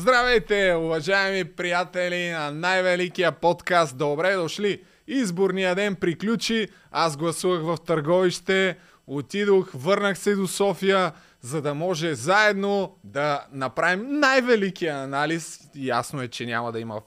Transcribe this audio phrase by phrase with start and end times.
[0.00, 3.98] Здравейте, уважаеми приятели на най-великия подкаст.
[3.98, 4.82] Добре дошли!
[5.06, 8.76] Изборния ден приключи, аз гласувах в Търговище,
[9.06, 15.60] отидох, върнах се до София, за да може заедно да направим най-великия анализ.
[15.74, 17.00] Ясно е, че няма да има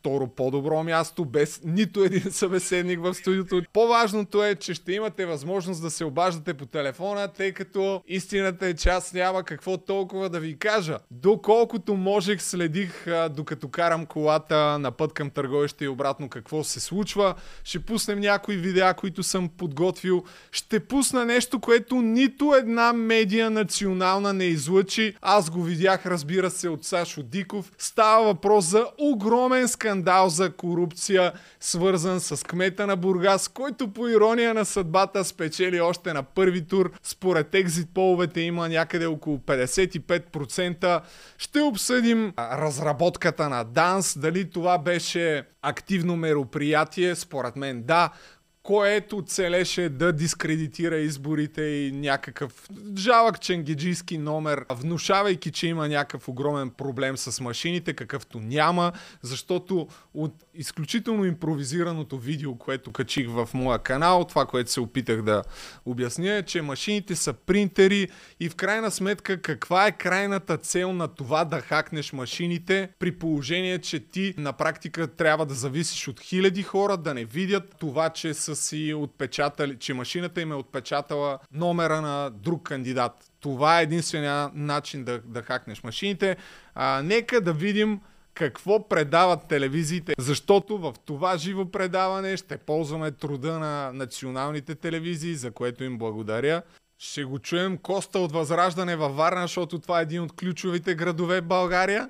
[0.00, 3.62] второ по-добро място, без нито един събеседник в студиото.
[3.72, 8.74] По-важното е, че ще имате възможност да се обаждате по телефона, тъй като истината е,
[8.74, 10.98] че аз няма какво толкова да ви кажа.
[11.10, 17.34] Доколкото можех, следих докато карам колата на път към търговище и обратно какво се случва.
[17.64, 20.24] Ще пуснем някои видеа, които съм подготвил.
[20.52, 25.14] Ще пусна нещо, което нито една медия национална не излъчи.
[25.22, 27.72] Аз го видях, разбира се, от Сашо Диков.
[27.78, 34.08] Става въпрос за огромен скандал скандал за корупция, свързан с кмета на Бургас, който по
[34.08, 36.90] ирония на съдбата спечели още на първи тур.
[37.02, 41.00] Според екзит половете има някъде около 55%.
[41.38, 48.10] Ще обсъдим разработката на ДАНС, дали това беше активно мероприятие, според мен да,
[48.68, 56.70] което целеше да дискредитира изборите и някакъв жалък ченгеджийски номер, внушавайки, че има някакъв огромен
[56.70, 64.24] проблем с машините, какъвто няма, защото от изключително импровизираното видео, което качих в моя канал,
[64.28, 65.42] това, което се опитах да
[65.86, 68.08] обясня е, че машините са принтери
[68.40, 73.78] и в крайна сметка каква е крайната цел на това да хакнеш машините, при положение,
[73.78, 78.34] че ти на практика трябва да зависиш от хиляди хора, да не видят това, че
[78.34, 83.12] с си отпечатали, че машината им е отпечатала номера на друг кандидат.
[83.40, 86.36] Това е единствения начин да, да хакнеш машините.
[86.74, 88.00] А, нека да видим
[88.34, 95.50] какво предават телевизиите, защото в това живо предаване ще ползваме труда на националните телевизии, за
[95.50, 96.62] което им благодаря.
[96.98, 101.40] Ще го чуем Коста от Възраждане във Варна, защото това е един от ключовите градове
[101.40, 102.08] в България.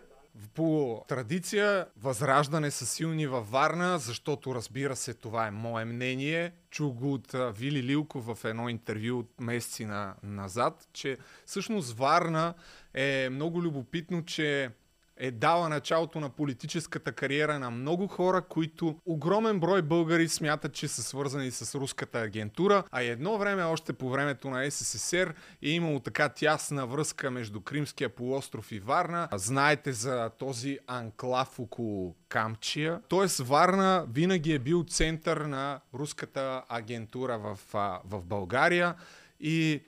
[0.55, 6.53] По традиция, възраждане са силни във Варна, защото разбира се, това е мое мнение.
[6.71, 11.17] Чух го от Вили Лилков в едно интервю от месеци на, назад, че
[11.47, 12.55] всъщност Варна
[12.95, 14.71] е много любопитно, че
[15.19, 20.89] е дала началото на политическата кариера на много хора, които огромен брой българи смятат, че
[20.89, 26.01] са свързани с руската агентура, а едно време, още по времето на СССР, е имало
[26.01, 29.29] така тясна връзка между Кримския полуостров и Варна.
[29.35, 33.01] Знаете за този анклав около Камчия.
[33.09, 37.59] Тоест Варна винаги е бил център на руската агентура в,
[38.05, 38.95] в България
[39.41, 39.83] и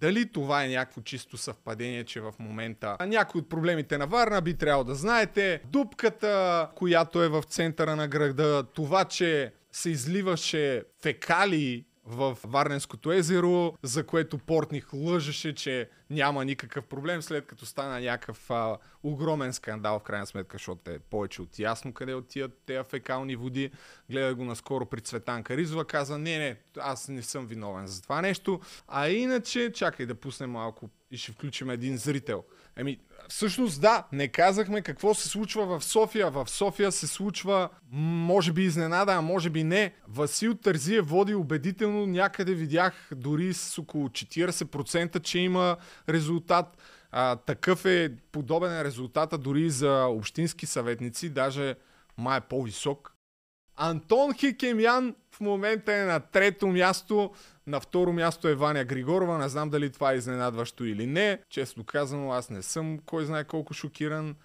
[0.00, 4.54] дали това е някакво чисто съвпадение, че в момента някои от проблемите на Варна би
[4.54, 5.60] трябвало да знаете.
[5.64, 13.74] Дупката, която е в центъра на града, това, че се изливаше фекали в Варненското езеро,
[13.82, 19.98] за което Портних лъжеше, че няма никакъв проблем, след като стана някакъв а, огромен скандал
[19.98, 23.70] в крайна сметка, защото е повече от ясно къде отиват тези фекални води.
[24.10, 28.22] Гледа го наскоро при Цветанка Ризова, каза, не, не, аз не съм виновен за това
[28.22, 28.60] нещо.
[28.88, 32.44] А иначе, чакай да пуснем малко и ще включим един зрител.
[32.76, 32.98] Еми,
[33.28, 36.30] всъщност да, не казахме какво се случва в София.
[36.30, 39.94] В София се случва, може би изненада, а може би не.
[40.08, 45.76] Васил Тързиев води убедително, някъде видях дори с около 40%, че има
[46.08, 46.78] резултат.
[47.10, 51.74] А, такъв е подобен е резултата дори за общински съветници, даже
[52.18, 53.12] май е по-висок.
[53.76, 57.32] Антон Хикемян в момента е на трето място.
[57.66, 59.38] На второ място е Ваня Григорова.
[59.38, 61.38] Не знам дали това е изненадващо или не.
[61.50, 64.36] Честно казано, аз не съм кой знае колко шокиран.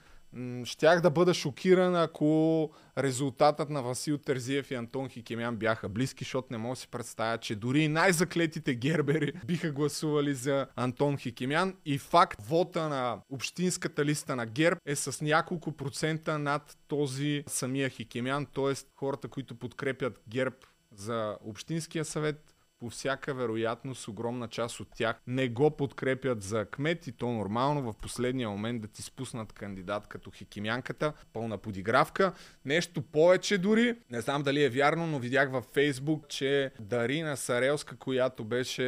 [0.63, 6.47] Щях да бъда шокиран, ако резултатът на Васил Терзиев и Антон Хикемян бяха близки, защото
[6.51, 11.75] не мога да си представя, че дори най-заклетите гербери биха гласували за Антон Хикемян.
[11.85, 17.89] И факт, вота на общинската листа на герб е с няколко процента над този самия
[17.89, 18.73] Хикемян, т.е.
[18.95, 20.55] хората, които подкрепят герб
[20.95, 22.50] за Общинския съвет
[22.81, 27.93] по всяка вероятност огромна част от тях не го подкрепят за кмет и то нормално
[27.93, 32.33] в последния момент да ти спуснат кандидат като хикимянката, пълна подигравка.
[32.65, 37.97] Нещо повече дори, не знам дали е вярно, но видях във Фейсбук, че Дарина Сарелска,
[37.97, 38.83] която беше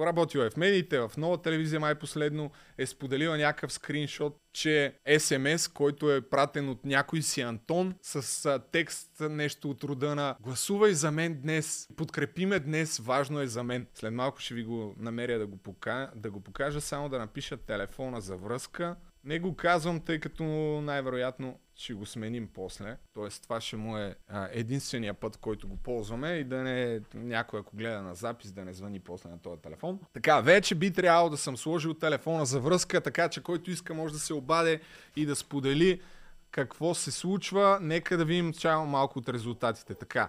[0.00, 5.68] работила е в медиите, в нова телевизия май последно, е споделила някакъв скриншот че СМС,
[5.68, 10.92] който е пратен от някой си Антон с а, текст нещо от рода на гласувай
[10.92, 13.86] за мен днес, подкрепи ме днес, важно е за мен.
[13.94, 16.10] След малко ще ви го намеря да го, пока...
[16.16, 18.96] да го покажа, само да напиша телефона за връзка.
[19.24, 20.44] Не го казвам, тъй като
[20.82, 22.96] най-вероятно ще го сменим после.
[23.12, 27.60] Тоест това ще му е а, единствения път, който го ползваме и да не някой,
[27.60, 30.00] ако гледа на запис, да не звъни после на този телефон.
[30.12, 34.12] Така, вече би трябвало да съм сложил телефона за връзка, така че който иска може
[34.12, 34.80] да се обаде
[35.16, 36.02] и да сподели
[36.50, 37.78] какво се случва.
[37.82, 39.94] Нека да видим чао малко от резултатите.
[39.94, 40.28] Така.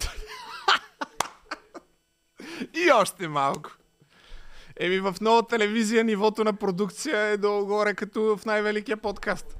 [2.74, 3.70] и още малко.
[4.80, 9.56] Еми в нова телевизия нивото на продукция е долу-горе като в най-великия подкаст.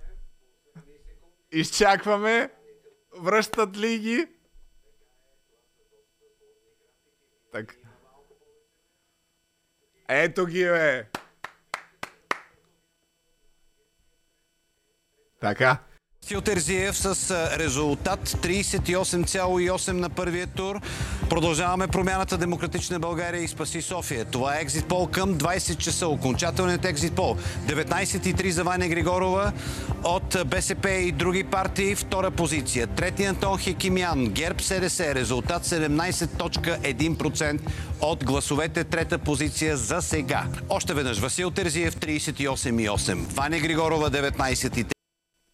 [1.53, 2.51] Изчакваме.
[3.19, 4.27] Връщат ли ги?
[7.53, 7.77] Так.
[10.09, 11.09] Ето ги, бе.
[15.41, 15.86] Така.
[16.27, 20.81] Васил Терзиев с резултат 38,8 на първия тур.
[21.31, 24.25] Продължаваме промяната Демократична България и Спаси София.
[24.25, 26.09] Това е екзит пол към 20 часа.
[26.09, 27.37] Окончателният екзит пол.
[27.67, 29.53] 19,3 за Ваня Григорова
[30.05, 31.95] от БСП и други партии.
[31.95, 32.87] Втора позиция.
[32.87, 34.27] Трети Антон Хекимян.
[34.27, 35.15] Герб СДС.
[35.15, 37.61] Резултат 17.1%
[38.01, 38.85] от гласовете.
[38.85, 40.45] Трета позиция за сега.
[40.69, 43.15] Още веднъж Васил Терзиев 38,8.
[43.15, 44.96] Ваня Григорова 19,3.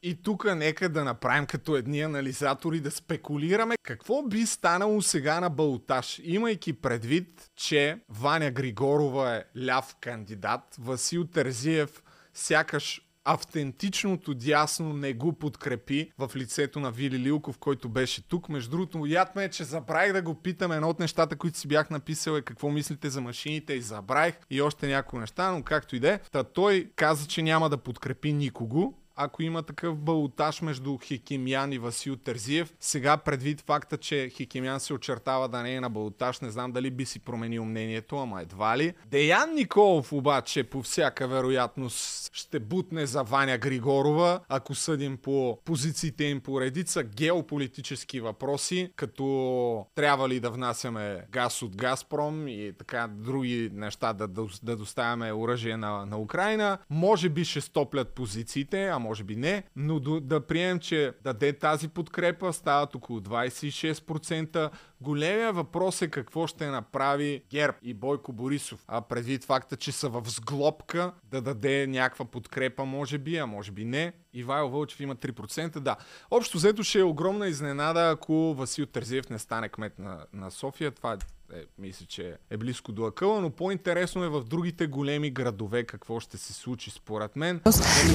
[0.02, 5.50] И тук нека да направим като едни анализатори да спекулираме какво би станало сега на
[5.50, 12.02] Балташ, имайки предвид, че Ваня Григорова е ляв кандидат, Васил Терзиев
[12.34, 18.48] сякаш автентичното дясно не го подкрепи в лицето на Вили Лилков, който беше тук.
[18.48, 20.72] Между другото, яд ме е, че забравих да го питам.
[20.72, 24.62] Едно от нещата, които си бях написал е какво мислите за машините и забравих и
[24.62, 26.18] още някои неща, но както и да е.
[26.18, 31.78] Та той каза, че няма да подкрепи никого ако има такъв балотаж между Хикимян и
[31.78, 32.74] Васил Терзиев.
[32.80, 36.90] Сега предвид факта, че Хикимян се очертава да не е на балотаж, не знам дали
[36.90, 38.94] би си променил мнението, ама едва ли.
[39.06, 46.24] Деян Николов обаче по всяка вероятност ще бутне за Ваня Григорова, ако съдим по позициите
[46.24, 53.08] им по редица геополитически въпроси, като трябва ли да внасяме газ от Газпром и така
[53.08, 56.78] други неща да, да, да доставяме оръжие на, на Украина.
[56.90, 61.88] Може би ще стоплят позициите, а може би не, но да, приемем, че даде тази
[61.88, 64.70] подкрепа, стават около 26%.
[65.02, 68.84] Големия въпрос е какво ще направи Герб и Бойко Борисов.
[68.88, 73.72] А предвид факта, че са в сглобка да даде някаква подкрепа, може би, а може
[73.72, 74.12] би не.
[74.34, 75.96] Ивайло Вълчев има 3%, да.
[76.30, 80.90] Общо взето ще е огромна изненада, ако Васил Терзиев не стане кмет на, на София.
[80.90, 81.16] Това
[81.52, 86.20] е, мисля, че е близко до акъла, но по-интересно е в другите големи градове какво
[86.20, 87.60] ще се случи според мен.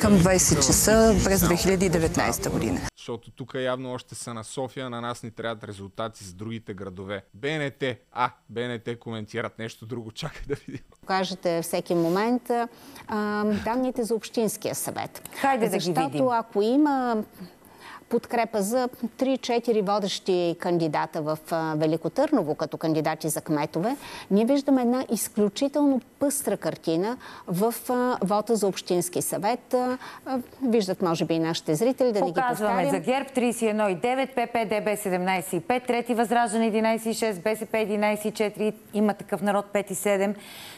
[0.01, 2.81] Към 20 часа през 2019 година.
[2.97, 7.23] Защото тук явно още са на София, на нас ни трябват резултати с другите градове.
[7.33, 10.83] БНТ, а, БНТ коментират нещо друго, чакай да видим.
[11.05, 12.49] Кажете всеки момент
[13.07, 15.29] а, данните за Общинския съвет.
[15.35, 15.95] Хайде да ги видим.
[15.95, 17.23] Защото ако има
[18.09, 18.89] подкрепа за
[19.19, 21.37] 3-4 водещи кандидата в
[21.75, 23.97] Велико Търново като кандидати за кметове,
[24.31, 27.17] ние виждаме една изключително пъстра картина
[27.47, 27.75] в
[28.21, 29.75] вота за Общински съвет.
[30.63, 32.89] Виждат, може би, и нашите зрители да ни ги повтарям.
[32.89, 40.35] за ГЕРБ 31,9, ППДБ 17,5, Трети Възраждане 11,6, БСП 11,4, има такъв народ 5,7,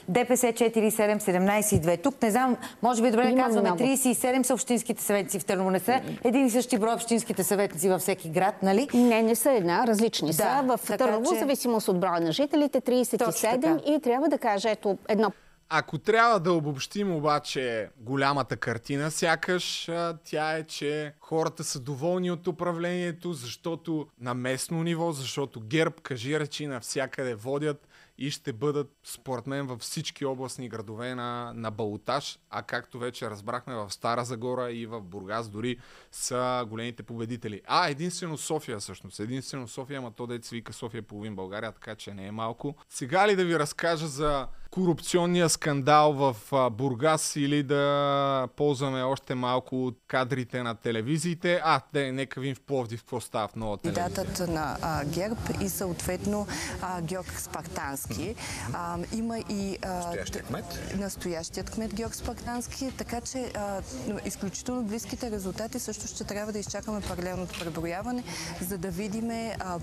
[0.08, 2.04] ДПС 4,7, 17,2.
[2.04, 5.72] Тук не знам, може би добре да казваме, 37 са общинските съветници в Търново.
[5.72, 8.88] Не са един и същи брой общински общинските съветници във всеки град, нали?
[8.94, 10.78] Не, не са една, различни да, са.
[10.78, 11.40] В Търново, че...
[11.40, 15.32] зависимост от броя на жителите, 37 и трябва да кажа, ето едно
[15.72, 19.90] ако трябва да обобщим обаче голямата картина, сякаш
[20.24, 26.40] тя е, че хората са доволни от управлението, защото на местно ниво, защото ГЕРБ, кажи
[26.40, 27.88] речи, навсякъде водят
[28.20, 33.30] и ще бъдат, според мен, във всички областни градове на, на Балотаж, а както вече
[33.30, 35.78] разбрахме в Стара Загора и в Бургас дори
[36.12, 37.62] са големите победители.
[37.66, 39.20] А, единствено София всъщност.
[39.20, 42.76] Единствено София, ама то деца вика София половин България, така че не е малко.
[42.90, 46.36] Сега ли да ви разкажа за корупционния скандал в
[46.72, 51.62] Бургас или да ползваме още малко от кадрите на телевизиите.
[51.64, 54.06] А, де, нека видим в Пловдив какво става в нова телевизия.
[54.06, 56.48] Кандидатът на а, ГЕРБ и съответно
[56.82, 58.36] а, Георг Спартански.
[58.74, 59.78] А, има и...
[59.82, 60.66] А, настоящият кмет?
[60.98, 62.92] Настоящият кмет Георг Спартански.
[62.98, 63.82] Така че а,
[64.26, 68.24] изключително близките резултати също ще трябва да изчакаме паралелното преброяване,
[68.62, 69.32] за да видим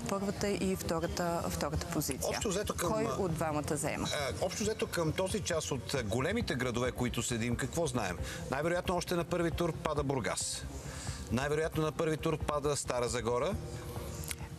[0.09, 2.29] първата и втората, втората позиция.
[2.29, 2.93] Общо взето към...
[2.93, 4.07] Кой от двамата заема?
[4.41, 8.17] общо взето ето към този част от големите градове, които седим, какво знаем?
[8.51, 10.65] Най-вероятно още на първи тур пада Бургас.
[11.31, 13.53] Най-вероятно на първи тур пада Стара Загора.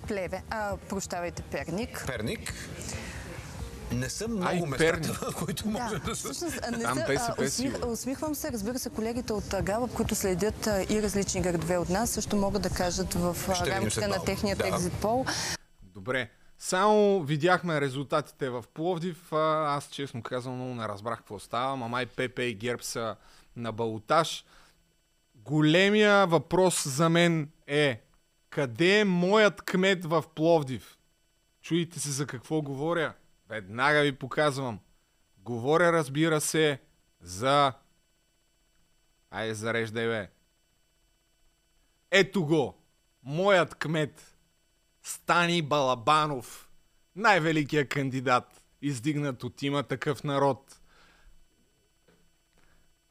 [0.09, 2.05] Плеве, а, прощавайте, Перник.
[2.07, 2.55] Перник.
[3.93, 6.29] Не са А, много местата, които може да са.
[6.29, 9.63] всъщност, а, не Там са, БСП а, усмих, усмихвам се, разбира се, колегите от а,
[9.63, 14.01] Галъп, които следят а, и различни градове от нас, също могат да кажат в рамките
[14.01, 14.25] на малко.
[14.25, 14.69] техния Да.
[14.69, 15.27] екзит пол.
[15.85, 16.31] Добре.
[16.59, 19.33] Само видяхме резултатите в Пловдив.
[19.33, 21.77] Аз честно казвам много не разбрах какво става.
[21.77, 23.17] Мамай ПП и Герб са
[23.57, 24.45] на балотаж.
[25.35, 28.03] Големия въпрос за мен е
[28.51, 30.99] къде е моят кмет в Пловдив?
[31.63, 33.15] Чуете се за какво говоря?
[33.49, 34.81] Веднага ви показвам.
[35.39, 36.81] Говоря, разбира се,
[37.21, 37.73] за...
[39.31, 40.31] Айде, зареждай, бе.
[42.11, 42.79] Ето го.
[43.23, 44.28] Моят кмет.
[45.09, 46.69] Стани Балабанов.
[47.17, 50.81] Най-великият кандидат, издигнат от има такъв народ.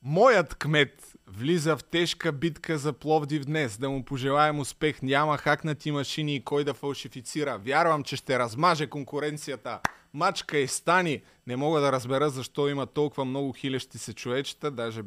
[0.02, 3.78] Моят кмет влиза в тежка битка за Пловдив днес.
[3.78, 5.02] Да му пожелаем успех.
[5.02, 7.58] Няма хакнати машини и кой да фалшифицира.
[7.58, 9.80] Вярвам, че ще размаже конкуренцията.
[10.14, 11.22] Мачка и стани.
[11.48, 14.72] Не мога да разбера защо има толкова много хилещи се човечета.
[14.72, 15.02] Даже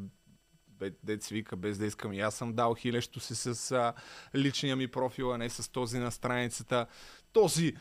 [1.21, 2.13] си вика, без да искам.
[2.13, 3.93] И аз съм дал хилещо си с а,
[4.35, 6.87] личния ми профил, а не с този на страницата.
[7.33, 7.77] Този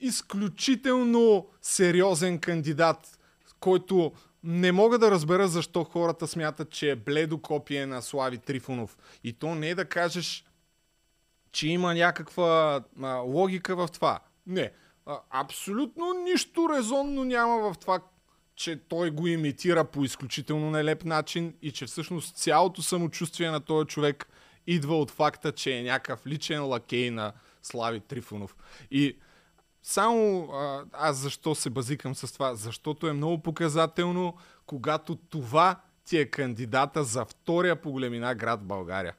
[0.00, 3.18] изключително сериозен кандидат,
[3.60, 4.12] който
[4.44, 8.98] не мога да разбера защо хората смятат, че е бледо копие на Слави Трифонов.
[9.24, 10.44] И то не е да кажеш,
[11.52, 14.20] че има някаква а, логика в това.
[14.46, 14.72] Не.
[15.06, 18.00] А, абсолютно нищо резонно няма в това,
[18.60, 23.86] че той го имитира по изключително нелеп начин и че всъщност цялото самочувствие на този
[23.86, 24.28] човек
[24.66, 28.56] идва от факта, че е някакъв личен лакей на Слави Трифонов.
[28.90, 29.16] И
[29.82, 32.54] само а, аз защо се базикам с това?
[32.54, 34.36] Защото е много показателно,
[34.66, 39.14] когато това ти е кандидата за втория по големина град България.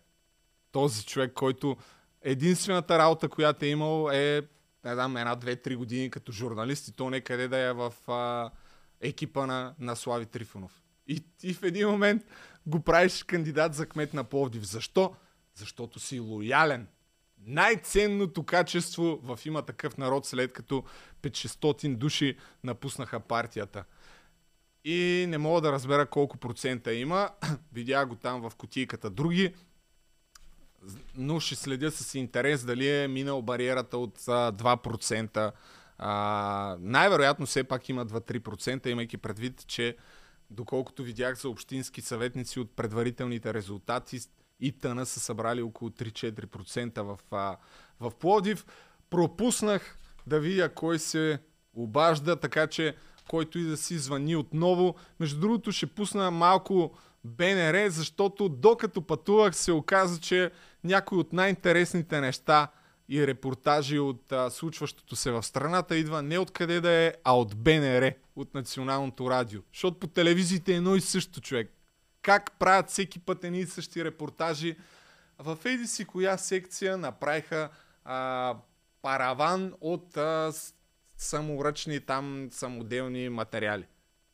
[0.71, 1.77] Този човек, който
[2.21, 4.41] единствената работа, която е имал е
[4.85, 8.51] не знам, една, две, три години като журналист и то некъде да е в а,
[9.01, 10.81] екипа на, на Слави Трифонов.
[11.07, 12.23] И, и в един момент
[12.65, 14.63] го правиш кандидат за кмет на Пловдив.
[14.63, 15.15] Защо?
[15.55, 16.87] Защото си лоялен.
[17.45, 20.83] Най-ценното качество в има такъв народ, след като
[21.21, 23.83] 500 души напуснаха партията.
[24.85, 27.29] И не мога да разбера колко процента има.
[27.73, 29.09] Видях го там в кутийката.
[29.09, 29.53] Други
[31.15, 35.51] но ще следя с интерес дали е минал бариерата от а, 2%.
[36.03, 39.95] А, най-вероятно все пак има 2-3%, имайки предвид, че
[40.49, 44.19] доколкото видях за общински съветници от предварителните резултати
[44.59, 47.19] и тъна са събрали около 3-4% в,
[47.99, 48.65] в Плодив.
[49.09, 51.39] Пропуснах да видя кой се
[51.73, 52.95] обажда, така че
[53.29, 54.95] който и да си звъни отново.
[55.19, 60.51] Между другото ще пусна малко БНР, защото докато пътувах се оказа, че
[60.83, 62.67] някои от най-интересните неща
[63.11, 67.55] и репортажи от а, случващото се в страната идва не откъде да е, а от
[67.55, 69.61] БНР, от Националното радио.
[69.73, 71.73] Защото по телевизиите е едно и също човек.
[72.21, 74.75] Как правят всеки път едни и същи репортажи.
[75.39, 77.69] В еди си коя секция направиха
[78.05, 78.55] а,
[79.01, 80.51] параван от а,
[81.17, 83.85] саморъчни там самоделни материали.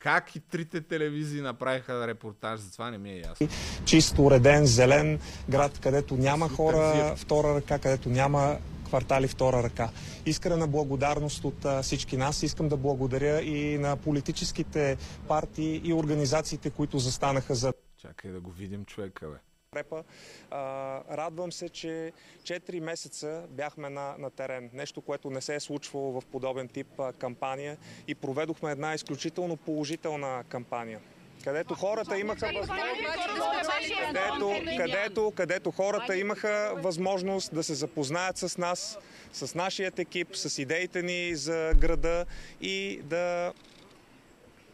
[0.08, 3.48] Как и трите телевизии направиха репортаж, за това не ми е ясно.
[3.86, 9.90] чисто уреден, зелен град, където няма хора втора ръка, където няма квартали втора ръка.
[10.26, 12.44] Искрена благодарност от а, всички нас.
[12.44, 14.98] Искам да благодаря и на политическите
[15.28, 19.38] партии и организациите, които застанаха за Чакай да го видим човека, бе.
[19.72, 20.04] Подкрепа.
[20.52, 22.12] А, радвам се, че
[22.44, 24.70] 4 месеца бяхме на, на терен.
[24.74, 29.58] Нещо, което не се е случвало в подобен тип а, кампания и проведохме една изключително
[29.58, 31.00] положителна кампания
[31.44, 32.82] където хората имаха възможност
[34.08, 38.98] където, където, където хората имаха възможност да се запознаят с нас,
[39.34, 42.26] с нашият екип, с идеите ни за града
[42.62, 43.54] и да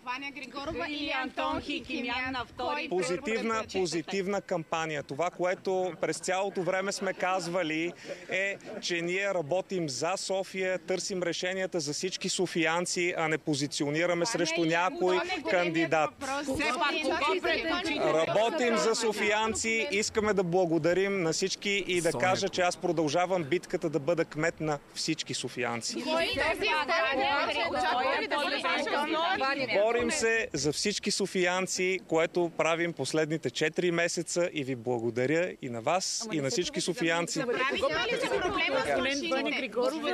[0.05, 2.89] Ваня Григорова или Антон Хикимян на втори.
[2.89, 5.03] позитивна, позитивна кампания.
[5.03, 7.93] Това, което през цялото време сме казвали
[8.29, 14.65] е, че ние работим за София, търсим решенията за всички софиянци, а не позиционираме срещу
[14.65, 15.19] някой
[15.49, 16.09] кандидат.
[17.99, 23.89] Работим за софиянци, искаме да благодарим на всички и да кажа, че аз продължавам битката
[23.89, 26.03] да бъда кмет на всички софиянци.
[26.03, 26.29] Кой
[29.73, 35.69] Боря Борим се за всички софиянци, което правим последните 4 месеца и ви благодаря и
[35.69, 37.43] на вас, и на всички софиянци.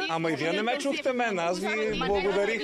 [0.09, 2.62] Ама и вие не ме чухте мен, аз ви благодарих.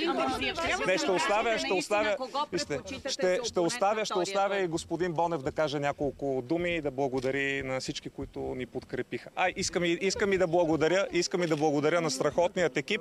[0.86, 2.16] Не, ще оставя, ще оставя,
[2.52, 6.90] вижте, ще, ще оставя, ще оставя и господин Бонев да каже няколко думи и да
[6.90, 9.30] благодари на всички, които ни подкрепиха.
[9.36, 13.00] А, искам и, искам и да благодаря, искам и да благодаря на страхотният екип,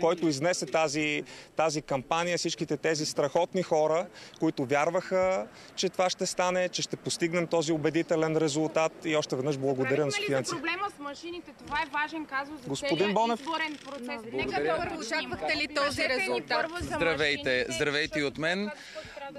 [0.00, 1.22] който изнесе тази,
[1.56, 4.06] тази кампания, всичките тези страхотни хора,
[4.40, 5.46] които вярваха,
[5.76, 9.96] че това ще стане, че ще постигнем този убедителен резултат и още веднъж благодаря на
[9.96, 10.50] Правихме ли за софиянци.
[10.50, 11.50] проблема с машините?
[11.66, 13.40] Това е важен казус за Господин Бонев.
[13.40, 14.20] изборен процес.
[14.32, 16.66] Нека първо Очаквахте ли този резултат?
[16.80, 18.70] Здравейте, здравейте и от мен.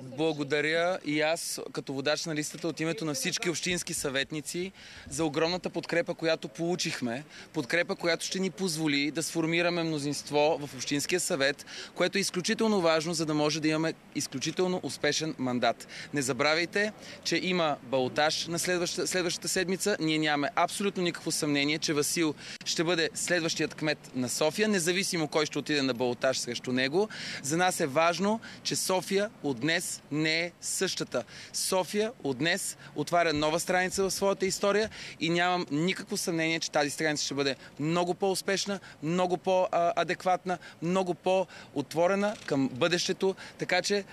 [0.04, 4.72] Благодаря и аз, като водач на листата от името на всички общински съветници,
[5.10, 7.24] за огромната подкрепа, която получихме.
[7.54, 11.66] Подкрепа, която ще ни позволи да сформираме мнозинство в Общинския съвет,
[11.96, 15.88] което е изключително важно, за да може да имаме изключително успешен мандат.
[16.14, 16.92] Не забравяйте,
[17.24, 19.98] че има балтаж на следващата, следващата седмица.
[20.00, 22.34] Ние нямаме абсолютно никакво съмнение, че Васил
[22.66, 27.10] ще бъде следващият кмет на София, независимо кой ще отиде на балтаж срещу него.
[27.44, 29.77] За нас е важно, че София от днес
[30.12, 31.24] не е същата.
[31.54, 36.90] София от днес отваря нова страница в своята история и нямам никакво съмнение, че тази
[36.90, 43.36] страница ще бъде много по-успешна, много по-адекватна, много по-отворена към бъдещето.
[43.58, 44.04] Така че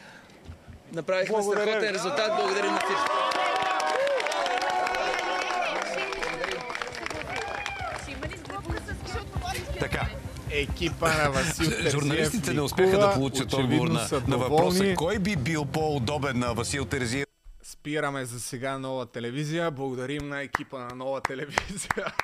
[0.93, 2.33] направихме Благодаря страхотен резултат.
[2.37, 3.35] Благодарим на всички.
[9.81, 10.07] Така.
[10.55, 15.37] Екипа на Васил Терзиев Журналистите не успяха да получат отговор на, на въпроса кой би
[15.37, 17.27] бил по-удобен на Васил Терзиев.
[17.63, 19.71] Спираме за сега нова телевизия.
[19.71, 22.15] Благодарим на екипа на нова телевизия.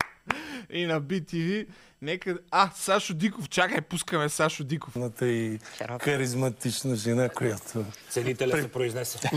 [0.70, 1.66] и на BTV.
[2.02, 2.38] Нека...
[2.50, 3.48] А, Сашо Диков.
[3.48, 4.96] Чакай, пускаме Сашо Диков.
[5.22, 5.58] И
[6.00, 7.84] харизматична жена, която...
[8.10, 9.30] Целителя се произнесе.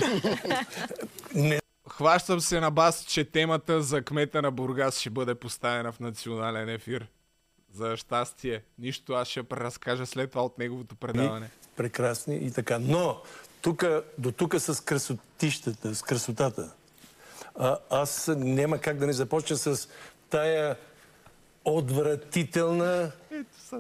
[1.89, 6.69] Хващам се на бас, че темата за кмета на Бургас ще бъде поставена в национален
[6.69, 7.07] ефир.
[7.74, 8.63] За щастие.
[8.80, 11.50] Нищо аз ще преразкажа след това от неговото предаване.
[11.75, 12.80] прекрасни и така.
[12.80, 13.22] Но
[13.62, 16.72] тука, до тук с красотищата, с красотата.
[17.56, 19.88] А, аз няма как да не започна с
[20.30, 20.75] тая
[21.66, 23.12] отвратителна,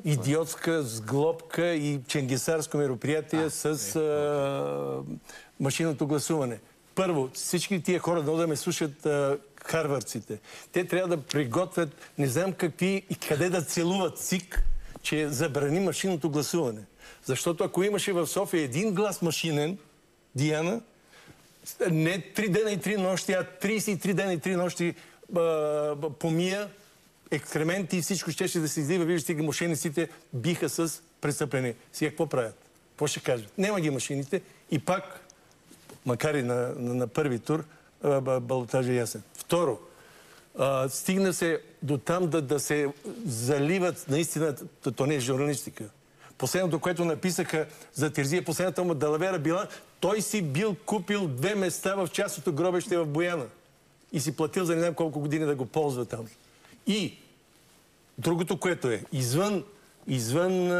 [0.05, 5.13] идиотска сглобка и ченгесарско мероприятие с а,
[5.59, 6.59] машинното гласуване.
[6.95, 10.39] Първо, всички тия хора да ме слушат а, харвардците.
[10.71, 14.63] Те трябва да приготвят не знам какви и къде да целуват ЦИК,
[15.01, 16.81] че забрани машинното гласуване.
[17.25, 19.77] Защото ако имаше в София един глас машинен,
[20.35, 20.81] Диана,
[21.91, 24.95] не три дена и три нощи, а 33 дена и три нощи
[25.35, 26.69] а, помия,
[27.31, 29.05] екскременти и всичко щеше да се излива.
[29.05, 31.75] Виждате ги, мошенниците биха с престъпление.
[31.93, 32.55] Сега какво правят?
[32.91, 33.57] Какво ще кажат?
[33.57, 35.19] Нема ги машините и пак,
[36.05, 37.63] макар и на, на, първи тур,
[38.41, 39.23] балотажа е ясен.
[39.51, 39.79] Второ,
[40.89, 42.87] стигна се до там да, се
[43.25, 44.55] заливат наистина,
[44.95, 45.83] то, не е журналистика.
[46.37, 49.67] Последното, което написаха за Терзия, последната му далавера била,
[49.99, 53.45] той си бил купил две места в частното гробеще в Бояна.
[54.11, 56.25] И си платил за не знам колко години да го ползва там.
[56.87, 57.17] И
[58.17, 59.63] другото, което е, извън,
[60.07, 60.71] извън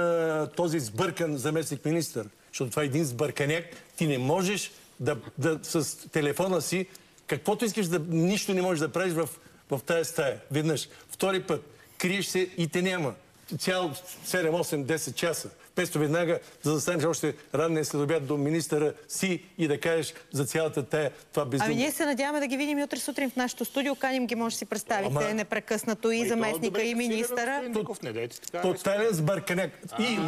[0.56, 5.18] този сбъркан заместник министър, защото това е един сбърканяк, ти не можеш да
[5.64, 6.88] с телефона си,
[7.32, 9.30] каквото искаш да, нищо не можеш да правиш в,
[9.70, 10.38] в тая стая.
[10.52, 10.90] Веднъж.
[11.10, 11.64] Втори път,
[11.98, 13.14] криеш се и те няма.
[13.60, 13.92] Цял
[14.26, 15.50] 7, 8, 10 часа.
[15.76, 20.84] Вместо веднага да застанеш още ранния следобед до министъра си и да кажеш за цялата
[20.84, 21.74] тая това безумие.
[21.74, 23.96] Ами ние се надяваме да ги видим и утре сутрин в нашото студио.
[23.96, 27.62] Каним ги, може да си представите Ама- непрекъснато и заместника, и министъра.
[27.62, 28.62] Ников не дайте така.
[28.62, 29.72] Тотален сбърканяк.
[30.00, 30.20] И,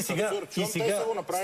[0.00, 0.32] сега,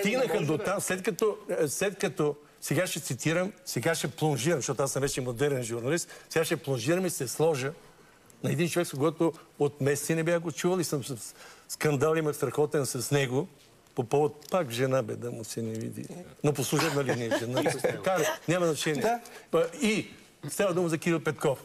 [0.01, 4.83] стигнаха до там, след като, е, след като сега ще цитирам, сега ще плонжирам, защото
[4.83, 7.72] аз съм вече модерен журналист, сега ще плонжирам и се сложа
[8.44, 11.03] на един човек, с когото от месеци не бях го чувал и съм
[11.68, 13.48] скандал имах страхотен с него,
[13.94, 16.07] по повод пак жена бе да му се не види.
[16.44, 17.62] Но по служебна линия е жена.
[18.05, 19.18] Карай, няма значение.
[19.51, 20.11] Па, И
[20.48, 21.59] става дума за Кирил Петков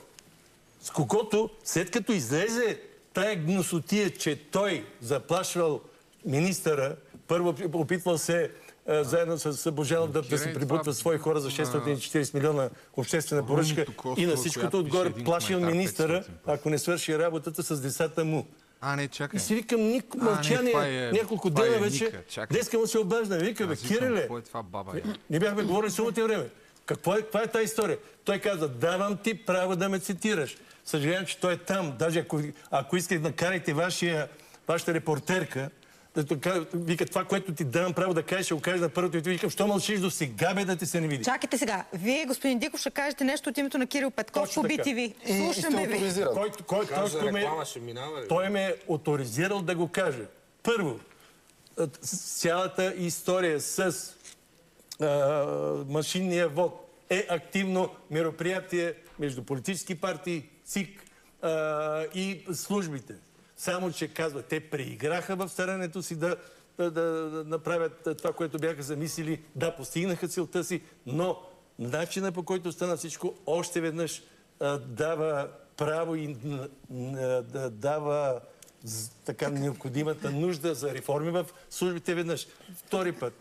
[0.81, 2.79] с когото, след като излезе
[3.13, 5.81] тая гносотия, че той заплашвал
[6.25, 6.95] министъра,
[7.27, 8.51] първо опитвал се
[8.87, 13.85] заедно с Божанов да, да се прибутва свои хора за 640 милиона обществена поръчка
[14.17, 18.47] и на всичкото отгоре плашил министъра, 500 ако не свърши работата с децата му.
[18.81, 19.37] А, не, чакай.
[19.37, 22.11] И си викам, ник, мълчание, е- няколко това дена е вече.
[22.51, 25.03] Днеска му се обажда, вика, бе, Аз викам, Кириле, е е?
[25.29, 26.49] не бяхме говорили сумата време.
[26.85, 27.97] Какво е, каква е тази история?
[28.25, 30.57] Той каза, давам ти право да ме цитираш.
[30.85, 31.93] Съжалявам, че той е там.
[31.99, 34.27] Даже ако, ако искате да накарате вашия,
[34.67, 35.69] вашата репортерка
[36.73, 39.29] Вика, това, което ти давам право да кажеш, ще го кажеш на първото и ти
[39.29, 41.23] викам, що мълчиш до сега, бе, да ти се не види.
[41.23, 41.85] Чакайте сега.
[41.93, 44.63] Вие, господин Диков, ще кажете нещо от името на Кирил Петков по.
[44.63, 45.13] BTV.
[45.37, 46.23] Слушаме ви.
[46.33, 48.27] Който, който, Каза, ме, реклама ще минава ли?
[48.27, 50.23] той ме е авторизирал да го каже.
[50.63, 50.99] Първо,
[52.37, 53.93] цялата история с
[55.01, 55.05] а,
[55.87, 61.03] машинния вод е активно мероприятие между политически партии, ЦИК
[61.41, 63.13] а, и службите.
[63.57, 66.35] Само, че казва, те преиграха в старането си да,
[66.77, 69.43] да, да, да направят това, което бяха замислили.
[69.55, 71.37] Да, постигнаха целта си, но
[71.79, 74.23] начина по който стана всичко още веднъж
[74.59, 76.35] а, дава право и
[76.89, 78.41] да дава
[79.25, 82.47] така необходимата нужда за реформи в службите веднъж.
[82.75, 83.33] Втори път,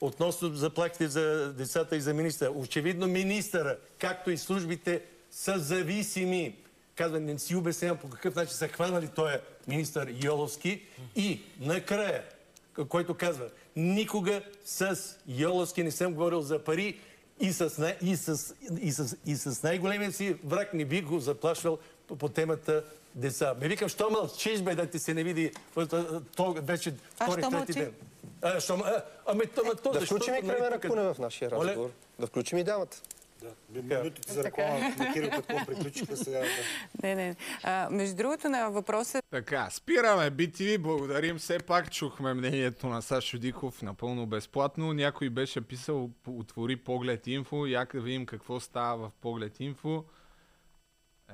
[0.00, 2.50] относно заплахите за децата и за министъра.
[2.50, 6.56] Очевидно министъра, както и службите, са зависими.
[6.98, 9.34] Казва, не си обяснявам по какъв начин са хванали този
[9.68, 10.82] министър Йоловски.
[11.16, 12.24] И накрая,
[12.88, 17.00] който казва, никога с Йоловски не съм говорил за пари
[17.40, 21.18] и с, най- и с, и с, и с най-големия си враг не би го
[21.20, 22.84] заплашвал по, по темата
[23.14, 23.54] деца.
[23.60, 25.52] Ме викам, що мълчиш, бе, да ти се не види.
[26.36, 27.92] То вече втори, трети ден.
[28.42, 31.90] А, що, а, ами, то, Да включим и нали, Кремена тук- Куне в нашия разговор.
[32.18, 33.00] Да включим и дамата.
[33.70, 36.42] Минутите за реклама на Кирил Петков приключиха сега.
[37.02, 37.36] Не, не.
[37.62, 41.38] А, между другото, на въпроса Така, спираме BTV, благодарим.
[41.38, 44.92] Все пак чухме мнението на Сашо Диков напълно безплатно.
[44.92, 50.04] Някой беше писал, отвори Поглед Инфо, як да видим какво става в Поглед Инфо.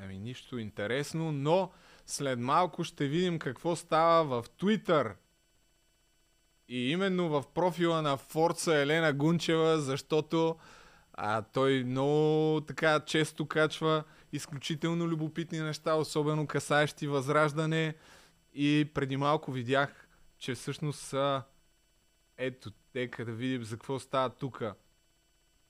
[0.02, 1.70] Еми, нищо интересно, но
[2.06, 5.12] след малко ще видим какво става в Twitter.
[6.68, 10.56] И именно в профила на Форца Елена Гунчева, защото
[11.16, 17.94] а, той много така често качва изключително любопитни неща, особено касаещи възраждане.
[18.54, 21.42] И преди малко видях, че всъщност са...
[22.38, 24.62] Ето, нека да видим за какво става тук.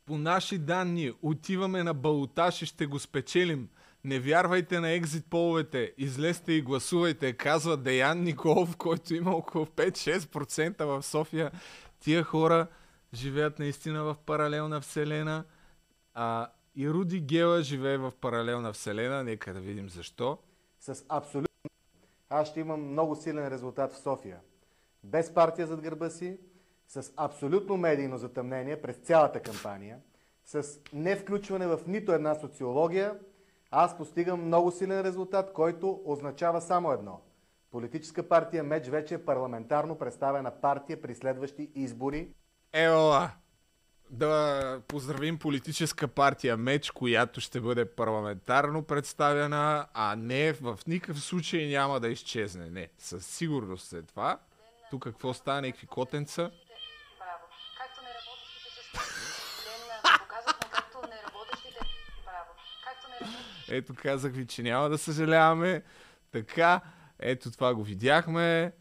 [0.07, 3.69] По наши данни, отиваме на балотаж и ще го спечелим.
[4.05, 5.93] Не вярвайте на екзит половете.
[5.99, 11.51] Излезте и гласувайте, казва Деян Николов, който има около 5-6% в София.
[12.01, 12.67] Тия хора
[13.15, 15.45] живеят наистина в паралелна вселена.
[16.15, 19.25] А и Руди Гела живее в паралелна вселена.
[19.25, 20.39] Нека да видим защо.
[20.81, 21.49] с абсолютно...
[22.31, 24.41] Аз ще имам много силен резултат в София.
[25.05, 26.39] Без партия зад гърба си,
[26.89, 29.99] с абсолютно медийно затъмнение през цялата кампания,
[30.45, 33.19] с невключване в нито една социология,
[33.71, 37.21] аз постигам много силен резултат, който означава само едно.
[37.71, 42.35] Политическа партия Меч вече е парламентарно представена партия при следващи избори.
[42.75, 43.31] Ела!
[44.11, 51.67] Да поздравим политическа партия Меч, която ще бъде парламентарно представена, а не в никакъв случай
[51.67, 52.71] няма да изчезне.
[52.71, 54.39] Не, със сигурност е това.
[54.91, 56.51] Тук какво става, някакви котенца?
[63.69, 65.83] Ето казах ви, че няма да съжаляваме.
[66.33, 66.81] Така,
[67.19, 68.73] ето това го видяхме.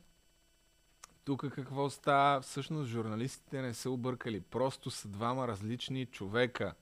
[1.25, 2.41] Тук какво става?
[2.41, 4.41] Всъщност журналистите не са объркали.
[4.41, 6.73] Просто са двама различни човека.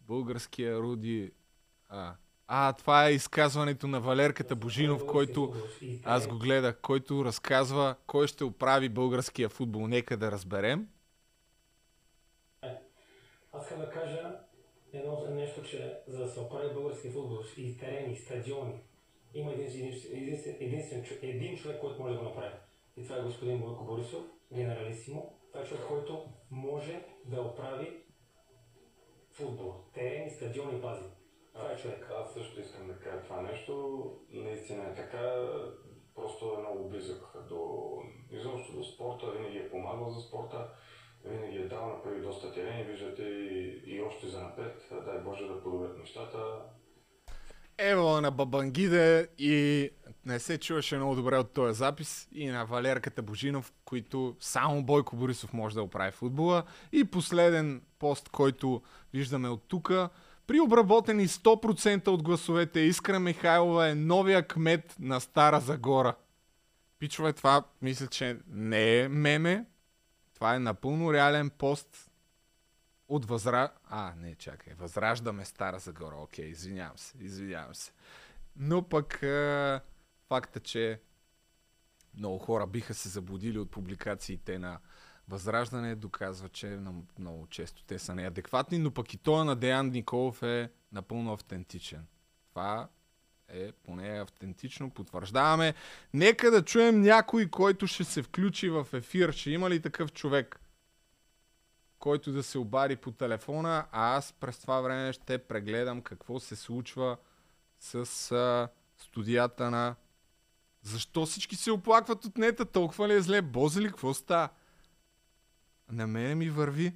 [0.00, 1.32] Българския Руди...
[1.88, 2.14] А,
[2.46, 5.54] а, това е изказването на Валерката Божинов, който
[6.04, 9.86] аз го гледах, който разказва кой ще оправи българския футбол.
[9.86, 10.88] Нека да разберем.
[13.52, 14.38] Аз искам да кажа
[14.92, 18.80] едно нещо, че за да се оправи български футбол и терени, и стадиони,
[19.34, 19.92] има един,
[20.60, 22.54] единствен, чо- един човек, който може да го направи.
[22.96, 25.40] И това е господин Бойко Борисов, генералисимо.
[25.52, 28.02] Това е човек, който може да оправи
[29.32, 31.08] футбол, терени, стадиони, бази.
[31.54, 32.10] Това е човек.
[32.14, 34.02] Аз също искам да кажа това нещо.
[34.30, 35.48] Наистина е така.
[36.14, 37.92] Просто е много близък до,
[38.30, 39.30] изобщо до спорта.
[39.30, 40.68] Винаги е помагал за спорта.
[41.24, 42.84] Винаги е дал направи доста терени.
[42.84, 44.88] Виждате и, и още за напред.
[45.04, 46.62] Дай Боже да подобрят нещата.
[47.78, 49.90] Ево на Бабангиде и
[50.26, 55.16] не се чуваше много добре от този запис и на Валерката Божинов, които само Бойко
[55.16, 56.62] Борисов може да оправи футбола.
[56.92, 58.82] И последен пост, който
[59.14, 59.92] виждаме от тук.
[60.46, 66.14] При обработени 100% от гласовете Искра Михайлова е новия кмет на Стара Загора.
[66.98, 69.64] Пичове, това мисля, че не е меме.
[70.34, 72.10] Това е напълно реален пост
[73.08, 73.72] от възра...
[73.84, 74.74] А, не, чакай.
[74.74, 76.16] Възраждаме Стара Загора.
[76.16, 77.18] Окей, извинявам се.
[77.20, 77.92] Извинявам се.
[78.56, 79.14] Но пък
[80.28, 81.00] факта, че
[82.16, 84.78] много хора биха се заблудили от публикациите на
[85.28, 86.78] Възраждане, доказва, че
[87.18, 92.06] много често те са неадекватни, но пък и той на Деян Николов е напълно автентичен.
[92.48, 92.88] Това
[93.48, 95.74] е поне автентично, потвърждаваме.
[96.14, 99.32] Нека да чуем някой, който ще се включи в ефир.
[99.32, 100.60] Ще има ли такъв човек,
[102.06, 106.56] който да се обади по телефона, а аз през това време ще прегледам какво се
[106.56, 107.16] случва
[107.78, 109.94] с а, студията на...
[110.82, 112.64] Защо всички се оплакват от нета?
[112.64, 113.42] Толкова ли е зле?
[113.42, 113.88] Бозе ли?
[113.88, 114.48] Какво става?
[115.90, 116.94] На мене ми върви.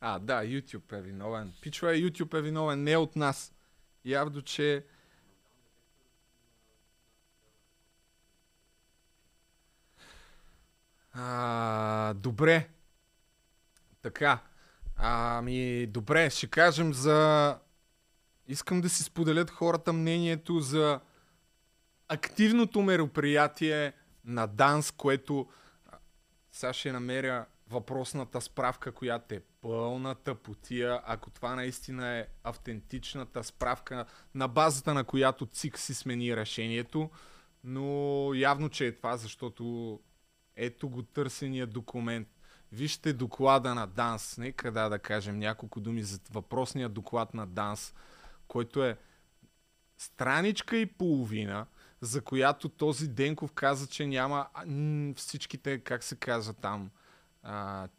[0.00, 1.52] А, да, YouTube е виновен.
[1.60, 3.54] Пичва е, YouTube е виновен, не от нас.
[4.04, 4.86] Явно, че...
[11.18, 12.68] А, добре.
[14.02, 14.38] Така.
[14.96, 17.58] Ами, добре, ще кажем за...
[18.48, 21.00] Искам да си споделят хората мнението за
[22.08, 23.92] активното мероприятие
[24.24, 25.48] на Данс, което
[26.52, 34.04] сега ще намеря въпросната справка, която е пълната потия, ако това наистина е автентичната справка,
[34.34, 37.10] на базата на която ЦИК си смени решението,
[37.64, 40.00] но явно, че е това, защото
[40.56, 42.28] ето го търсения документ.
[42.72, 44.38] Вижте доклада на ДАНС.
[44.38, 47.94] Нека да, да кажем няколко думи за въпросния доклад на ДАНС,
[48.48, 48.98] който е
[49.98, 51.66] страничка и половина,
[52.00, 54.46] за която този Денков каза, че няма
[55.16, 56.90] всичките, как се казва там,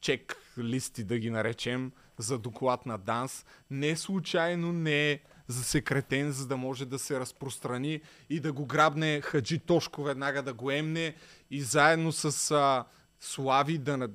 [0.02, 3.46] чек листи, да ги наречем, за доклад на ДАНС.
[3.70, 9.22] Не случайно не е засекретен, за да може да се разпространи и да го грабне
[9.22, 11.16] Хаджи Тошко веднага да го емне
[11.52, 12.86] и заедно с а,
[13.20, 14.10] Слави да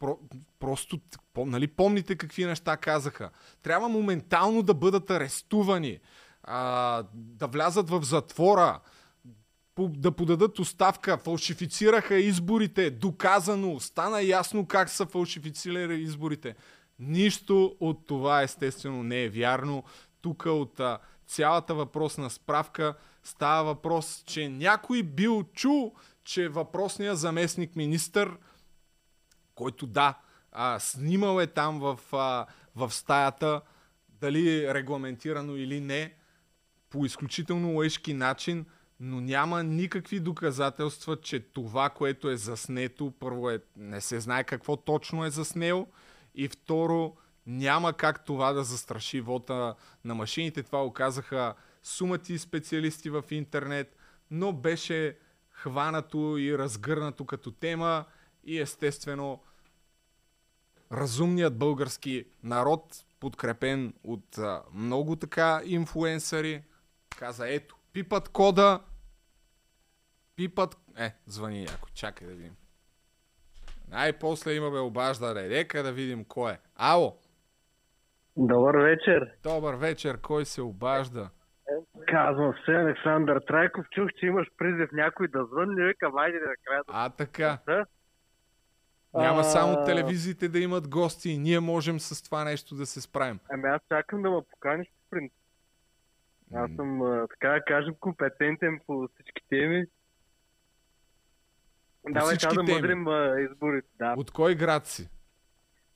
[0.00, 0.18] про,
[0.58, 1.00] просто,
[1.32, 3.30] по, нали, помните какви неща казаха.
[3.62, 5.98] Трябва моментално да бъдат арестувани,
[6.42, 8.80] а, да влязат в затвора,
[9.78, 16.54] да подадат оставка, фалшифицираха изборите, доказано, стана ясно как са фалшифицирали изборите.
[16.98, 19.84] Нищо от това естествено не е вярно.
[20.20, 22.94] Тук от а, цялата въпросна справка.
[23.22, 28.36] Става въпрос, че някой бил чул, че въпросният заместник министър,
[29.54, 30.18] който да,
[30.52, 33.60] а, снимал е там в, а, в стаята,
[34.08, 36.14] дали е регламентирано или не,
[36.90, 38.66] по изключително лъжки начин,
[39.00, 44.76] но няма никакви доказателства, че това, което е заснето, първо е, не се знае какво
[44.76, 45.86] точно е заснел
[46.34, 49.74] и второ, няма как това да застраши вота
[50.04, 50.62] на машините.
[50.62, 53.96] Това оказаха сумати специалисти в интернет,
[54.30, 55.18] но беше
[55.50, 58.04] хванато и разгърнато като тема
[58.44, 59.42] и естествено
[60.92, 66.62] разумният български народ, подкрепен от а, много така инфуенсъри,
[67.16, 68.80] каза ето, пипат кода,
[70.36, 70.76] пипат...
[70.96, 72.56] Е, звъни някой, чакай да видим.
[73.88, 75.48] Най-после имаме обаждане.
[75.48, 76.58] Нека да видим кой е.
[76.76, 77.18] Ало!
[78.40, 79.32] Добър вечер.
[79.42, 80.20] Добър вечер.
[80.20, 81.30] Кой се обажда?
[82.06, 83.86] Казвам се Александър Трайков.
[83.90, 85.86] Чух, че имаш призив някой да звънне.
[85.86, 86.92] Викам, айде да края да...
[86.92, 87.58] А, така.
[89.14, 89.44] Няма а...
[89.44, 93.38] само телевизиите да имат гости и ние можем с това нещо да се справим.
[93.50, 95.36] Ами аз чакам да ме поканиш по принцип.
[96.54, 97.00] Аз съм,
[97.30, 99.84] така да кажем, компетентен по всички теми.
[102.08, 103.06] Давай сега да мъдрим
[103.50, 103.88] изборите.
[103.98, 104.14] Да.
[104.18, 105.08] От кой град си?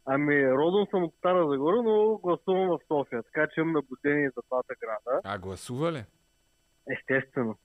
[0.07, 4.43] Ами, родом съм от Стара Загора, но гласувам в София, така че имам наблюдение за
[4.49, 5.21] двата града.
[5.25, 6.05] А гласува ли?
[6.99, 7.59] Естествено.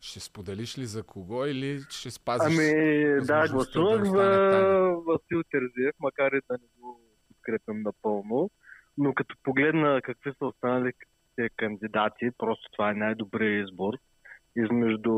[0.00, 2.58] Ще споделиш ли за кого или ще спазиш?
[2.58, 4.22] Ами, да, гласувах да за
[5.06, 8.50] Васил Терзиев, макар и да не го подкрепям напълно.
[8.98, 10.92] Но като погледна какви са останали
[11.56, 13.94] кандидати, просто това е най-добрият избор
[14.56, 15.12] измежду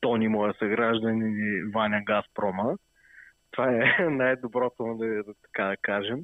[0.00, 2.76] Тони, моя съграждан и Ваня Газпрома.
[3.52, 6.20] Това е най-доброто, да, да, така да кажем.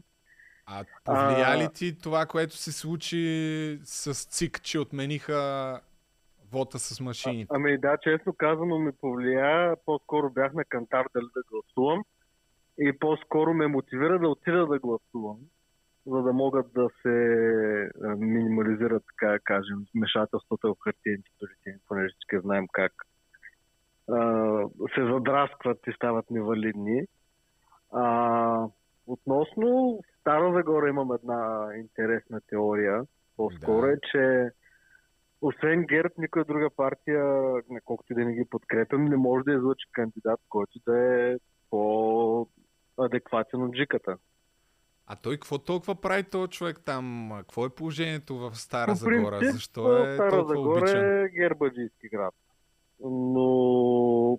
[0.67, 5.81] А повлия ли ти това, което се случи с ЦИК, че отмениха
[6.53, 7.49] вота с машините?
[7.51, 9.77] А, ами да, честно казано ми повлия.
[9.85, 12.05] По-скоро бях на кантар дали да гласувам.
[12.79, 15.39] И по-скоро ме мотивира да отида да гласувам
[16.07, 17.19] за да могат да се
[18.19, 22.93] минимализират, така да кажем, вмешателствата в хартиените бюлетини, понеже всички знаем как
[24.95, 27.07] се задраскват и стават невалидни.
[27.93, 28.67] А,
[29.07, 33.03] относно Стара Загора имам една интересна теория.
[33.37, 33.93] По-скоро да.
[33.93, 34.51] е, че
[35.43, 37.53] освен ГЕРБ, никоя друга партия,
[37.85, 41.37] колкото и да не ги подкрепям, не може да излъчи кандидат, който да е
[41.71, 44.17] по-адекватен от джиката.
[45.07, 47.31] А той какво толкова прави този човек там?
[47.39, 49.39] Какво е положението в Стара Загора?
[49.43, 51.25] Защо е Стара толкова Загора обичан?
[51.25, 52.35] е гербаджийски град.
[53.01, 54.39] Но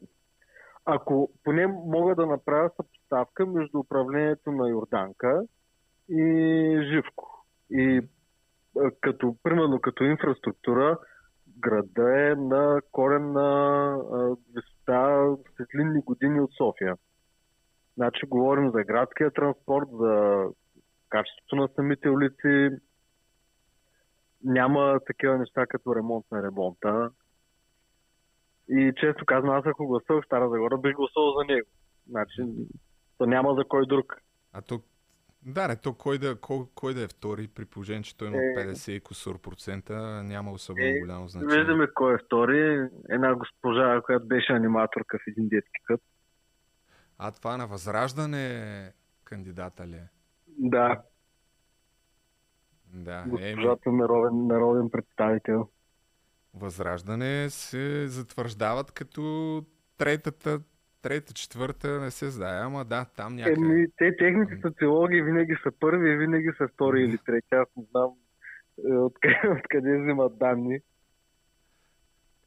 [0.86, 5.42] ако поне мога да направя съпоставка между управлението на Йорданка
[6.10, 6.24] и
[6.92, 7.46] Живко.
[7.70, 8.02] И
[9.02, 10.98] като инфраструктура,
[11.58, 13.98] града е на корен на
[14.56, 16.96] висота светлинни години от София.
[17.96, 20.44] Значи говорим за градския транспорт, за
[21.10, 22.70] качеството на самите улици.
[24.44, 27.12] Няма такива неща като ремонт на ремонта.
[28.70, 31.68] И често казвам, аз ако гласувах в Стара Загора, бих гласувал за него.
[32.10, 32.44] Значи,
[33.18, 34.16] то няма за кой друг.
[34.54, 34.82] А то,
[35.46, 38.38] да, не, то кой да, кой, кой да е втори, при положение, че той има
[38.38, 38.56] Е.
[38.56, 41.58] 50 и кусур процента, няма особено Е, голямо значение.
[41.58, 42.90] Виждаме кой е втори.
[43.10, 46.02] Една госпожа, която беше аниматорка в един детски кът.
[47.18, 50.10] А това на Възраждане кандидата ли е?
[50.48, 51.02] Да,
[52.94, 55.70] Да, госпожата народен, народен представител.
[56.54, 59.64] Възраждане се затвърждават като
[59.98, 60.60] третата,
[61.02, 63.66] трета, четвърта, не се знае, ама да, там някъде.
[63.66, 67.48] Еми, те, техните социологи винаги са първи винаги са втори или трети.
[67.52, 68.12] Аз не знам
[68.88, 70.80] е, откъде, откъде взимат данни.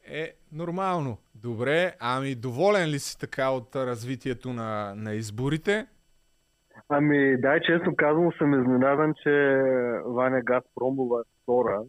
[0.07, 1.19] Е, нормално.
[1.35, 5.87] Добре, ами доволен ли си така от развитието на, на изборите?
[6.89, 9.31] Ами, да, честно казвам, съм изненадан, че
[10.05, 11.83] Ваня Газпромова е втора,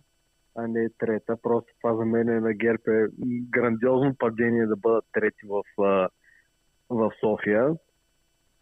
[0.56, 1.38] а не е трета.
[1.42, 3.08] Просто това за мен е на ГЕРБ е
[3.50, 5.64] грандиозно падение да бъдат трети в,
[6.90, 7.76] в София.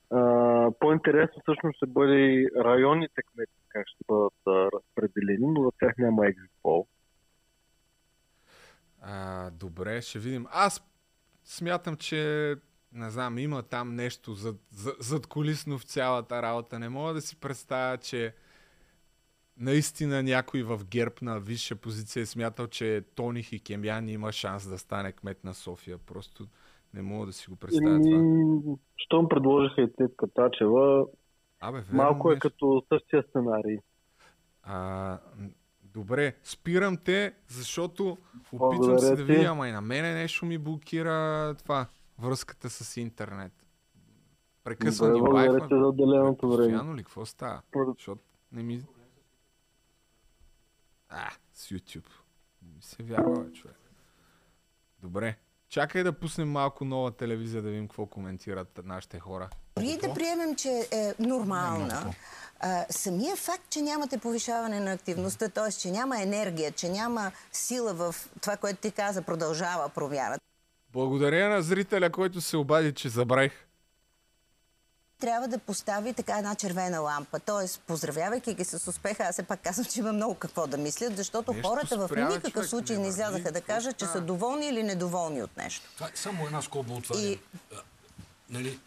[0.10, 5.94] А, по-интересно всъщност ще бъде районните кмети, как ще бъдат а, разпределени, но за тях
[5.98, 6.88] няма екзит пол.
[9.52, 10.46] Добре, ще видим.
[10.52, 10.84] Аз
[11.44, 12.56] смятам, че
[12.94, 16.80] не знам, има там нещо зад, зад, зад колисно в цялата работа.
[16.80, 18.34] Не мога да си представя, че
[19.58, 24.78] наистина някой в ГЕРБ на висша позиция е смятал, че Тони Хикемян има шанс да
[24.78, 25.98] стане кмет на София.
[25.98, 26.48] Просто
[26.94, 28.78] не мога да си го представя това.
[28.98, 31.06] Щом предложиха и Цецка Тачева,
[31.60, 32.50] Абе, верно малко е нещо.
[32.50, 33.78] като същия сценарий.
[34.64, 35.18] А,
[35.84, 38.18] добре, спирам те, защото
[38.52, 41.86] опитвам Благодаря се да видя, ама и на мене нещо ми блокира това,
[42.20, 43.52] връзката с интернет.
[44.64, 45.68] Прекъсва Добре, ни благодаря лайфа.
[45.68, 46.58] ти за отделеното време.
[46.58, 47.04] Постоянно ли?
[47.04, 47.62] Какво става?
[47.98, 48.82] Защото не ми...
[51.12, 52.10] А, с YouTube.
[52.62, 53.78] Не се вярва, бе, човек.
[55.02, 55.36] Добре.
[55.70, 59.50] Чакай да пуснем малко нова телевизия да видим какво коментират нашите хора.
[59.76, 62.14] Дори да приемем, че е нормална,
[62.60, 65.72] а, самия факт, че нямате повишаване на активността, т.е.
[65.72, 70.42] че няма енергия, че няма сила в това, което ти каза, продължава промяната,
[70.94, 73.52] Благодаря на зрителя, който се обади, че забравих.
[75.22, 77.40] Трябва да постави така една червена лампа.
[77.40, 77.80] Т.е.
[77.80, 81.54] поздравявайки ги с успеха, аз все пак казвам, че има много какво да мислят, защото
[81.54, 83.10] Нещо хората в никакъв човек, случай не върви.
[83.10, 85.90] излязаха да кажат, че са доволни или недоволни от нещо.
[85.96, 87.24] Това е само една скоба отварям.
[87.24, 87.40] И-
[88.50, 88.80] Нали,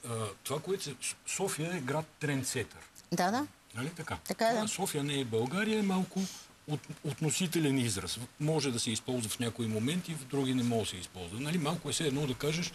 [0.42, 0.94] това, което се...
[1.26, 2.78] София е град трендсетър.
[3.12, 3.46] Да, да.
[3.74, 4.18] Нали така?
[4.24, 4.68] Така е, да.
[4.68, 6.20] София не е България, е малко
[6.68, 8.18] от, относителен израз.
[8.40, 11.40] Може да се използва в някои моменти, в други не може да се използва.
[11.40, 12.72] Нали, малко е все едно да кажеш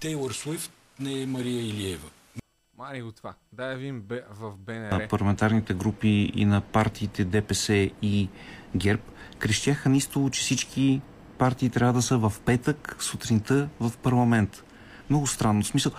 [0.00, 2.08] Тейлор Суифт не е Мария Илиева.
[2.78, 3.34] Мани го това.
[3.52, 5.08] Дай да видим в БНР.
[5.08, 8.28] парламентарните групи и на партиите ДПС и
[8.76, 9.02] ГЕРБ
[9.38, 11.00] крещяха нистово, че всички
[11.38, 14.64] партии трябва да са в петък сутринта в парламент.
[15.10, 15.62] Много странно.
[15.62, 15.92] В смисъл,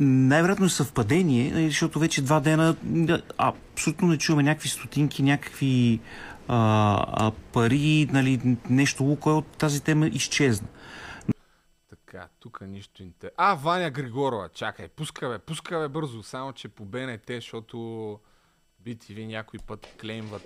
[0.00, 2.76] най-вероятно е съвпадение, нали, защото вече два дена
[3.38, 6.00] абсолютно не чуваме някакви стотинки, някакви
[6.48, 10.68] а, а, пари, нали, нещо луко от тази тема изчезна.
[12.12, 13.30] Така, тук нищо инте.
[13.36, 14.88] А, Ваня Григорова, чакай,
[15.38, 17.76] пускай бе бързо, само че по БНТ, защото
[18.84, 20.42] BTV някой път клеймват.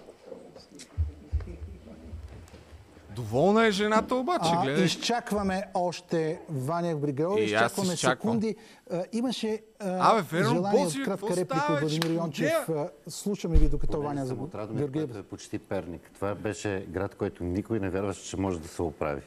[3.11, 4.85] Доволна е жената обаче, А, гледай.
[4.85, 8.35] изчакваме още Ваня Григорова, И аз изчакваме изчаквам.
[8.35, 8.57] секунди.
[8.91, 12.69] А, имаше а, Абе, верно, желание Бозия, от кратка реплика Владимир че Йончев.
[13.09, 15.17] Слушаме ви докато Ваня Понеже за Георгиев.
[15.17, 16.11] е почти Перник.
[16.15, 19.23] Това беше град, който никой не вярваше, че може да се оправи.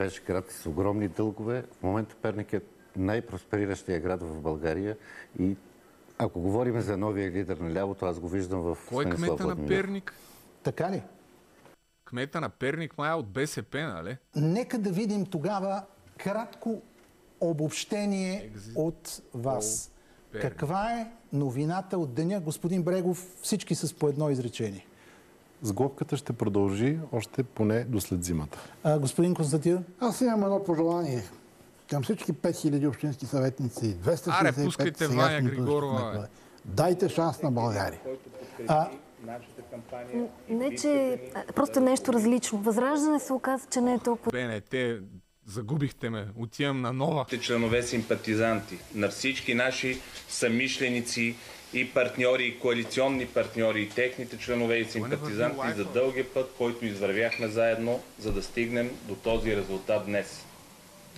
[0.00, 1.64] Беше град с огромни дългове.
[1.72, 2.60] В момента Перник е
[2.96, 4.96] най-проспериращия град в България
[5.38, 5.56] и
[6.18, 9.66] ако говорим за новия лидер на лявото, аз го виждам в Кой е кмета на.
[9.66, 10.14] Перник?
[10.62, 11.02] Така ли?
[12.04, 14.16] Кмета на Перник май е от БСП, нали?
[14.36, 15.82] Нека да видим тогава
[16.18, 16.82] кратко
[17.40, 19.92] обобщение от вас.
[20.32, 20.48] Перник.
[20.48, 24.86] Каква е новината от деня, господин Брегов, всички с по едно изречение?
[25.62, 28.58] Сглобката ще продължи още поне до след зимата.
[28.84, 29.84] А, господин Константин?
[30.00, 31.22] Аз имам едно пожелание
[31.90, 36.26] към всички 5000 общински съветници, 265 Аре, пускайте Ваня Григорова, бе.
[36.64, 38.00] Дайте шанс на България.
[38.68, 38.88] А,
[40.48, 42.58] Не, че а, просто нещо различно.
[42.58, 44.74] Възраждане се оказа, че не е толкова БНТ,
[45.46, 46.26] загубихте ме.
[46.36, 47.26] Отивам на нова.
[47.40, 51.36] членове симпатизанти, на всички наши самишленици
[51.72, 57.48] и партньори, и коалиционни партньори, и техните членове и симпатизанти за дългия път, който извървяхме
[57.48, 60.44] заедно, за да стигнем до този резултат днес.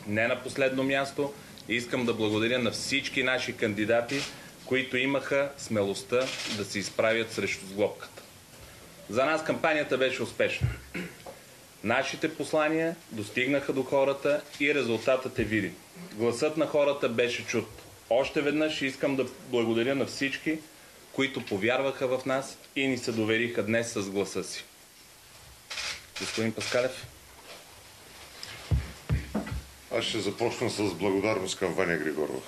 [0.07, 1.33] Не на последно място,
[1.69, 4.21] искам да благодаря на всички наши кандидати,
[4.65, 6.21] които имаха смелостта
[6.57, 8.23] да се изправят срещу сглобката.
[9.11, 10.69] За нас кампанията беше успешна.
[11.85, 15.75] Нашите послания достигнаха до хората и резултатът е видим.
[16.15, 17.82] Гласът на хората беше чут.
[18.15, 20.58] Още веднъж искам да благодаря на всички,
[21.13, 24.65] които повярваха в нас и ни се довериха днес с гласа си.
[26.21, 27.06] Господин Паскалев.
[29.94, 32.40] Аз ще започна с благодарност към Ваня Григорова.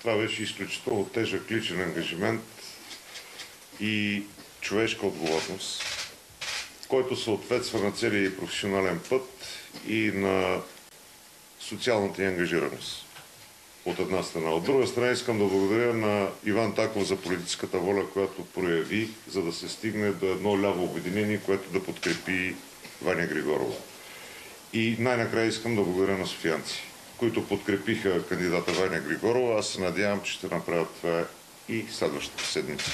[0.00, 2.42] Това беше изключително тежък личен ангажимент
[3.80, 4.22] и
[4.60, 5.84] човешка отговорност,
[6.88, 9.28] който съответства на целия професионален път
[9.88, 10.60] и на
[11.60, 13.07] социалната и ангажираност.
[13.88, 14.50] От една страна.
[14.50, 19.42] От друга страна искам да благодаря на Иван Таков за политическата воля, която прояви, за
[19.42, 22.54] да се стигне до едно ляво обединение, което да подкрепи
[23.02, 23.74] Ваня Григорова.
[24.72, 26.82] И най-накрая искам да благодаря на софианци,
[27.16, 29.58] които подкрепиха кандидата Ваня Григорова.
[29.58, 31.24] Аз се надявам, че ще направят това
[31.68, 32.90] и следващата седмица.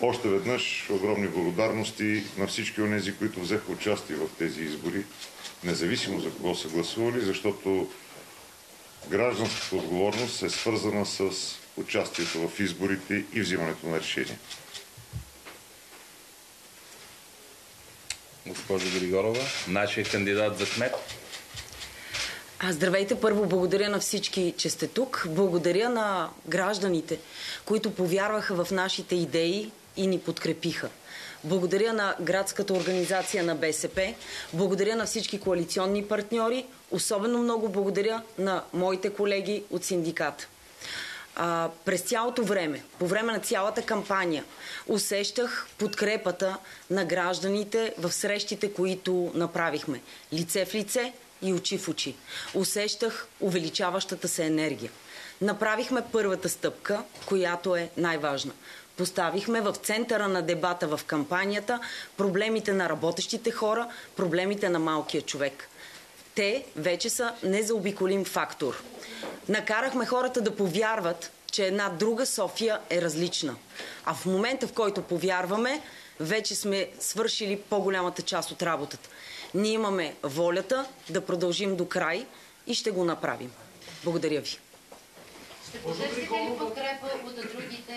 [0.00, 5.04] Още веднъж огромни благодарности на всички от тези, които взеха участие в тези избори,
[5.64, 7.88] независимо за кого са гласували, защото
[9.08, 11.22] гражданската отговорност е свързана с
[11.76, 14.38] участието в изборите и взимането на решения.
[18.46, 20.94] Госпожо Григорова, нашия кандидат за кмет.
[22.60, 23.20] А, здравейте!
[23.20, 25.26] Първо благодаря на всички, че сте тук.
[25.28, 27.18] Благодаря на гражданите,
[27.64, 30.88] които повярваха в нашите идеи и ни подкрепиха.
[31.44, 34.14] Благодаря на градската организация на БСП.
[34.52, 36.66] Благодаря на всички коалиционни партньори.
[36.90, 40.48] Особено много благодаря на моите колеги от синдиката.
[41.36, 44.44] А, през цялото време, по време на цялата кампания,
[44.86, 46.56] усещах подкрепата
[46.90, 50.00] на гражданите в срещите, които направихме.
[50.32, 51.12] Лице в лице
[51.42, 52.16] и очи в очи.
[52.54, 54.90] Усещах увеличаващата се енергия.
[55.40, 58.52] Направихме първата стъпка, която е най-важна.
[58.96, 61.80] Поставихме в центъра на дебата в кампанията
[62.16, 65.68] проблемите на работещите хора, проблемите на малкия човек.
[66.34, 68.82] Те вече са незаобиколим фактор.
[69.48, 73.56] Накарахме хората да повярват, че една друга София е различна.
[74.04, 75.82] А в момента, в който повярваме,
[76.20, 79.08] вече сме свършили по-голямата част от работата.
[79.54, 82.26] Ние имаме волята да продължим до край
[82.66, 83.52] и ще го направим.
[84.04, 84.58] Благодаря ви.
[85.72, 87.94] Ще потърсите ли подкрепа от другите,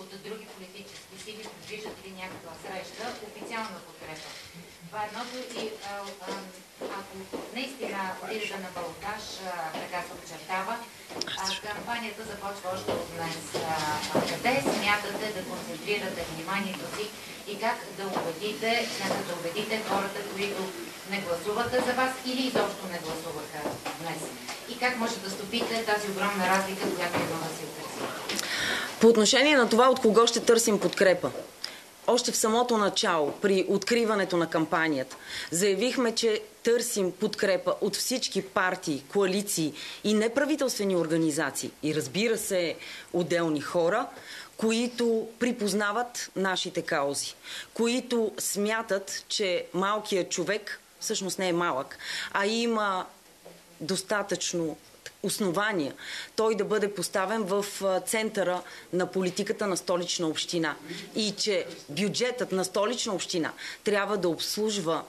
[0.00, 1.42] от други политически сили?
[1.52, 3.04] Предвиждате ли някаква среща?
[3.28, 4.28] Официална подкрепа.
[4.86, 5.94] Това е едното и а,
[6.26, 6.32] а,
[6.98, 7.14] ако
[7.54, 9.24] наистина отидете на Балкаш,
[9.82, 10.74] така се очертава,
[11.68, 13.44] кампанията започва още от днес.
[14.30, 17.06] Къде смятате да концентрирате вниманието си
[17.52, 18.88] и как да убедите,
[19.28, 20.62] да убедите хората, които
[21.10, 23.60] не гласуваха за вас или изобщо не гласуваха
[24.00, 24.22] днес?
[24.70, 28.44] И как може да стопите тази огромна разлика, която има да се търси?
[29.00, 31.30] По отношение на това, от кого ще търсим подкрепа.
[32.06, 35.16] Още в самото начало, при откриването на кампанията,
[35.50, 39.72] заявихме, че търсим подкрепа от всички партии, коалиции
[40.04, 42.76] и неправителствени организации и разбира се
[43.12, 44.06] отделни хора,
[44.56, 47.34] които припознават нашите каузи,
[47.74, 51.98] които смятат, че малкият човек всъщност не е малък,
[52.32, 53.06] а има
[53.80, 54.76] достатъчно
[55.22, 55.94] основания
[56.36, 57.66] той да бъде поставен в
[58.06, 58.62] центъра
[58.92, 60.76] на политиката на столична община.
[61.14, 63.52] И че бюджетът на столична община
[63.84, 65.02] трябва да обслужва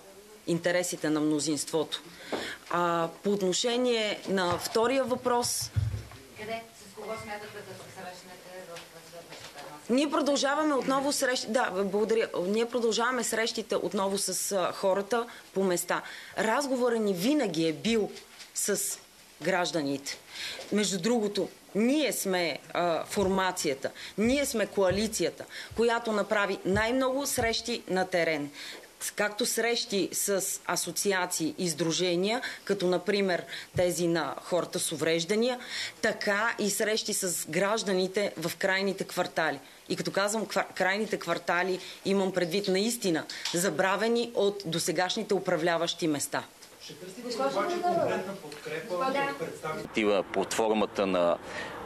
[0.48, 2.02] интересите на мнозинството.
[2.70, 5.72] А, по отношение на втория въпрос...
[6.40, 6.62] Къде?
[6.92, 11.48] С кого смятате да се срещнете в Ние продължаваме отново срещи...
[11.50, 12.30] Да, благодаря.
[12.48, 16.02] Ние продължаваме срещите отново с хората по места.
[16.38, 18.12] Разговорът ни винаги е бил
[18.58, 19.00] с
[19.42, 20.18] гражданите.
[20.72, 25.46] Между другото, ние сме а, формацията, ние сме коалицията,
[25.76, 28.50] която направи най-много срещи на терен
[29.16, 33.46] както срещи с асоциации и сдружения, като например
[33.76, 35.60] тези на хората с увреждания,
[36.02, 39.60] така и срещи с гражданите в крайните квартали.
[39.90, 40.46] И като казвам
[40.76, 46.44] крайните квартали, имам предвид наистина забравени от досегашните управляващи места.
[46.88, 51.38] Ще търсите обаче конкретна подкрепа под формата на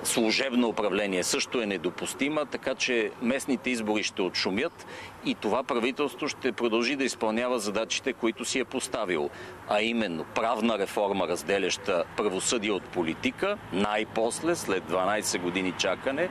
[0.03, 4.85] служебно управление също е недопустима, така че местните избори ще отшумят
[5.25, 9.29] и това правителство ще продължи да изпълнява задачите, които си е поставил,
[9.69, 16.29] а именно правна реформа, разделяща правосъдие от политика, най-после, след 12 години чакане,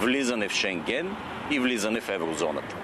[0.00, 1.16] влизане в Шенген
[1.50, 2.76] и влизане в еврозоната.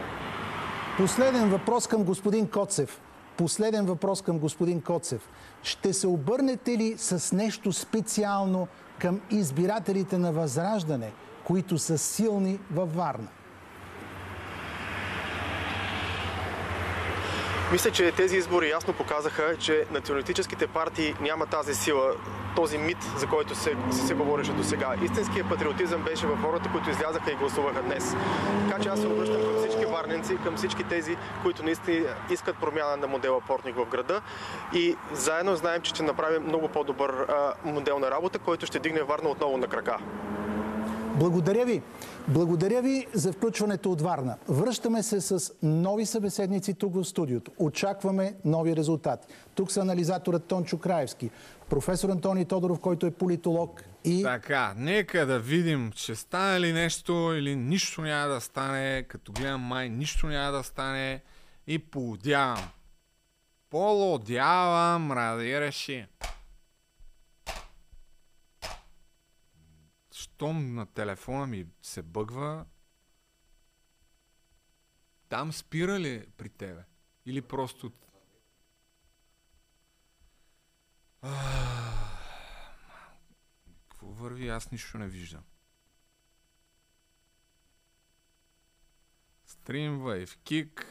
[0.96, 3.00] Последен въпрос към господин Коцев.
[3.36, 5.28] Последен въпрос към господин Коцев.
[5.62, 8.68] Ще се обърнете ли с нещо специално
[8.98, 11.12] към избирателите на Възраждане,
[11.44, 13.28] които са силни във Варна?
[17.72, 22.14] Мисля, че тези избори ясно показаха, че националистическите партии няма тази сила,
[22.56, 24.94] този мит, за който се, се, говореше до сега.
[25.02, 28.14] Истинският патриотизъм беше в хората, които излязаха и гласуваха днес.
[28.68, 32.96] Така че аз се обръщам към всички варненци, към всички тези, които наистина искат промяна
[32.96, 34.20] на модела Портник в града.
[34.72, 37.26] И заедно знаем, че ще направим много по-добър
[37.64, 39.98] модел на работа, който ще дигне Варна отново на крака.
[41.14, 41.82] Благодаря ви.
[42.28, 44.36] Благодаря ви за включването от Варна.
[44.48, 47.50] Връщаме се с нови събеседници тук в студиото.
[47.58, 49.28] Очакваме нови резултати.
[49.54, 51.30] Тук са анализаторът Тончо Краевски,
[51.70, 54.22] професор Антони Тодоров, който е политолог и...
[54.22, 59.02] Така, нека да видим, че стане ли нещо или нищо няма да стане.
[59.02, 61.20] Като гледам май, нищо няма да стане
[61.66, 62.68] и полудявам.
[63.70, 66.06] Полудявам, ради реши.
[70.42, 72.66] Щом на телефона ми се бъгва,
[75.28, 76.84] там спира ли при тебе?
[77.26, 77.92] Или просто...
[83.88, 84.48] Какво върви?
[84.48, 85.44] Аз нищо не виждам.
[89.48, 90.84] Stream Wave Kick.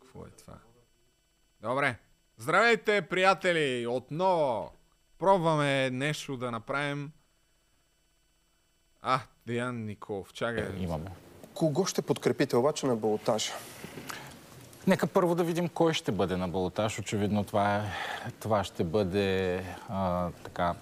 [0.00, 0.60] Какво е това?
[1.60, 1.98] Добре.
[2.36, 3.86] Здравейте, приятели!
[3.86, 4.76] Отново
[5.18, 7.12] пробваме нещо да направим
[9.02, 10.64] а, Деян Николов, чакай.
[10.64, 11.10] Е, имаме.
[11.54, 13.52] Кого ще подкрепите обаче на балотажа?
[14.86, 16.98] Нека първо да видим кой ще бъде на балотаж.
[16.98, 17.82] Очевидно това, е,
[18.40, 20.74] това ще бъде а, така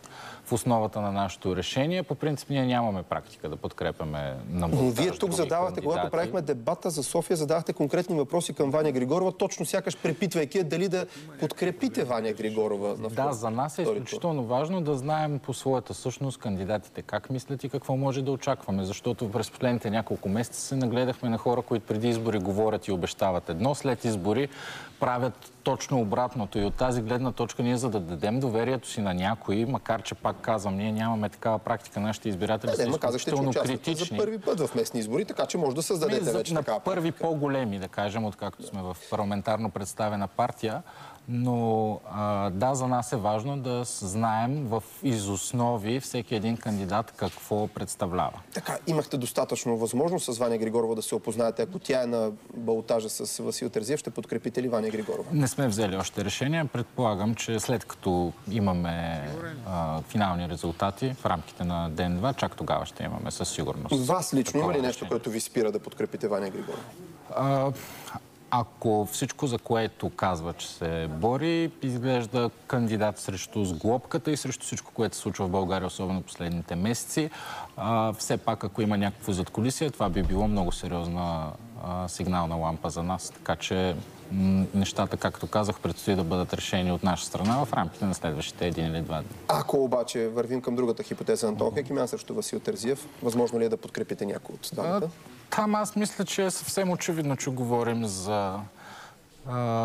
[0.48, 2.02] в основата на нашето решение.
[2.02, 6.90] По принцип ние нямаме практика да подкрепяме на Но вие тук задавате, когато правихме дебата
[6.90, 11.06] за София, задавахте конкретни въпроси към Ваня Григорова, точно сякаш препитвайки дали да
[11.40, 12.96] подкрепите Ваня Григорова.
[12.98, 17.64] На да, за нас е изключително важно да знаем по своята същност кандидатите как мислят
[17.64, 21.86] и какво може да очакваме, защото през последните няколко месеца се нагледахме на хора, които
[21.86, 24.48] преди избори говорят и обещават едно, след избори
[25.00, 26.58] правят точно обратното.
[26.58, 30.14] И от тази гледна точка ние, за да дадем доверието си на някои, макар че
[30.14, 34.18] пак казвам, ние нямаме такава практика, нашите избиратели са изключително критични.
[34.18, 37.12] за първи път в местни избори, така че може да създадете вече на такава първи
[37.12, 40.82] по-големи, да кажем, откакто сме в парламентарно представена партия.
[41.28, 47.68] Но а, да, за нас е важно да знаем в изоснови всеки един кандидат какво
[47.68, 48.40] представлява.
[48.54, 51.62] Така, имахте достатъчно възможност с Ваня Григорова да се опознаете.
[51.62, 55.28] Ако тя е на балотажа с Васил Терзиев, ще подкрепите ли Ваня Григорова?
[55.32, 56.64] Не сме взели още решение.
[56.64, 59.28] Предполагам, че след като имаме
[59.66, 64.06] а, финални резултати в рамките на ден-два, чак тогава ще имаме със сигурност.
[64.06, 66.82] Вас лично има ли нещо, което ви спира да подкрепите Ваня Григорова?
[67.36, 67.72] А,
[68.50, 74.92] ако всичко, за което казва, че се бори, изглежда кандидат срещу сглобката и срещу всичко,
[74.92, 77.30] което се случва в България, особено последните месеци,
[77.76, 81.52] а, все пак, ако има някакво задколисие, това би било много сериозна
[81.84, 83.30] а, сигнална лампа за нас.
[83.30, 83.96] Така че
[84.74, 88.86] нещата, както казах, предстои да бъдат решени от наша страна в рамките на следващите един
[88.86, 89.30] или два дни.
[89.48, 93.68] Ако обаче вървим към другата хипотеза на Антон Хекимян срещу Васил Терзиев, възможно ли е
[93.68, 95.08] да подкрепите някой от двамата?
[95.50, 98.58] Там аз мисля, че е съвсем очевидно, че говорим за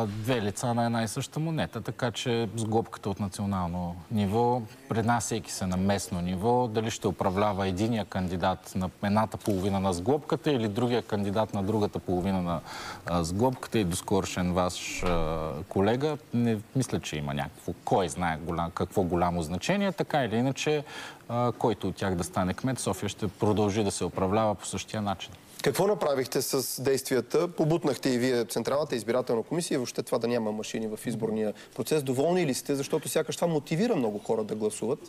[0.07, 5.65] две лица на една и съща монета, така че сглобката от национално ниво, преднасяйки се
[5.65, 11.01] на местно ниво, дали ще управлява единия кандидат на едната половина на сглобката или другия
[11.01, 12.61] кандидат на другата половина на
[13.23, 15.03] сглобката и доскорошен ваш
[15.69, 20.83] колега, не мисля, че има някакво, кой знае голям, какво голямо значение, така или иначе,
[21.57, 25.31] който от тях да стане кмет, София ще продължи да се управлява по същия начин.
[25.63, 27.47] Какво направихте с действията?
[27.47, 32.03] Побутнахте и вие Централната избирателна комисия и въобще това да няма машини в изборния процес.
[32.03, 32.75] Доволни ли сте?
[32.75, 34.99] Защото сякаш това мотивира много хора да гласуват.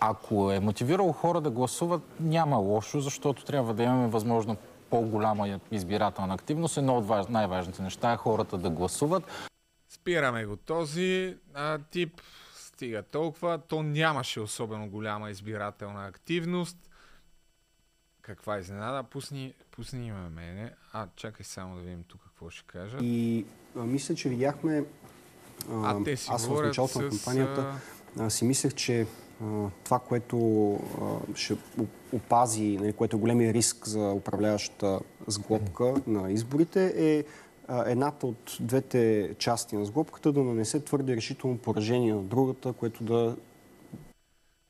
[0.00, 4.56] Ако е мотивирало хора да гласуват, няма лошо, защото трябва да имаме възможно
[4.90, 6.76] по-голяма избирателна активност.
[6.76, 9.24] Едно от най-важните неща е хората да гласуват.
[9.88, 12.20] Спираме го този а, тип.
[12.56, 13.58] Стига толкова.
[13.58, 16.76] То нямаше особено голяма избирателна активност.
[18.36, 19.02] Каква изненада?
[19.02, 20.70] Пусни, пусни има мене.
[20.92, 22.96] А, чакай само да видим тук какво ще кажа.
[23.00, 24.84] И а, мисля, че видяхме...
[25.70, 26.98] А, а те си аз в началото с...
[26.98, 27.74] на кампанията
[28.18, 29.06] а, си мислех, че
[29.42, 31.56] а, това, което а, ще
[32.12, 37.24] опази, нали, което е големия риск за управляващата сглобка на изборите, е
[37.86, 43.36] едната от двете части на сглобката да нанесе твърде решително поражение на другата, което да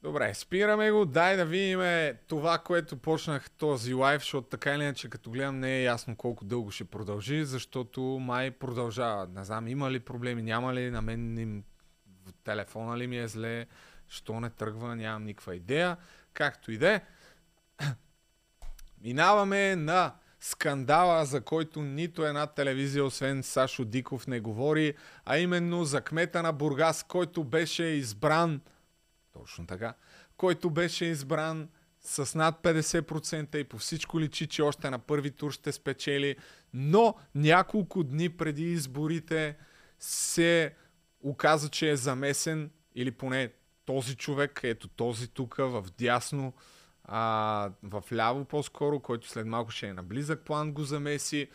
[0.02, 1.04] Добре, спираме го.
[1.04, 1.80] Дай да видим
[2.28, 6.44] това, което почнах този лайв, защото така или иначе, като гледам, не е ясно колко
[6.44, 9.26] дълго ще продължи, защото май продължава.
[9.26, 11.64] Не знам, има ли проблеми, няма ли, на мен им...
[12.44, 13.66] телефона ли ми е зле,
[14.08, 15.96] що не тръгва, нямам никаква идея.
[16.32, 17.00] Както и да е.
[19.02, 24.94] Минаваме на скандала, за който нито една телевизия, освен Сашо Диков, не говори,
[25.24, 28.60] а именно за кмета на Бургас, който беше избран
[29.32, 29.94] точно така.
[30.36, 31.68] Който беше избран
[32.00, 36.36] с над 50% и по всичко личи, че още на първи тур ще спечели,
[36.74, 39.56] но няколко дни преди изборите
[39.98, 40.74] се
[41.20, 43.52] оказа, че е замесен или поне
[43.84, 46.52] този човек, ето този тук в дясно,
[47.04, 51.48] а, в ляво по-скоро, който след малко ще е на близък план го замеси.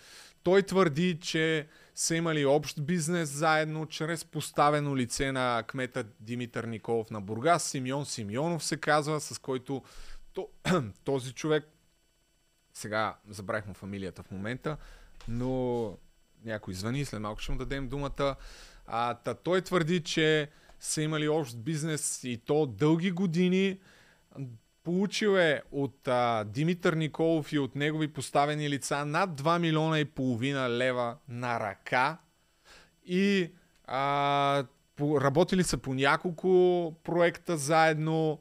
[0.43, 1.67] Той твърди, че
[1.97, 7.63] са имали общ бизнес заедно, чрез поставено лице на кмета Димитър Николов на Бургас.
[7.63, 9.83] Симеон Симеонов се казва, с който
[11.03, 11.67] този човек,
[12.73, 14.77] сега забравих фамилията в момента,
[15.27, 15.97] но
[16.45, 18.35] някой звъни, след малко ще му дадем думата.
[18.85, 23.79] А, та, той твърди, че са имали общ бизнес и то дълги години.
[24.87, 30.05] Получил е от а, Димитър Николов и от негови поставени лица над 2 милиона и
[30.05, 32.17] половина лева на ръка.
[33.05, 33.51] И
[33.85, 34.63] а,
[34.95, 38.39] по, работили са по няколко проекта заедно,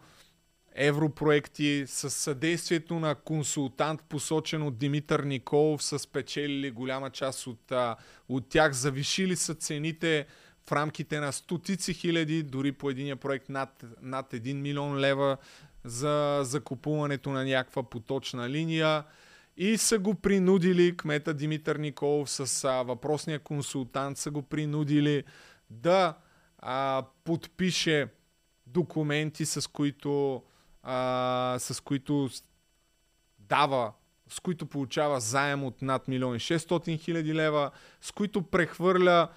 [0.75, 7.97] европроекти с съдействието на консултант, посочен от Димитър Николов, са спечелили голяма част от, а,
[8.29, 10.27] от тях, завишили са цените
[10.69, 15.37] в рамките на стотици хиляди, дори по единия проект над, над 1 милион лева
[15.87, 19.05] за закупуването на някаква поточна линия
[19.57, 25.25] и са го принудили, кмета Димитър Николов с а, въпросния консултант са го принудили
[25.71, 26.15] да
[26.59, 28.09] а, подпише
[28.67, 30.43] документи, с които,
[30.83, 32.29] а, с които
[33.39, 33.93] дава,
[34.29, 37.71] с които получава заем от над 1 600 хиляди лева,
[38.01, 39.29] с които прехвърля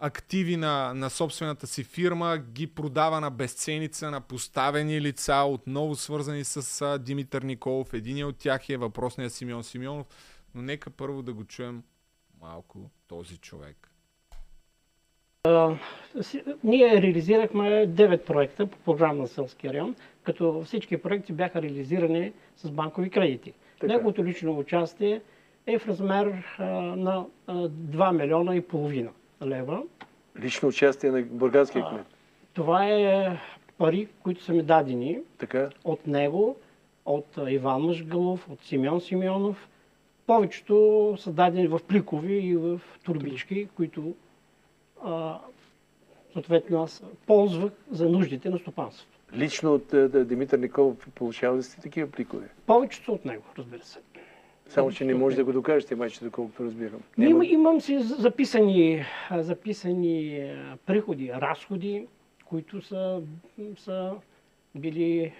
[0.00, 6.44] активи на, на собствената си фирма, ги продава на безценица на поставени лица, отново свързани
[6.44, 7.94] с а, Димитър Николов.
[7.94, 10.06] Един от тях е въпросният Симеон Симеонов.
[10.54, 11.82] Но нека първо да го чуем
[12.40, 13.86] малко този човек.
[15.46, 15.78] Uh,
[16.64, 22.70] ние реализирахме 9 проекта по програма на Селския район, като всички проекти бяха реализирани с
[22.70, 23.52] банкови кредити.
[23.80, 23.92] Така.
[23.92, 25.22] Неговото лично участие
[25.66, 26.26] е в размер
[26.58, 29.10] uh, на uh, 2 милиона и половина
[29.46, 29.82] лева.
[30.40, 32.06] Лично участие на бурганския кмет?
[32.52, 33.36] Това е
[33.78, 35.70] пари, които са ми дадени така.
[35.84, 36.56] от него,
[37.06, 39.68] от Иван Мъжгалов, от Симеон Симеонов.
[40.26, 44.14] Повечето са дадени в пликови и в турбички, които
[45.04, 45.38] а,
[46.32, 49.18] съответно аз ползвах за нуждите на стопанството.
[49.34, 49.94] Лично от
[50.28, 52.48] Димитър Николов получава ли сте такива пликове?
[52.66, 53.98] Повечето от него, разбира се.
[54.70, 57.00] Само, че не може да го докажете, майче, доколкото разбирам.
[57.18, 57.46] Има...
[57.46, 60.50] имам си записани, записани
[60.86, 62.06] приходи, разходи,
[62.44, 63.22] които са,
[63.76, 64.14] са
[64.74, 65.32] били...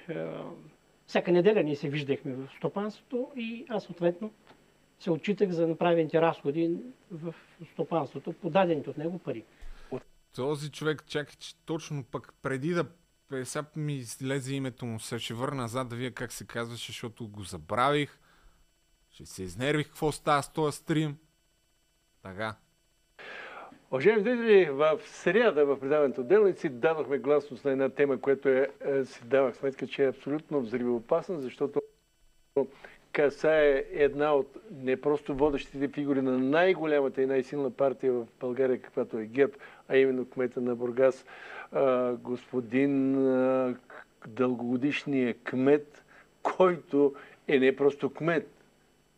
[1.07, 4.31] Всяка неделя ние се виждахме в стопанството и аз съответно
[5.01, 6.77] се отчитах за направените разходи
[7.11, 7.35] в
[7.73, 9.45] стопанството, подадените от него пари.
[10.37, 12.85] Този човек, чакай, че точно пък преди да
[13.45, 17.29] сега ми излезе името му, се ще върна назад да вия как се казваше, защото
[17.29, 18.19] го забравих.
[19.21, 21.17] Ще се изнервих какво става с този стрим.
[22.23, 22.55] Така.
[23.91, 29.05] Уважаеми зрители, в серията в предаването Делници дадохме гласност на една тема, която е, е,
[29.05, 31.81] си давах сметка, че е абсолютно взривоопасна, защото
[33.13, 39.19] касае една от не просто водещите фигури на най-голямата и най-силна партия в България, каквато
[39.19, 39.53] е ГЕРБ,
[39.89, 41.25] а именно кмета на Бургас,
[42.19, 43.15] господин
[44.27, 46.05] дългогодишния кмет,
[46.43, 47.15] който
[47.49, 48.60] е не просто кмет,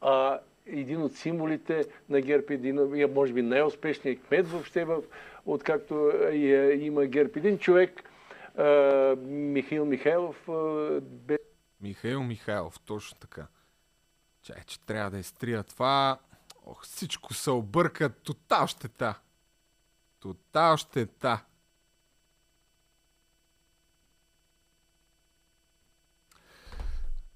[0.03, 5.03] а, един от символите на ГЕРБ, един, може би най-успешният кмет въобще, в,
[5.47, 7.31] откакто е, има ГЕРБ.
[7.37, 8.03] Един човек,
[8.59, 8.65] а,
[9.27, 11.39] Михаил Михайлов, а, бе...
[11.81, 13.47] Михаил Михайлов, точно така.
[14.43, 16.19] Чай, че трябва да изтрия това.
[16.67, 18.11] Ох, всичко се обърка.
[18.11, 19.21] Тотал щета.
[20.21, 21.45] Тотал щета.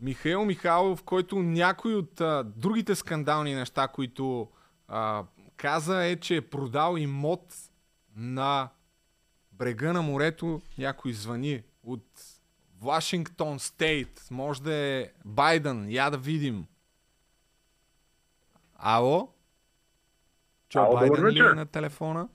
[0.01, 4.51] Михаил Михайлов, който някой от а, другите скандални неща, които
[4.89, 5.25] а,
[5.57, 7.55] каза е, че е продал имот
[8.17, 8.69] на
[9.53, 10.63] брега на морето.
[10.79, 12.07] Някой звъни от
[12.83, 14.29] Вашингтон Стейт.
[14.31, 15.91] Може да е Байден.
[15.91, 16.67] Я да видим.
[18.75, 19.33] Ало?
[20.69, 22.29] Чо, Ало, Байден ли е на телефона?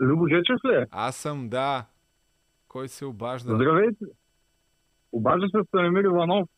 [0.00, 0.86] Любо Жечев ли е?
[0.90, 1.86] Аз съм, да.
[2.68, 3.54] Кой се обажда?
[3.54, 4.04] Здравейте!
[5.12, 6.48] Обажда се Станимир Иванов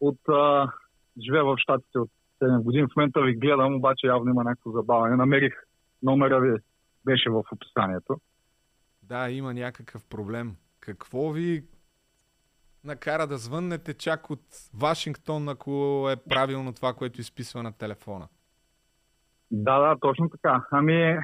[0.00, 0.72] от а,
[1.24, 2.10] живея в Штатите от
[2.42, 2.86] 7 години.
[2.86, 5.16] В момента ви гледам, обаче явно има някакво забавяне.
[5.16, 5.54] Намерих
[6.02, 6.58] номера ви,
[7.04, 8.16] беше в описанието.
[9.02, 10.56] Да, има някакъв проблем.
[10.80, 11.64] Какво ви
[12.84, 14.40] накара да звъннете чак от
[14.80, 18.28] Вашингтон, ако е правилно това, което изписва на телефона?
[19.50, 20.66] Да, да, точно така.
[20.70, 21.18] Ами,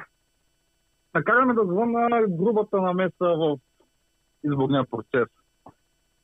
[1.15, 3.57] накараме да звънна грубата намеса в
[4.43, 5.27] изборния процес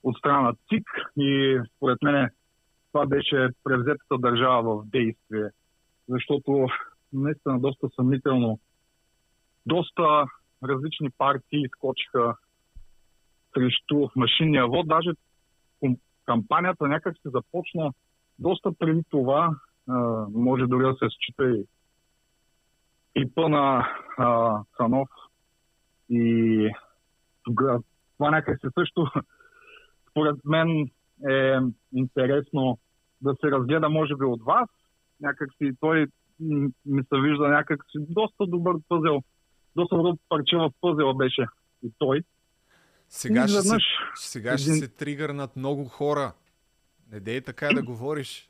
[0.08, 0.88] от страна на ЦИК
[1.18, 2.30] и според мен
[2.91, 5.49] това беше превзетата държава в действие,
[6.08, 6.68] защото
[7.14, 8.60] наистина доста съмнително
[9.66, 10.26] доста
[10.64, 12.36] различни партии изкочиха
[13.53, 14.88] срещу машинния вод.
[14.88, 15.12] Даже
[16.26, 17.91] кампанията някак се започна
[18.39, 19.55] доста преди това.
[20.30, 21.66] може дори да се счита и
[23.14, 23.88] клипа на
[24.18, 25.10] а, Санов
[26.10, 26.70] и
[27.43, 27.80] тогава
[28.18, 29.12] това някак се също
[30.18, 30.89] според мен
[31.30, 31.59] е
[31.93, 32.78] интересно
[33.22, 34.70] да се разгледа може би от вас.
[35.22, 36.05] Някак си той
[36.86, 39.22] ми се вижда някак си доста добър пъзел.
[39.76, 41.45] Доста добър парче в пъзела беше
[41.84, 42.24] и той.
[43.09, 43.78] Сега, ще, се,
[44.15, 46.34] сега ще се тригърнат много хора.
[47.11, 48.49] Не дей така да говориш.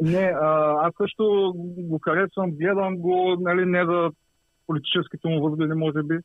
[0.00, 4.10] Не, а, аз също го харесвам, гледам го, нали, не за
[4.66, 6.18] политическите му възгледи, може би,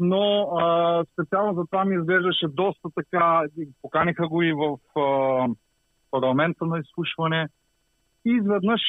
[0.00, 3.42] но а, специално за това ми изглеждаше доста така,
[3.82, 5.46] поканиха го и в а,
[6.10, 7.48] парламента на изслушване.
[8.26, 8.80] И изведнъж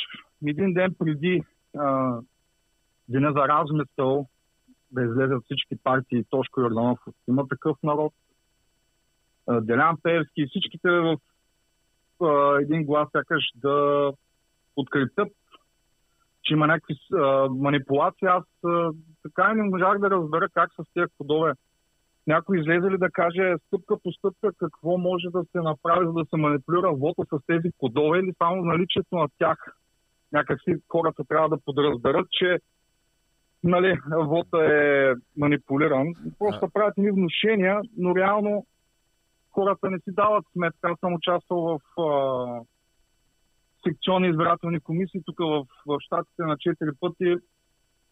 [0.48, 1.44] един ден преди
[1.78, 2.18] а,
[3.10, 4.28] деня за размисъл
[4.92, 8.14] да излезат всички партии, Тошко Йорданов има такъв народ,
[9.62, 11.18] Делян Пеевски всичките в
[12.62, 14.12] един глас сякаш да
[14.76, 15.28] подкрепят,
[16.44, 18.28] че има някакви а, манипулации.
[18.28, 18.92] Аз а,
[19.24, 21.54] така и не можах да разбера как с тези кодове.
[22.28, 26.26] Някой излезе ли да каже стъпка по стъпка какво може да се направи, за да
[26.30, 29.58] се манипулира вода с тези кодове или само наличието на тях.
[30.34, 32.58] Някакси хората трябва да подразберат, че
[33.64, 36.08] нали, вода е манипулиран.
[36.40, 38.66] Просто правят ни внушения, но реално
[39.52, 40.90] хората не си дават сметка.
[40.92, 42.62] Аз съм участвал в а,
[43.88, 45.22] секционни избирателни комисии.
[45.26, 47.36] Тук в, в Штатите на 4 пъти,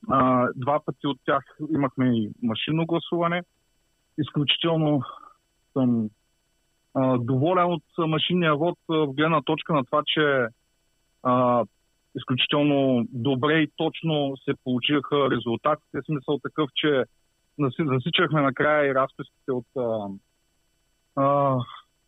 [0.10, 1.44] а, два пъти от тях
[1.74, 3.44] имахме и машинно гласуване.
[4.18, 5.02] Изключително
[5.74, 6.10] съм
[6.94, 10.48] а, доволен от машинния вод в гледна точка на това, че
[11.24, 11.66] а,
[12.16, 15.98] изключително добре и точно се получиха резултатите.
[16.06, 17.04] Смисъл такъв, че
[17.80, 20.08] засичахме накрая и разписките от а,
[21.16, 21.58] а,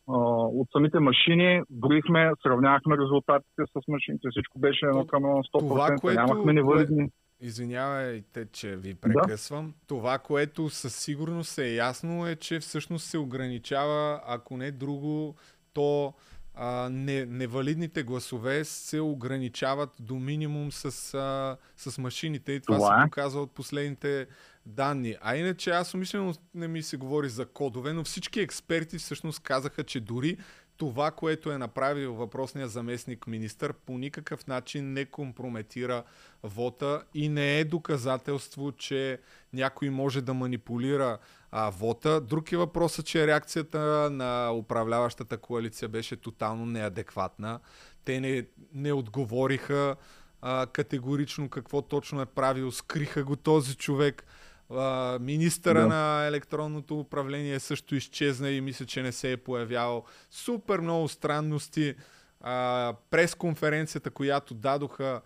[0.08, 6.20] от самите машини, броихме, сравнявахме резултатите с машините, всичко беше едно към 100%, това, което,
[6.20, 7.10] нямахме невалидни.
[7.42, 9.68] Извинявайте, че ви прекъсвам.
[9.68, 9.74] Да?
[9.88, 15.36] Това, което със сигурност е ясно е, че всъщност се ограничава, ако не друго,
[15.74, 16.14] то
[16.56, 22.98] а, не, невалидните гласове се ограничават до минимум с, а, с машините и това, това
[22.98, 23.10] се е.
[23.10, 24.28] показва от последните
[24.66, 25.16] данни.
[25.22, 29.84] А иначе аз умишлено не ми се говори за кодове, но всички експерти всъщност казаха,
[29.84, 30.38] че дори
[30.82, 36.04] това, което е направил въпросния заместник министър, по никакъв начин не компрометира
[36.44, 39.20] вота и не е доказателство, че
[39.54, 41.18] някой може да манипулира
[41.52, 42.22] а, вота.
[42.22, 47.60] Друг е въпросът, че реакцията на управляващата коалиция беше тотално неадекватна.
[48.06, 49.96] Те не, не отговориха
[50.42, 54.26] а, категорично какво точно е правил, скриха го този човек.
[54.74, 55.88] А, министъра да.
[55.88, 60.06] на електронното управление също изчезна и мисля, че не се е появявал.
[60.30, 61.96] Супер много странности.
[62.42, 65.22] А, пресконференцията, която дадоха,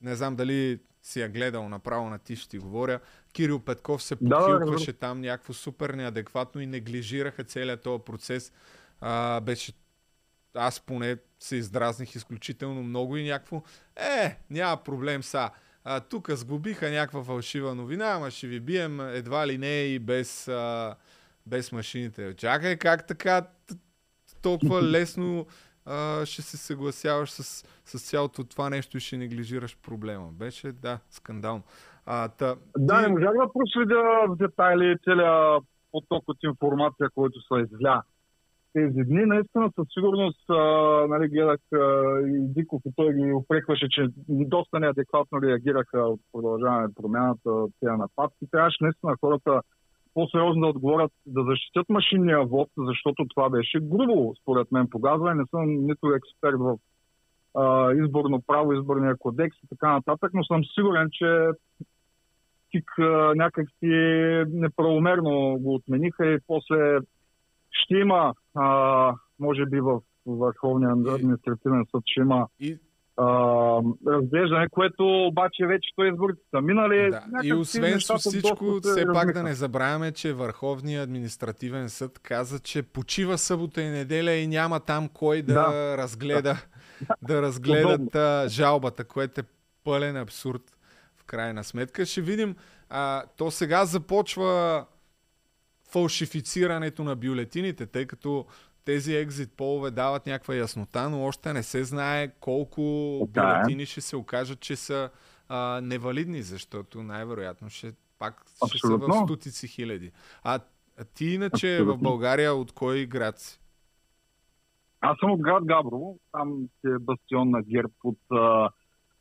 [0.00, 3.00] не знам дали си я гледал направо на ти ще ти говоря,
[3.32, 8.52] Кирил Петков се подхилкваше да, там някакво супер неадекватно и неглижираха целият този процес.
[9.00, 9.72] А, беше
[10.54, 13.62] аз поне се издразних изключително много и някакво,
[13.96, 15.50] е, няма проблем са.
[15.84, 20.48] А, тук сглобиха някаква фалшива новина, ама ще ви бием едва ли не и без,
[20.48, 20.96] а,
[21.46, 22.34] без машините.
[22.34, 23.46] Чакай, как така
[24.42, 25.46] толкова лесно
[25.86, 30.28] а, ще се съгласяваш с, с цялото това нещо и ще неглижираш проблема.
[30.32, 31.62] Беше, да, скандално.
[32.06, 33.02] А, та, да, ти...
[33.02, 38.02] не можах да проследя в детайли целият поток от информация, който се изля
[38.72, 39.24] тези дни.
[39.26, 40.54] Наистина със сигурност а,
[41.08, 41.78] нали, гледах а,
[42.20, 47.50] и Диков и той ги опрекваше, че доста неадекватно реагираха от продължаване промяната
[47.80, 48.50] тези нападки.
[48.50, 49.60] Трябваше наистина хората
[50.14, 55.34] по-сериозно да отговорят, да защитят машинния вод, защото това беше грубо, според мен, погазване.
[55.34, 56.76] Не съм нито експерт в
[57.54, 61.48] а, изборно право, изборния кодекс и така нататък, но съм сигурен, че
[62.70, 62.90] ЦИК
[63.34, 63.90] някак си
[64.48, 66.98] неправомерно го отмениха и после
[67.72, 72.78] ще има, а, може би в Върховния административен съд ще има и...
[73.16, 73.26] а,
[74.06, 77.10] разглеждане, което обаче вече той изборите са минали.
[77.10, 77.22] Да.
[77.42, 83.38] И освен всичко, все пак да не забравяме, че Върховния административен съд каза, че почива
[83.38, 85.96] събота и неделя и няма там кой да, да.
[85.98, 86.56] разгледа
[87.22, 89.44] да разгледат а, жалбата, което е
[89.84, 90.62] пълен абсурд
[91.16, 92.06] в крайна сметка.
[92.06, 92.56] Ще видим.
[92.90, 94.84] А, то сега започва
[95.92, 98.46] фалшифицирането на бюлетините, тъй като
[98.84, 102.82] тези екзит полове дават някаква яснота, но още не се знае колко
[103.30, 105.10] да, бюлетини ще се окажат, че са
[105.48, 110.12] а, невалидни, защото най-вероятно ще пак ще са в стотици хиляди.
[110.44, 110.60] А,
[110.98, 111.98] а ти иначе Абсолютно.
[111.98, 113.60] в България от кой град си?
[115.00, 118.70] Аз съм от град Габрово, там е бастион на ГЕРБ от а,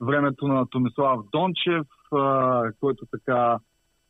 [0.01, 3.59] времето на Томислав Дончев, а, който така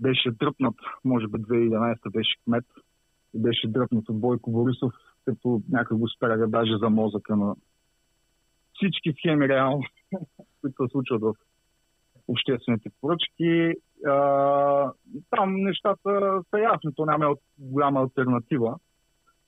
[0.02, 0.76] беше дръпнат,
[1.06, 2.66] може би 2011 беше кмет
[3.34, 4.94] и беше дръпнат от Бойко Борисов,
[5.26, 7.56] като някак го спряга даже за мозъка на
[8.74, 9.84] всички схеми реално,
[10.62, 11.34] които се случват в
[12.28, 13.74] обществените поръчки.
[14.08, 14.92] А,
[15.30, 18.76] там нещата са ясни, то няма голяма альтернатива.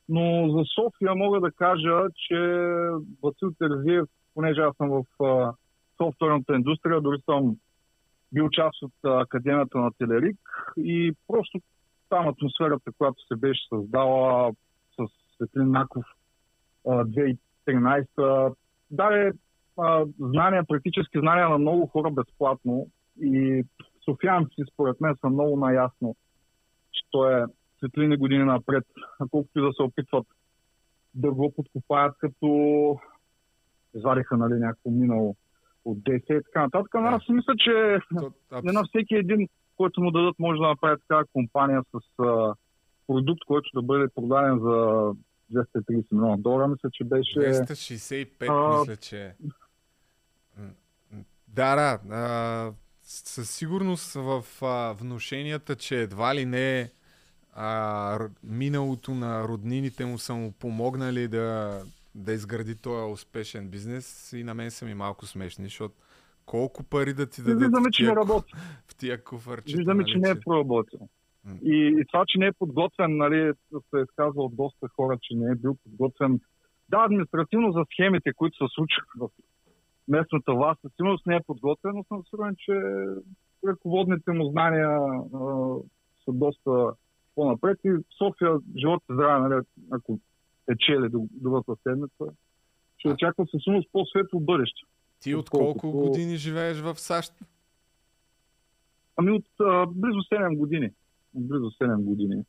[0.09, 2.37] Но за София мога да кажа, че
[3.23, 5.03] Васил Терзиев, понеже аз съм в
[5.97, 7.55] софтуерната индустрия, дори съм
[8.33, 10.39] бил част от Академията на Телерик
[10.77, 11.59] и просто
[12.09, 14.51] там атмосферата, която се беше създала
[14.99, 16.05] с Светлин Наков
[16.85, 18.55] 2013,
[18.91, 19.31] даде
[20.19, 22.87] знания, практически знания на много хора безплатно
[23.21, 23.63] и
[24.05, 26.15] софианци според мен са много наясно,
[26.91, 27.45] че той е
[27.77, 28.83] светлини години напред,
[29.31, 30.27] колкото и да се опитват
[31.13, 32.99] да го подкопаят, като
[33.95, 35.35] извадиха нали, някакво минало
[35.85, 36.93] от 10 и така нататък.
[36.93, 37.97] Но аз мисля, че
[38.63, 42.53] не на всеки един, който му дадат, може да направи така компания с а,
[43.07, 45.13] продукт, който да бъде продаден за
[45.53, 46.67] 230 милиона долара.
[46.67, 47.39] Мисля, че беше...
[47.39, 48.79] 265, а...
[48.79, 49.35] мисля, че...
[51.47, 51.99] Да, да.
[52.15, 52.71] А,
[53.03, 56.89] със сигурност в а, вношенията, че едва ли не
[57.55, 61.79] а, миналото на роднините му са му помогнали да,
[62.15, 65.95] да изгради този успешен бизнес и на мен са ми малко смешни, защото
[66.45, 68.53] колко пари да ти дадат Виждаме, че не работи.
[68.87, 69.77] в тия куфарчета.
[69.77, 70.99] Виждаме, нали, че не е проработил.
[71.63, 75.35] И, и това, че не е подготвен, нали, се е сказал от доста хора, че
[75.35, 76.39] не е бил подготвен.
[76.89, 79.29] Да, административно за схемите, които се случват в
[80.07, 82.73] местната власт, със сигурност не е подготвен, но съм сигурен, че
[83.67, 85.39] ръководните му знания а,
[86.25, 86.91] са доста
[87.35, 87.79] по-напред.
[87.83, 90.19] И София, живот и здраве, нали, ако
[90.71, 92.25] е чели до другата седмица,
[92.97, 94.81] ще очаква със сигурност по-светло бъдеще.
[95.19, 97.33] Ти от колко години живееш в САЩ?
[99.17, 100.91] Ами от а, близо 7 години.
[101.35, 102.43] От близо 7 години.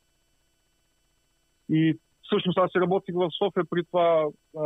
[1.69, 4.61] И всъщност аз работих в София, при това а,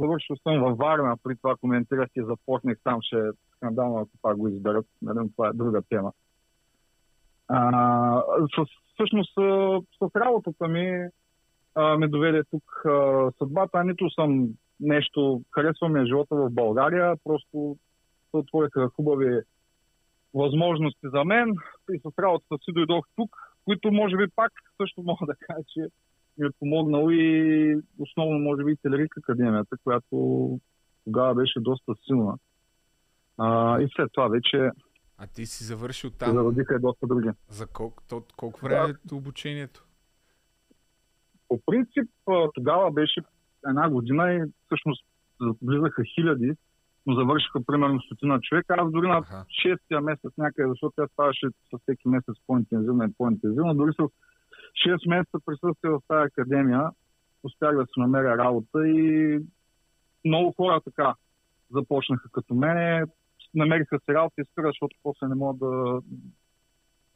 [0.00, 4.34] завършил съм във Варна, при това коментирах и започнах там, ще е скандално, ако това
[4.34, 4.86] го изберат.
[5.02, 6.12] Нали, това е друга тема.
[7.48, 8.22] А,
[8.56, 9.38] с, всъщност с,
[9.98, 11.08] с работата ми
[11.74, 13.84] а, ме доведе тук а, съдбата.
[13.84, 14.48] Нито съм
[14.80, 17.76] нещо, харесваме живота в България, просто
[18.30, 19.40] се отвориха хубави
[20.34, 21.52] възможности за мен
[21.92, 24.52] и с работата си дойдох тук, които може би пак
[24.82, 25.80] също мога да кажа, че
[26.38, 30.58] ми е помогнало и основно може би Телерик Академията, която
[31.04, 32.36] тогава беше доста силна.
[33.38, 34.70] А, и след това вече
[35.18, 36.32] а ти си завършил там.
[36.32, 37.28] Зародиха и доста други.
[37.48, 39.84] За колко, то, колко време е обучението?
[41.52, 42.10] По принцип,
[42.54, 43.20] тогава беше
[43.68, 45.04] една година и всъщност
[45.62, 46.52] влизаха хиляди,
[47.06, 48.74] но завършиха примерно стотина човека.
[48.78, 53.74] Аз дори на 6-я месец някъде, защото тя ставаше със всеки месец по-интензивно и по-интензивно,
[53.74, 53.96] дори с
[54.88, 56.90] 6 месеца присъствие в тази академия
[57.42, 59.38] успях да се намеря работа и
[60.24, 61.14] много хора така
[61.70, 63.04] започнаха като мене
[63.54, 66.00] намериха се работа и спира, защото после не могат да,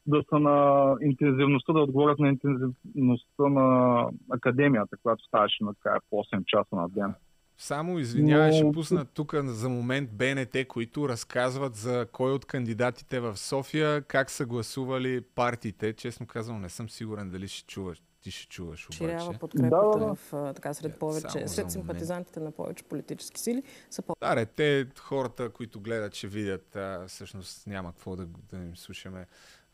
[0.07, 6.15] да са на интензивността, да отговорят на интензивността на академията, която ставаше на така по
[6.15, 7.13] 8 часа на ден.
[7.57, 8.55] Само извинявай, Но...
[8.55, 14.31] ще пусна тук за момент БНТ, които разказват за кой от кандидатите в София, как
[14.31, 15.93] са гласували партиите.
[15.93, 18.01] Честно казвам, не съм сигурен дали ще чуваш.
[18.21, 18.97] Ти ще чуваш обаче.
[18.97, 23.63] Ширява подкрепата да, в, така, сред, повече, сред симпатизантите на повече политически сили.
[23.89, 24.15] Са по...
[24.19, 26.75] Да, ре, те хората, които гледат, ще видят.
[26.75, 29.25] А, всъщност няма какво да, да им слушаме.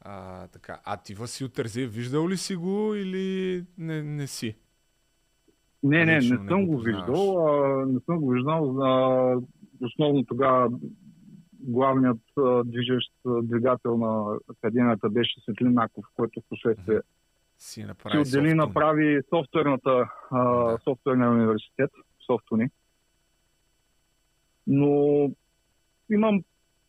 [0.02, 0.82] А, така.
[0.84, 4.56] а ти Васил Тързиев, виждал ли си го или не, не си?
[5.84, 7.48] Не, не, не, съм го виждал.
[7.48, 8.82] А, не съм го виждал.
[8.82, 9.36] А,
[9.82, 10.70] основно тогава
[11.60, 12.22] главният
[12.66, 17.00] движещ двигател на академията беше Светлин Наков, който в последствие
[17.58, 20.78] си, направи отдели, направи софтуерната, да.
[20.84, 21.92] софтуерния университет,
[22.26, 22.70] софтуни.
[24.68, 25.30] Но
[26.12, 26.44] имам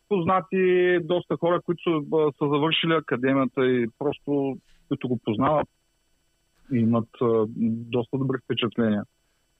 [0.09, 5.67] познати доста хора, които са, са завършили академията и просто, които го познават,
[6.71, 7.45] имат а,
[7.91, 9.03] доста добри впечатления.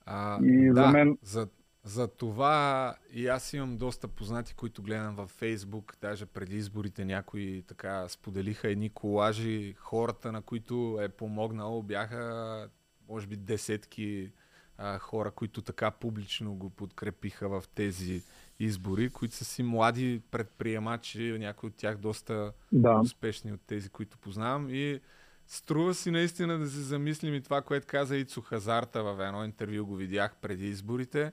[0.06, 1.18] А, и да, за мен.
[1.22, 1.48] За,
[1.84, 7.62] за това и аз имам доста познати, които гледам във Фейсбук, даже преди изборите някои
[7.62, 12.68] така споделиха едни колажи, хората, на които е помогнало, бяха
[13.08, 14.32] може би десетки
[14.78, 18.22] а, хора, които така публично го подкрепиха в тези
[18.58, 23.00] избори, които са си млади предприемачи, някои от тях доста да.
[23.02, 24.68] успешни от тези, които познавам.
[24.70, 25.00] И
[25.46, 29.86] струва си наистина да се замислим и това, което каза Ицо Хазарта в едно интервю,
[29.86, 31.32] го видях преди изборите,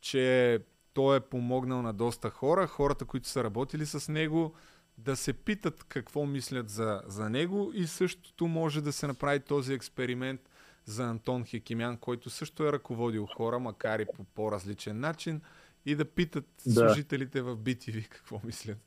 [0.00, 0.58] че
[0.94, 4.54] той е помогнал на доста хора, хората, които са работили с него,
[4.98, 9.74] да се питат какво мислят за, за него и същото може да се направи този
[9.74, 10.50] експеримент
[10.84, 15.40] за Антон Хекимян, който също е ръководил хора, макар и по по-различен начин
[15.86, 16.72] и да питат да.
[16.72, 18.78] служителите в BTV какво мислят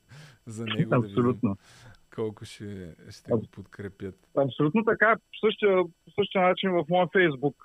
[0.46, 0.94] за него.
[0.94, 1.54] Абсолютно.
[1.54, 4.14] Да колко ще, ще го подкрепят.
[4.36, 5.16] Абсолютно така.
[5.16, 7.56] По същия, по същия начин в моя фейсбук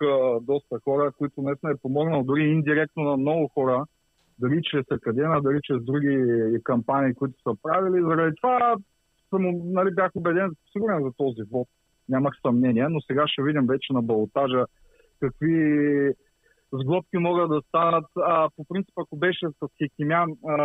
[0.42, 3.86] доста хора, които наистина е помогнал дори индиректно на много хора,
[4.40, 6.18] дали чрез академия, дали чрез други
[6.64, 8.04] кампании, които са правили.
[8.04, 8.76] Заради това
[9.30, 9.44] съм,
[9.74, 11.68] нали, бях убеден, сигурен за този вод.
[12.10, 14.66] Нямах съмнение, но сега ще видим вече на балотажа
[15.20, 15.56] какви
[16.74, 18.06] сглобки могат да станат.
[18.18, 20.58] А, по принцип, ако беше с Хекимян, а,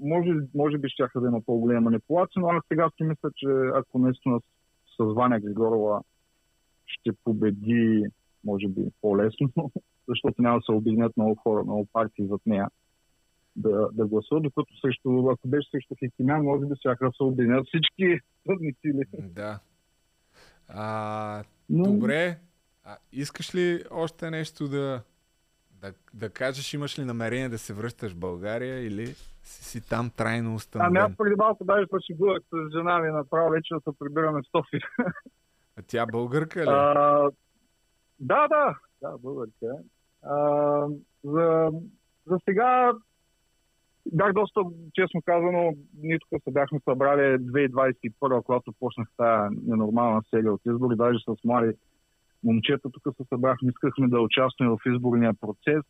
[0.00, 3.98] може, може би ще да има по-голяма манипулация, но аз сега си мисля, че ако
[3.98, 4.44] наистина с,
[4.96, 6.02] с Ваня Григорова
[6.86, 8.04] ще победи,
[8.44, 9.48] може би по-лесно,
[10.08, 12.68] защото няма да се обединят много хора, много партии зад нея
[13.56, 17.66] да, да гласуват, докато срещу, ако беше срещу Хекимян, може би ще да се обединят
[17.66, 19.04] всички съдни сили.
[19.12, 19.60] Да.
[20.68, 21.84] А, Но...
[21.84, 22.38] Добре.
[22.84, 25.02] А, искаш ли още нещо да,
[25.84, 29.06] да, да кажеш, имаш ли намерение да се връщаш в България или
[29.42, 30.96] си, си там трайно установен?
[30.96, 34.50] Ами аз преди малко даже пошегувах с жена ми направо вече да се прибираме в
[34.56, 34.80] София.
[35.78, 36.68] А тя българка ли?
[36.68, 37.30] А,
[38.20, 39.84] да, да, да, българка е.
[40.22, 40.86] А,
[41.24, 41.70] за,
[42.26, 42.92] за сега
[44.12, 44.60] бях доста,
[44.94, 50.96] честно казано, ние тук се бяхме събрали 2021, когато почнах тази ненормална серия от избори,
[50.96, 51.72] даже с млади
[52.44, 55.82] момчета тук се събрахме, искахме да участваме в изборния процес.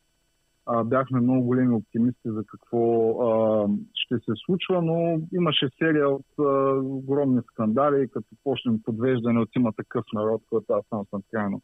[0.66, 6.26] А, бяхме много големи оптимисти за какво а, ще се случва, но имаше серия от
[6.38, 6.42] а,
[6.80, 11.60] огромни скандали, като почнем подвеждане от има такъв народ, който аз сам съм крайно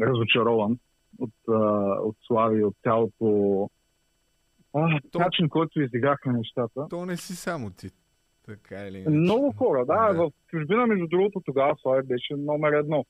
[0.00, 0.78] разочарован
[1.18, 1.52] от, а,
[2.00, 3.68] от Слави, от цялото
[4.74, 6.86] а, то, начин, който издигахме нещата.
[6.90, 7.88] То не си само ти.
[8.46, 10.12] Така или Много хора, да.
[10.12, 10.18] да.
[10.18, 13.04] В чужбина, между другото, тогава Слави беше номер едно.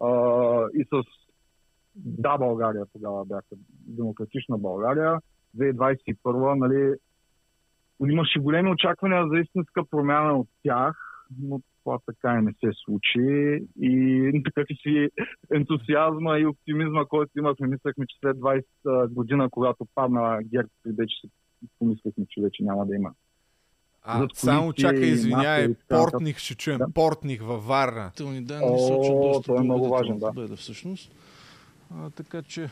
[0.00, 0.08] А,
[0.74, 1.02] и с
[1.94, 3.56] Да, България тогава бяха
[3.86, 5.20] демократична България.
[5.56, 6.94] 2021, нали,
[8.08, 10.96] имаше големи очаквания за истинска промяна от тях,
[11.42, 13.64] но това така и не се случи.
[13.80, 15.08] И такъв си
[15.54, 21.28] ентусиазма и оптимизма, който имахме, мислехме, че след 20 година, когато падна ГЕРБ, вече си
[21.78, 23.12] помислехме, че вече няма да има.
[24.04, 26.78] А, само чакай, извиняй, портних ще чуем.
[26.78, 26.90] Да?
[26.94, 28.10] Портних във Варна.
[28.16, 30.26] Телни данни сочат доста това е много важен, да.
[30.26, 31.10] победа всъщност.
[31.94, 32.70] А, така че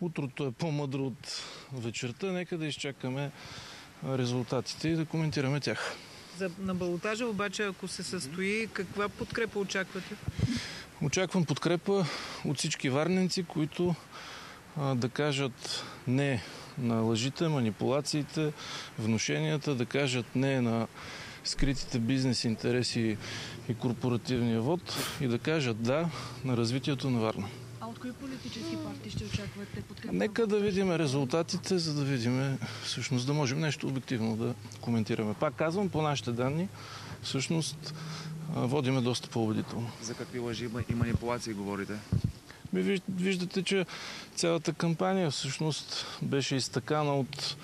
[0.00, 1.42] утрото е по-мъдро от
[1.72, 2.26] вечерта.
[2.26, 3.30] Нека да изчакаме
[4.04, 5.96] резултатите и да коментираме тях.
[6.36, 10.14] За, на балотажа обаче, ако се състои, каква подкрепа очаквате?
[11.02, 12.04] Очаквам подкрепа
[12.44, 13.94] от всички варненци, които
[14.76, 16.42] а, да кажат не
[16.80, 18.52] на лъжите, манипулациите,
[18.98, 20.86] вношенията, да кажат не на
[21.44, 23.16] скритите бизнес интереси
[23.68, 26.08] и корпоративния вод и да кажат да
[26.44, 27.48] на развитието на Варна.
[27.80, 30.14] А от кои политически партии ще очаквате подкрепа?
[30.14, 35.34] Нека да видим резултатите, за да видим всъщност да можем нещо обективно да коментираме.
[35.34, 36.68] Пак казвам, по нашите данни,
[37.22, 37.94] всъщност
[38.54, 39.90] водиме доста по-убедително.
[40.02, 41.92] За какви лъжи и манипулации говорите?
[42.72, 43.86] Виждате, че
[44.34, 47.56] цялата кампания всъщност беше изтъкана от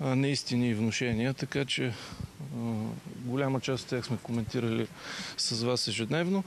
[0.00, 1.92] неистини и внушения, така че
[3.16, 4.88] голяма част от тях сме коментирали
[5.36, 6.44] с вас ежедневно.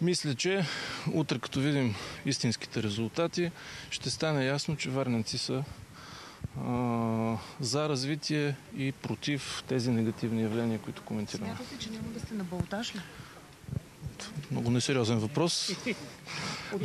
[0.00, 0.64] Мисля, че
[1.12, 1.94] утре, като видим
[2.26, 3.50] истинските резултати,
[3.90, 5.64] ще стане ясно, че варненци са
[7.60, 11.56] за развитие и против тези негативни явления, които коментираме.
[11.56, 13.00] Смятате, че няма да сте на балотаж ли?
[14.50, 15.70] Много несериозен въпрос.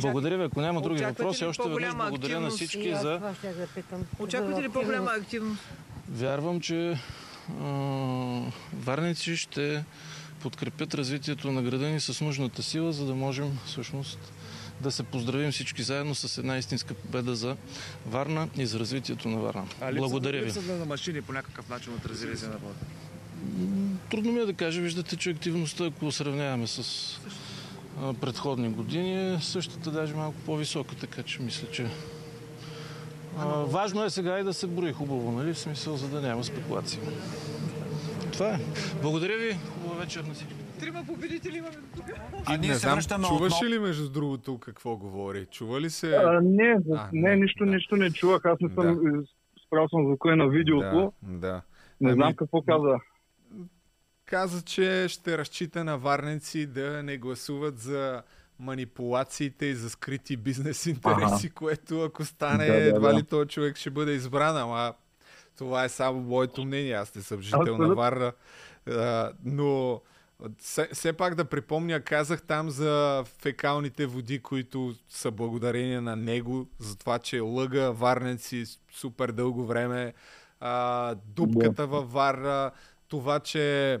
[0.00, 0.44] Благодаря ви.
[0.44, 3.34] Ако няма други Очаквате въпроси, още веднъж благодаря на всички за...
[4.18, 5.62] Очаквате ли по-голяма активност?
[6.08, 6.98] Вярвам, че
[7.60, 7.64] а,
[8.72, 9.84] варници ще
[10.42, 14.32] подкрепят развитието на града ни с нужната сила, за да можем всъщност
[14.80, 17.56] да се поздравим всички заедно с една истинска победа за
[18.06, 19.66] Варна и за развитието на Варна.
[19.80, 20.46] А Благодаря ви.
[20.46, 22.74] Липсата на машини по някакъв начин отразили се на вода.
[24.10, 24.80] Трудно ми е да кажа.
[24.80, 26.80] Виждате, че активността, ако сравняваме с
[28.02, 31.86] а, предходни години, е същата даже малко по-висока, така че мисля, че
[33.38, 35.54] а, важно е сега и да се брои хубаво, нали?
[35.54, 37.00] В смисъл, за да няма спекулации.
[38.32, 38.58] Това е.
[39.02, 39.52] Благодаря ви.
[39.52, 40.54] Хубава вечер на всички.
[40.80, 42.04] Трима победители имаме тук.
[42.46, 45.46] А не знам, чуваш ли между другото какво говори?
[45.50, 46.14] Чува ли се?
[46.16, 48.44] А, не, А, не, нищо, нищо не чувах.
[48.44, 49.24] Аз не съм
[49.66, 51.12] спрял съм звука на видеото.
[51.22, 51.62] Да, да.
[52.00, 52.94] Не знам Ами, какво каза.
[54.30, 58.22] Каза, че ще разчита на варненци да не гласуват за
[58.58, 61.54] манипулациите и за скрити бизнес интереси, Ага.
[61.54, 63.18] което ако стане, Да, да, едва да.
[63.18, 64.94] ли този човек ще бъде избран, ама
[65.58, 66.92] това е само моето мнение.
[66.92, 67.94] Аз не съм жител на.
[67.94, 68.32] Варна.
[68.88, 70.00] А, но
[70.58, 76.66] все, все пак да припомня, казах там за фекалните води, които са благодарение на него,
[76.78, 80.14] за това, че лъга варненци супер дълго време,
[80.60, 82.70] а, дупката във Варна,
[83.08, 83.98] това, че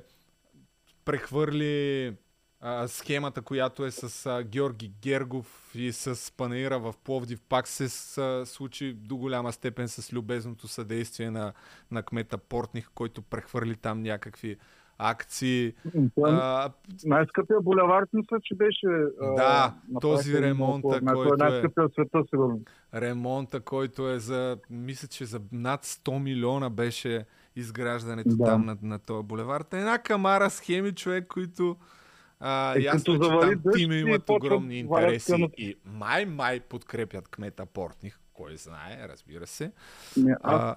[1.04, 2.14] прехвърли
[2.60, 7.88] а, схемата, която е с а, Георги Гергов и с Панаира в Пловдив, пак се
[7.88, 11.52] с, случи до голяма степен с любезното съдействие на,
[11.90, 14.56] на кмета Портних, който прехвърли там някакви
[14.98, 15.74] акции.
[16.22, 16.70] А,
[17.04, 18.86] Най-скъпия булевард мисля, че беше
[19.20, 20.80] а, да, направен този по-
[21.14, 21.36] който е...
[21.36, 22.60] най-скъпия в света, сигурно.
[22.94, 27.24] Ремонта, който е за, мисля, че за над 100 милиона беше
[27.56, 28.44] изграждането Да.
[28.44, 29.74] там на, на този булевард.
[29.74, 31.76] Една камара схеми, човек, които
[32.40, 35.50] а, Е, ясно, като е, че завали там и имат огромни интереси канат.
[35.56, 39.72] и май-май подкрепят кмета Портних, кой знае, разбира се.
[40.16, 40.76] Не, аз а,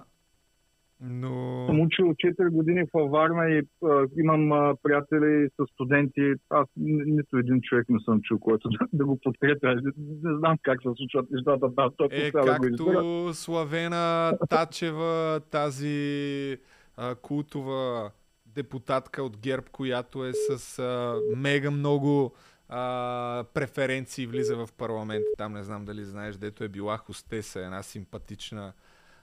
[1.00, 1.66] но...
[1.66, 6.34] съм учил 4 години във Варна и а, имам а, приятели с студенти.
[6.50, 9.74] Аз ни- нито един човек не съм чул, който да, да го подкрепя.
[9.74, 9.92] Не,
[10.22, 11.90] не знам как се случват нещата там.
[12.10, 12.92] Е, да избера.
[12.92, 16.58] както Славена Тачева, тази
[16.96, 18.10] а, култова
[18.54, 22.34] депутатка от ГЕРБ, която е с а, мега много
[22.68, 25.24] а, преференции, влиза в парламент.
[25.38, 28.72] Там не знам дали знаеш, дето е била хостеса, една симпатична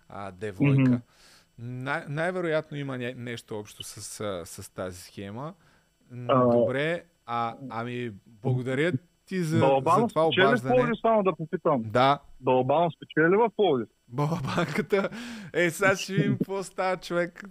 [0.09, 0.81] а, девойка.
[0.81, 0.95] Мгм.
[1.61, 5.53] Най- най-вероятно има не- нещо общо с, а, с тази схема.
[6.27, 6.45] А.
[6.45, 8.91] Добре, а, ами благодаря
[9.25, 10.75] ти за, за Балабанов това обаждане.
[10.75, 11.83] Пловдив, само да попитам.
[11.85, 12.19] Да.
[12.39, 13.87] Балабанов спечели в Пловдив.
[14.07, 15.09] Балабанката.
[15.53, 17.43] Е, сега ще видим какво става човек.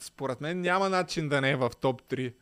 [0.00, 2.34] Според мен няма начин да не е в топ 3.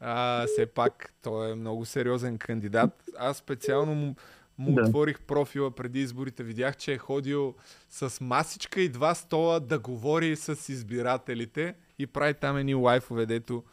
[0.00, 3.04] А, все пак той е много сериозен кандидат.
[3.18, 4.14] Аз специално му,
[4.58, 4.82] му Да.
[4.82, 6.42] отворих профила преди изборите.
[6.42, 7.54] Видях, че е ходил
[7.88, 13.64] с масичка и два стола да говори с избирателите и прави там едни лайфове, дето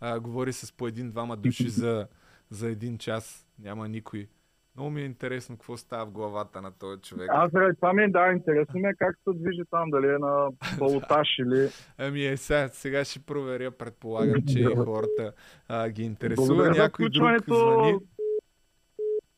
[0.00, 2.06] а, говори с по един-двама души за,
[2.50, 3.46] за един час.
[3.58, 4.28] Няма никой.
[4.76, 7.28] Много ми е интересно какво става в главата на този човек.
[7.32, 10.48] Аз това ми е да, интересно ми е как се движи там, дали е на
[10.78, 11.68] балотаж или...
[11.98, 15.32] Ами е, сега, сега ще проверя, предполагам, че и хората
[15.68, 16.46] а, ги интересува.
[16.46, 17.98] Благодаря за Някой друг звъни.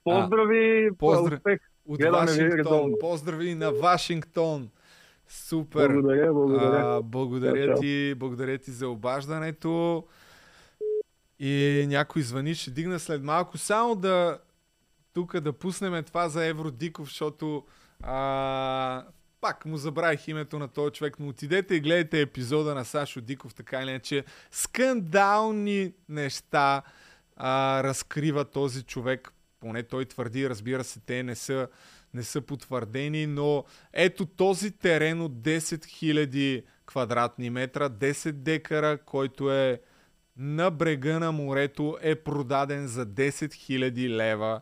[0.09, 1.39] Поздрави, Поздрав...
[1.39, 1.61] успех.
[1.87, 2.59] От Гледаме ви Вашингтон.
[2.59, 2.99] редовно.
[2.99, 4.71] Поздрави на Вашингтон.
[5.29, 5.89] Супер.
[5.89, 6.97] Благодаря, благодаря.
[6.97, 7.81] А, благодаря, чао.
[7.81, 10.05] ти, благодаря ти за обаждането.
[11.39, 13.59] И някой звъни, ще дигна след малко.
[13.59, 14.39] Само да
[15.15, 17.65] тук да пуснем това за Евродиков, защото
[18.03, 19.05] а,
[19.41, 23.55] пак му забравих името на този човек, но отидете и гледайте епизода на Сашо Диков,
[23.55, 24.25] така или иначе.
[24.51, 26.83] Скандални неща
[27.37, 29.33] а, разкрива този човек.
[29.61, 31.69] Поне той твърди, разбира се, те не са,
[32.15, 39.53] не са потвърдени, но ето този терен от 10 000 квадратни метра, 10 декара, който
[39.53, 39.81] е
[40.37, 44.61] на брега на морето, е продаден за 10 000 лева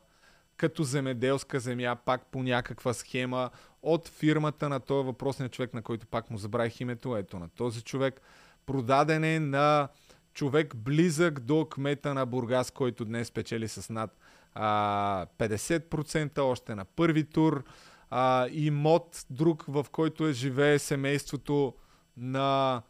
[0.56, 3.50] като земеделска земя, пак по някаква схема
[3.82, 7.16] от фирмата на този въпросния човек, на който пак му забравих името.
[7.16, 8.20] Ето на този човек.
[8.66, 9.88] Продаден е на
[10.34, 14.18] човек близък до кмета на Бургас, който днес печели с над
[14.58, 17.64] а, 50%, още на първи тур.
[18.10, 21.74] А, имот друг, в който е живее семейството
[22.16, 22.82] на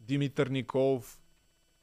[0.00, 1.20] Димитър Николов,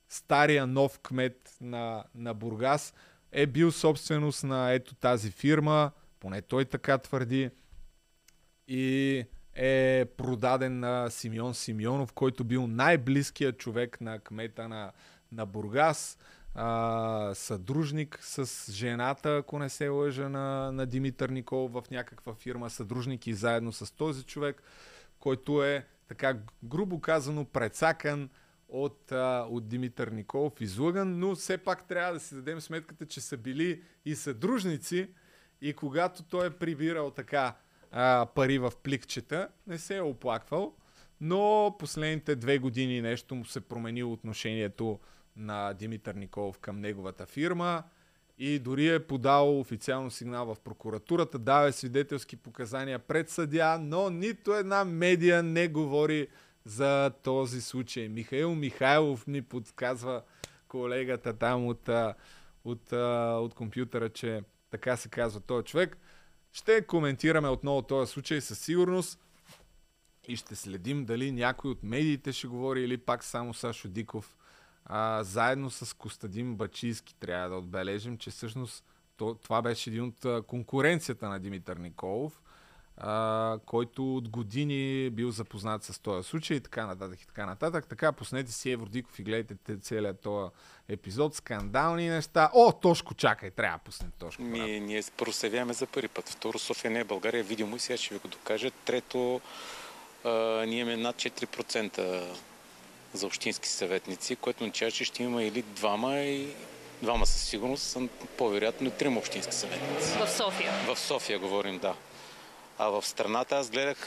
[0.10, 2.94] стария нов кмет на, на Бургас,
[3.32, 7.50] е бил собственост на ето тази фирма, поне той така твърди,
[8.68, 14.92] и е продаден на Симеон Симеонов, който бил най-близкият човек на кмета на,
[15.32, 16.18] на Бургас.
[16.60, 22.70] А, съдружник с жената, ако не се лъжа, на, на Димитър Никол в някаква фирма,
[22.70, 24.64] съдружник и заедно с този човек,
[25.20, 28.30] който е така грубо казано прецакан
[28.70, 33.22] от, а, от Димитър Николов, излъган, но все пак трябва да си дадем сметката, че
[33.22, 35.10] са били и съдружници.
[35.62, 37.56] И когато той е прибирал така
[37.92, 40.76] а, пари в пликчета, не се е оплаквал,
[41.22, 45.00] но последните две години нещо му се променило отношението
[45.38, 47.84] на Димитър Николов към неговата фирма
[48.38, 54.54] и дори е подал официално сигнал в прокуратурата, дава свидетелски показания пред съдя, но нито
[54.54, 56.28] една медия не говори
[56.66, 58.10] за този случай.
[58.10, 60.22] Михаил Михайлов ми подсказва
[60.68, 62.92] колегата там от, от, от,
[63.44, 65.98] от компютъра, че така се казва този човек.
[66.54, 69.20] Ще коментираме отново този случай със сигурност
[70.28, 74.37] и ще следим дали някой от медиите ще говори или пак само Сашо Диков.
[74.90, 78.84] А, заедно с Костадин Бачийски трябва да отбележим, че всъщност
[79.18, 82.42] то, това беше един от конкуренцията на Димитър Николов,
[82.98, 87.88] а, който от години бил запознат с този случай и така нататък и така нататък.
[87.88, 90.52] Така, пуснете си Евродиков и гледайте целият този
[90.88, 91.36] епизод.
[91.36, 92.52] Скандални неща.
[92.54, 94.42] О, Тошко, чакай, трябва да пуснем Тошко.
[94.42, 96.30] Ми, ние просевяваме за първи път.
[96.30, 97.44] Второ, София не е България.
[97.44, 98.72] Видимо и сега ще ви го докажа.
[98.72, 99.42] Трето,
[100.24, 100.30] а,
[100.66, 102.26] ние имаме над 4%
[103.18, 106.48] за общински съветници, което означава, че ще има или двама и
[107.02, 108.08] двама със сигурност, са
[108.38, 110.12] по-вероятно трима общински съветници.
[110.20, 110.74] В София?
[110.88, 111.96] В София говорим, да.
[112.80, 113.98] А в страната аз гледах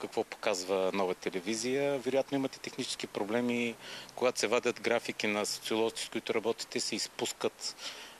[0.00, 1.98] какво показва нова телевизия.
[1.98, 3.74] Вероятно имате технически проблеми,
[4.14, 7.76] когато се вадят графики на социолозите, с които работите, се изпускат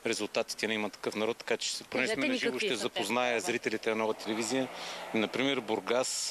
[0.07, 3.97] резултатите на има такъв народ, така че поне сме на живо ще запозная зрителите на
[3.97, 4.69] нова телевизия.
[5.15, 6.29] Например, Бургас,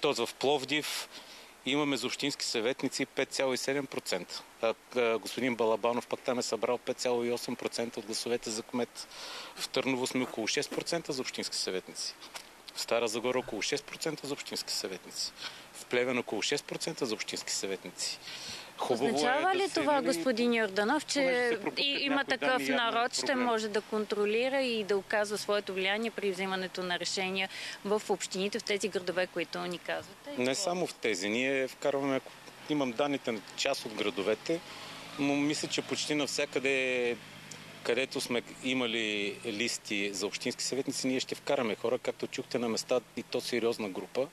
[0.00, 0.12] т.е.
[0.12, 1.08] в Пловдив,
[1.66, 4.40] имаме за общински съветници 5,7%.
[4.62, 9.08] А, господин Балабанов пък там е събрал 5,8% от гласовете за кмет.
[9.56, 12.14] В Търново сме около 6% за общински съветници.
[12.74, 15.32] В Стара Загора около 6% за общински съветници.
[15.72, 18.18] В Плевен около 6% за общински съветници.
[18.80, 23.34] Хубаво е Означава е ли да това, нали, господин Йорданов, че има такъв народ, ще
[23.34, 27.48] може да контролира и да оказва своето влияние при взимането на решения
[27.84, 30.30] в общините, в тези градове, които ни казвате?
[30.38, 31.28] Не само в тези.
[31.28, 32.20] Ние вкарваме,
[32.68, 34.60] имам данните на част от градовете,
[35.18, 37.16] но мисля, че почти навсякъде
[37.82, 43.00] където сме имали листи за общински съветници, ние ще вкараме хора, както чухте на места
[43.16, 44.28] и то сериозна група.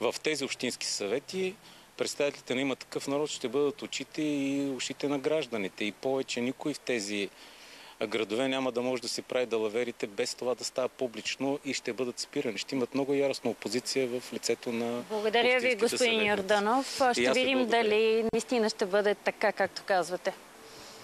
[0.00, 1.54] В тези общински съвети
[1.96, 5.84] представителите на има такъв народ ще бъдат очите и ушите на гражданите.
[5.84, 7.30] И повече никой в тези
[8.08, 11.92] градове няма да може да си прави далаверите без това да става публично и ще
[11.92, 12.58] бъдат спирани.
[12.58, 17.00] Ще имат много яростна опозиция в лицето на Благодаря ви, господин Йорданов.
[17.12, 20.34] Ще видим дали наистина ще бъде така, както казвате.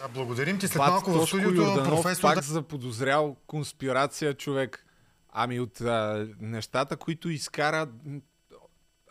[0.03, 0.69] Да, благодарим ти.
[0.69, 2.23] След малко в студиото Йорданов, професор...
[2.23, 4.87] Пак за подозрял конспирация човек.
[5.33, 7.89] Ами от а, нещата, които изкара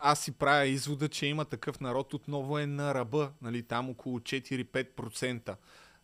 [0.02, 4.20] аз си правя извода, че има такъв народ отново е на ръба, нали, там около
[4.20, 5.56] 4-5%.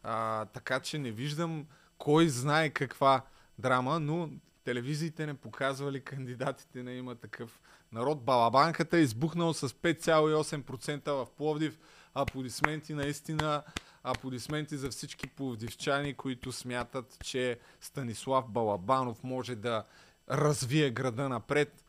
[0.03, 1.65] А, така че не виждам
[1.97, 3.21] кой знае каква
[3.59, 4.29] драма, но
[4.63, 7.61] телевизиите не показвали кандидатите на има такъв
[7.91, 8.23] народ.
[8.23, 11.79] Балабанката е избухнал с 5,8% в Пловдив.
[12.13, 13.63] Аплодисменти наистина,
[14.03, 19.83] аплодисменти за всички пловдивчани, които смятат, че Станислав Балабанов може да
[20.29, 21.83] развие града напред.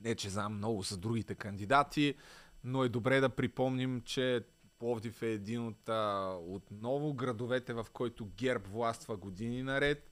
[0.00, 2.14] Не, че знам много с другите кандидати,
[2.64, 4.44] но е добре да припомним, че
[4.78, 5.88] Пловдив е един от
[6.54, 10.10] отново градовете, в който ГЕРБ властва години наред.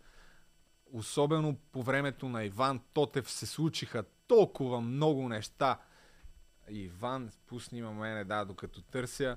[0.92, 5.80] Особено по времето на Иван Тотев се случиха толкова много неща.
[6.68, 9.36] Иван, пусни ма мене, да, докато търся.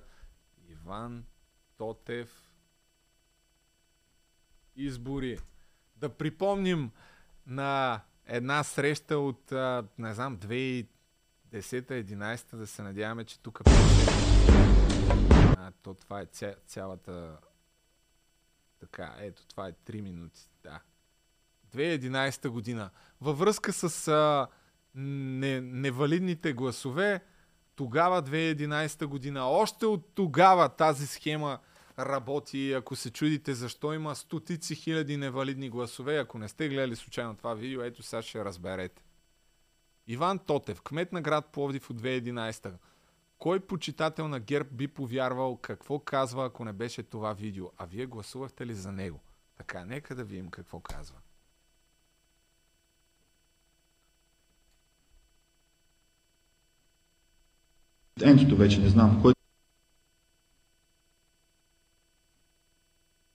[0.70, 1.26] Иван
[1.78, 2.52] Тотев
[4.76, 5.40] избори.
[5.96, 6.92] Да припомним
[7.48, 9.52] на една среща от,
[9.98, 13.62] не знам, 2010-2011, да се надяваме, че тук
[15.58, 17.38] а, то това е ця, цялата...
[18.80, 20.50] Така, ето, това е 3 минути.
[20.64, 20.80] Да.
[21.76, 22.90] 2011 година.
[23.22, 24.48] Във връзка с а,
[24.96, 27.24] не, невалидните гласове,
[27.76, 31.60] тогава 2011 година, още от тогава тази схема
[32.00, 32.74] работи.
[32.74, 37.54] Ако се чудите защо има стотици хиляди невалидни гласове, ако не сте гледали случайно това
[37.54, 39.04] видео, ето сега ще разберете.
[40.08, 42.74] Иван Тотев, кмет на град Пловдив от 2011.
[43.38, 47.66] Кой почитател на ГЕРБ би повярвал какво казва, ако не беше това видео?
[47.78, 49.20] А вие гласувахте ли за него?
[49.58, 51.18] Така, нека да видим какво казва.
[58.22, 59.22] Енчето вече не знам.
[59.22, 59.34] Кой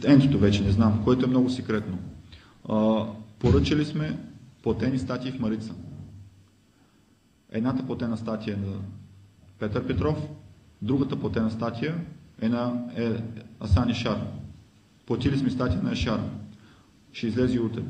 [0.04, 1.98] ентото вече не знам, което е много секретно.
[2.68, 3.06] А,
[3.38, 4.18] поръчали сме
[4.62, 5.74] платени статии в Марица.
[7.52, 8.76] Едната платена статия е на
[9.58, 10.28] Петър Петров,
[10.82, 11.94] другата платена статия
[12.40, 13.12] е на е,
[13.60, 14.26] Асан Ешар.
[15.06, 16.20] Платили сме статия на Ешар.
[17.12, 17.82] Ще излезе утре.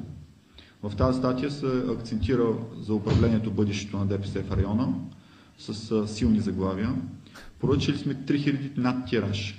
[0.82, 2.48] В тази статия се акцентира
[2.80, 4.94] за управлението бъдещето на ДПС в района
[5.58, 6.94] с силни заглавия.
[7.58, 9.58] Поръчали сме 3000 над тираж.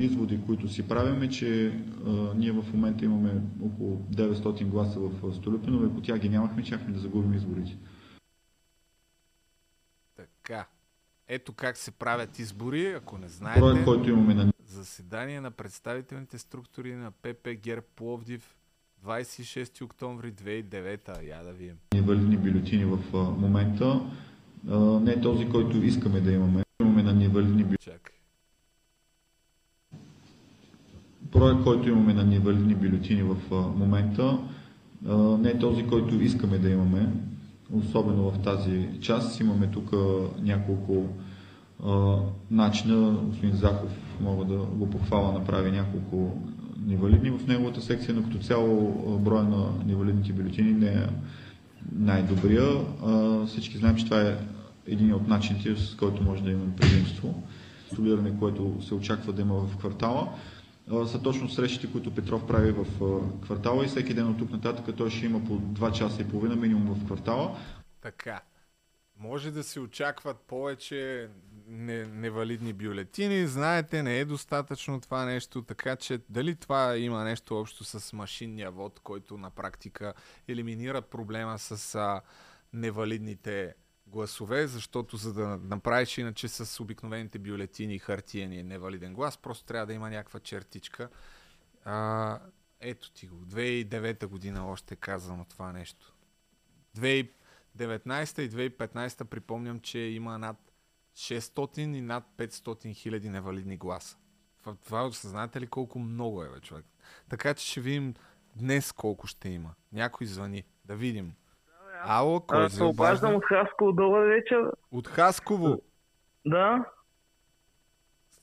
[0.00, 1.66] Изводи, които си правим е, че
[2.06, 6.94] а, ние в момента имаме около 900 гласа в Столюпино, ако тя ги нямахме, чакахме
[6.94, 7.76] да загубим изборите.
[10.16, 10.66] Така.
[11.28, 13.60] Ето как се правят избори, ако не знаете.
[13.60, 14.52] Броя, който имаме на...
[14.66, 18.56] Заседание на представителните структури на ПП Гер Пловдив
[19.04, 21.28] 26 октомври 2009.
[21.28, 21.76] Я да видим.
[21.94, 24.00] Валидни бюлетини в а, момента.
[24.70, 26.62] А, не е този, който искаме да имаме.
[26.80, 27.98] Имаме на невалидни бюлетини.
[31.34, 33.36] Броя, който имаме на невалидни бюлетини в
[33.76, 34.38] момента,
[35.38, 37.08] не е този, който искаме да имаме
[37.72, 39.40] особено в тази част.
[39.40, 39.92] Имаме тук
[40.42, 41.06] няколко
[42.50, 43.10] начина.
[43.10, 43.90] Господин Захов,
[44.20, 46.38] мога да го похвала, направи няколко
[46.86, 51.06] невалидни в неговата секция, но като цяло броя на невалидните бюлетини не е
[51.92, 52.68] най-добрия.
[53.46, 54.36] Всички знаем, че това е
[54.86, 57.42] един от начините, с който може да имаме предимство.
[57.92, 60.28] Столиране, което се очаква да има в квартала
[61.06, 62.86] са точно срещите, които Петров прави в
[63.42, 66.56] квартала и всеки ден от тук нататък той ще има по 2 часа и половина
[66.56, 67.58] минимум в квартала.
[68.00, 68.40] Така.
[69.16, 71.28] Може да се очакват повече
[71.66, 73.46] не, невалидни бюлетини.
[73.46, 78.70] Знаете, не е достатъчно това нещо, така че дали това има нещо общо с машинния
[78.70, 80.14] вод, който на практика
[80.48, 82.20] елиминира проблема с а,
[82.72, 83.74] невалидните
[84.14, 89.86] гласове, защото за да направиш иначе с обикновените бюлетини хартиен и невалиден глас, просто трябва
[89.86, 91.08] да има някаква чертичка.
[91.84, 92.38] А,
[92.80, 93.36] ето ти го.
[93.36, 96.14] 2009 година още е казано това нещо.
[96.96, 97.28] 2019
[98.40, 100.56] и 2015 припомням, че има над
[101.16, 104.16] 600 и над 500 хиляди невалидни гласа.
[104.84, 106.86] Това осъзнаете ли колко много е, бе, човек?
[107.28, 108.14] Така че ще видим
[108.56, 109.74] днес колко ще има.
[109.92, 110.64] Някой звъни.
[110.84, 111.34] Да видим.
[112.06, 113.92] Ало, кой се обаждам от Хасково.
[113.92, 114.70] Добър вечер.
[114.90, 115.82] От Хасково?
[116.46, 116.84] Да.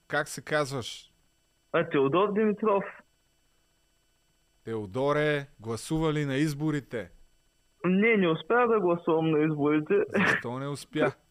[0.07, 1.11] Как се казваш?
[1.71, 2.83] А, Теодор Димитров.
[4.63, 7.11] Теодоре, гласува ли на изборите?
[7.85, 9.93] Не, не успя да гласувам на изборите.
[10.15, 11.11] Защо не успя?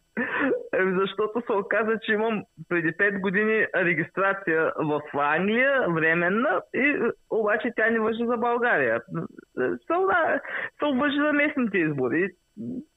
[0.74, 7.72] Еми, защото се оказа, че имам преди 5 години регистрация в Англия, временна, и обаче
[7.76, 9.00] тя не въжи за България.
[9.56, 10.40] Се, да,
[10.78, 12.28] се въжи за местните избори.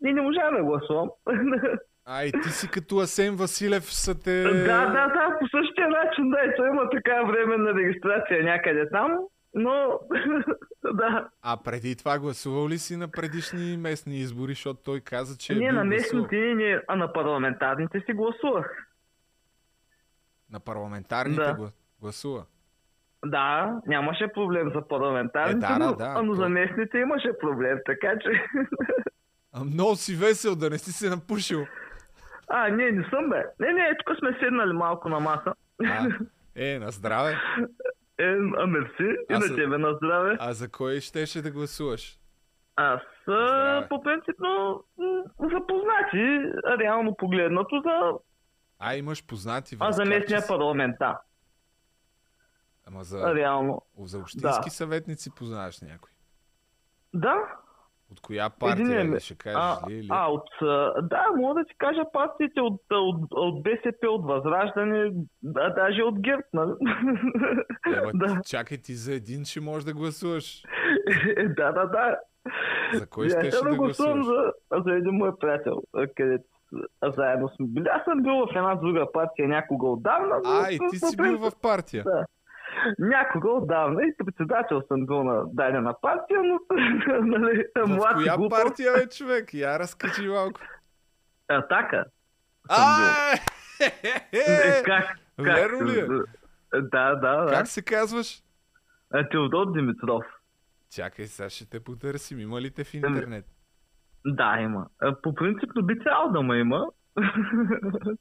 [0.06, 1.10] И не можа да гласувам.
[2.06, 4.44] А, и ти си като Асен Василев са те...
[4.44, 9.18] Да, да, да, по същия начин, да, и той има така временна регистрация някъде там.
[9.54, 10.00] Но,
[10.94, 11.30] да.
[11.42, 15.56] А преди това гласувал ли си на предишни местни избори, защото той каза, че.
[15.56, 18.88] Не, на местните, не, а на парламентарните си гласувах.
[20.52, 21.72] На парламентарните да.
[22.02, 22.46] гласува?
[23.26, 26.42] Да, нямаше проблем за парламентарните, е, да, но, да, но то...
[26.42, 28.44] за местните имаше проблем, така че...
[29.56, 31.66] А много си весел, да не си се напушил.
[32.48, 33.46] А, не, не съм бе.
[33.60, 35.54] Не, не, тук сме седнали малко на маса.
[35.86, 36.10] А,
[36.56, 37.38] е, на здраве.
[38.20, 39.16] Е, а мерси.
[39.30, 40.38] И а на тебе на здраве.
[40.40, 42.20] А за кой щеше да гласуваш?
[42.76, 43.88] Аз здраве.
[43.90, 44.84] по принципно
[45.40, 48.12] запознати, реално погледнато за...
[48.80, 51.20] А, имаш познати А за местния парламент, да.
[52.88, 53.36] Ама за...
[53.36, 53.82] Реално.
[54.00, 54.72] За общински да.
[54.72, 56.12] съветници познаваш някой?
[57.14, 57.36] Да,
[58.14, 59.94] от коя партия Един, ще кажеш а, ли?
[59.94, 60.08] Или?
[60.10, 60.50] А, от,
[61.10, 65.12] да, мога да ти кажа партиите от, от, от БСП, от Възраждане,
[65.44, 66.44] да, даже от ГЕРБ.
[66.54, 66.72] Нали?
[67.98, 68.42] Еба, да.
[68.46, 70.64] Чакай ти за един, ще можеш да гласуваш.
[71.38, 72.18] да, да, да.
[72.94, 74.26] За кой ще, ще да гласуваш?
[74.26, 74.54] За,
[74.86, 75.82] за един мой приятел,
[76.16, 76.44] където
[77.16, 77.86] заедно сме били.
[77.92, 80.42] Аз съм бил в една друга партия някога отдавна.
[80.46, 82.04] А, и ти си бил в партия.
[82.04, 82.26] Да
[83.00, 86.60] някога отдавна и председател съм бил на дадена партия, но
[87.38, 88.64] нали, млад коя глупав.
[88.64, 89.54] партия е човек?
[89.54, 90.60] Я разкажи малко.
[91.48, 92.06] Атака.
[92.70, 92.88] А,
[94.34, 95.18] е, как?
[95.38, 96.08] Верно ли е?
[96.82, 97.52] Да, да, да.
[97.52, 98.44] Как се казваш?
[99.32, 100.24] Теодор Димитров.
[100.96, 102.40] Чакай, сега ще те потърсим.
[102.40, 103.46] Има ли те в интернет?
[104.26, 104.88] Да, има.
[105.24, 106.88] По принцип би трябвало да ме има.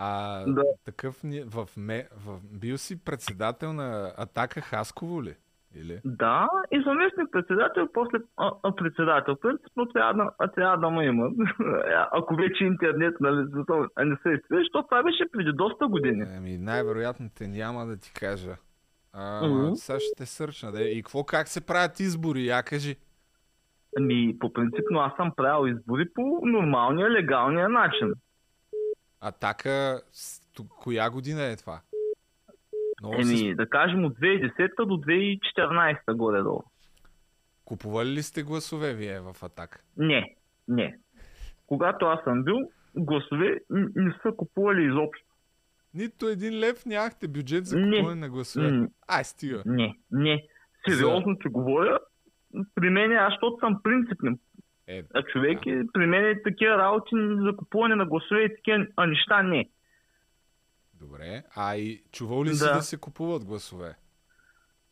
[0.00, 0.62] А да.
[0.84, 5.34] такъв в, ме, в, бил си председател на Атака Хасково ли?
[5.76, 6.00] Или?
[6.04, 9.36] Да, и заместник председател, после а, а, председател.
[9.36, 11.30] Принципно трябва да, трябва да ме има.
[12.12, 13.48] Ако вече интернет, нали,
[13.96, 16.24] а не се изпие, защото това беше преди доста години.
[16.36, 18.56] Ами най-вероятно те няма да ти кажа.
[19.12, 19.74] А, mm-hmm.
[19.74, 20.72] Сега ще те сърчна.
[20.72, 20.82] Да.
[20.82, 22.46] И какво, как се правят избори?
[22.46, 22.96] Я кажи.
[23.96, 28.12] Ами, по принципно аз съм правил избори по нормалния, легалния начин.
[29.20, 30.02] Атака,
[30.70, 31.80] коя година е това?
[33.00, 33.54] Много Еми, си...
[33.54, 36.62] да кажем от 2010 до 2014 горе-долу.
[37.64, 39.80] Купували ли сте гласове вие в Атака?
[39.96, 40.36] Не,
[40.68, 40.98] не.
[41.66, 42.56] Когато аз съм бил,
[42.96, 45.24] гласове не са купували изобщо.
[45.94, 48.70] Нито един лев нямахте бюджет за купуване на гласове.
[48.70, 48.88] Не.
[49.08, 49.62] Ай, стига.
[49.66, 50.42] Не, не.
[50.88, 51.38] Сериозно за...
[51.38, 51.98] ти говоря.
[52.74, 54.38] При мен, аз защото съм принципен.
[54.88, 58.86] Е, а човек е, при мен е такива работи за купуване на гласове и такива
[58.96, 59.68] а неща не.
[61.00, 61.42] Добре.
[61.56, 62.54] А и чувал ли да.
[62.54, 63.94] си да се купуват гласове?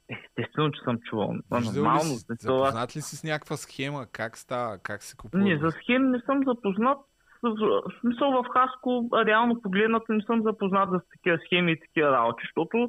[0.09, 1.35] Естествено, че съм чувал.
[1.51, 2.13] Нормално.
[2.13, 4.07] Ли си, запознат ли си с някаква схема?
[4.13, 4.79] Как става?
[4.79, 5.45] Как се купува?
[5.45, 6.99] Не, за схем не съм запознат.
[7.43, 12.43] В смисъл в Хаско, реално погледнато, не съм запознат с такива схеми и такива работи,
[12.43, 12.89] защото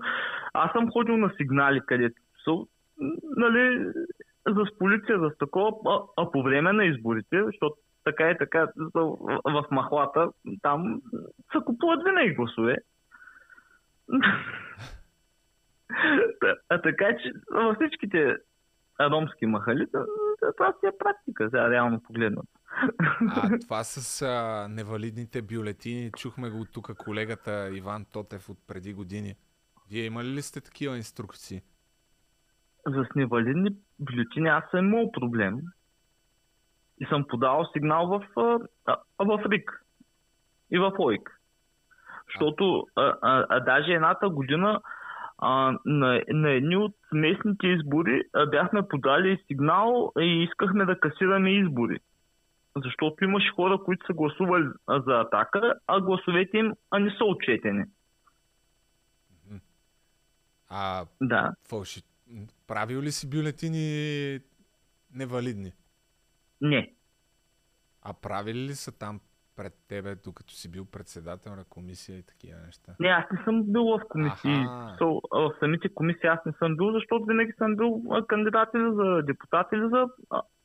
[0.53, 2.51] аз съм ходил на сигнали, където са,
[3.37, 3.91] нали,
[4.47, 8.67] за полиция, за такова, а, а по време на изборите, защото така и така
[9.45, 10.29] в, махлата,
[10.61, 11.01] там
[11.51, 12.77] се купуват винаги гласове.
[16.69, 18.35] а така че във всичките
[19.01, 19.85] ромски махали,
[20.57, 22.47] това си е практика, за реално погледнато.
[23.35, 29.35] А това с а, невалидните бюлетини, чухме го тук колегата Иван Тотев от преди години.
[29.91, 31.61] Вие имали ли сте такива инструкции?
[32.87, 33.69] За с невалидни
[33.99, 35.61] бюлетини аз съм имал проблем
[36.99, 38.27] и съм подал сигнал в,
[38.85, 39.83] а, в РИК
[40.71, 41.39] и в ОИК.
[42.27, 44.81] Защото а, а, а даже едната година
[45.37, 51.51] а, на, на едни от местните избори а, бяхме подали сигнал и искахме да касираме
[51.51, 51.99] избори.
[52.85, 57.83] Защото имаше хора, които са гласували за атака, а гласовете им а не са отчетени.
[60.69, 61.53] А да.
[61.69, 62.01] фалши...
[62.67, 64.39] правил ли си бюлетини
[65.13, 65.73] невалидни?
[66.61, 66.93] Не.
[68.01, 69.19] А правили ли са там
[69.55, 72.95] пред тебе, докато си бил председател на комисия и такива неща?
[72.99, 74.65] Не, аз не съм бил в комисии.
[74.99, 79.21] So, в самите комисии аз не съм бил, защото винаги съм бил кандидат или за
[79.25, 80.05] депутат или за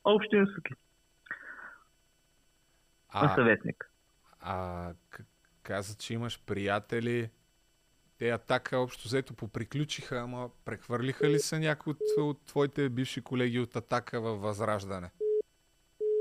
[0.04, 0.74] общински.
[3.08, 3.90] А, съветник.
[4.40, 4.92] А
[5.62, 7.30] каза, че имаш приятели.
[8.22, 13.60] Те атака общо взето поприключиха, ама прехвърлиха ли се някои от, от твоите бивши колеги
[13.60, 15.10] от атака във Възраждане?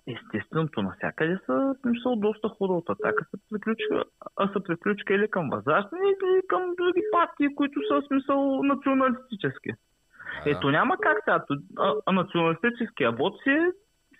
[0.07, 4.03] Естественото навсякъде са смисъл доста хора от атака са приключиха,
[4.35, 9.69] а са приключиха или към възраждане, или към други партии, които са смисъл националистически.
[9.69, 11.45] А, Ето няма как сега.
[11.77, 13.71] А, а националистическия вод си е,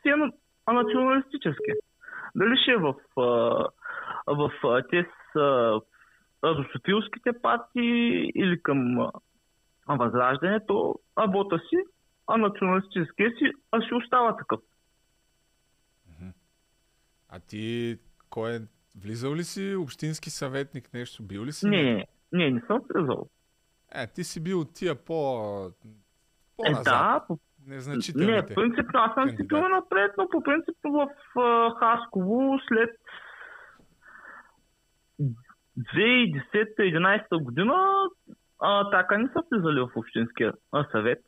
[0.02, 0.16] си е
[0.66, 1.72] а националистически.
[2.36, 3.24] Дали ще е в, а,
[4.28, 5.40] в а, те с
[6.44, 9.12] русофилските партии или към
[9.88, 11.78] възраждането, а вота си,
[12.28, 14.60] а националистическия си, а си остава такъв.
[17.34, 17.98] А ти,
[18.30, 18.60] кой е,
[19.02, 21.68] влизал ли си общински съветник, нещо, бил ли си?
[21.68, 23.30] Не, не, не, съм влизал.
[23.96, 25.14] Е, ти си бил тия по...
[26.58, 26.88] по-назад.
[26.88, 27.40] Е, да, по...
[27.68, 28.50] Незначителните.
[28.50, 31.08] Не, принципно аз съм си бил напред, но по принцип в
[31.80, 32.90] Хасково след
[35.78, 37.74] 2010-2011 година
[38.62, 40.54] а, така не са влизали в Общинския
[40.92, 41.20] съвет.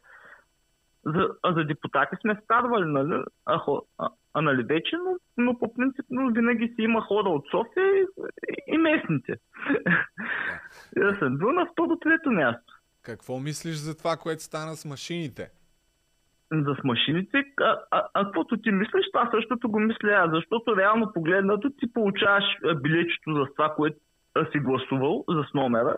[1.06, 3.24] За, а за депутати сме старвали, нали?
[3.46, 3.62] А,
[3.98, 7.86] а, а нали вече, но, но по принцип но винаги си има хора от София
[7.86, 8.06] и,
[8.68, 9.36] и местните.
[10.96, 11.16] Да.
[11.20, 12.74] съм бил на второ-трето място.
[13.04, 15.50] Какво мислиш за това, което стана с машините?
[16.52, 21.14] За с машините, а, а, а каквото ти мислиш, това същото го мисля защото реално
[21.14, 22.44] погледнато ти получаваш
[22.82, 23.98] билечето за това, което
[24.52, 25.98] си гласувал, за с номера.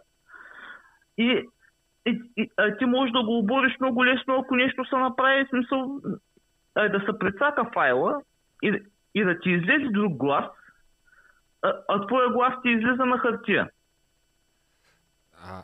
[1.18, 1.48] И,
[2.06, 6.02] и, и а ти можеш да го обориш много лесно, ако нещо се направи, смисъл,
[6.78, 8.22] е да се прецака файла
[8.64, 8.84] и,
[9.16, 10.46] и да ти излезе друг глас,
[11.62, 13.70] а, а твоя глас ти излиза на хартия.
[15.44, 15.64] А,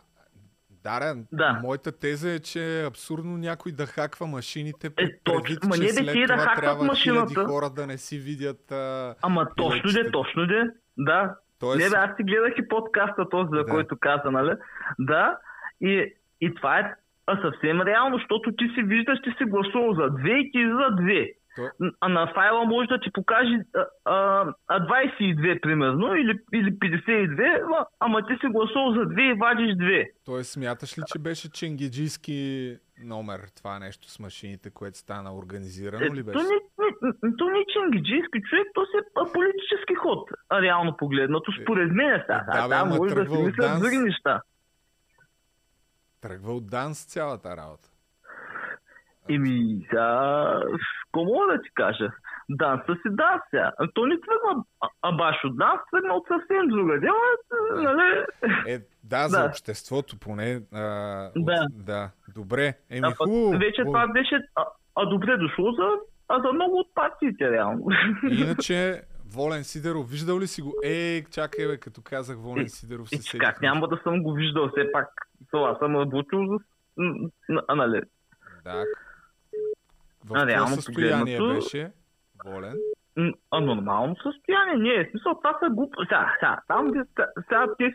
[0.83, 1.59] Дарен, да.
[1.63, 6.27] моята теза е, че е абсурдно някой да хаква машините, е, точно, ма не след
[6.27, 7.45] да това трябва машината.
[7.45, 10.63] хора да не си видят а, Ама точно де, точно де,
[10.97, 11.35] да.
[11.61, 11.83] Тоест...
[11.83, 13.65] Не, бе, аз си гледах и подкаста този, за да.
[13.65, 14.51] който каза, нали?
[14.99, 15.37] Да,
[15.81, 16.93] и, и това е
[17.27, 20.95] а съвсем реално, защото ти си виждаш, ти си гласувал за две и ти за
[21.01, 21.31] две.
[21.55, 21.69] То...
[21.99, 23.59] А на файла може да ти покаже
[24.05, 29.75] а, а, 22 примерно или, или 52, ама ти си гласувал за две и вадиш
[29.75, 30.09] две.
[30.25, 36.09] Тоест смяташ ли, че беше ченгиджийски номер това нещо с машините, което стана организирано е,
[36.09, 36.37] ли беше?
[36.37, 36.90] Не, не,
[37.37, 40.29] то не е ченгиджийски човек, то си е политически ход,
[40.61, 42.45] реално погледнато, според мен е сега.
[42.53, 44.41] Е, да, да, може да си мислят други неща.
[46.21, 47.87] Тръгва от данс цялата работа.
[49.29, 50.61] Еми, сега,
[51.05, 52.09] какво мога да ти кажа?
[52.49, 53.71] Данса си да сега.
[53.93, 56.99] То не тръгва а, а баш от данс, тръгна от съвсем друга.
[56.99, 57.15] Дела,
[57.83, 58.25] нали?
[58.67, 60.61] Е, да, за обществото поне.
[60.73, 60.81] А,
[61.35, 61.67] Да.
[61.75, 62.09] От, да.
[62.35, 62.73] Добре.
[62.89, 63.51] Еми, А хубаво.
[63.51, 63.93] вече хубаво.
[63.93, 64.65] това беше а,
[64.95, 65.83] а добре дошло за,
[66.31, 67.85] а за много от партиите, реално.
[68.31, 70.73] Иначе, Волен Сидеров, виждал ли си го?
[70.83, 73.41] Е, чакай бе, като казах Волен Сидеров, се Е, че седих.
[73.41, 75.07] как няма да съм го виждал все пак.
[75.51, 76.57] Това съм работил за...
[77.67, 78.01] А, нали?
[78.63, 78.83] Да.
[80.25, 81.91] В А, реално състояние погледнато- беше
[82.45, 82.75] Волен?
[83.51, 85.07] А нормално състояние, не е.
[85.11, 86.01] Смисъл, това са глупо.
[86.03, 86.91] Сега, сега, там
[87.39, 87.93] сега те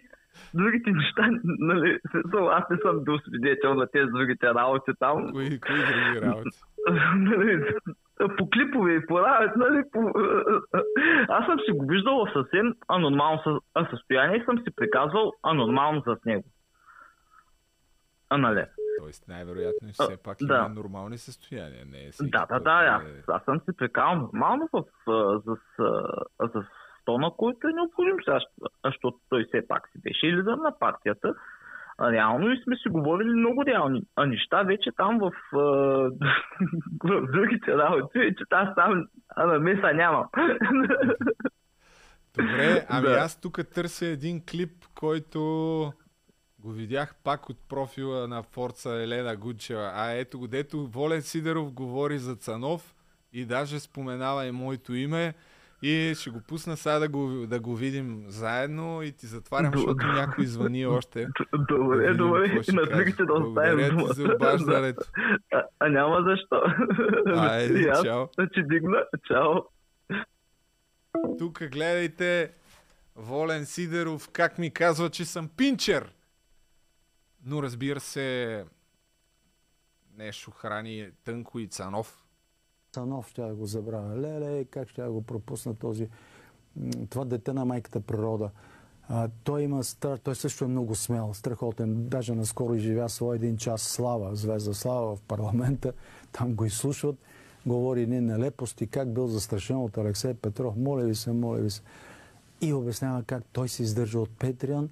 [0.54, 5.32] другите неща, нали, смисъл, аз не съм бил свидетел на тези другите работи там.
[5.32, 6.58] Кои, кои други работи?
[8.38, 10.00] По клипове и по работи, нали, по...
[11.28, 16.02] Аз съм си го виждал в съвсем анормално съ- състояние и съм си приказвал анормално
[16.02, 16.44] с него.
[18.30, 18.64] А, нали?
[19.00, 20.56] Тоест, най-вероятно все пак да.
[20.56, 21.84] има нормални състояния.
[21.86, 25.56] Не е Да, да, да, аз, е- аз съм си прекал нормално в, а, за,
[25.76, 26.64] с- за
[27.02, 28.16] стона, който е необходим
[28.84, 31.34] защото той все пак си беше лидер на партията.
[32.00, 35.32] Реално и сме си говорили много реални а неща вече там в,
[37.04, 40.24] в другите работи, вече аз там а, намеса нямам.
[42.36, 43.12] Добре, ами Да.
[43.12, 45.40] аз тук търся един клип, който
[46.58, 49.90] го видях пак от профила на Форца Елена Гучева.
[49.94, 52.94] А ето го, дето Волен Сидеров говори за Цанов
[53.32, 55.34] и даже споменава и моето име.
[55.82, 60.06] И ще го пусна сега да го, да го видим заедно и ти затварям, защото
[60.06, 61.26] някой звъни още.
[61.68, 62.96] Добре, Да добре, какво ще и на каже.
[62.96, 64.12] другите да оставим дума.
[64.12, 65.04] за обаждането.
[65.52, 66.62] а, а няма защо.
[67.40, 68.26] Айде, аз чао.
[68.52, 69.04] Ще дигна.
[69.26, 69.54] Чао.
[71.38, 72.52] Тук гледайте
[73.16, 76.12] Волен Сидеров как ми казва, че съм пинчер.
[77.44, 78.64] Но разбира се,
[80.16, 82.25] нещо храни Тънко и Цанов.
[82.96, 84.16] Цанов ще го забравя.
[84.16, 86.08] Леле, как ще го пропусна този,
[87.10, 88.50] това дете на майката природа.
[89.08, 92.08] А, той има стар, той също е много смел, страхотен.
[92.08, 95.92] Даже наскоро изживя своя един час слава, звезда слава в парламента.
[96.32, 97.16] Там го изслушват,
[97.66, 100.76] говори ни нелепости, как бил застрашен от Алексей Петров.
[100.76, 101.82] Моля ви се, моля ви се.
[102.60, 104.90] И обяснява как той се издържа от Петриан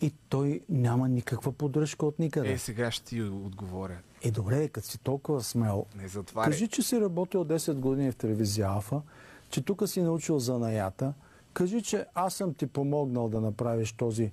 [0.00, 2.52] и той няма никаква поддръжка от никъде.
[2.52, 3.98] Е, сега ще ти отговоря.
[4.22, 8.68] Е, добре, като си толкова смел, Не кажи, че си работил 10 години в телевизия
[8.68, 9.02] Алфа,
[9.50, 11.14] че тук си научил занаята,
[11.52, 14.32] кажи, че аз съм ти помогнал да направиш този,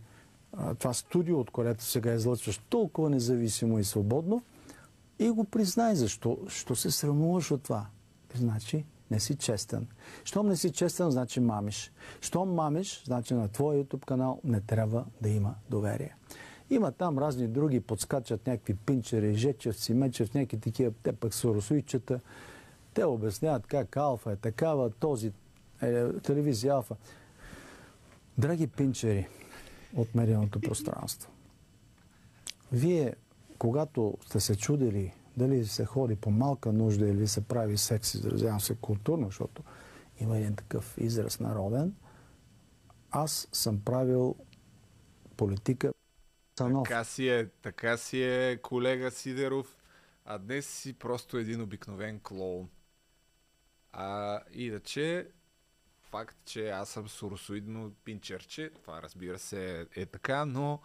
[0.79, 4.43] това студио, от което сега излъчваш толкова независимо и свободно
[5.19, 6.37] и го признай защо.
[6.47, 7.85] Що се срамуваш от това?
[8.35, 9.87] Значи не си честен.
[10.23, 11.91] Щом не си честен, значи мамиш.
[12.21, 16.15] Щом мамиш, значи на твоя YouTube канал не трябва да има доверие.
[16.73, 22.19] Има там разни други, подскачат някакви пинчери, жечевци, мечев, някакви такива, те пък са русуйчета.
[22.93, 25.31] Те обясняват как Алфа е такава, този
[25.81, 26.95] е, телевизия Алфа.
[28.37, 29.27] Драги пинчери
[29.95, 31.31] от медийното пространство,
[32.71, 33.13] вие,
[33.57, 38.61] когато сте се чудили дали се ходи по малка нужда или се прави секс, изразявам
[38.61, 39.63] се културно, защото
[40.19, 41.93] има един такъв израз народен,
[43.11, 44.35] аз съм правил
[45.37, 45.93] политика
[46.55, 46.83] Цанов.
[46.83, 49.77] Така си е, така си е, колега Сидеров.
[50.25, 52.69] А днес си просто един обикновен клоун.
[53.91, 55.27] А иначе,
[56.01, 60.79] факт, че аз съм суросоидно пинчерче, това разбира се е, е така, но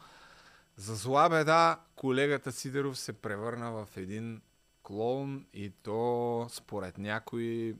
[0.76, 4.40] за зла беда колегата Сидеров се превърна в един
[4.82, 7.76] клоун и то според някои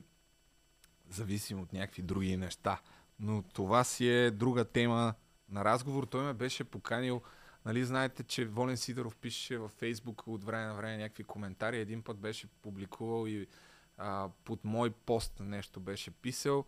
[1.09, 2.81] зависим от някакви други неща.
[3.19, 5.13] Но това си е друга тема
[5.49, 6.03] на разговор.
[6.03, 7.21] Той ме беше поканил
[7.65, 11.79] Нали, знаете, че Волен Сидоров пише във Фейсбук от време на време някакви коментари.
[11.79, 13.47] Един път беше публикувал и
[13.97, 16.65] а, под мой пост нещо беше писал.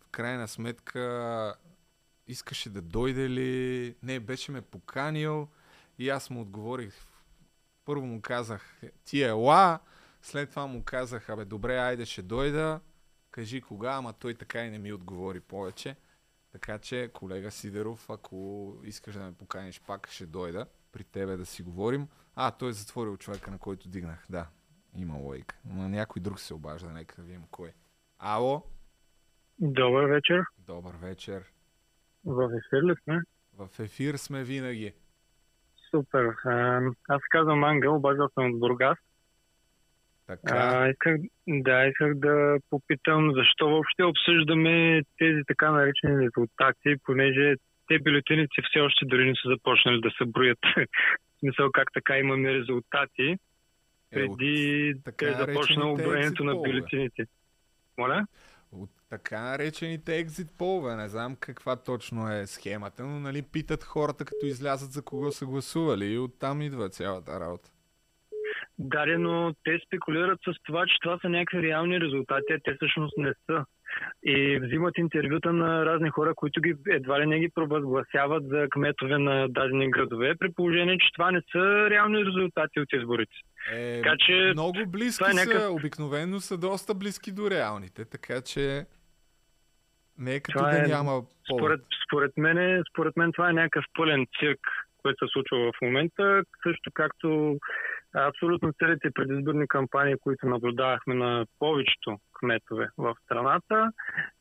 [0.00, 1.54] В крайна сметка
[2.26, 3.94] искаше да дойде ли...
[4.02, 5.48] Не, беше ме поканил
[5.98, 6.94] и аз му отговорих.
[7.84, 9.78] Първо му казах, ти е ла,
[10.22, 12.80] след това му казах, абе добре, айде ще дойда,
[13.30, 15.96] кажи кога, ама той така и не ми отговори повече.
[16.52, 21.46] Така че, колега Сидеров, ако искаш да ме поканиш пак, ще дойда при тебе да
[21.46, 22.08] си говорим.
[22.34, 24.26] А, той е затворил човека, на който дигнах.
[24.30, 24.46] Да,
[24.96, 25.56] има лойка.
[25.64, 27.72] Но някой друг се обажда, нека да видим кой.
[28.18, 28.62] Ало?
[29.58, 30.44] Добър вечер.
[30.58, 31.52] Добър вечер.
[32.24, 33.22] В ефир ли сме?
[33.52, 34.94] В ефир сме винаги.
[35.90, 36.34] Супер.
[37.08, 38.98] Аз казвам Ангел, обаждал съм от Бургас.
[40.30, 40.54] Така.
[40.56, 41.16] А, исках,
[41.48, 47.54] да, исках да попитам защо въобще обсъждаме тези така наречени резултати, понеже
[47.88, 50.58] те бюлетиници все още дори не са започнали да се броят.
[51.40, 53.36] смисъл как така имаме резултати
[54.10, 57.24] преди така да е започна наречените оброението на бюлетините.
[57.98, 58.26] Моля?
[58.72, 60.96] От така наречените екзит полове.
[60.96, 65.46] Не знам каква точно е схемата, но нали питат хората като излязат за кого са
[65.46, 67.70] гласували и оттам идва цялата работа.
[68.82, 72.74] Да, де, но те спекулират с това, че това са някакви реални резултати, а те
[72.74, 73.64] всъщност не са.
[74.22, 79.18] И взимат интервюта на разни хора, които ги едва ли не ги провъзгласяват за кметове
[79.18, 83.32] на дадени градове, при положение, че това не са реални резултати от изборите.
[83.72, 88.40] Е, Така че много близки е някакъв- са, обикновено са доста близки до реалните, така
[88.40, 88.84] че
[90.18, 91.60] не е като Това да е, няма повод.
[91.60, 94.60] Според, според, мен, според мен това е някакъв пълен цирк,
[95.02, 97.58] който се случва в момента, също както
[98.14, 103.92] абсолютно целите предизборни кампании, които наблюдавахме на повечето кметове в страната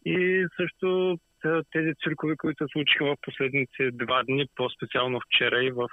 [0.06, 5.72] и също те- тези циркове, които се случиха в последните два дни, по-специално вчера и
[5.72, 5.88] в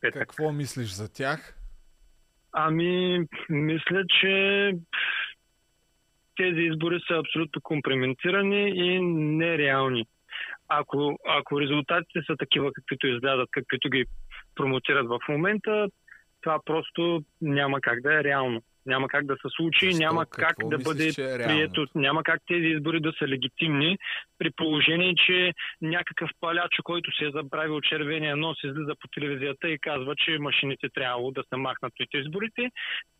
[0.00, 0.20] петък.
[0.20, 1.54] Какво мислиш за тях?
[2.52, 4.72] Ами, мисля, че
[6.36, 9.00] тези избори са абсолютно компрометирани и
[9.36, 10.06] нереални.
[10.68, 14.04] Ако, ако резултатите са такива, каквито излязат, каквито ги
[14.54, 15.88] промотират в момента,
[16.40, 18.62] това просто няма как да е реално.
[18.86, 20.06] Няма как да се случи, Защо?
[20.06, 23.98] няма как Какво да мислиш, бъде е прието, няма как тези избори да са легитимни,
[24.38, 25.52] при положение, че
[25.82, 30.88] някакъв паляч, който се е забравил червения нос, излиза по телевизията и казва, че машините
[30.94, 32.70] трябвало да се махнат от изборите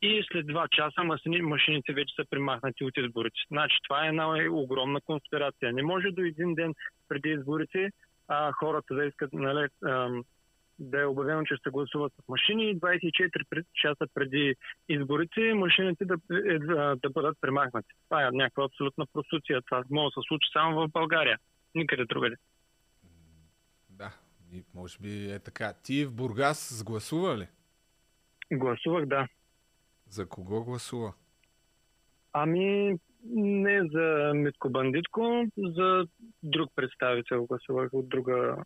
[0.02, 3.36] и след два часа машини- машините вече са примахнати от изборите.
[3.48, 5.72] Значи това е една огромна конспирация.
[5.72, 6.74] Не може до един ден
[7.08, 7.90] преди изборите
[8.28, 9.68] а, хората да искат нали,
[10.78, 14.54] да е обявено, че ще гласуват с машини и 24 пред- часа преди
[14.88, 17.88] изборите машините да, е, да да бъдат премахнати.
[18.08, 19.62] Това е някаква абсолютна проституция.
[19.62, 21.38] Това може да се случи само в България.
[21.74, 22.36] Никъде другаде.
[23.90, 24.10] Да,
[24.74, 25.72] може би е така.
[25.84, 27.46] Ти в Бургас сгласува ли?
[28.52, 29.28] Гласувах, да.
[30.08, 31.12] За кого гласува?
[32.32, 32.96] Ами,
[33.34, 36.06] не за Митко Бандитко, за
[36.42, 38.56] друг представител гласувах от друга,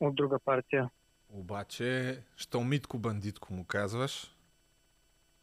[0.00, 0.90] от друга партия.
[1.30, 4.34] Обаче, що Митко Бандитко му казваш?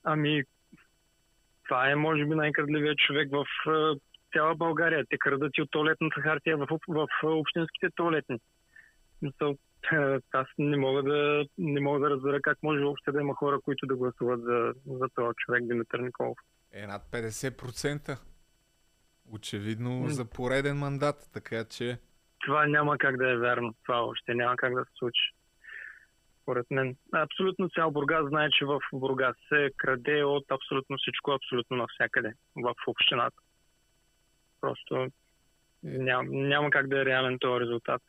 [0.03, 0.44] Ами,
[1.64, 3.99] това е, може би, най-крадливият човек в е,
[4.34, 5.06] цяла България.
[5.10, 8.40] Те крадат и от туалетната хартия в, в, в общинските туалетни.
[9.22, 9.56] Мисъл,
[9.94, 13.60] е, Аз не мога да, не мога да разбера как може въобще да има хора,
[13.61, 16.38] които да гласуват за, за този човек Димитър Николов.
[16.73, 18.19] Е над 50%.
[19.32, 21.98] Очевидно за пореден мандат, така че...
[22.46, 23.74] Това няма как да е вярно.
[23.84, 25.32] Това още няма как да се случи.
[26.42, 26.96] Според мен.
[27.14, 32.74] Абсолютно цял Бургас знае, че в Бургас се краде от абсолютно всичко, абсолютно навсякъде в
[32.88, 33.38] общината.
[34.62, 35.08] Просто
[35.84, 38.02] няма, няма как да е реален този резултат.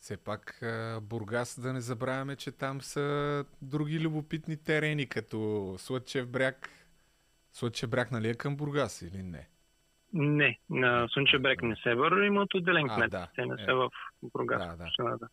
[0.00, 0.60] Все пак
[1.02, 6.70] Бургас, да не забравяме, че там са други любопитни терени, като Слъчев бряг.
[7.52, 9.48] Слъчев бряг, нали е към Бургас или не?
[10.12, 13.10] Не, на Слънчев бряг не се вър, имат отделен кмет.
[13.10, 13.28] да.
[13.34, 13.64] Те не Е.
[13.64, 13.90] са в
[14.22, 14.78] Бургас.
[14.78, 14.84] Да.
[15.18, 15.28] Да,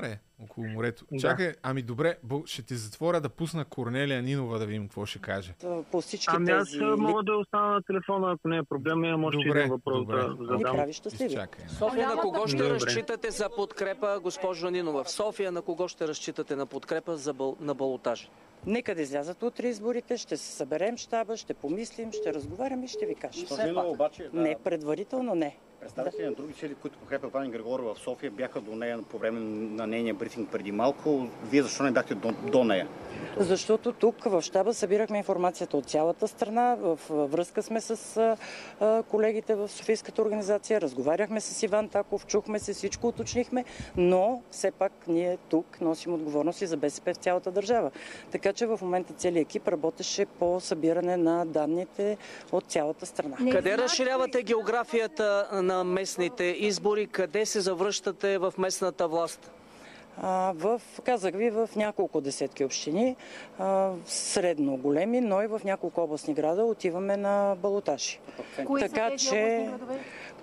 [0.00, 1.04] не, около морето.
[1.12, 1.18] Да.
[1.18, 2.16] Чакай, ами добре,
[2.46, 5.54] ще ти затворя да пусна Корнелия Нинова да видим какво ще каже.
[5.90, 6.84] по всички Ами аз тези...
[6.84, 10.16] мога да остана на телефона, ако не е проблем, имам още Добре, един въпрос добре.
[10.16, 10.76] да Ни задам.
[10.76, 11.32] прави щастливи.
[11.32, 11.64] Изчакай.
[11.68, 12.70] София, на кого ще Добре.
[12.74, 15.04] разчитате за подкрепа, госпожо Нинова?
[15.04, 17.56] В София на кого ще разчитате на подкрепа за бъл...
[17.60, 18.28] на балотажа?
[18.66, 23.06] Нека да излязат утре изборите, ще се съберем щаба, ще помислим, ще разговаряме и ще
[23.06, 23.16] ви.
[23.32, 24.40] Госпожо Нинова, обаче, да.
[24.40, 25.56] Не, предварително не.
[25.82, 29.40] Представители на други сили, които подкрепят Ваня Григорова в София, бяха до нея по време
[29.40, 31.26] на нейния брифинг преди малко.
[31.50, 32.88] Вие защо не бяхте до, до нея?
[33.36, 36.76] Защото тук в щаба събирахме информацията от цялата страна.
[36.80, 38.36] В връзка сме с
[39.08, 40.80] колегите в Софийската организация.
[40.80, 43.64] Разговаряхме с Иван Таков, чухме се, всичко уточнихме,
[43.96, 47.90] но все пак ние тук носим отговорност и за БСП в цялата държава.
[48.30, 52.16] Така че в момента целият екип работеше по събиране на данните
[52.52, 53.36] от цялата страна.
[53.52, 57.06] Къде разширявате географията на местните избори?
[57.06, 59.50] Къде се завръщате в местната власт?
[60.54, 63.16] В, казах ви, в няколко десетки общини,
[64.06, 68.20] средно големи, но и в няколко областни града отиваме на балотажи.
[68.66, 69.70] Кои така че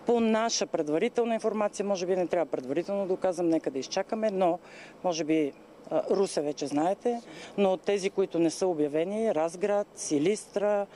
[0.05, 4.59] по наша предварителна информация, може би не трябва предварително да казвам, нека да изчакаме, но
[5.03, 5.53] може би
[6.11, 7.21] Русе вече знаете,
[7.57, 10.87] но тези, които не са обявени, Разград, Силистра,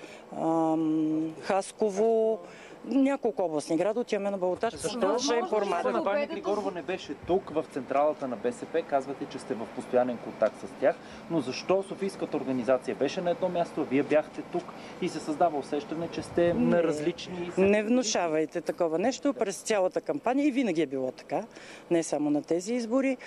[1.42, 2.40] Хасково,
[2.86, 4.76] няколко областни града отиваме на балотаж.
[4.76, 5.92] Защо ще информация?
[5.92, 8.82] Ваня Григорова не беше тук в централата на БСП.
[8.90, 10.96] Казвате, че сте в постоянен контакт с тях.
[11.32, 14.64] Но защо Софийската организация беше на едно място, вие бяхте тук
[15.02, 17.52] и се създава усещане, че сте на различни...
[17.58, 19.34] Не внушавайте такова нещо.
[19.34, 21.44] През цялата кампания и винаги е било така.
[21.92, 23.18] Не само на тези избори.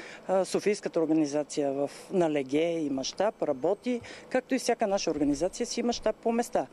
[0.44, 5.92] Софийската организация в, на Леге има щаб, работи, както и всяка наша организация си има
[5.92, 6.66] щаб по места.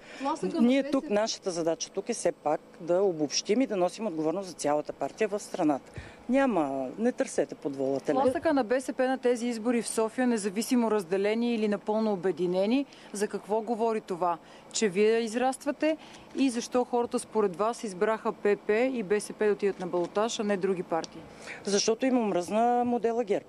[0.62, 4.54] Ние тук, нашата задача тук е все пак да обобщим и да носим отговорност за
[4.54, 5.92] цялата партия в страната.
[6.30, 8.12] Няма, не търсете подволата.
[8.12, 13.62] Тласъка на БСП на тези избори в София, независимо разделени или напълно обединени, за какво
[13.62, 14.38] говори това?
[14.72, 15.98] Че вие израствате
[16.36, 20.58] и защо хората според вас избраха ПП и БСП да отидат на балотаж, а не
[20.58, 21.22] други партии?
[21.64, 23.46] Защото има мръзна модела ГЕРБ.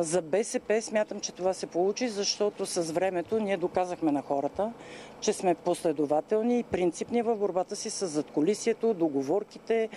[0.00, 4.72] За БСП смятам, че това се получи, защото с времето ние доказахме на хората,
[5.20, 9.88] че сме последователни и принципни в борбата си с задколисието, договорките,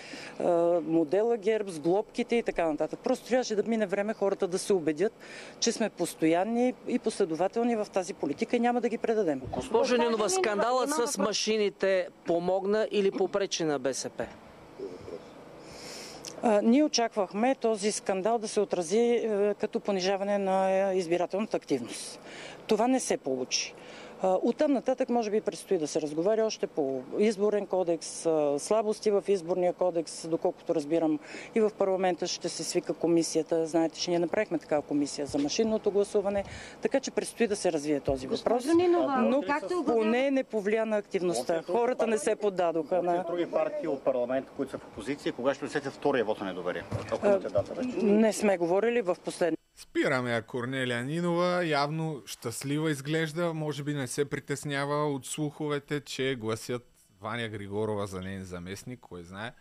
[0.84, 3.00] модела ГЕРБ, с глобките и така нататък.
[3.04, 5.14] Просто трябваше да мине време хората да се убедят,
[5.60, 9.42] че сме постоянни и последователни в тази политика и няма да ги предадем.
[9.52, 14.26] Госпожо Нинова, скандалът с машините помогна или попречи на БСП?
[16.64, 22.20] Ние очаквахме този скандал да се отрази е, като понижаване на избирателната активност.
[22.68, 23.74] Това не се получи.
[24.24, 28.28] Оттам нататък може би предстои да се разговаря още по изборен кодекс,
[28.58, 31.20] слабости в изборния кодекс, доколкото разбирам
[31.56, 33.66] и в парламента ще се свика комисията.
[33.68, 36.44] Знаете, че ние направихме такава комисия за машинното гласуване,
[36.82, 38.66] така че предстои да се развие този въпрос.
[39.20, 41.62] Но както поне не повлия на активността.
[41.62, 43.24] Хората не се поддадоха на...
[43.28, 46.84] Други партии от парламента, които са в опозиция, кога ще усетят втория вод на недоверие?
[48.02, 51.66] Не сме говорили в последния Спираме я Корнелия Нинова.
[51.66, 53.54] Явно щастлива изглежда.
[53.54, 56.84] Може би не се притеснява от слуховете, че гласят
[57.22, 59.00] Ваня Григорова за нейн заместник.
[59.00, 59.52] Кой знае.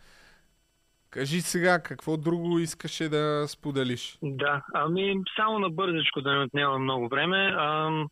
[1.09, 4.17] Кажи сега, какво друго искаше да споделиш?
[4.23, 7.55] Да, ами само на бързичко да не отнема много време.
[7.57, 8.07] Ам,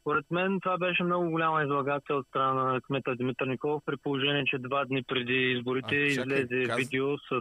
[0.00, 4.44] според мен това беше много голяма излагация от страна на кмета Димитър Николов, при положение,
[4.46, 6.76] че два дни преди изборите а, чакай, излезе каз...
[6.76, 7.40] видео с...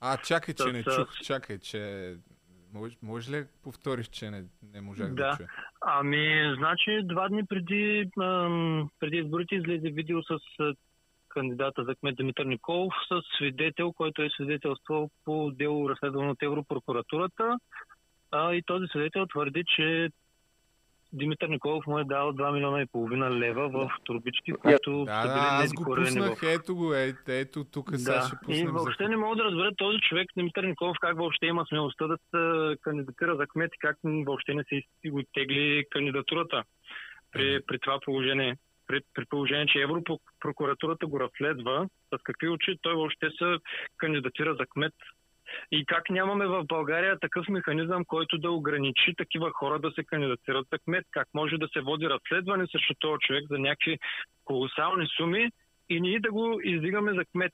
[0.00, 2.14] А, чакай, че с, не чух, чакай, че
[2.72, 4.44] може, може ли повториш, че не,
[4.74, 5.48] не можах да, да чуя?
[5.80, 10.38] Ами, значи два дни преди, ам, преди изборите излезе видео с
[11.28, 17.58] кандидата за кмет Димитър Николов с свидетел, който е свидетелствал по дело разследвано от Европрокуратурата.
[18.30, 20.08] А, и този свидетел твърди, че
[21.12, 25.48] Димитър Николов му е дал 2 милиона и половина лева в турбички, които да, да,
[25.64, 26.42] аз го пуснах, в...
[26.42, 27.98] ето го, ето, ето тук да.
[27.98, 28.68] сега ще пуснем.
[28.68, 32.16] И въобще не мога да разбера този човек, Димитър Николов, как въобще има смелостта да
[32.30, 36.62] се кандидатира за кмет и как въобще не се го тегли кандидатурата
[37.32, 38.56] при, при това положение.
[38.86, 43.56] При, при положение, че Европрокуратурата го разследва, с какви очи той въобще се
[43.96, 44.94] кандидатира за кмет
[45.72, 50.66] и как нямаме в България такъв механизъм, който да ограничи такива хора да се кандидатират
[50.72, 51.06] за кмет?
[51.10, 53.98] Как може да се води разследване срещу този човек за някакви
[54.44, 55.50] колосални суми
[55.88, 57.52] и ние да го издигаме за кмет?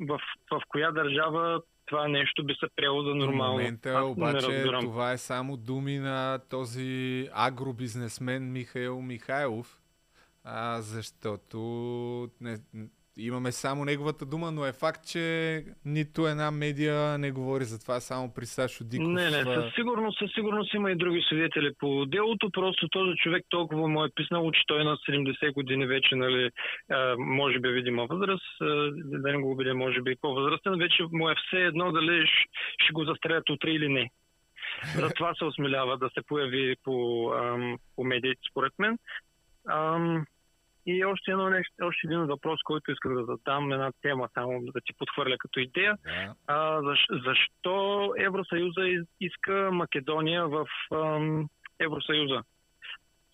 [0.00, 0.20] В,
[0.50, 3.54] в коя държава това нещо би се приело за нормално.
[3.54, 9.80] В момента Аз обаче това е само думи на този агробизнесмен Михаил Михайлов,
[10.44, 11.58] а, защото
[12.40, 12.58] не,
[13.16, 18.00] имаме само неговата дума, но е факт, че нито една медия не говори за това,
[18.00, 19.08] само при Сашо Диков.
[19.08, 23.44] Не, не, със сигурност, със сигурност има и други свидетели по делото, просто този човек
[23.48, 26.50] толкова му е писнало, че той е на 70 години вече, нали,
[27.18, 28.58] може би видима възраст,
[28.94, 32.26] да не го убедя, може би по-възрастен, вече му е все едно дали
[32.78, 34.10] ще го застрелят утре или не.
[34.96, 37.30] Затова се осмелява да се появи по,
[37.96, 38.98] по медиите, според мен.
[40.86, 44.80] И още, едно нещо, още един въпрос, който исках да задам, една тема, само да
[44.80, 45.96] ти подхвърля като идея.
[45.96, 46.32] Yeah.
[46.46, 48.80] А, защ, защо Евросъюза
[49.20, 51.48] иска Македония в ам,
[51.80, 52.42] Евросъюза?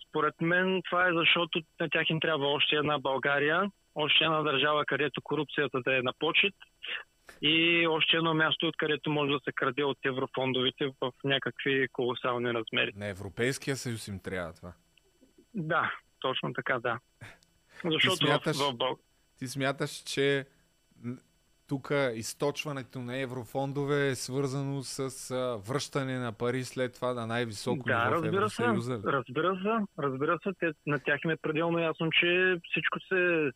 [0.09, 4.85] Според мен това е защото на тях им трябва още една България, още една държава,
[4.85, 6.53] където корупцията да е на почет
[7.41, 12.91] и още едно място, откъдето може да се краде от еврофондовите в някакви колосални размери.
[12.95, 14.73] На Европейския съюз им трябва това.
[15.53, 15.91] Да,
[16.21, 16.99] точно така, да.
[17.83, 18.95] Защото ти смяташ, в, в...
[19.39, 20.45] ти смяташ, че
[21.71, 24.99] тук източването на еврофондове е свързано с
[25.31, 29.01] а, връщане на пари след това на най-високо да, ниво в Евросъюза?
[29.01, 30.49] Се, разбира се, разбира се.
[30.59, 33.51] Те, на тях им е пределно ясно, че всичко се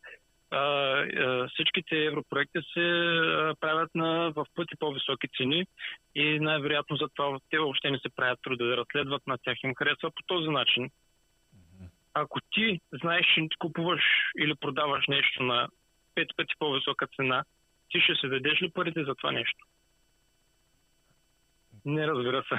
[0.50, 5.66] а, а, всичките европроекти се а, правят на, в пъти по-високи цени
[6.14, 9.74] и най-вероятно за това те въобще не се правят труда да разследват, на тях им
[9.74, 10.90] харесва по този начин
[12.18, 14.02] ако ти знаеш, че купуваш
[14.38, 15.68] или продаваш нещо на
[16.14, 17.44] пет пъти по-висока цена,
[17.88, 19.66] ти ще се дадеш ли парите за това нещо?
[21.84, 22.54] Не разбира се.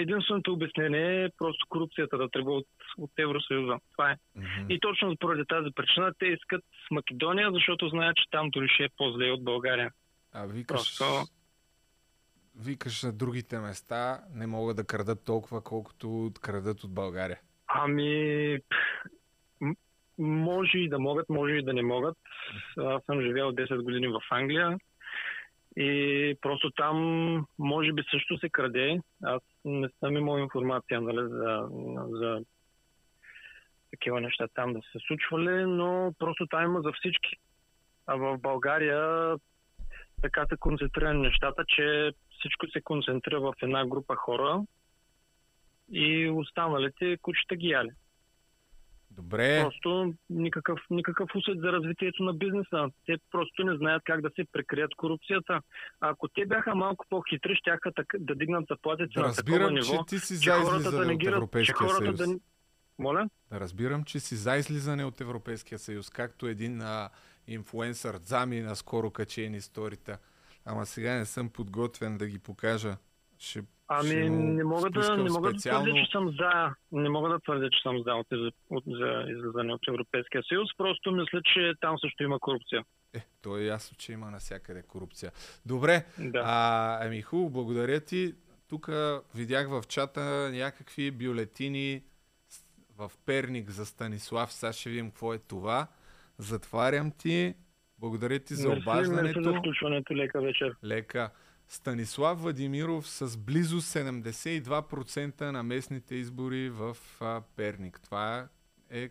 [0.00, 2.68] Единственото обяснение е просто корупцията да тръгва от,
[2.98, 3.78] от Евросъюза.
[3.92, 4.16] Това е.
[4.16, 4.66] Mm-hmm.
[4.68, 8.88] И точно поради тази причина те искат Македония, защото знаят, че там дори ще е
[8.96, 9.92] по-зле от България.
[10.32, 11.04] А викаш, просто...
[12.56, 17.38] викаш на другите места не могат да крадат толкова, колкото крадат от България.
[17.78, 18.58] Ами,
[20.18, 22.18] може и да могат, може и да не могат.
[22.78, 24.78] Аз съм живял 10 години в Англия
[25.76, 26.96] и просто там
[27.58, 29.00] може би също се краде.
[29.22, 31.68] Аз не съм имал информация нали, за,
[32.10, 32.44] за
[33.90, 37.36] такива неща там да се случвали, но просто там има за всички.
[38.06, 39.34] А в България
[40.22, 44.62] така са концентрирани нещата, че всичко се концентрира в една група хора
[45.92, 47.90] и останалите кучета ги яли.
[49.10, 49.62] Добре.
[49.62, 52.88] Просто никакъв, никакъв усет за развитието на бизнеса.
[53.06, 55.60] Те просто не знаят как да се прекрият корупцията.
[56.00, 57.70] Ако те бяха малко по-хитри, ще
[58.18, 60.04] да дигнат заплатите да, на такова ниво.
[60.04, 62.16] че ти си за излизане да от Европейския съюз.
[62.16, 62.26] Да...
[62.98, 63.28] Моля?
[63.50, 67.08] Да разбирам, че си за излизане от Европейския съюз, както един а,
[67.46, 70.18] инфлуенсър Зами наскоро качени историята.
[70.64, 72.96] Ама сега не съм подготвен да ги покажа.
[73.38, 75.84] Ще Ами не мога да, не мога специално...
[75.84, 76.74] да твърдя, че съм за.
[76.92, 78.26] Не мога да твърдя, че съм за от,
[78.70, 80.68] от, за излизане от Европейския съюз.
[80.76, 82.84] Просто мисля, че там също има корупция.
[83.14, 85.32] Е, то е ясно, че има навсякъде корупция.
[85.66, 86.04] Добре.
[86.18, 86.42] Да.
[86.44, 88.34] А, ами хубаво, благодаря ти.
[88.68, 88.88] Тук
[89.34, 90.20] видях в чата
[90.52, 92.02] някакви бюлетини
[92.98, 94.52] в Перник за Станислав.
[94.52, 95.86] Сега ще видим какво е това.
[96.38, 97.54] Затварям ти.
[97.98, 99.40] Благодаря ти за обаждането.
[99.40, 100.14] Мерси за включването.
[100.14, 100.76] Лека вечер.
[100.84, 101.30] Лека.
[101.68, 108.00] Станислав Владимиров с близо 72% на местните избори в а, Перник.
[108.00, 108.48] Това
[108.90, 109.10] е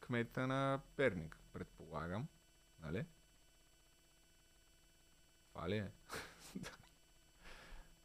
[0.00, 2.28] кмета на Перник, предполагам.
[2.82, 3.04] Нали?
[5.52, 5.90] Това ли е?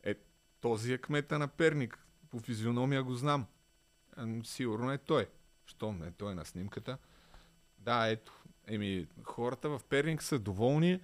[0.11, 0.15] е,
[0.61, 1.99] този е кмета на Перник.
[2.29, 3.45] По физиономия го знам.
[4.43, 5.29] Сигурно е той.
[5.65, 6.97] Щом е той на снимката.
[7.77, 8.43] Да, ето.
[8.67, 11.01] Еми, хората в Перник са доволни.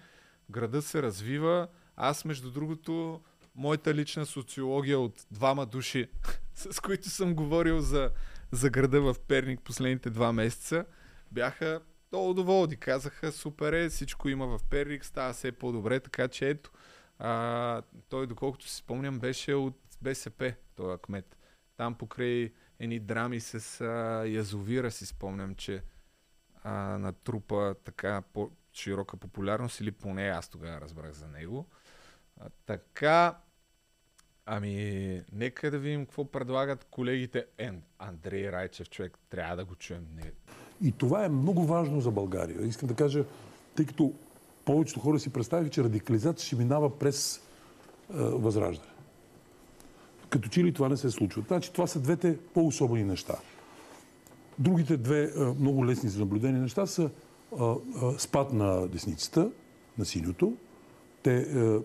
[0.49, 1.67] Градът се развива
[1.99, 3.21] аз, между другото,
[3.55, 6.09] моята лична социология от двама души,
[6.53, 8.11] с които съм говорил за,
[8.51, 10.85] за града в Перник последните два месеца,
[11.31, 11.81] бяха
[12.11, 12.77] много доволни.
[12.77, 16.71] Казаха, супер е, всичко има в Перник, става все по-добре, така че ето.
[17.19, 21.37] А, той, доколкото си спомням, беше от БСП, този кмет.
[21.77, 25.83] Там покрай едни драми с а, язовира си спомням, че
[26.63, 31.69] а, натрупа така по- широка популярност или поне аз тогава разбрах за него.
[32.39, 33.37] А, така,
[34.45, 37.45] ами, нека да видим какво предлагат колегите.
[37.57, 40.07] Е, Андрей Райчев, човек, трябва да го чуем.
[40.15, 40.31] Не.
[40.81, 42.65] И това е много важно за България.
[42.65, 43.25] Искам да кажа,
[43.75, 44.13] тъй като
[44.65, 47.41] повечето хора си представиха, че радикализация ще минава през е,
[48.17, 48.91] възраждане.
[50.29, 51.43] Като че ли това не се случва.
[51.47, 53.35] Значи това са двете по-особени неща.
[54.59, 57.79] Другите две е, много лесни за наблюдение неща са е, е,
[58.17, 59.51] спад на десницата,
[59.97, 60.53] на синьото.
[61.23, 61.79] Те е,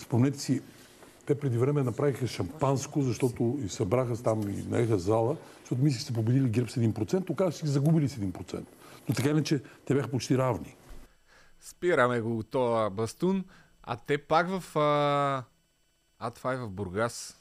[0.00, 0.62] Спомнете си,
[1.26, 6.12] те преди време направиха шампанско, защото и събраха там и наеха зала, защото мислих, са
[6.12, 8.64] победили ГЕРБ с 1%, оказа си ги загубили с 1%.
[9.08, 10.76] Но така иначе те бяха почти равни.
[11.60, 13.44] Спираме го това бастун.
[13.82, 14.76] А те пак в...
[14.76, 15.44] А...
[16.18, 17.36] а това е в Бургас.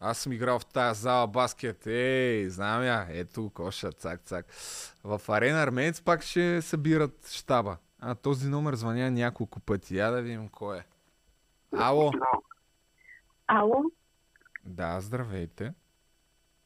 [0.00, 1.86] Аз съм играл в тази зала баскет.
[1.86, 3.06] Ей, знам я.
[3.10, 4.46] Ето коша, цак, цак.
[5.04, 7.76] В Арена Арменец пак ще събират щаба.
[8.00, 9.96] А този номер звъня няколко пъти.
[9.96, 10.84] Я да видим кой е.
[11.72, 12.10] Ало.
[13.46, 13.84] Ало.
[14.64, 15.74] Да, здравейте.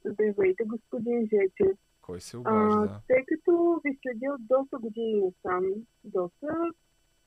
[0.05, 1.79] Здравейте, господин Жечев.
[2.03, 2.89] Кой се обажда?
[2.91, 5.65] А, тъй като ви следя от доста години сам,
[6.05, 6.47] доста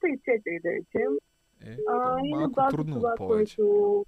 [0.03, 1.11] 3-4 да речем.
[1.65, 3.56] Е, а, и на база трудно това, повече.
[3.56, 4.06] което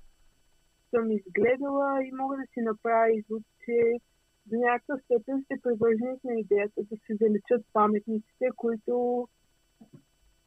[0.90, 4.00] съм изгледала и мога да си направя извод, че
[4.46, 9.28] до някакъв степен сте привърженик на идеята да се заличат паметниците, които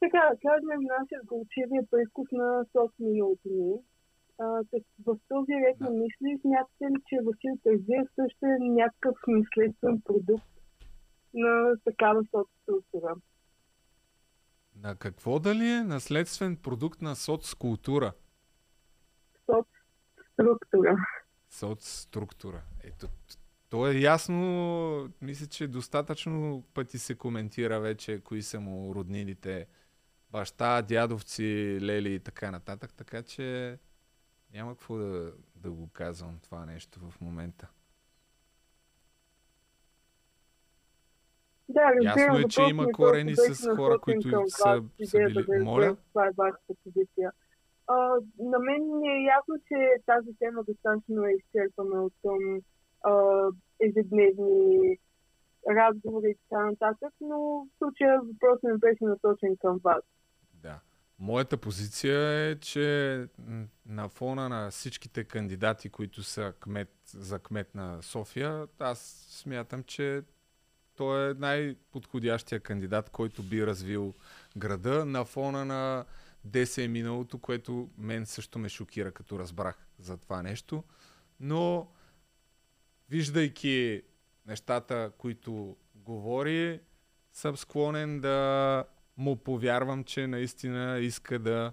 [0.00, 3.74] така кажем, нашия горчивия прекус на собственото ни.
[5.06, 10.50] в този ред на мисли смятате ли, че Васил Терзиев също е някакъв наследствен продукт
[11.34, 13.14] на такава соцкултура?
[14.76, 18.12] На какво дали е наследствен продукт на соцкултура?
[19.46, 20.96] Соцструктура.
[21.48, 22.62] Соцструктура.
[22.84, 23.06] Ето,
[23.70, 29.66] то е ясно, мисля, че достатъчно пъти се коментира вече кои са му роднините
[30.32, 33.78] баща, дядовци, лели и така нататък, така че
[34.54, 37.68] няма какво да, да го казвам това нещо в момента.
[41.68, 45.44] Да, Ясно е, че има корени с хора, които са, са били...
[45.48, 45.96] Да Моля?
[46.08, 47.32] Това е вашата позиция.
[47.86, 47.94] А,
[48.38, 52.60] на мен не е ясно, че тази тема достатъчно е изчерпана от към
[53.80, 54.98] ежедневни
[55.68, 60.02] разговори и така нататък, но в случая въпросът ми беше насочен към вас.
[61.20, 63.26] Моята позиция е, че
[63.86, 70.22] на фона на всичките кандидати, които са кмет, за кмет на София, аз смятам, че
[70.96, 74.14] той е най-подходящия кандидат, който би развил
[74.56, 76.04] града на фона на
[76.48, 80.84] 10 е миналото, което мен също ме шокира, като разбрах за това нещо.
[81.40, 81.90] Но
[83.08, 84.02] виждайки
[84.46, 86.80] нещата, които говори,
[87.32, 88.84] съм склонен да
[89.16, 91.72] му повярвам, че наистина иска да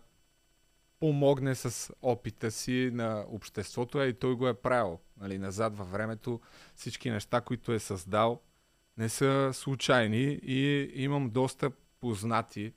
[0.99, 4.99] помогне с опита си на обществото, а и той го е правил.
[5.17, 6.41] Нали, назад във времето
[6.75, 8.41] всички неща, които е създал,
[8.97, 12.73] не са случайни и имам доста познати,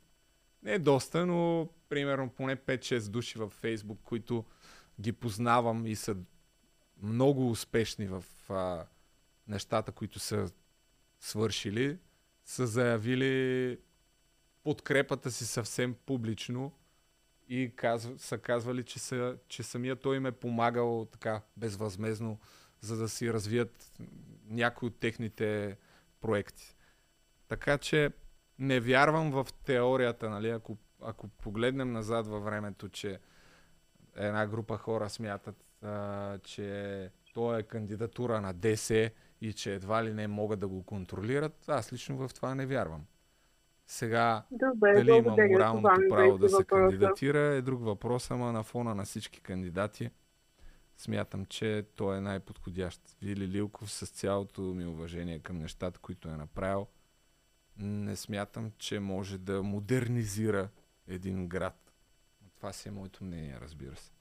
[0.63, 4.45] не доста, но примерно поне 5-6 души във Фейсбук, които
[5.01, 6.17] ги познавам и са
[7.03, 8.87] много успешни в а,
[9.49, 10.51] нещата, които са
[11.21, 11.99] свършили,
[12.45, 13.79] са заявили
[14.65, 16.73] подкрепата си съвсем публично
[17.49, 22.39] и казв, са казвали, че, са, че самия той им е помагал така безвъзмезно,
[22.81, 23.93] за да си развият
[24.49, 25.77] някои от техните
[26.21, 26.77] проекти.
[27.49, 28.11] Така че
[28.59, 33.19] не вярвам в теорията, нали, ако, ако погледнем назад във времето, че
[34.17, 39.11] една група хора смятат, а, че то е кандидатура на ДС
[39.41, 43.07] и че едва ли не могат да го контролират, аз лично в това не вярвам.
[43.91, 46.65] Сега, Добре, дали има моралното право да се въпроса.
[46.65, 50.11] кандидатира е друг въпрос, ама на фона на всички кандидати
[50.97, 53.17] смятам, че той е най-подходящ.
[53.23, 56.87] Вили Лилков с цялото ми уважение към нещата, които е направил,
[57.77, 60.69] не смятам, че може да модернизира
[61.09, 61.93] един град.
[62.57, 64.13] Това си е моето мнение, разбира се.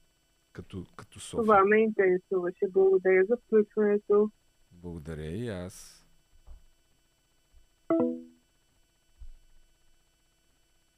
[0.52, 1.44] Като, като София.
[1.44, 2.66] Това ме интересуваше.
[2.70, 4.32] Благодаря за включването.
[4.72, 5.99] Благодаря и аз.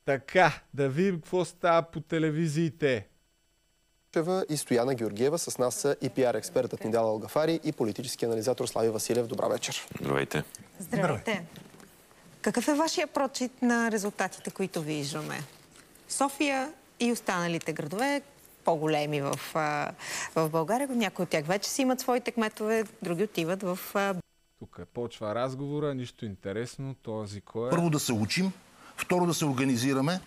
[0.05, 3.07] Така, да видим какво става по телевизиите.
[4.49, 5.39] И Стояна Георгиева.
[5.39, 9.27] С нас са и пиар експертът Нидал Алгафари и политически анализатор Слави Василев.
[9.27, 9.87] Добра вечер.
[10.01, 10.43] Здравейте.
[10.79, 11.45] Здравейте.
[12.41, 15.39] Какъв е вашия прочит на резултатите, които виждаме?
[16.09, 18.21] София и останалите градове,
[18.65, 19.39] по-големи в,
[20.35, 23.79] в България, някои от тях вече си имат своите кметове, други отиват в...
[24.59, 26.95] Тук почва разговора, нищо интересно.
[27.01, 27.69] Този кой е?
[27.69, 28.53] Първо да се учим,
[29.01, 30.21] второ да се организираме.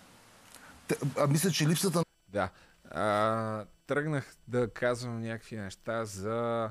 [1.18, 2.50] А мисля, че липсата на Да.
[2.90, 6.70] А, тръгнах да казвам някакви неща за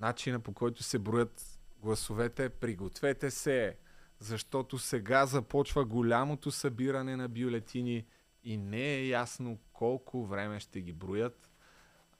[0.00, 1.42] начина по който се броят
[1.78, 2.48] гласовете.
[2.48, 3.76] Пригответе се,
[4.18, 8.04] защото сега започва голямото събиране на бюлетини
[8.44, 11.50] и не е ясно колко време ще ги броят.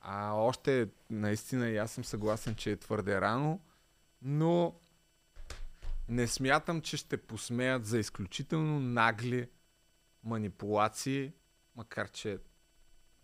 [0.00, 3.60] А още наистина и аз съм съгласен, че е твърде рано,
[4.22, 4.74] но
[6.08, 9.48] не смятам, че ще посмеят за изключително нагли
[10.24, 11.32] манипулации,
[11.76, 12.38] макар че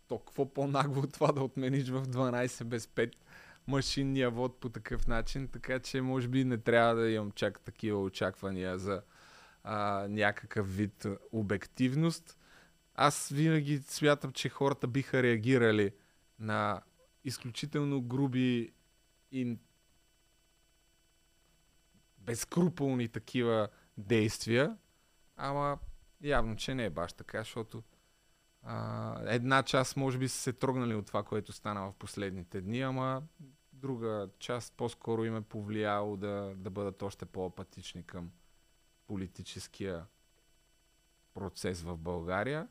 [0.08, 3.12] то какво по-нагло това да отмениш в 12 без 5
[3.66, 8.02] машинния вод по такъв начин, така че може би не трябва да имам чак такива
[8.02, 9.02] очаквания за
[9.64, 12.38] а, някакъв вид обективност.
[12.94, 15.92] Аз винаги смятам, че хората биха реагирали
[16.38, 16.82] на
[17.24, 18.72] изключително груби
[19.32, 19.58] и
[22.24, 23.68] безкруполни такива
[23.98, 24.76] действия,
[25.36, 25.78] ама
[26.22, 27.82] явно, че не е баш така, защото
[28.62, 32.80] а, една част може би са се трогнали от това, което стана в последните дни,
[32.80, 33.22] ама
[33.72, 38.30] друга част по-скоро им е повлияло да, да бъдат още по-апатични към
[39.06, 40.06] политическия
[41.34, 42.68] процес в България.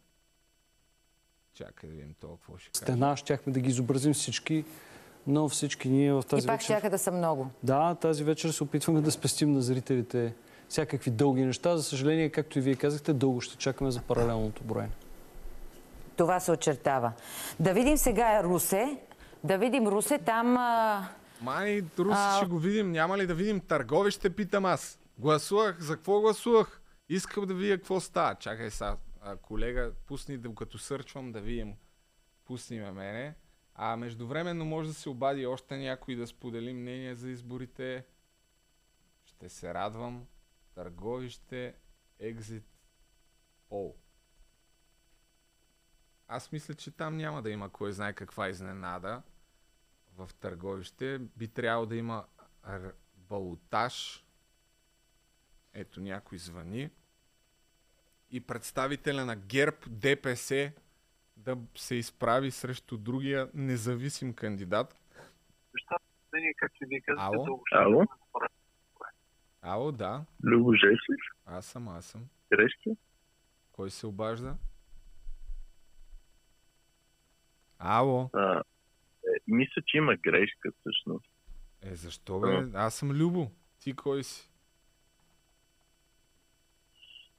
[1.53, 2.83] Чакай да видим какво ще кажа.
[2.83, 4.65] Стена, щяхме да ги изобразим всички,
[5.27, 6.63] но всички ние в тази И пак вечер...
[6.63, 7.47] щяха да са много.
[7.63, 10.33] Да, тази вечер се опитваме да спестим на зрителите
[10.69, 11.77] всякакви дълги неща.
[11.77, 14.91] За съжаление, както и вие казахте, дълго ще чакаме за паралелното броене.
[16.17, 17.11] Това се очертава.
[17.59, 18.97] Да видим сега Русе.
[19.43, 20.17] Да видим Русе.
[20.17, 20.57] Там...
[20.57, 21.07] А...
[21.41, 22.91] Мани, Руси А- ще го видим.
[22.91, 24.99] Няма ли да видим Търговище, питам аз.
[25.17, 25.79] Гласувах.
[25.79, 26.81] За какво гласувах?
[27.09, 28.35] Искам да видя какво става.
[28.35, 28.95] Чакай сега,
[29.41, 31.73] колега, пусни, докато сърчвам, да видим.
[32.45, 33.33] Пусни ме мене.
[33.75, 38.05] А междувременно може да се обади още някой да сподели мнение за изборите.
[39.25, 40.27] Ще се радвам.
[40.75, 41.75] Търговище,
[42.19, 42.65] екзит,
[43.69, 43.95] пол.
[46.27, 49.21] Аз мисля, че там няма да има кой знае каква изненада
[50.17, 51.19] в търговище.
[51.19, 52.25] Би трябвало да има
[52.67, 54.25] р- балотаж.
[55.73, 56.89] Ето някой звъни.
[58.31, 60.71] И представителя на ГЕРБ ДПС
[61.45, 64.97] да се изправи срещу другия независим кандидат.
[67.17, 67.63] Ало?
[67.71, 68.05] Ало?
[69.61, 70.25] Ало, да.
[70.43, 71.19] Любо Жеслив?
[71.45, 72.21] Аз съм, аз съм.
[72.51, 72.97] Грешки?
[73.71, 74.55] Кой се обажда?
[77.79, 78.29] Ало?
[78.33, 78.59] А,
[79.23, 81.25] е, мисля, че има грешка всъщност.
[81.81, 82.67] Е, защо бе?
[82.73, 83.51] Аз съм Любо.
[83.79, 84.49] Ти кой си?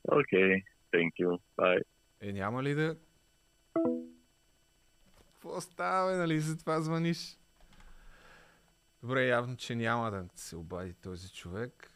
[0.05, 1.41] Окей, okay, thank you.
[1.57, 1.83] Bye.
[2.21, 2.97] Е, няма ли да...
[5.17, 7.39] Какво става, нали за това звъниш?
[9.03, 11.93] Добре, явно, че няма да се обади този човек.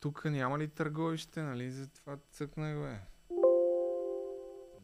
[0.00, 1.70] Тук няма ли търговище, нали?
[1.70, 3.00] За това цъкнах, бе.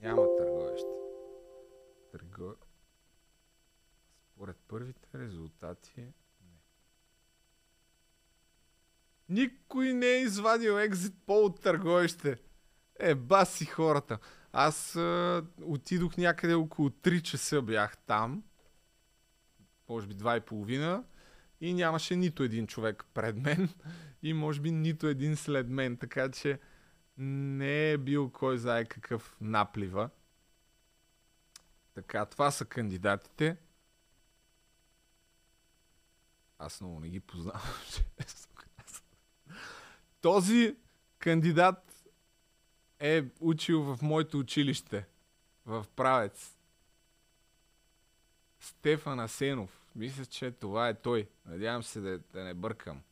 [0.07, 0.89] Няма търговище.
[2.13, 2.55] Търго...
[4.35, 6.01] Според първите резултати...
[6.01, 6.61] Не.
[9.29, 12.43] Никой не е извадил екзит пол от търговище.
[12.99, 14.19] Е, баси хората.
[14.53, 18.43] Аз а, отидох някъде около 3 часа бях там.
[19.89, 21.05] Може би 2 и половина.
[21.61, 23.69] И нямаше нито един човек пред мен.
[24.23, 25.97] И може би нито един след мен.
[25.97, 26.59] Така че
[27.17, 30.11] не е бил кой знае какъв наплива.
[31.95, 33.57] Така, това са кандидатите.
[36.59, 37.61] Аз много не ги познавам.
[40.21, 40.77] Този
[41.19, 41.92] кандидат
[43.03, 45.07] е учил в моето училище.
[45.67, 46.57] В правец.
[48.61, 49.87] Стефан Асенов.
[49.95, 51.29] Мисля, че това е той.
[51.47, 53.03] Надявам се да, да не бъркам.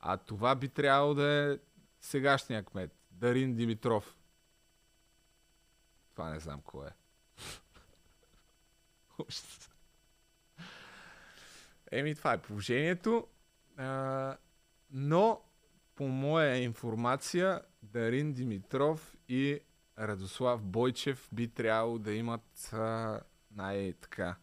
[0.00, 1.58] А това би трябвало да е
[2.00, 2.90] сегашния кмет.
[3.10, 4.16] Дарин Димитров.
[6.10, 6.90] Това не знам кой е.
[11.92, 13.28] Еми, това е положението.
[13.76, 14.36] А,
[14.90, 15.42] но,
[15.98, 19.60] по моя информация, Дарин Димитров и
[19.98, 23.20] Радослав Бойчев би трябвало да имат а,
[23.50, 24.36] най-така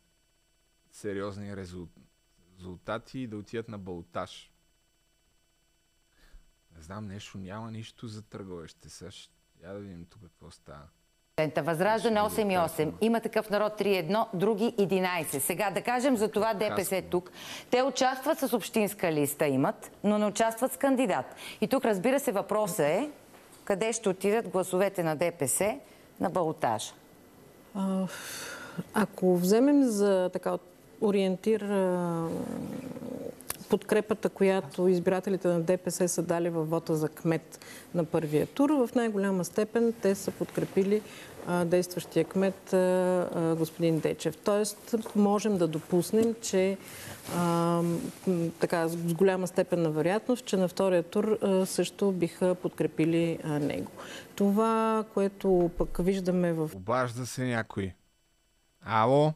[0.92, 4.52] сериозни резултати и да отидат на Балтаж.
[6.76, 8.90] Не знам, нещо няма нищо за търговище.
[8.90, 9.34] Сега ще
[9.64, 10.88] я да видим тук какво става.
[11.58, 12.92] Възраждане 8,8.
[13.02, 15.40] Има такъв народ 3,1, други 11.
[15.40, 17.32] Сега да кажем за това ДПС тук.
[17.72, 21.26] Те участват с общинска листа, имат, но не участват с кандидат.
[21.62, 23.10] И тук разбира се въпросът е
[23.64, 25.78] къде ще отидат гласовете на ДПС
[26.20, 26.94] на балотажа.
[28.94, 30.58] Ако вземем за така
[31.02, 31.62] ориентир
[33.70, 38.90] подкрепата, която избирателите на ДПС са дали във вота за кмет на първия тур, в
[38.96, 41.02] най-голяма степен те са подкрепили
[41.48, 44.38] а, действащия кмет а, господин Дечев.
[44.38, 46.78] Тоест, можем да допуснем, че
[48.60, 53.92] така, с голяма степен на вероятност, че на втория тур също биха подкрепили него.
[54.36, 56.70] Това, което пък виждаме в...
[56.76, 57.94] Обажда се някой.
[58.86, 59.34] Ало?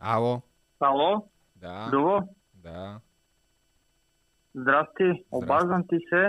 [0.00, 0.40] Ало?
[0.80, 1.26] Ало?
[1.60, 1.88] Да.
[1.90, 2.34] Друго?
[2.54, 3.00] Да.
[4.54, 6.28] Здрасти, обаждам ти се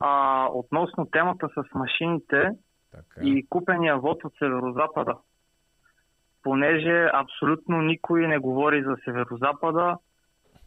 [0.00, 2.50] а, относно темата с машините
[2.90, 3.20] така.
[3.22, 5.16] и купения вод от Северозапада.
[6.42, 9.96] Понеже абсолютно никой не говори за Северозапада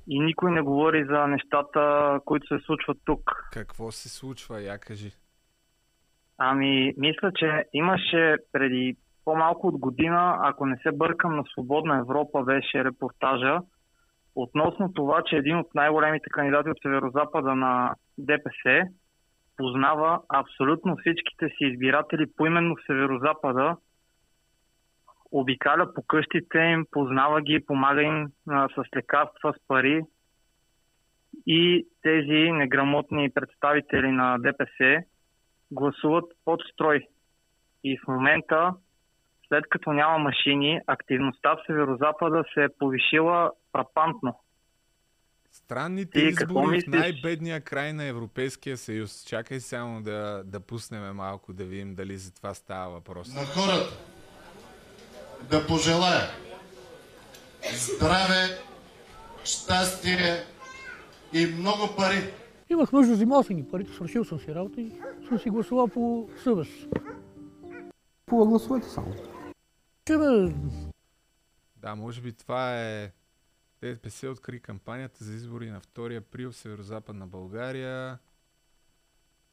[0.08, 3.50] и никой не говори за нещата, които се случват тук.
[3.54, 5.12] Какво се случва, я кажи?
[6.38, 12.44] Ами, мисля, че имаше преди по-малко от година, ако не се бъркам, на Свободна Европа
[12.44, 13.60] беше репортажа
[14.36, 18.82] относно това, че един от най-големите кандидати от Северозапада на ДПС
[19.58, 23.78] познава абсолютно всичките си избиратели поименно в Северозапада,
[25.32, 30.02] обикаля по къщите им, познава ги, помага им а, с лекарства, с пари
[31.48, 35.04] и тези неграмотни представители на ДПС
[35.72, 37.08] гласуват под строй.
[37.84, 38.74] И в момента
[39.48, 44.40] след като няма машини, активността в Северозапада се е повишила фрапантно.
[45.52, 49.24] Странните Ти избори в най-бедния край на Европейския съюз.
[49.28, 53.36] Чакай само да, да пуснем малко, да видим дали за това става въпрос.
[53.36, 53.98] На хората
[55.50, 56.22] да пожелая
[57.74, 58.58] здраве,
[59.44, 60.44] щастие
[61.34, 62.34] и много пари.
[62.70, 64.92] Имах нужда, взимал съм ги парите, свършил съм си работа и
[65.28, 66.88] съм си гласувал по съвест.
[68.26, 69.35] По гласовете само.
[71.78, 73.12] Да, може би това е...
[73.82, 78.18] ДПС откри кампанията за избори на 2 април в Северо-Западна България.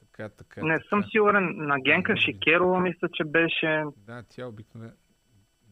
[0.01, 0.65] Така, така.
[0.65, 0.89] Не така.
[0.89, 1.57] съм сигурен.
[1.57, 3.83] На Генка Шикерова мисля, че беше.
[3.97, 4.93] Да, тя обикновено.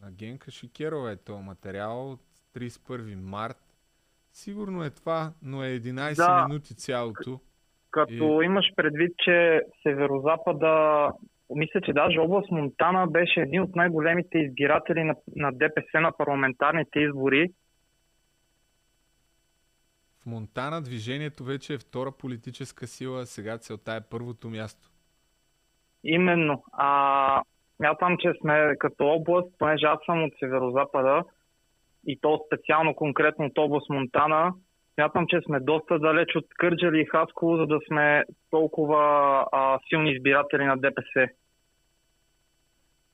[0.02, 2.20] На Генка Шикерова е този материал от
[2.56, 3.56] 31 март
[4.32, 6.46] Сигурно е това, но е 11 Да.
[6.48, 7.40] минути цялото.
[7.90, 8.12] Като
[8.42, 11.08] И- имаш предвид, че Северозапада,
[11.56, 17.00] мисля, че даже област Монтана беше един от най-големите избиратели на, на ДПС на парламентарните
[17.00, 17.48] избори.
[20.22, 24.88] В Монтана движението вече е втора политическа сила, сега целта е първото място.
[26.04, 26.64] Именно.
[26.72, 27.42] А,
[27.80, 31.24] мятам, че сме като област, понеже аз съм от Северозапада
[32.06, 34.52] и то специално конкретно от област Монтана,
[35.00, 39.00] смятам, че сме доста далеч от Кърджали и Хасково, за да сме толкова
[39.52, 41.28] а, силни избиратели на ДПС.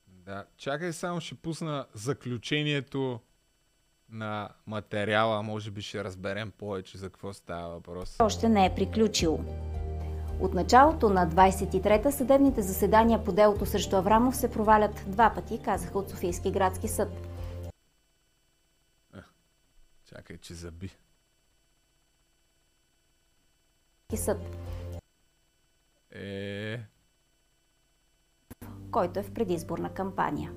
[0.08, 3.20] Да, чакай само ще пусна заключението
[4.12, 8.16] на материала, може би ще разберем повече за какво става въпрос.
[8.20, 9.38] още не е приключило.
[10.40, 15.98] От началото на 23-та съдебните заседания по делото срещу Аврамов се провалят два пъти, казаха
[15.98, 17.08] от Софийски градски съд.
[20.08, 20.90] Чакай, че заби.
[24.14, 24.38] Съд,
[26.14, 26.80] Е,
[28.90, 30.52] който е в предизборна кампания.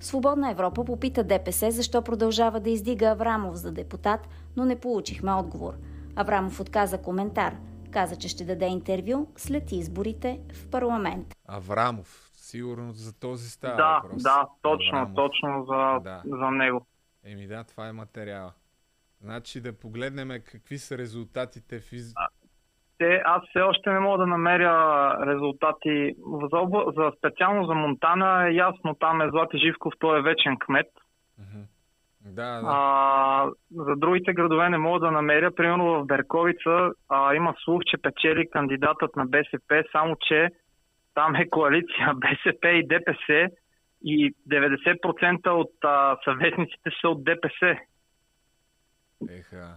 [0.00, 5.74] Свободна Европа попита ДПС защо продължава да издига Аврамов за депутат, но не получихме отговор.
[6.16, 7.56] Аврамов отказа коментар.
[7.90, 11.34] Каза, че ще даде интервю след изборите в парламент.
[11.46, 12.30] Аврамов.
[12.34, 14.22] Сигурно за този става да, въпрос.
[14.22, 15.14] да, точно, Аврамов.
[15.14, 16.22] точно за, Да.
[16.26, 16.86] за него.
[17.24, 18.52] Еми да, това е материала.
[19.24, 22.14] Значи да погледнем какви са резултатите в из...
[22.98, 24.72] Те, аз все още не мога да намеря
[25.26, 26.14] резултати.
[26.52, 26.84] За, обла...
[26.96, 30.86] за специално за Монтана е ясно, там е Злати Живков, той е вечен кмет.
[32.24, 32.62] Да, да.
[32.64, 35.54] А, за другите градове не мога да намеря.
[35.54, 40.48] Примерно в Берковица а, има слух, че печели кандидатът на БСП, само че
[41.14, 43.48] там е коалиция БСП и ДПС
[44.04, 47.76] и 90% от а, съветниците са от ДПС.
[49.30, 49.76] Еха.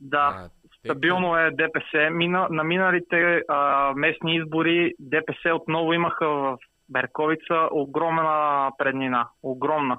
[0.00, 2.10] Да, стабилно е ДПС.
[2.10, 9.28] Мина, на миналите а, местни избори ДПС отново имаха в Берковица огромна преднина.
[9.42, 9.98] Огромна.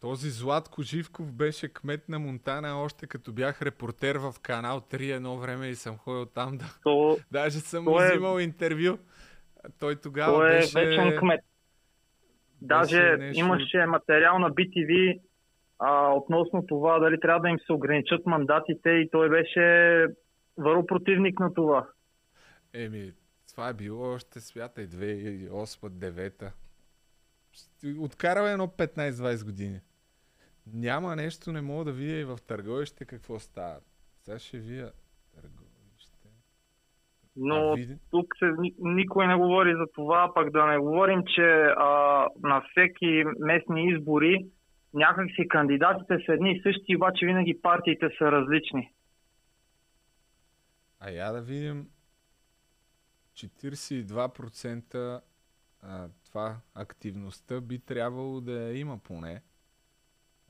[0.00, 5.36] Този Златко Живков беше кмет на Монтана още като бях репортер в канал 3 едно
[5.36, 6.64] време и съм ходил там да...
[6.82, 8.98] То, Даже съм то е- взимал интервю.
[9.78, 10.78] Той тогава Той е беше...
[10.78, 11.40] вечен кмет.
[12.62, 15.20] Даже нещо- имаше материал на BTV
[15.80, 20.06] а, относно това дали трябва да им се ограничат мандатите и той беше
[20.56, 21.86] върл противник на това.
[22.74, 23.12] Еми,
[23.50, 26.52] това е било още свята и 2008-2009.
[27.98, 29.80] Откарал едно 15-20 години.
[30.74, 33.76] Няма нещо, не мога да видя и в търговище какво става.
[34.18, 34.90] Сега ще вия
[35.34, 36.28] търговище.
[37.36, 41.42] Но види- тук се, ни- никой не говори за това, пък да не говорим, че
[41.76, 44.46] а, на всеки местни избори
[44.94, 48.92] някакси кандидатите са едни и същи, обаче винаги партиите са различни.
[51.00, 51.86] А я да видим
[53.34, 55.20] 42%
[55.82, 59.42] а, това активността би трябвало да я има поне.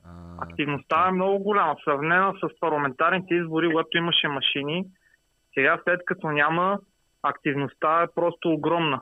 [0.05, 4.85] А, Активността е много голяма, сравнена с парламентарните избори, когато имаше машини.
[5.53, 6.79] Сега след като няма,
[7.23, 9.01] активността е просто огромна.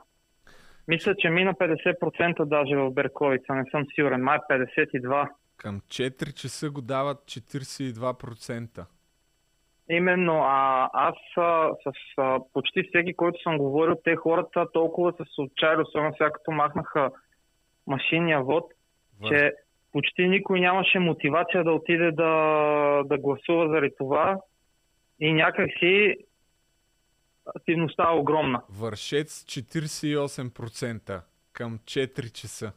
[0.88, 4.22] Мисля, че мина 50% даже в Берковица, не съм сигурен.
[4.22, 5.28] Май 52.
[5.56, 8.86] Към 4 часа го дават 42%.
[9.90, 15.24] Именно, а, аз а, с а, почти всеки, който съм говорил, те хората толкова са
[15.34, 17.10] се отчаяли, особено сега като махнаха
[17.86, 18.72] машинния вод,
[19.28, 19.52] че
[19.92, 24.38] почти никой нямаше мотивация да отиде да, да гласува заради това
[25.20, 26.16] и някакси
[27.56, 28.62] активността е огромна.
[28.70, 31.22] Вършец 48%
[31.52, 32.72] към 4 часа.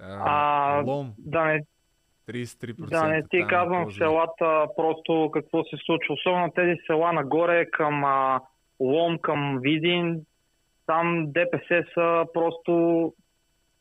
[0.00, 1.64] А, А, лом да не,
[2.28, 2.90] 33%.
[2.90, 6.14] да не ти е казвам в селата просто какво се случва.
[6.14, 8.40] Особено тези села нагоре към а,
[8.80, 10.26] Лом, към Видин.
[10.86, 13.14] Там ДПС са просто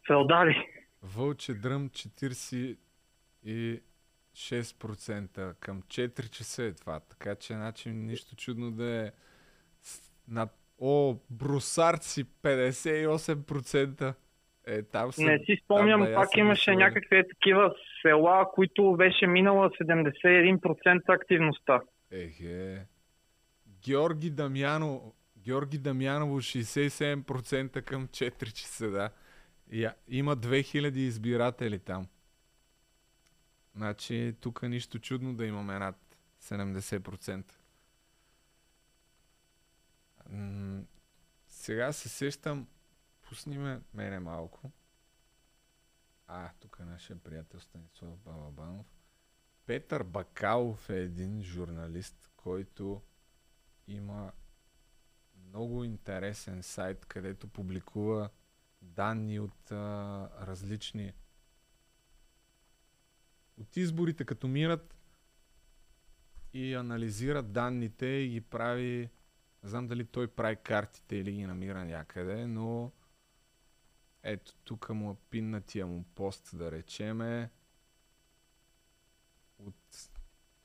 [0.07, 0.68] феодали.
[1.03, 3.80] Вълче дръм 46%
[5.60, 6.99] към 4 часа е това.
[6.99, 9.11] Така че значи нищо чудно да е
[10.27, 10.49] над...
[10.80, 14.14] О, брусарци 58%.
[14.68, 16.84] Е, там са, Не си спомням, там да пак имаше гласували.
[16.84, 21.81] някакви такива села, които беше минала 71% активността.
[22.11, 22.85] Ехе.
[23.85, 29.10] Георги Дамяно, Георги Дамяново 67% към 4 часа, да.
[29.72, 32.07] Я, има 2000 избиратели там.
[33.76, 35.95] Значи тук нищо чудно да имаме над
[36.41, 37.43] 70%.
[41.47, 42.68] Сега се сещам,
[43.22, 44.72] пусни ме мене малко.
[46.27, 48.88] А, тук е нашия приятел Станислав Балабанов.
[49.65, 53.02] Петър Бакалов е един журналист, който
[53.88, 54.31] има
[55.47, 58.30] много интересен сайт, където публикува
[58.81, 61.14] данни от а, различни
[63.57, 64.95] от изборите като мират
[66.53, 69.10] и анализира данните и ги прави
[69.65, 72.91] не знам дали той прави картите или ги намира някъде, но
[74.23, 77.49] ето тук му е пиннатия му пост да речеме
[79.59, 79.75] от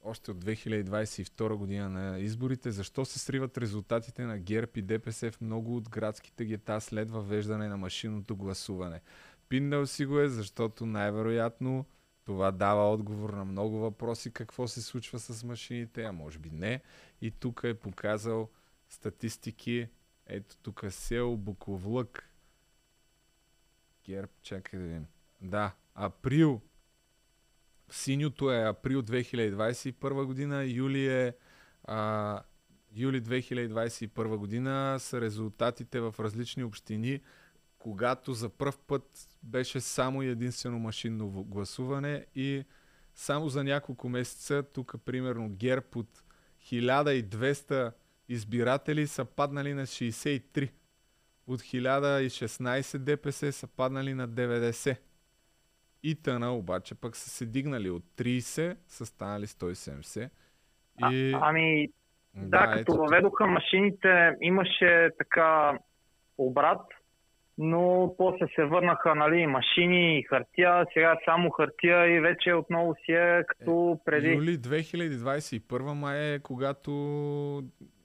[0.04, 5.40] още от 2022 година на изборите, защо се сриват резултатите на ГЕРБ и ДПС в
[5.40, 9.00] много от градските гета след въвеждане на машинното гласуване.
[9.48, 11.86] Пиннал си го е, защото най-вероятно
[12.24, 16.82] това дава отговор на много въпроси какво се случва с машините, а може би не.
[17.20, 18.48] И тук е показал
[18.90, 19.88] статистики.
[20.26, 22.30] Ето тук е сел Буковлък.
[24.04, 25.06] ГЕРБ, чакай да видим.
[25.40, 26.60] Да, април
[27.90, 31.34] Синьото е април 2021 година, юли е
[31.84, 32.42] а,
[32.94, 37.20] юли 2021 година са резултатите в различни общини,
[37.78, 42.64] когато за първ път беше само единствено машинно гласуване и
[43.14, 46.22] само за няколко месеца, тук примерно ГЕРБ от
[46.62, 47.92] 1200
[48.30, 50.70] избиратели са паднали на 63.
[51.46, 54.96] От 1016 ДПС са паднали на 90.
[56.02, 60.30] Итана обаче пък са се дигнали от 30, са станали 170.
[61.10, 61.32] И...
[61.32, 61.88] А, ами,
[62.34, 65.78] да, да като въведоха машините, имаше така
[66.38, 66.86] обрат,
[67.58, 73.12] но после се върнаха нали, машини и хартия, сега само хартия и вече отново си
[73.12, 74.28] е като преди.
[74.28, 76.90] Е, юли 2021 май е когато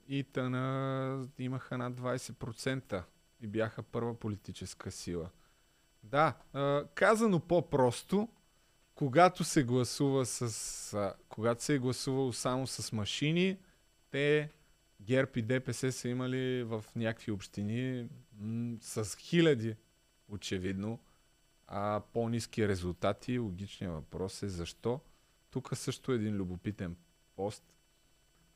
[0.08, 3.02] Итана имаха над 20%
[3.40, 5.30] и бяха първа политическа сила.
[6.02, 6.34] Да,
[6.94, 8.28] казано по-просто,
[8.94, 11.14] когато се гласува с.
[11.28, 13.58] Когато се е гласувало само с машини,
[14.10, 14.50] те
[15.00, 18.08] ГЕРБ и ДПС са имали в някакви общини
[18.80, 19.76] с хиляди,
[20.28, 20.98] очевидно,
[21.66, 23.38] а по-низки резултати.
[23.38, 25.00] Логичният въпрос е защо.
[25.50, 26.96] Тук също е един любопитен
[27.36, 27.75] пост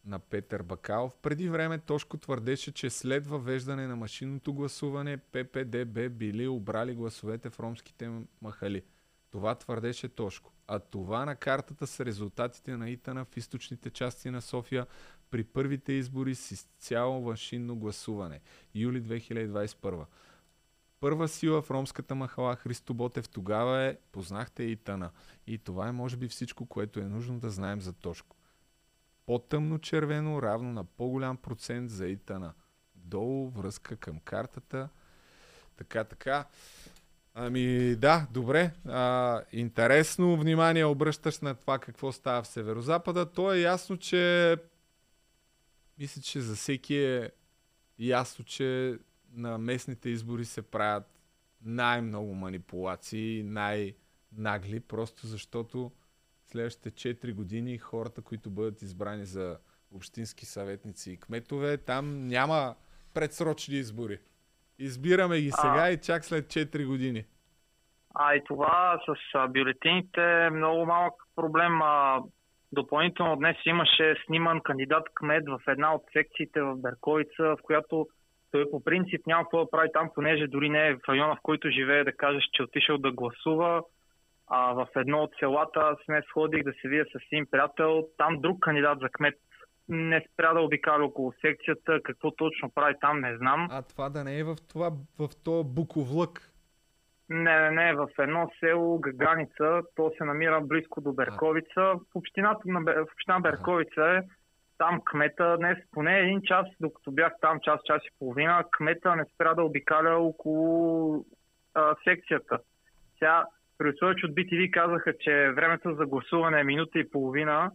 [0.05, 1.17] на Петър Бакалов.
[1.23, 7.61] Преди време Тошко твърдеше, че след въвеждане на машинното гласуване ППДБ били обрали гласовете в
[7.61, 8.11] ромските
[8.43, 8.83] махали.
[9.31, 10.53] Това твърдеше Тошко.
[10.67, 14.87] А това на картата са резултатите на Итана в източните части на София
[15.31, 18.41] при първите избори с изцяло машинно гласуване.
[18.75, 20.05] Юли 2021.
[21.01, 25.11] Първа сила в ромската махала Христо Ботев тогава е познахте Итана.
[25.47, 28.37] И това е може би всичко, което е нужно да знаем за Тошко
[29.31, 32.53] по-тъмно червено равно на по-голям процент за итана.
[32.95, 34.89] Долу връзка към картата.
[35.77, 36.45] Така, така.
[37.35, 38.73] Ами да, добре.
[38.89, 43.33] А, интересно внимание обръщаш на това какво става в Северозапада.
[43.33, 44.57] То е ясно, че
[45.99, 47.31] мисля, че за всеки е
[47.99, 48.99] ясно, че
[49.33, 51.21] на местните избори се правят
[51.63, 55.93] най-много манипулации, най-нагли, просто защото
[56.51, 59.59] следващите 4 години хората, които бъдат избрани за
[59.95, 62.75] общински съветници и кметове, там няма
[63.15, 64.19] предсрочни избори.
[64.79, 67.25] Избираме ги сега а, и чак след 4 години.
[68.15, 71.83] А и това с а, бюлетините е много малък проблем.
[71.83, 72.23] А,
[72.73, 78.09] допълнително днес имаше сниман кандидат кмет в една от секциите в Берковица, в която
[78.51, 81.43] той по принцип няма какво да прави там, понеже дори не е в района, в
[81.43, 83.83] който живее, да кажеш, че е отишъл да гласува
[84.51, 85.81] а, в едно от селата.
[85.81, 88.09] Аз днес ходих да се видя с един приятел.
[88.17, 89.35] Там друг кандидат за кмет
[89.89, 92.01] не спря да обикаля около секцията.
[92.03, 93.69] Какво точно прави там, не знам.
[93.71, 96.51] А това да не е в това, в това буковлък?
[97.29, 101.81] Не, не, не, в едно село Гаганица, то се намира близко до Берковица.
[101.81, 104.21] В общината на в община Берковица е
[104.79, 109.25] там кмета днес поне един час, докато бях там час, час и половина, кмета не
[109.35, 111.25] спря да обикаля около
[111.75, 112.59] а, секцията.
[113.19, 113.45] Сега
[113.81, 117.71] при условие, че от BTV казаха, че времето за гласуване е минута и половина,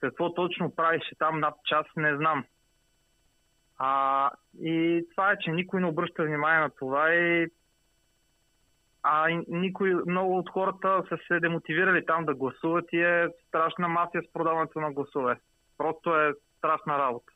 [0.00, 2.44] какво точно правише там над час, не знам.
[3.78, 4.30] А,
[4.60, 7.46] и това е, че никой не обръща внимание на това и
[9.02, 14.22] а никой, много от хората са се демотивирали там да гласуват и е страшна масия
[14.22, 15.36] с продаването на гласове.
[15.78, 17.32] Просто е страшна работа.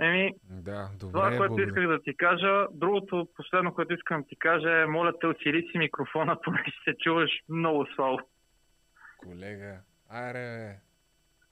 [0.00, 1.66] Еми, да, добре, това, което благодаря.
[1.66, 2.66] исках да ти кажа.
[2.72, 6.94] Другото, последно, което искам да ти кажа е, моля те, отсили си микрофона, понеже се
[7.04, 8.18] чуваш много слабо.
[9.18, 10.80] Колега, аре,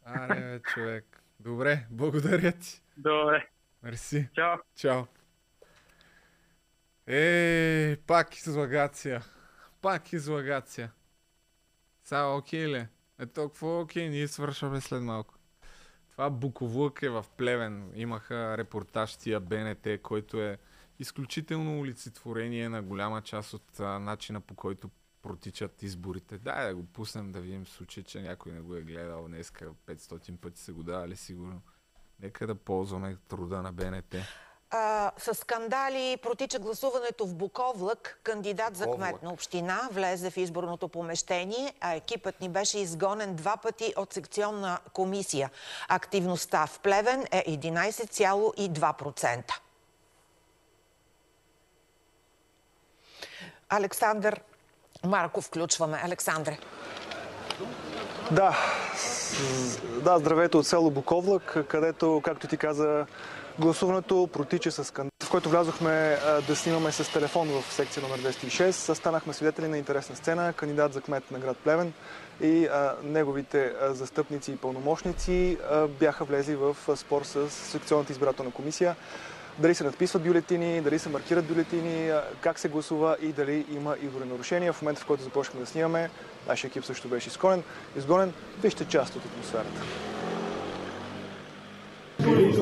[0.04, 1.22] аре, човек.
[1.40, 2.82] Добре, благодаря ти.
[2.96, 3.46] Добре.
[3.82, 4.28] Мерси.
[4.34, 4.56] Чао.
[4.76, 5.02] Чао.
[7.06, 9.20] Е, пак излагация.
[9.82, 10.92] Пак излагация.
[12.04, 12.86] Са, окей ли?
[13.20, 15.34] Е, толкова окей, ние свършваме след малко.
[16.12, 17.92] Това Буковлък е в Плевен.
[17.94, 20.58] Имаха репортаж тия БНТ, който е
[20.98, 24.90] изключително олицетворение на голяма част от а, начина по който
[25.22, 26.38] протичат изборите.
[26.38, 30.36] Дай да го пуснем да видим случай, че някой не го е гледал днеска 500
[30.36, 31.62] пъти са го давали сигурно.
[32.20, 34.14] Нека да ползваме труда на БНТ.
[34.74, 38.20] А, с скандали протича гласуването в Буковлък.
[38.22, 43.56] Кандидат за кмет на община влезе в изборното помещение, а екипът ни беше изгонен два
[43.56, 45.50] пъти от секционна комисия.
[45.88, 49.52] Активността в Плевен е 11,2%.
[53.68, 54.40] Александър
[55.04, 56.00] Марков включваме.
[56.04, 56.58] Александре.
[58.30, 58.56] Да,
[60.02, 63.06] да, здравейте от село Буковлък, където, както ти каза,
[63.58, 68.94] гласуването протича с скандал, в който влязохме да снимаме с телефон в секция номер 206.
[68.94, 70.52] Станахме свидетели на интересна сцена.
[70.52, 71.92] Кандидат за кмет на град Плевен
[72.42, 72.68] и
[73.04, 75.58] неговите застъпници и пълномощници
[76.00, 78.96] бяха влезли в спор с секционната избирателна комисия.
[79.58, 84.30] Дали се надписват бюлетини, дали се маркират бюлетини, как се гласува и дали има изборни
[84.30, 84.72] нарушения.
[84.72, 86.10] В момента, в който започнахме да снимаме,
[86.48, 87.62] нашия екип също беше изгонен.
[87.96, 88.32] изгонен.
[88.62, 89.82] Вижте част от атмосферата.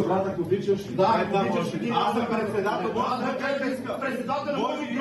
[0.07, 0.85] Брат, ако обичаш.
[0.85, 1.91] Да, да, обичаш.
[1.93, 2.93] Аз съм председател.
[2.97, 4.57] Аз съм председател.
[4.59, 5.01] Може и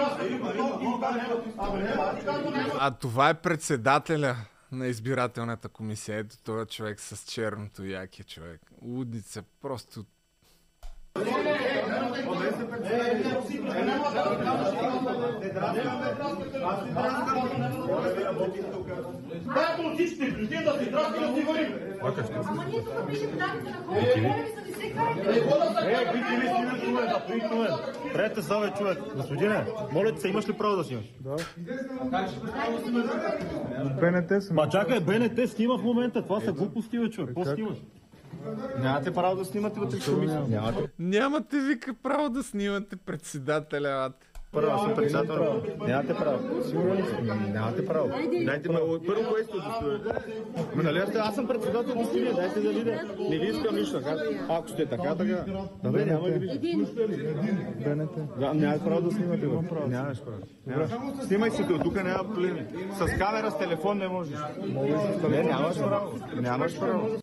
[2.80, 4.36] А това е председателя
[4.72, 6.18] на избирателната комисия.
[6.18, 8.62] Ето този човек с черното яки човек.
[8.82, 9.44] Лудница.
[9.62, 10.06] Просто
[19.56, 21.74] Дай политиците, бюлетин да си драски да си вървим.
[22.48, 25.30] Ама ние тук пишем данните на хората, моля ви се, не се карайте.
[25.92, 27.72] Е, бити ли снимат човек, да при човек.
[28.14, 28.98] Трете са, бе, човек.
[29.16, 31.06] Господине, моля ти се, имаш ли право да снимаш?
[31.20, 31.36] Да.
[34.02, 34.56] БНТ съм.
[34.56, 36.22] Ма чакай, БНТ снима в момента.
[36.22, 37.28] Това са глупости, човек.
[37.28, 37.78] Какво снимаш?
[38.80, 40.42] Нямате право да снимате вътре в комисия.
[40.50, 40.90] Нямате.
[41.00, 44.12] Нямате вика право да снимате председателя.
[44.52, 45.64] Първо, аз съм председател.
[45.88, 46.64] Нямате право.
[46.64, 47.22] Сигурно ли сте?
[47.52, 48.10] Нямате право.
[48.46, 50.10] Дайте ме, първо кое сте удостоверите?
[50.76, 53.02] Ма нали аз, съм председател на стилия, дайте да видя.
[53.30, 54.02] Не ви искам нищо.
[54.50, 55.46] Ако сте така, така.
[55.84, 56.86] Да бе, няма ли ви?
[58.40, 59.48] Да, нямаш право да снимате.
[59.88, 60.42] Нямаш право.
[61.28, 62.66] Снимай се, от тук няма проблеми.
[62.94, 64.40] С камера, с телефон не можеш.
[65.30, 66.12] Не, нямаш право.
[66.42, 67.20] Нямаш право.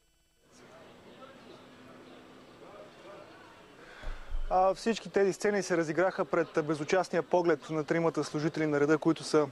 [4.74, 9.46] Всички тези сцени се разиграха пред безучастния поглед на тримата служители на реда, които са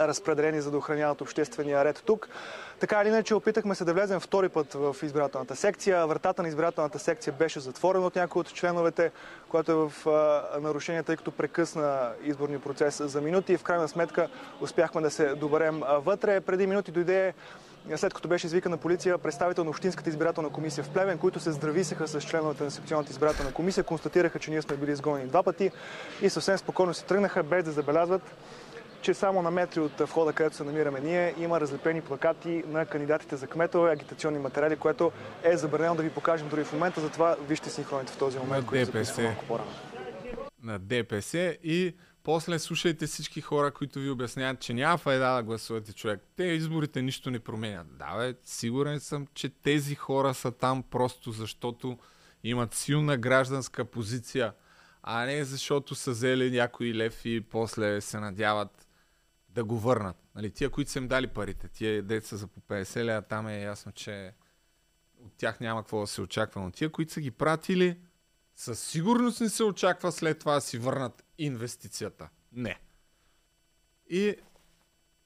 [0.00, 2.28] разпределени за да охраняват обществения ред тук.
[2.80, 6.06] Така или иначе, опитахме се да влезем втори път в избирателната секция.
[6.06, 9.10] Вратата на избирателната секция беше затворена от някои от членовете,
[9.48, 13.56] което е в а, нарушение, тъй като прекъсна изборния процес за минути.
[13.56, 14.28] В крайна сметка
[14.60, 16.40] успяхме да се доберем вътре.
[16.40, 17.34] Преди минути дойде
[17.96, 22.08] след като беше извикана полиция, представител на Общинската избирателна комисия в Плевен, които се здрависаха
[22.08, 25.70] с членовете на секционната избирателна комисия, констатираха, че ние сме били изгонени два пъти
[26.22, 28.22] и съвсем спокойно си тръгнаха, без да забелязват,
[29.02, 33.36] че само на метри от входа, където се намираме ние, има разлепени плакати на кандидатите
[33.36, 37.70] за кметове, агитационни материали, което е забранено да ви покажем дори в момента, затова вижте
[37.70, 39.22] синхроните в този момент, които се ДПС.
[39.22, 39.70] малко по-рано.
[40.62, 45.92] на ДПС и после слушайте всички хора, които ви обясняват, че няма файда да гласувате
[45.92, 46.20] човек.
[46.36, 47.98] Те изборите нищо не променят.
[47.98, 51.98] Да, бе, сигурен съм, че тези хора са там просто защото
[52.44, 54.54] имат силна гражданска позиция,
[55.02, 58.88] а не защото са взели някой лев и после се надяват
[59.48, 60.16] да го върнат.
[60.34, 63.62] Нали, тия, които са им дали парите, тия деца за по 50 лева, там е
[63.62, 64.32] ясно, че
[65.18, 66.60] от тях няма какво да се очаква.
[66.60, 67.98] Но тия, които са ги пратили,
[68.62, 72.28] със сигурност не се очаква след това да си върнат инвестицията.
[72.52, 72.80] Не.
[74.10, 74.36] И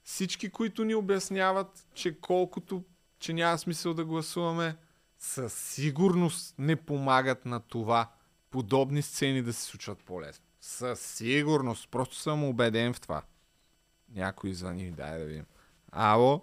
[0.03, 2.85] всички, които ни обясняват, че колкото,
[3.19, 4.77] че няма смисъл да гласуваме,
[5.19, 8.13] със сигурност не помагат на това
[8.51, 10.45] подобни сцени да се случват по-лесно.
[10.61, 11.89] Със сигурност.
[11.91, 13.23] Просто съм убеден в това.
[14.09, 15.47] Някой звъни, дай да видим.
[15.93, 16.43] Ало?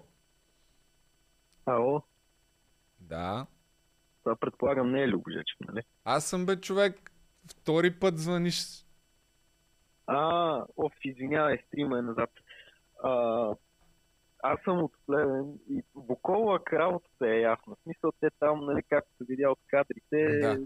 [1.65, 2.01] Ало?
[2.99, 3.45] Да.
[4.23, 5.81] Това предполагам не е Любожечев, нали?
[6.05, 7.11] Аз съм бе човек.
[7.51, 8.85] Втори път звъниш.
[10.07, 10.19] А,
[10.77, 12.29] оф, извинявай, стрима е назад.
[13.03, 13.11] А,
[14.43, 17.75] аз съм от Плевен и Буковлак работата е ясна.
[17.75, 20.59] В смисъл, те там, нали, както се видя от кадрите, Да.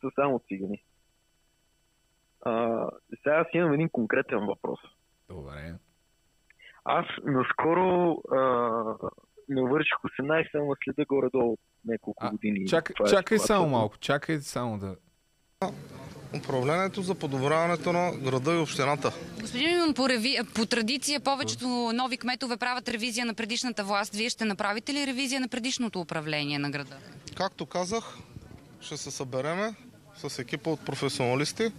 [0.00, 0.84] са само цигани.
[2.40, 4.78] А, сега аз имам един конкретен въпрос.
[5.28, 5.74] Добре.
[6.84, 8.40] Аз наскоро а,
[9.48, 12.66] навърших 18, ама следа горе-долу няколко А, години.
[12.66, 13.46] Чакай, Това е чакай ситуацията.
[13.46, 14.96] само малко, чакай само да...
[16.36, 19.12] управлението за подобряването на града и общината.
[19.40, 20.38] Господин Мимон, по, реви...
[20.54, 24.14] по традиция повечето нови кметове правят ревизия на предишната власт.
[24.14, 26.96] Вие ще направите ли ревизия на предишното управление на града?
[27.36, 28.16] Както казах,
[28.80, 29.74] ще се събереме
[30.16, 31.72] с екипа от професионалисти,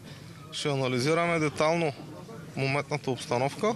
[0.51, 1.91] ще анализираме детално
[2.57, 3.75] моментната обстановка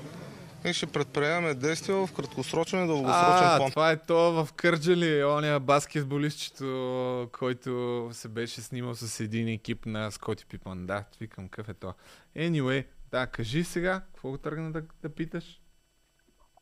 [0.65, 3.69] и ще предприемаме действия в краткосрочен и дългосрочен А, план.
[3.69, 10.11] това е то в Кърджали, оня баскетболистчето, който се беше снимал с един екип на
[10.11, 10.85] Скоти Пипан.
[10.85, 11.93] Да, викам, какъв е то.
[12.37, 15.61] Anyway, да, кажи сега, какво го тръгна да, да питаш?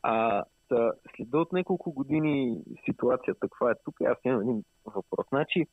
[0.02, 5.26] А, та, след от няколко години ситуацията каква е тук, аз имам един въпрос.
[5.28, 5.66] Значи,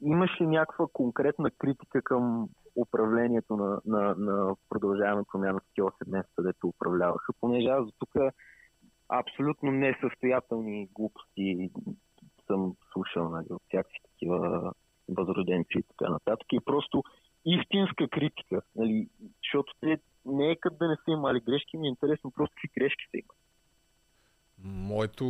[0.00, 6.32] имаш ли някаква конкретна критика към управлението на, на, на продължаване промяна в 8 месеца,
[6.36, 8.14] където управляваха, понеже аз до тук
[9.08, 11.70] абсолютно несъстоятелни глупости
[12.46, 14.72] съм слушал нали, от всякакви такива
[15.08, 16.46] възроденци и така нататък.
[16.52, 17.02] И просто
[17.44, 19.08] истинска критика, нали,
[19.44, 22.80] защото те не е като да не са имали грешки, ми е интересно просто какви
[22.80, 23.38] грешки са имали.
[24.88, 25.24] Моето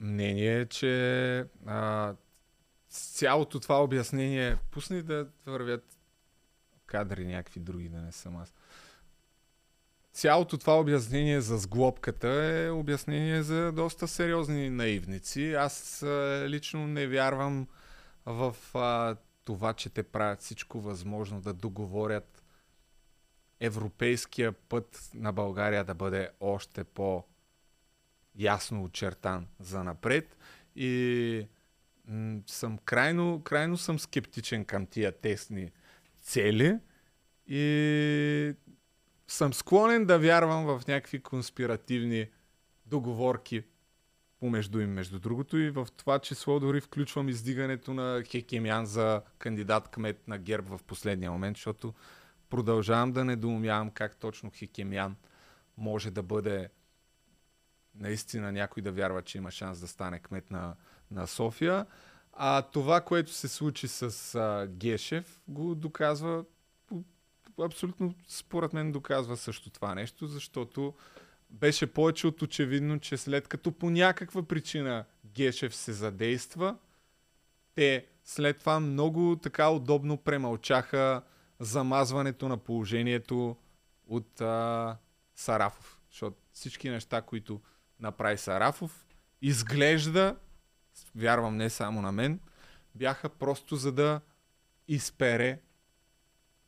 [0.00, 2.14] мнение е, че а,
[2.88, 5.99] цялото това обяснение, пусни да вървят
[6.90, 8.54] кадри някакви други, да не съм аз.
[10.12, 15.52] Цялото това обяснение за сглобката е обяснение за доста сериозни наивници.
[15.52, 17.68] Аз а, лично не вярвам
[18.26, 22.44] в а, това, че те правят всичко възможно да договорят
[23.60, 27.24] европейския път на България да бъде още по-
[28.34, 30.36] ясно очертан за напред
[30.76, 31.46] и
[32.08, 35.70] м- съм крайно, крайно съм скептичен към тия тесни
[36.22, 36.78] цели
[37.46, 38.54] и
[39.28, 42.26] съм склонен да вярвам в някакви конспиративни
[42.86, 43.62] договорки
[44.40, 49.88] помежду им, между другото и в това число дори включвам издигането на Хекемян за кандидат
[49.88, 51.94] кмет на ГЕРБ в последния момент, защото
[52.50, 55.16] продължавам да недоумявам как точно Хекемян
[55.76, 56.68] може да бъде
[57.94, 60.74] наистина някой да вярва, че има шанс да стане кмет на,
[61.10, 61.86] на София.
[62.42, 66.44] А това, което се случи с а, Гешев, го доказва
[67.60, 70.94] абсолютно, според мен, доказва също това нещо, защото
[71.50, 76.76] беше повече от очевидно, че след като по някаква причина Гешев се задейства,
[77.74, 81.22] те след това много така удобно премълчаха
[81.58, 83.56] замазването на положението
[84.06, 84.96] от а,
[85.34, 86.00] Сарафов.
[86.10, 87.60] Защото всички неща, които
[87.98, 89.06] направи Сарафов,
[89.42, 90.36] изглежда,
[91.16, 92.40] вярвам не само на мен,
[92.94, 94.20] бяха просто за да
[94.88, 95.60] изпере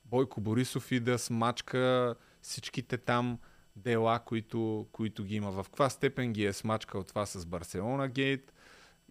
[0.05, 3.39] Бойко Борисов и да смачка всичките там
[3.77, 5.51] дела, които, които ги има.
[5.51, 8.53] В каква степен ги е смачкал това с Барселона Гейт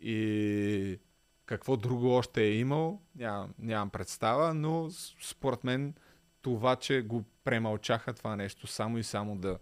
[0.01, 0.99] и
[1.45, 4.89] какво друго още е имал, нямам, нямам представа, но
[5.21, 5.93] според мен
[6.41, 9.59] това, че го премълчаха това нещо, само и само да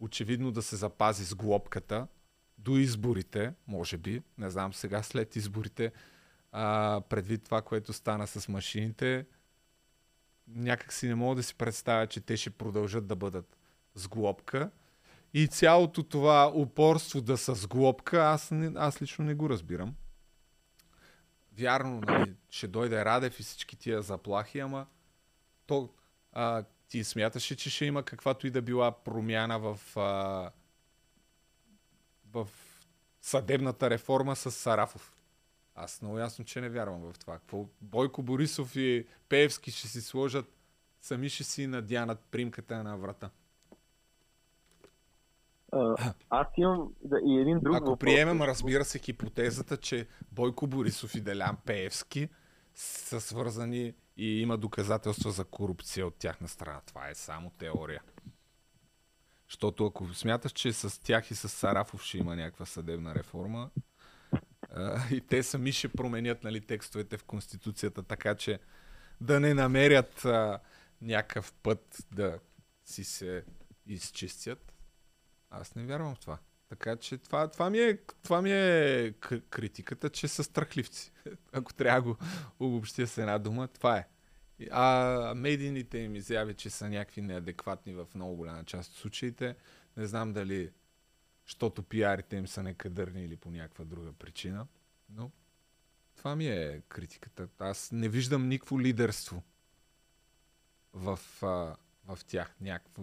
[0.00, 2.06] очевидно да се запази с глобката
[2.64, 5.92] до изборите, може би, не знам сега след изборите,
[6.52, 9.26] а, предвид това, което стана с машините,
[10.48, 13.56] някак си не мога да си представя, че те ще продължат да бъдат
[13.94, 14.70] с глобка.
[15.34, 19.94] И цялото това упорство да са с глобка, аз, не, аз лично не го разбирам.
[21.58, 24.86] Вярно, нали, ще дойде Радев и всички тия заплахи, ама
[25.66, 25.90] то,
[26.32, 30.50] а, ти смяташ ли, че ще има каквато и да била промяна в, а,
[32.32, 32.48] в
[33.20, 35.12] съдебната реформа с Сарафов?
[35.74, 37.38] Аз много ясно, че не вярвам в това.
[37.38, 40.52] Какво Бойко Борисов и Пеевски ще си сложат,
[41.00, 43.30] сами ще си надянат примката на врата.
[45.72, 47.98] А, аз имам да, и един друг Ако въпрос.
[47.98, 52.28] приемем, разбира се, хипотезата, че Бойко Борисов и Делян Пеевски
[52.74, 56.80] са свързани и има доказателства за корупция от тяхна страна.
[56.86, 58.02] Това е само теория.
[59.50, 63.70] Защото ако смяташ, че с тях и с Сарафов ще има някаква съдебна реформа,
[64.70, 68.58] а, и те сами ще променят нали, текстовете в Конституцията, така че
[69.20, 70.58] да не намерят а,
[71.02, 72.38] някакъв път да
[72.84, 73.44] си се
[73.86, 74.72] изчистят,
[75.50, 76.38] аз не вярвам в това.
[76.68, 79.14] Така че това, това, ми, е, това ми е
[79.50, 81.12] критиката, че са страхливци.
[81.52, 82.16] Ако трябва да го
[82.60, 84.08] обобщя с една дума, това е.
[84.70, 89.56] А медийните им изяви, че са някакви неадекватни в много голяма част от случаите,
[89.96, 90.70] не знам дали
[91.46, 94.66] защото пиарите им са некадърни или по някаква друга причина,
[95.08, 95.30] но
[96.16, 97.48] това ми е критиката.
[97.58, 99.42] Аз не виждам никакво лидерство
[100.92, 101.76] в, а,
[102.14, 102.54] в тях.
[102.60, 103.02] Някакво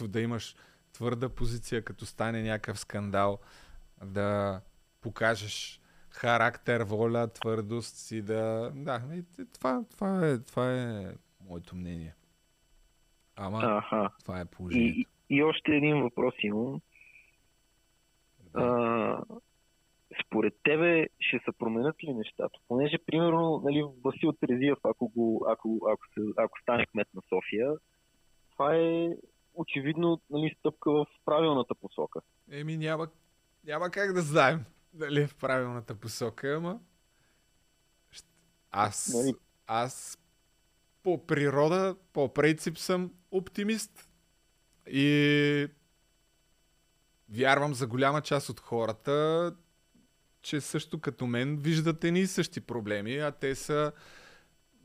[0.00, 0.56] да имаш
[0.92, 3.38] твърда позиция, като стане някакъв скандал,
[4.04, 4.60] да
[5.00, 5.80] покажеш
[6.16, 8.72] характер, воля, твърдост си да...
[8.74, 9.02] Да,
[9.54, 11.12] това, това, е, това е
[11.48, 12.14] моето мнение.
[13.36, 14.10] Ама Аха.
[14.24, 14.98] това е положението.
[14.98, 16.80] И, и още един въпрос имам.
[18.54, 19.22] А,
[20.26, 22.58] според тебе ще се променят ли нещата?
[22.68, 27.72] Понеже, примерно, нали, Васил Терезиев, ако, го, ако, ако, се, ако стане кмет на София,
[28.52, 29.08] това е
[29.54, 32.20] очевидно нали, стъпка в правилната посока.
[32.50, 33.08] Еми няма,
[33.64, 34.64] няма как да знаем
[34.96, 36.80] дали е в правилната посока, ама
[38.70, 39.34] аз, Нали?
[39.66, 40.18] аз
[41.02, 44.08] по природа, по принцип съм оптимист
[44.86, 45.68] и
[47.28, 49.54] вярвам за голяма част от хората,
[50.42, 53.92] че също като мен виждат едни и същи проблеми, а те са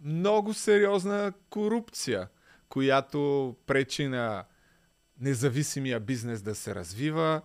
[0.03, 2.29] много сериозна корупция,
[2.69, 4.45] която пречи на
[5.19, 7.41] независимия бизнес да се развива,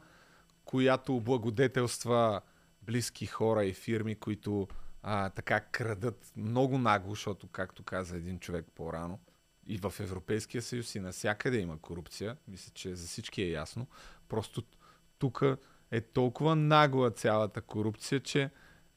[0.64, 2.40] която облагодетелства
[2.86, 4.68] близки хора и фирми, които
[5.02, 9.18] а, така крадат много нагло, защото, както каза един човек по-рано,
[9.66, 12.36] и в Европейския съюз и навсякъде има корупция.
[12.48, 13.86] Мисля, че за всички е ясно.
[14.28, 14.62] Просто
[15.18, 15.42] тук
[15.90, 18.50] е толкова нагла цялата корупция, че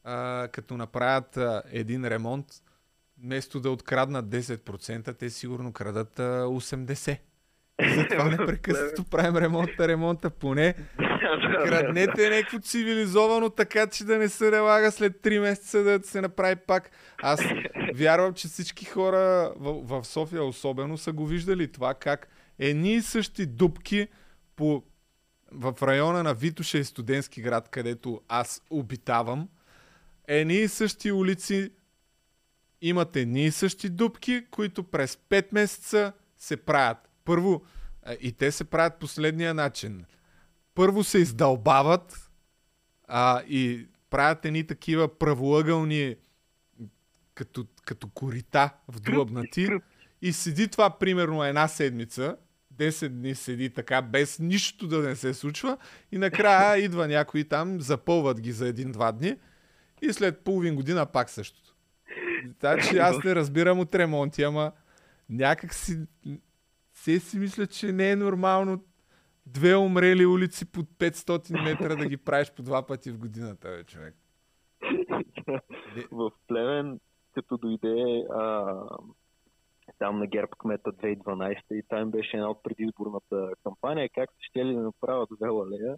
[0.03, 2.45] а, като направят а, един ремонт,
[3.17, 7.19] вместо да откраднат 10%, те сигурно крадат а, 80%.
[7.81, 10.29] И затова непрекъснато правим ремонта, ремонта.
[10.29, 10.75] Поне
[11.65, 16.55] краднете някакво цивилизовано, така че да не се налага след 3 месеца да се направи
[16.55, 16.91] пак.
[17.21, 17.41] Аз
[17.95, 22.27] вярвам, че всички хора в, в София особено са го виждали това, как
[22.59, 24.07] едни и същи дупки
[24.55, 24.83] по,
[25.51, 29.49] в района на Витуша и Студентски град, където аз обитавам,
[30.27, 31.71] едни и същи улици
[32.81, 36.97] имат едни и същи дупки, които през 5 месеца се правят.
[37.25, 37.63] Първо,
[38.21, 40.05] и те се правят последния начин.
[40.79, 42.29] Първо се издълбават
[43.07, 46.15] а, и правят едни такива правоъгълни
[47.33, 49.69] като, като корита вдлъбнати
[50.21, 52.37] и седи това примерно една седмица,
[52.75, 55.77] 10 дни седи така, без нищо да не се случва
[56.11, 59.35] и накрая идва някой там, запълват ги за един-два дни
[60.01, 61.75] и след половин година пак същото.
[62.59, 64.71] Така че аз не разбирам от ремонти, ама
[65.29, 65.99] някак си
[66.93, 68.83] се си мисля, че не е нормално
[69.53, 73.83] две умрели улици под 500 метра да ги правиш по два пъти в годината, бе,
[73.83, 74.15] човек.
[76.11, 76.99] в Плевен,
[77.33, 78.73] като дойде а,
[79.99, 84.65] там на ГЕРБ кмета 2012 и там беше една от предизборната кампания, как се ще
[84.65, 85.95] ли да направят Велалея,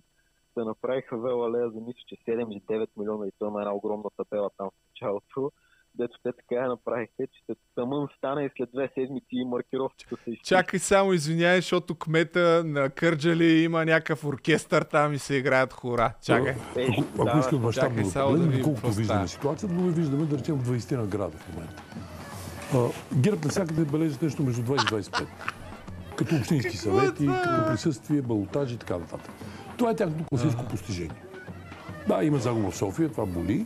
[0.57, 4.09] да направиха Велалея за мисля, че 7 или 9 милиона и то на една огромна
[4.17, 5.51] табела там в началото.
[5.95, 10.31] Дето те така я направиха, че тъмън стана и след две седмици и маркировката се
[10.31, 10.47] изчисти.
[10.49, 16.13] Чакай само, извиняй, защото кмета на Кърджали има някакъв оркестър там и се играят хора.
[16.23, 16.53] Чакай.
[16.53, 20.37] Ако, ако искат мащабно чакай да само да погледнем, колкото виждаме ситуацията, но виждаме, да
[20.37, 21.83] речем, в 20 на града в момента.
[23.13, 25.27] ГЕРБ навсякъде бележат нещо между 20 и 25.
[26.15, 29.31] Като общински съвети, като присъствие, балотажи и така нататък.
[29.77, 31.23] Това е тяхното класическо постижение.
[32.07, 33.65] Да, има загуба в София, това боли,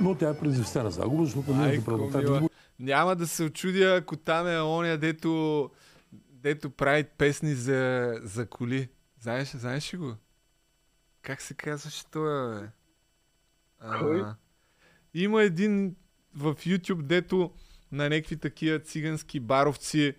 [0.00, 2.48] но тя е предизвестена загуба, защото не е за парламентарни избори.
[2.78, 5.70] Няма да се очудя, ако там е оня, дето,
[6.30, 8.88] дето прави песни за, за коли.
[9.20, 10.14] Знаеш, знаеш ли го?
[11.22, 12.68] Как се казваше това, бе?
[13.78, 14.24] А, Кой?
[15.14, 15.96] Има един
[16.34, 17.50] в YouTube, дето
[17.92, 20.14] на някакви такива цигански баровци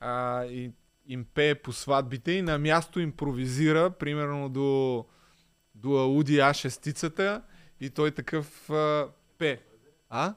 [0.00, 0.72] а, и,
[1.06, 5.04] им пее по сватбите и на място импровизира, примерно до,
[5.74, 7.42] до Ауди А6
[7.80, 9.08] и той такъв а,
[9.40, 9.60] пе.
[10.08, 10.34] А?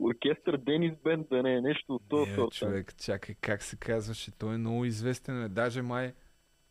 [0.00, 2.52] Оркестър Денис Бенд да не е нещо от този сорт.
[2.52, 4.30] човек, чакай, как се казваше?
[4.38, 5.48] Той е много известен, е.
[5.48, 6.14] даже май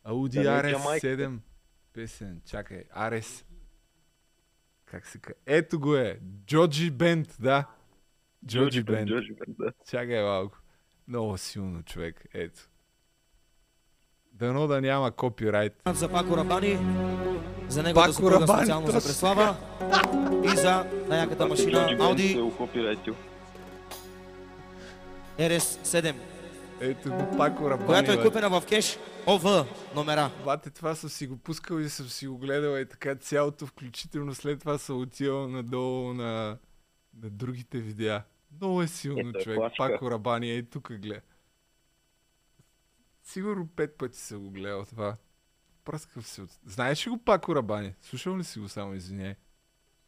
[0.04, 1.40] Ауди Да е RS7
[1.94, 2.42] песен.
[2.46, 3.46] Чакай, RS.
[4.86, 5.40] Как се казва?
[5.46, 6.20] Ето го е.
[6.46, 7.70] Джоджи Бенд, да.
[8.46, 9.10] Джоджи Бенд.
[9.10, 9.74] Джоджи Бенд, да.
[9.90, 10.58] Чакай малко.
[11.08, 12.26] Много силно, човек.
[12.34, 12.70] Ето.
[14.42, 15.74] Дано да няма копирайт.
[15.94, 16.78] За Пако Рабани,
[17.70, 19.56] за неговата Пако съпруга Рабани, специално за Преслава
[20.44, 23.16] и за най-яката машина копирайтил.
[25.40, 26.16] RS7,
[26.80, 27.88] Ето го Пако Рабани.
[27.88, 30.32] която е купена в кеш ОВ номера.
[30.46, 34.36] Бате, това съм си го пускал и съм си го гледал и така цялото, включително
[34.36, 36.58] след това съм отивал надолу на,
[37.24, 38.24] на другите видеа.
[38.62, 39.60] Много е силно, Ето е човек.
[39.78, 41.22] Пако Рабани, ей тук гледа.
[43.24, 45.16] Сигурно пет пъти съм го гледал това.
[45.86, 46.50] Пръскав се от...
[46.66, 47.94] Знаеш ли го Пако Рабани?
[48.02, 49.36] Слушал ли си го само, извиняй?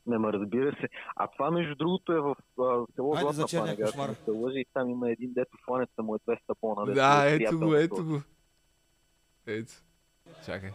[0.06, 0.90] Не, ма разбира се.
[1.16, 4.10] А това, между другото, е в а, село Айде за Златна черния Панега, кошмар.
[4.26, 6.86] се лъжа, и там има един, дето фланеца му е 200 пона.
[6.86, 8.08] дето Да, е ето приятел го, ето този.
[8.08, 8.22] го.
[9.48, 9.74] Ето.
[10.46, 10.72] Чакай.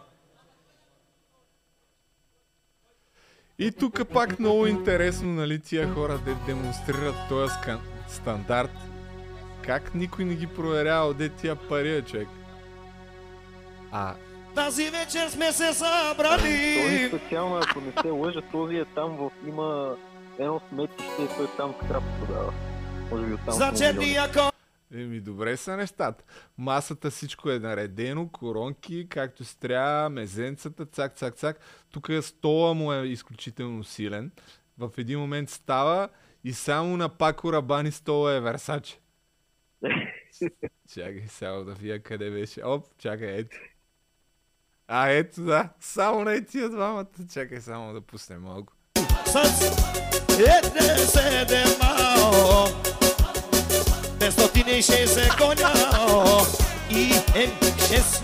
[3.58, 7.80] И тук пак много интересно, нали, тия хора де демонстрират този скан...
[8.08, 8.87] стандарт.
[9.68, 12.28] Как никой не ги проверява, де тия пари, човек.
[13.92, 14.14] А,
[14.54, 16.76] Тази вечер сме се събрали.
[16.82, 19.30] Този специално, ако не се лъжа, този е там в...
[19.48, 19.96] има
[20.38, 22.52] едно сметище и той там скрап продава.
[23.10, 23.54] Може би оттам.
[23.54, 24.50] За черния кон.
[24.94, 26.24] Еми, добре са нещата.
[26.58, 31.60] Масата всичко е наредено, коронки, както се трябва, мезенцата, цак, цак, цак.
[31.90, 34.30] Тук стола му е изключително силен.
[34.78, 36.08] В един момент става
[36.44, 39.00] и само на Пако Рабани стола е Версаче.
[40.94, 42.64] Чакай само да вия къде беше.
[42.64, 43.56] Оп, чакай, ето.
[44.88, 47.06] А, ето да, само на тия двамата.
[47.32, 48.72] Чакай само да пуснем малко.
[49.26, 52.68] С едне мао.
[54.18, 55.72] 560 коня.
[56.90, 58.22] И М6.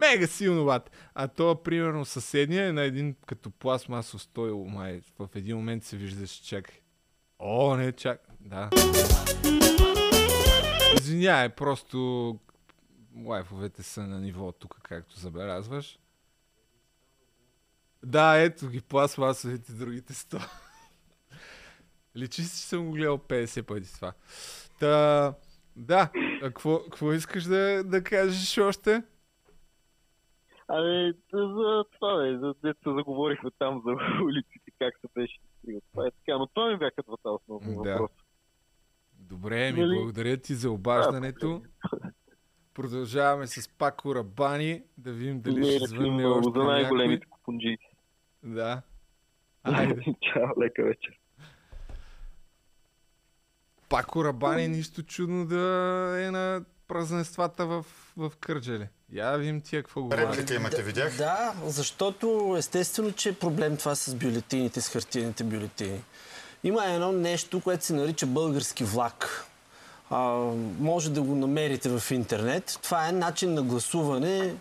[0.00, 0.90] Мега силно бат.
[1.14, 5.00] А то, примерно, съседния е на един като пластмасов стойл, май.
[5.18, 6.74] В един момент се виждаш, чакай.
[7.38, 8.20] О, не, чак.
[8.40, 8.70] Да.
[11.00, 11.98] Извинявай, просто
[13.24, 15.98] лайфовете са на ниво тук, както забелязваш.
[18.02, 20.50] Да, ето ги пластмасовите, другите 100.
[22.16, 24.12] Личи си, че съм го гледал 50 пъти това.
[24.80, 25.34] Та,
[25.76, 29.02] да, какво, какво искаш да, да кажеш още?
[30.68, 33.90] Ами, за това, бе, за дето заговорихме там за
[34.24, 35.38] улиците, как се беше.
[35.92, 37.92] Това е така, но това ми бяха двата основни Да.
[37.92, 38.23] въпроса.
[39.34, 39.96] Добре, ми Нали?
[39.96, 41.62] благодаря ти за обаждането.
[42.74, 47.26] Продължаваме с Пако Рабани, да видим дали Не, ще не, звънне много, още за най-големите
[47.30, 47.78] купунджи.
[48.42, 48.82] Да.
[49.62, 50.02] Айде.
[50.04, 51.18] Чао, лека вечер.
[53.88, 55.58] Пако Рабани, нищо чудно да
[56.26, 58.88] е на празненствата в, в Кърджали.
[59.12, 60.46] Я да видим тия какво говорят.
[61.18, 66.00] Да, защото естествено, че е проблем това с бюлетините, с хартиените бюлетини.
[66.64, 69.46] Има едно нещо, което се нарича български влак.
[70.10, 70.18] А,
[70.80, 72.78] може да го намерите в интернет.
[72.82, 74.54] Това е начин на гласуване,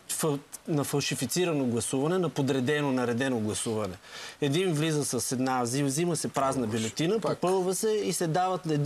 [0.67, 3.93] на фалшифицирано гласуване, на подредено, наредено гласуване.
[4.41, 8.82] Един влиза с една, взима, се празна бюлетина, попълва се и се дават ед...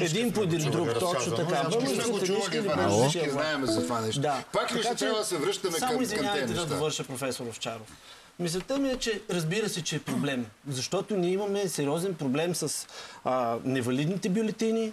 [0.00, 0.88] един по един друг.
[1.00, 1.68] Точно така.
[1.70, 4.20] Всички сме го чували това нещо, всички знаем за това нещо.
[4.20, 4.44] Да.
[4.52, 6.74] Пак ще трябва да се връщаме само към, към извинявайте тези да неща?
[6.74, 7.86] довърша, професор Овчаров.
[8.38, 10.46] Мисълта ми е, че разбира се, че е проблем.
[10.68, 12.86] Защото ние имаме сериозен проблем с
[13.24, 14.92] а, невалидните бюлетини,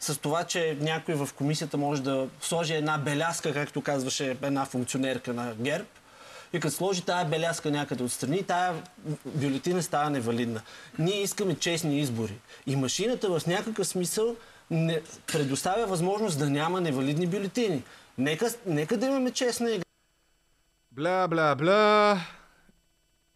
[0.00, 5.32] с това, че някой в комисията може да сложи една беляска, както казваше една функционерка
[5.32, 5.84] на ГЕРБ,
[6.52, 8.82] и като сложи тая беляска някъде отстрани, тая
[9.24, 10.60] бюлетина става невалидна.
[10.98, 12.34] Ние искаме честни избори.
[12.66, 14.36] И машината в някакъв смисъл
[14.70, 17.82] не предоставя възможност да няма невалидни бюлетини.
[18.18, 19.84] Нека, нека да имаме честна игра.
[20.92, 22.20] Бля, бля, бля.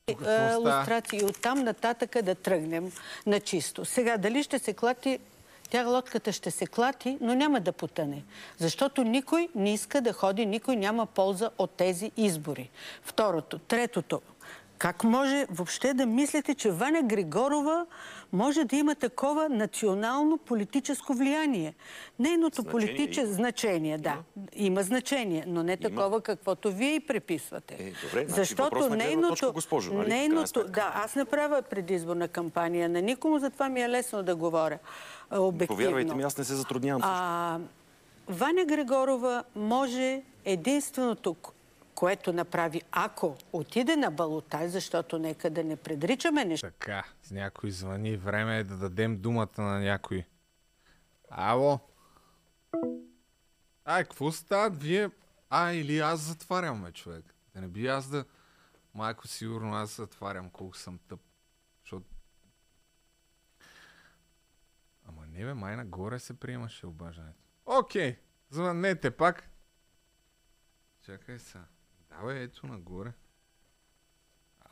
[0.09, 1.25] Е, лустрации.
[1.25, 2.93] Оттам нататъка да тръгнем
[3.27, 3.85] на чисто.
[3.85, 5.19] Сега, дали ще се клати,
[5.71, 8.25] тя лодката ще се клати, но няма да потъне.
[8.59, 12.71] Защото никой не иска да ходи, никой няма полза от тези избори.
[13.03, 13.59] Второто.
[13.59, 14.23] Третото.
[14.79, 17.87] Как може въобще да мислите, че Ваня Григорова
[18.33, 21.75] може да има такова национално политическо влияние?
[22.19, 24.17] Нейното политическо значение, да.
[24.53, 27.75] Има значение, но не такова, каквото вие и преписвате.
[27.75, 33.03] Е, добре, значи гледна точка, госпожо, нали, нейното, да, аз не правя предизборна кампания на
[33.03, 34.79] никому, затова ми е лесно да говоря
[35.31, 35.77] обективно.
[35.77, 37.03] Повярвайте ми, аз не се затруднявам.
[37.05, 37.59] А,
[38.29, 41.54] Ваня Григорова може единственото, к-
[42.05, 46.71] което направи, ако отиде на балотай, защото нека да не предричаме неща.
[46.71, 48.17] Така, с някой звъни.
[48.17, 50.25] Време е да дадем думата на някой.
[51.31, 51.81] Ало?
[53.85, 54.71] Ай, какво става?
[54.71, 55.11] Вие...
[55.51, 57.35] А, или аз затварям, бе, човек.
[57.55, 58.25] Да не би аз да...
[58.95, 61.21] Майко, сигурно аз затварям, колко съм тъп.
[61.83, 62.07] Защото...
[65.09, 67.45] Ама не бе, май нагоре се приемаше обаждането.
[67.67, 68.17] Окей,
[68.51, 69.49] звъннете пак.
[71.03, 71.65] Чакай сега.
[72.21, 73.09] Да, бе, ето нагоре.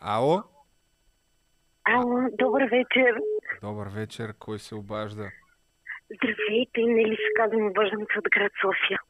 [0.01, 0.43] Ало?
[1.85, 3.21] Ало, добър вечер.
[3.63, 5.31] Добър вечер, кой се обажда?
[6.15, 9.01] Здравейте, Нели се казвам, обаждам се от град София.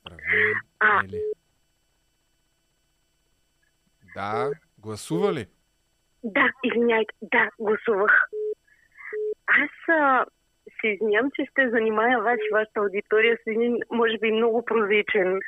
[0.00, 1.02] Здравей, А.
[1.02, 1.22] Нели.
[4.14, 5.46] Да, гласува ли?
[6.24, 8.28] Да, извиняйте, да, гласувах.
[9.46, 10.26] Аз а,
[10.80, 15.40] се извинявам, че ще занимая вас и вашата аудитория с един, може би, много прозичен.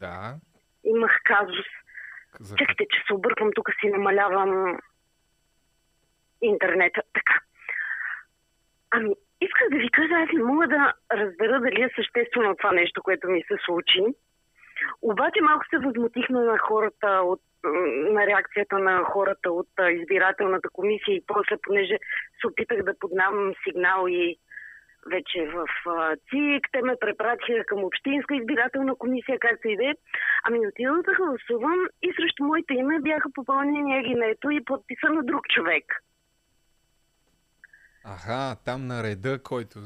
[0.00, 0.34] Да.
[0.84, 1.66] Имах казус.
[2.40, 2.56] За...
[2.56, 4.78] Чакайте, че се обърквам, тук си намалявам
[6.42, 7.02] интернета.
[7.14, 7.40] Така.
[8.90, 13.02] Ами, исках да ви кажа, аз не мога да разбера дали е съществено това нещо,
[13.02, 14.04] което ми се случи.
[15.02, 17.40] Обаче малко се възмутихме на хората от
[18.10, 21.98] на реакцията на хората от избирателната комисия и после, понеже
[22.40, 24.36] се опитах да поднавам сигнал и
[25.10, 25.66] вече в
[26.30, 29.94] ЦИК, те ме препратиха към Общинска избирателна комисия, както и да е.
[30.44, 35.48] Ами отидох да гласувам и срещу моите име бяха попълнени егинето и подписа на друг
[35.48, 35.84] човек.
[38.04, 39.78] Аха, там на реда, който...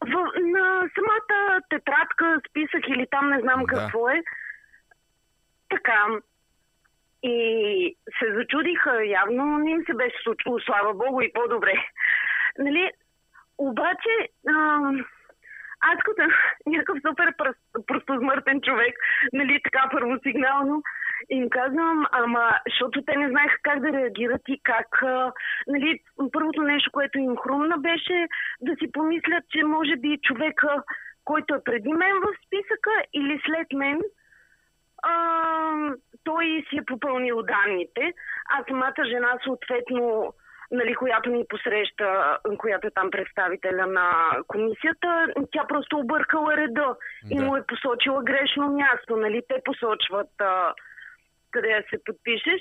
[0.00, 3.66] В, на самата тетрадка, списък или там не знам да.
[3.66, 4.22] какво е.
[5.68, 6.06] Така.
[7.22, 11.72] И се зачудиха, явно не им се беше случило, слава богу, и по-добре.
[12.58, 12.90] Нали,
[13.58, 14.80] обаче, а,
[15.80, 16.22] аз като
[16.66, 17.34] някакъв супер
[17.86, 18.94] простозмъртен човек,
[19.32, 20.82] нали, така първосигнално,
[21.30, 25.32] им казвам, ама, защото те не знаеха как да реагират и как, а,
[25.66, 26.00] нали,
[26.32, 28.28] първото нещо, което им хрумна беше
[28.60, 30.82] да си помислят, че може би човека,
[31.24, 34.00] който е преди мен в списъка или след мен,
[35.02, 35.12] а,
[36.24, 38.12] той си е попълнил данните,
[38.50, 40.34] а самата жена съответно
[40.70, 47.34] нали, която ни посреща, която е там представителя на комисията, тя просто объркала реда да.
[47.34, 49.16] и му е посочила грешно място.
[49.16, 49.42] Нали?
[49.48, 50.74] Те посочват а,
[51.50, 52.60] къде да се подпишеш.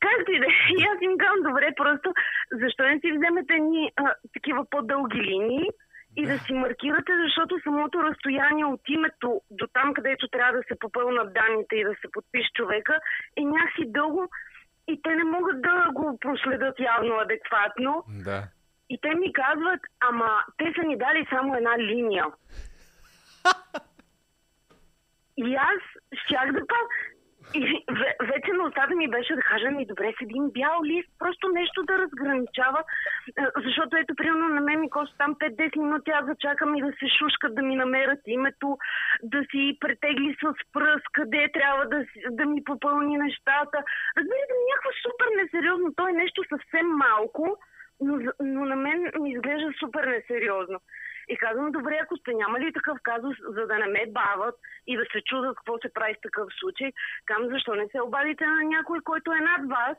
[0.00, 0.48] Както и да е,
[0.78, 2.12] и аз им казвам, добре, просто
[2.52, 5.68] защо не си вземете ни а, такива по-дълги линии
[6.16, 10.78] и да си маркирате, защото самото разстояние от името до там, където трябва да се
[10.78, 12.94] попълнат данните и да се подпише човека,
[13.36, 14.28] е някакси дълго
[14.88, 18.04] и те не могат да го проследят явно адекватно.
[18.24, 18.48] Да.
[18.90, 22.26] И те ми казват, ама те са ни дали само една линия.
[25.36, 25.80] и аз
[26.24, 26.74] щях да па...
[27.54, 27.84] И
[28.32, 31.82] вече на устата ми беше да кажа ми, добре, с един бял лист, просто нещо
[31.82, 32.80] да разграничава,
[33.64, 37.06] защото ето, примерно, на мен ми коста там 5-10 минути, аз зачакам и да се
[37.18, 38.78] шушкат, да ми намерят името,
[39.22, 43.78] да си претегли с пръст, къде трябва да, да ми попълни нещата.
[44.18, 47.56] Разбирате ми, някакво супер несериозно, то е нещо съвсем малко,
[48.00, 50.78] но, но на мен ми изглежда супер несериозно.
[51.28, 54.54] И казвам, добре, ако сте нямали такъв казус, за да не ме бават
[54.86, 56.92] и да се чудат какво се прави в такъв случай,
[57.26, 59.96] казвам, защо не се обадите на някой, който е над вас,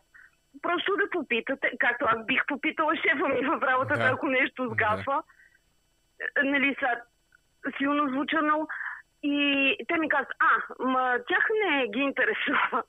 [0.61, 4.11] просто да попитате, както аз бих попитала шефа ми в работата, да.
[4.13, 5.17] ако нещо сгафа.
[5.17, 6.43] Да.
[6.43, 6.87] Нали, са
[7.77, 8.67] силно звуча много.
[9.23, 12.83] И те ми казват, а, ма тях не ги интересува.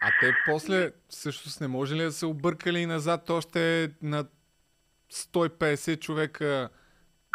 [0.00, 4.24] А те после всъщност не може ли да се объркали назад още на
[5.12, 6.68] 150 човека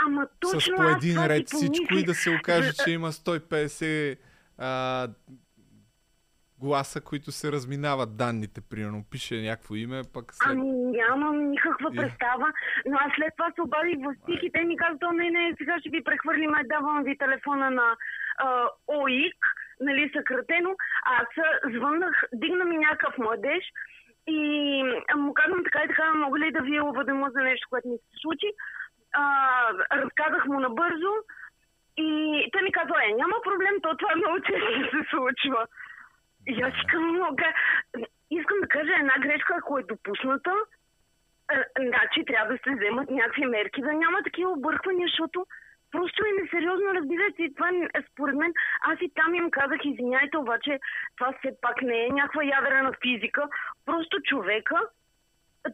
[0.06, 4.18] Ама точно с по един ред всичко и да се окаже, че има 150
[4.58, 5.08] а,
[6.64, 9.06] гласа, които се разминават данните, примерно.
[9.12, 10.52] Пише някакво име, пък след...
[10.52, 12.48] Ами нямам никаква представа,
[12.86, 15.80] но аз след това се обадих в стих и те ми казват, не, не, сега
[15.80, 17.88] ще ви прехвърлим, давам ви телефона на
[18.38, 19.40] а, ОИК,
[19.80, 20.76] нали, съкратено.
[21.20, 21.28] Аз
[21.76, 23.64] звъннах, дигна ми някакъв младеж
[24.28, 24.40] и
[25.16, 28.18] му казвам така и така, мога ли да ви уведомя за нещо, което ми се
[28.22, 28.50] случи
[29.14, 29.24] а,
[29.92, 31.14] разказах му набързо
[31.98, 35.68] и те ми казва, е, няма проблем, то това много често се случва.
[36.48, 37.36] И аз искам,
[38.32, 40.54] искам да кажа една грешка, ако е допусната,
[41.80, 45.46] значи трябва да се вземат някакви мерки, да няма такива обърквания, защото
[45.92, 47.44] просто е несериозно, разбирате.
[47.44, 47.70] И това,
[48.12, 50.80] според мен, аз и там им казах, извиняйте, обаче
[51.18, 53.48] това все пак не е някаква ядрена физика.
[53.86, 54.80] Просто човека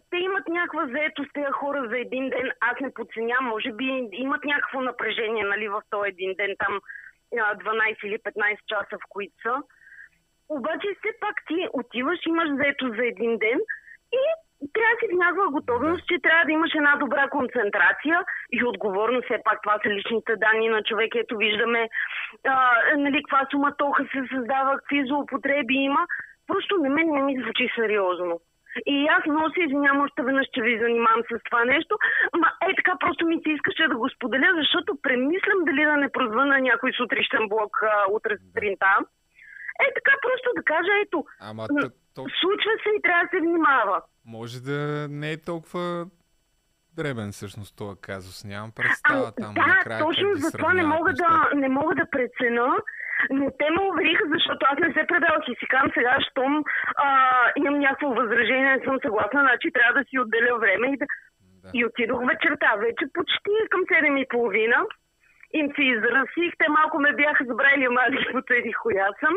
[0.09, 2.51] те имат някаква заетост, тези хора за един ден.
[2.59, 6.79] Аз не подценявам, може би имат някакво напрежение нали, в този един ден, там
[7.33, 9.55] 12 или 15 часа, в които са.
[10.49, 13.59] Обаче все пак ти отиваш, имаш заето за един ден
[14.13, 14.21] и
[14.73, 19.25] трябва да си в някаква готовност, че трябва да имаш една добра концентрация и отговорност.
[19.25, 21.15] Все пак това са личните данни на човек.
[21.15, 21.89] Ето виждаме
[22.47, 26.07] а, нали, каква суматоха се създава, какви злоупотреби има.
[26.47, 28.39] Просто на мен не ми звучи сериозно.
[28.85, 31.93] И аз много се извинявам още веднъж, че ви занимавам с това нещо.
[32.41, 36.11] Ма е така, просто ми се искаше да го споделя, защото премислям дали да не
[36.11, 38.93] прозвъна някой сутрищен блок а, утре сутринта.
[39.85, 41.67] Е така, просто да кажа, ето, Ама,
[42.15, 42.21] то...
[42.41, 44.01] случва се и трябва да се внимава.
[44.25, 46.05] Може да не е толкова
[46.95, 48.43] дребен всъщност това казус.
[48.43, 50.05] Нямам представа а, там да, накрая.
[50.05, 52.67] точно за това не мога, да, не мога да прецена.
[53.29, 56.63] Но те ме увериха, защото аз не се предавах и си казвам сега, щом
[56.95, 57.07] а,
[57.57, 61.05] имам някакво възражение, не съм съгласна, значи трябва да си отделя време и да...
[61.63, 61.69] да.
[61.73, 64.79] И отидох вечерта, вече почти към 7 и половина.
[65.53, 69.35] Им се изразих, те малко ме бяха забрали, ама аз ги потърих коя съм.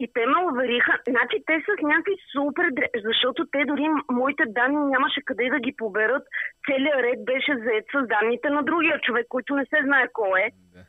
[0.00, 2.66] И те ме увериха, значи те с някакви супер,
[3.04, 6.22] защото те дори моите данни нямаше къде да ги поберат.
[6.66, 10.50] Целият ред беше заед с данните на другия човек, който не се знае кой е.
[10.74, 10.80] Да.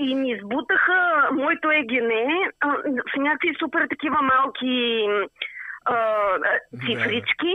[0.00, 2.50] И ни избутаха моето егене
[3.12, 5.06] в някакви супер такива малки
[5.84, 5.96] а,
[6.86, 7.54] цифрички.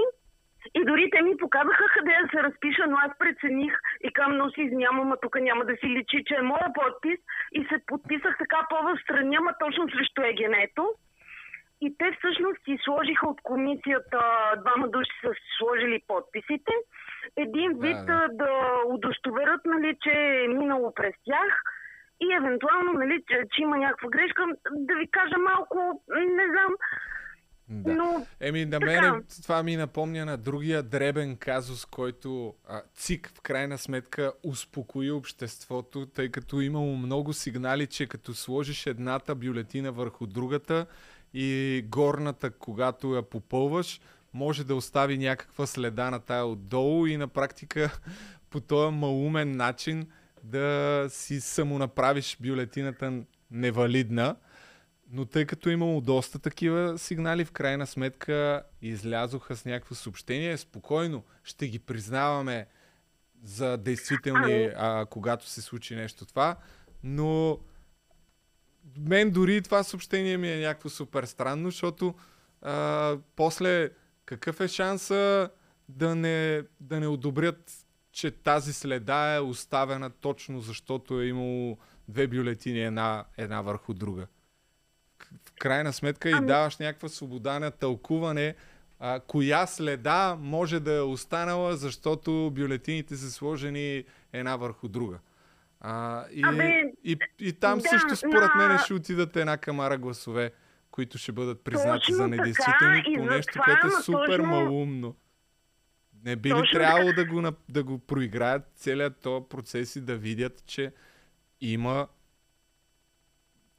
[0.75, 4.49] И дори те ми показаха къде да се разпиша, но аз прецених и към но
[4.49, 7.19] си извинявам, а тук няма да си личи, че е моя подпис
[7.51, 10.93] и се подписах така по-встрани, ама точно срещу егенето.
[11.81, 14.19] И те всъщност си сложиха от комисията,
[14.61, 16.71] двама души са сложили подписите.
[17.37, 18.27] Един вид да, да.
[18.27, 18.51] да
[18.85, 21.61] удостоверят, нали, че е минало през тях
[22.21, 26.03] и евентуално, нали, че, че има някаква грешка, да ви кажа малко,
[26.37, 26.75] не знам,
[27.69, 27.95] да.
[27.95, 33.41] Но, Еми, на мен това ми напомня на другия дребен казус, който а, ЦИК в
[33.41, 40.27] крайна сметка успокои обществото, тъй като имало много сигнали, че като сложиш едната бюлетина върху
[40.27, 40.85] другата
[41.33, 44.01] и горната, когато я попълваш,
[44.33, 47.99] може да остави някаква следа на тая отдолу и на практика
[48.49, 50.07] по този малумен начин
[50.45, 54.35] да си самонаправиш бюлетината невалидна.
[55.09, 60.57] Но тъй като имало доста такива сигнали, в крайна сметка излязоха с някакво съобщение.
[60.57, 62.67] Спокойно ще ги признаваме
[63.43, 66.55] за действителни, а, когато се случи нещо това.
[67.03, 67.59] Но
[68.97, 72.15] мен дори това съобщение ми е някакво супер странно, защото
[72.61, 73.89] а, после
[74.25, 75.49] какъв е шанса
[75.89, 77.84] да не, да не одобрят,
[78.15, 81.77] че тази следа е оставена точно защото е имало
[82.07, 84.27] две бюлетини една, една върху друга
[85.45, 86.45] в крайна сметка ами...
[86.45, 88.55] и даваш някаква свобода на тълкуване,
[88.99, 94.03] а, коя следа може да е останала, защото бюлетините са сложени
[94.33, 95.19] една върху друга.
[95.81, 98.67] А, и, Абе, и, и там да, също според на...
[98.67, 100.51] мен ще отидат една камара гласове,
[100.91, 105.15] които ще бъдат признати Точно за недействителни по нещо, което е супер точно- малумно.
[106.25, 110.17] Не би ли Точно трябвало да го, да го проиграят целият този процес и да
[110.17, 110.93] видят, че
[111.61, 112.07] има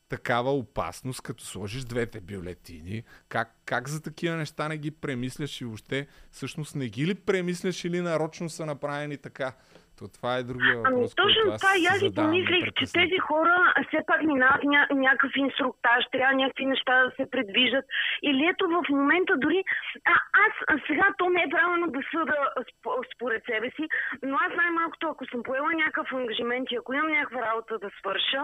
[0.09, 3.03] такава опасност, като сложиш двете бюлетини.
[3.29, 7.85] Как, как за такива неща не ги премисляш и въобще всъщност не ги ли премисляш
[7.85, 9.53] или нарочно са направени така?
[9.99, 13.55] То това е другия въпрос, Ами точно това и аз си помислих, че тези хора
[13.89, 17.85] все пак минават ня- някакъв инструктаж, трябва някакви неща да се предвиждат.
[18.23, 19.65] Или ето в момента дори...
[20.05, 22.37] А, аз а, сега то не е правилно да съда
[22.71, 23.85] сп- според себе си,
[24.23, 28.43] но аз най-малкото, ако съм поела някакъв ангажимент и ако имам някаква работа да свърша,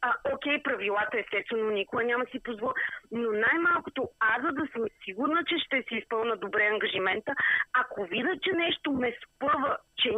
[0.00, 2.74] а, окей, правилата естествено никога няма си позволя,
[3.12, 7.32] но най-малкото аз, да съм сигурна, че ще си изпълна добре ангажимента,
[7.72, 10.10] ако видя, че нещо ме спъва, че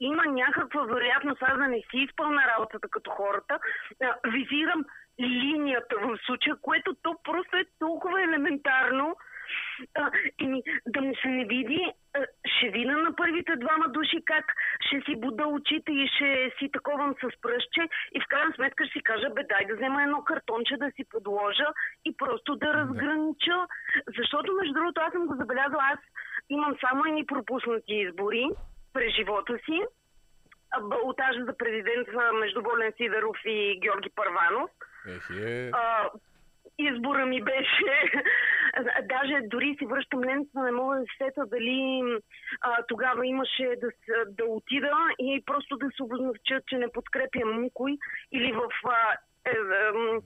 [0.00, 3.58] има някаква вероятност аз да не си изпълна работата като хората,
[4.26, 4.84] визирам
[5.20, 9.16] линията в случая, което то просто е толкова елементарно.
[9.94, 14.18] А, и ми, да му се не види, а, ще видя на първите двама души
[14.24, 14.44] как
[14.80, 18.92] ще си буда очите и ще си таковам с пръстче и в крайна сметка ще
[18.92, 21.66] си кажа, бе дай да взема едно картонче да си подложа
[22.04, 23.66] и просто да разгранича.
[24.18, 26.00] Защото между другото аз съм го забелязала, аз
[26.50, 28.48] имам само едни пропуснати избори
[28.92, 29.80] през живота си.
[30.80, 32.08] Балотажа за президент
[32.40, 34.70] между Волен Сидоров и Георги Първанов.
[35.06, 35.70] Ехе.
[35.72, 36.10] А,
[36.78, 38.10] избора ми беше...
[39.02, 42.02] Даже дори си връщам лентата, не мога да се сета дали
[42.60, 43.88] а, тогава имаше да,
[44.26, 47.98] да отида и просто да се обознача, че не подкрепям никой
[48.32, 48.68] или в...
[48.84, 49.16] А,
[49.48, 50.20] е, ем,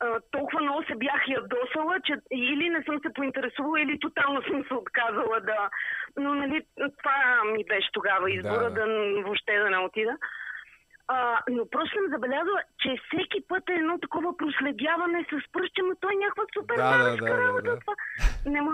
[0.00, 4.64] а, толкова много се бях ядосала, че или не съм се поинтересувала, или тотално съм
[4.68, 5.70] се отказала да...
[6.16, 9.22] Но нали, това ми беше тогава избора, Да, да, да.
[9.22, 10.16] въобще да не отида.
[11.08, 15.94] А, но просто съм забелязала, че всеки път е едно такова проследяване с пръстче, но
[16.00, 17.70] той е някаква супер Да, да, да, да, работа.
[17.70, 17.78] да.
[17.80, 17.94] Това.
[18.46, 18.72] Нема...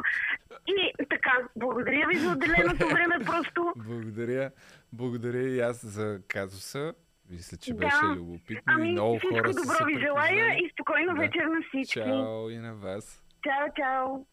[0.67, 4.51] И така, благодаря ви за отделеното време, просто Благодаря.
[4.93, 6.95] Благодаря и аз за казуса.
[7.31, 7.79] Мисля, че Да.
[7.79, 11.21] беше любопитно и ами много всичко хора са добро се ви желая и спокойно Да.
[11.21, 11.95] вечер на всички.
[11.95, 13.23] Чао и на вас.
[13.45, 14.27] Чао, чао.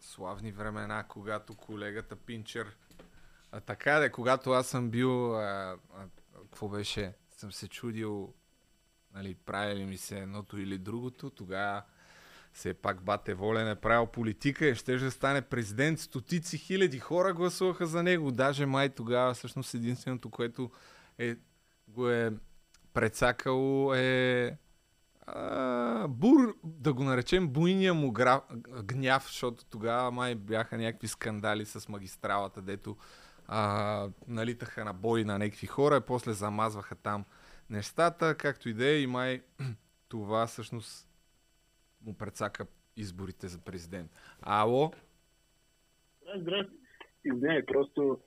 [0.00, 2.76] славни времена, когато колегата Пинчер...
[3.52, 5.34] А така де, когато аз съм бил...
[5.36, 6.06] А, а,
[6.42, 7.12] какво беше?
[7.30, 8.34] Съм се чудил
[9.14, 11.82] нали, прави ли ми се едното или другото, тогава
[12.52, 16.00] все пак Бате Волен е правил политика и ще да стане президент.
[16.00, 18.32] Стотици хиляди хора гласуваха за него.
[18.32, 20.70] Даже май тогава всъщност единственото, което
[21.18, 21.36] е,
[21.88, 22.32] го е
[22.94, 24.56] прецакало е
[25.26, 28.40] а, бур, да го наречем буйния му гра,
[28.82, 32.96] гняв, защото тогава май бяха някакви скандали с магистралата, дето
[33.48, 37.24] а, налитаха на бой на някакви хора и после замазваха там
[37.70, 39.42] нещата, както и да е, и май
[40.08, 41.09] това всъщност
[42.06, 44.10] му прецака изборите за президент.
[44.42, 44.92] Ало?
[46.36, 46.74] Здрасти.
[47.24, 48.18] Не, просто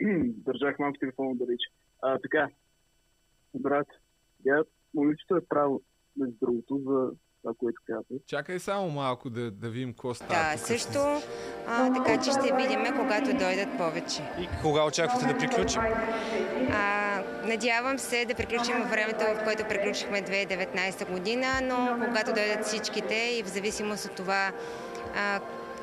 [0.20, 1.70] държах малко телефона да рече.
[2.02, 2.48] А, така,
[3.54, 3.86] Брат,
[4.46, 4.64] я,
[4.94, 5.82] момичето е право,
[6.16, 7.10] между другото, за
[7.42, 8.16] това, което казва.
[8.26, 10.32] Чакай само малко да, да видим какво става.
[10.32, 10.66] Да, тук.
[10.66, 10.98] също,
[11.68, 14.22] а, така че ще видим, когато дойдат повече.
[14.40, 15.82] И кога очаквате да приключим?
[16.72, 16.99] А,
[17.44, 23.42] надявам се да приключим времето, в което приключихме 2019 година, но когато дойдат всичките и
[23.42, 24.52] в зависимост от това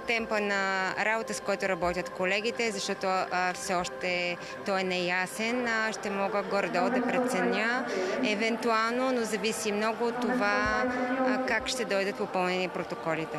[0.08, 5.68] темпа на работа, с който работят колегите, защото а, все още той е неясен.
[5.68, 7.86] А, ще мога горе-долу да преценя
[8.26, 10.84] евентуално, но зависи много от това
[11.20, 13.38] а, как ще дойдат попълнени протоколите.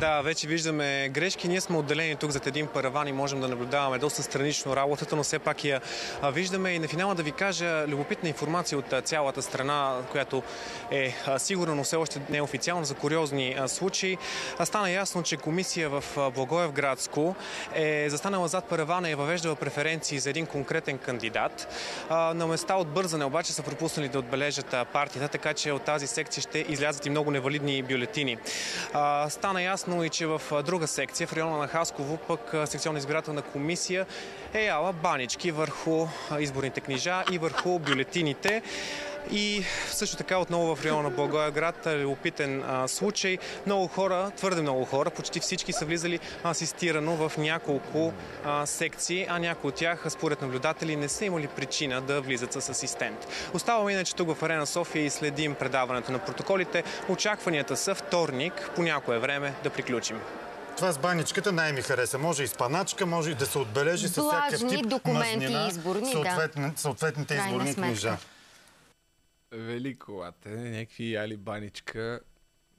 [0.00, 1.48] Да, вече виждаме грешки.
[1.48, 5.22] Ние сме отделени тук зад един параван и можем да наблюдаваме доста странично работата, но
[5.22, 5.80] все пак я
[6.24, 6.70] виждаме.
[6.70, 10.42] И на финала да ви кажа любопитна информация от цялата страна, която
[10.90, 14.18] е сигурна, но все още неофициално за куриозни случаи.
[14.64, 17.34] Стана ясно, че комисия в Благоевградско
[17.74, 21.68] е застанала зад паравана и е въвеждала преференции за един конкретен кандидат.
[22.10, 26.42] На места от бързане обаче са пропуснали да отбележат партията, така че от тази секция
[26.42, 28.36] ще излязат и много невалидни бюлетини.
[29.28, 33.42] Стана ясно ясно и че в друга секция, в района на Хасково, пък секционна избирателна
[33.42, 34.06] комисия
[34.54, 36.06] е яла банички върху
[36.40, 38.62] изборните книжа и върху бюлетините.
[39.30, 43.38] И също така отново в района на Благоевград любопитен а, случай.
[43.66, 48.12] Много хора, твърде много хора, почти всички са влизали асистирано в няколко
[48.44, 52.68] а, секции, а някои от тях, според наблюдатели, не са имали причина да влизат с
[52.68, 53.26] асистент.
[53.54, 56.84] Оставаме иначе тук в Арена София и следим предаването на протоколите.
[57.08, 60.20] Очакванията са вторник, по някое време да приключим.
[60.76, 62.18] Това с баничката най-ми хареса.
[62.18, 66.12] Може и с паначка, може и да се отбележи с всякакъв тип документи мазнина, изборни,
[66.12, 66.80] съответни, да.
[66.80, 68.16] съответните изборни книжа.
[69.52, 72.20] Велико, е някакви яли баничка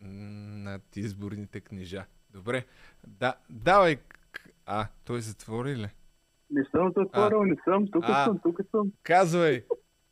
[0.02, 2.06] над изборните книжа.
[2.30, 2.66] Добре.
[3.08, 3.98] Да, давай.
[4.66, 5.88] А, той затвори ли?
[6.52, 7.88] Не съм затворил, не съм.
[7.92, 8.26] Тук А.
[8.26, 8.92] съм, тук съм.
[9.04, 9.64] Казвай,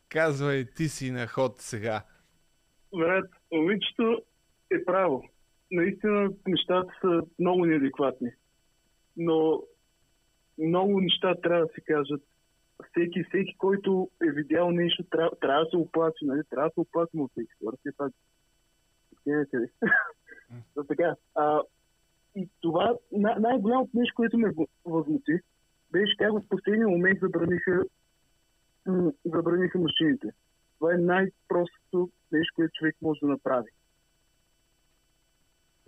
[0.09, 2.03] казвай, ти си на ход сега.
[2.95, 4.22] Брат, момичето
[4.72, 5.24] е право.
[5.72, 8.30] Наистина нещата са много неадекватни.
[9.17, 9.64] Но
[10.58, 12.22] много неща трябва да се кажат.
[12.96, 16.42] Всеки, всеки, който е видял нещо, трябва, трябва да се оплаче, нали?
[16.50, 17.76] Трябва да се оплачем от всеки хора.
[17.80, 18.14] Все пак.
[20.88, 21.16] Така.
[21.36, 21.62] А,
[22.36, 25.40] и това най- най-голямото нещо, което ме въ- възмути,
[25.92, 27.84] беше как в последния момент забраниха,
[28.86, 30.28] м- забраниха машините.
[30.80, 33.70] Това е най-простото нещо, което човек може да направи.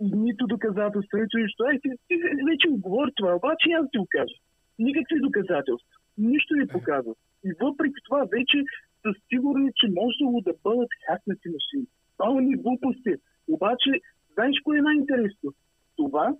[0.00, 1.64] И нито доказателства, нито нищо.
[1.64, 2.14] Ай, ти, ти
[2.50, 4.34] вече го говори това, обаче аз ти го кажа.
[4.78, 5.97] Никакви доказателства.
[6.18, 7.14] Нищо не показва.
[7.44, 8.64] И въпреки това вече
[9.02, 11.86] са сигурни, че можело да бъдат хакнати машини.
[12.16, 13.14] Пълни глупости.
[13.48, 13.90] Обаче,
[14.34, 15.52] знаеш кое е най-интересно?
[15.96, 16.34] Това,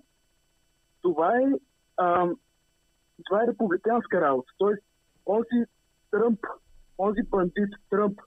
[1.03, 1.45] това е,
[1.97, 2.35] ам,
[3.25, 4.53] това е републиканска работа.
[4.59, 4.83] Тоест,
[5.27, 5.65] онзи
[6.11, 6.41] Тръмп,
[6.99, 8.21] онзи бандит Тръмп,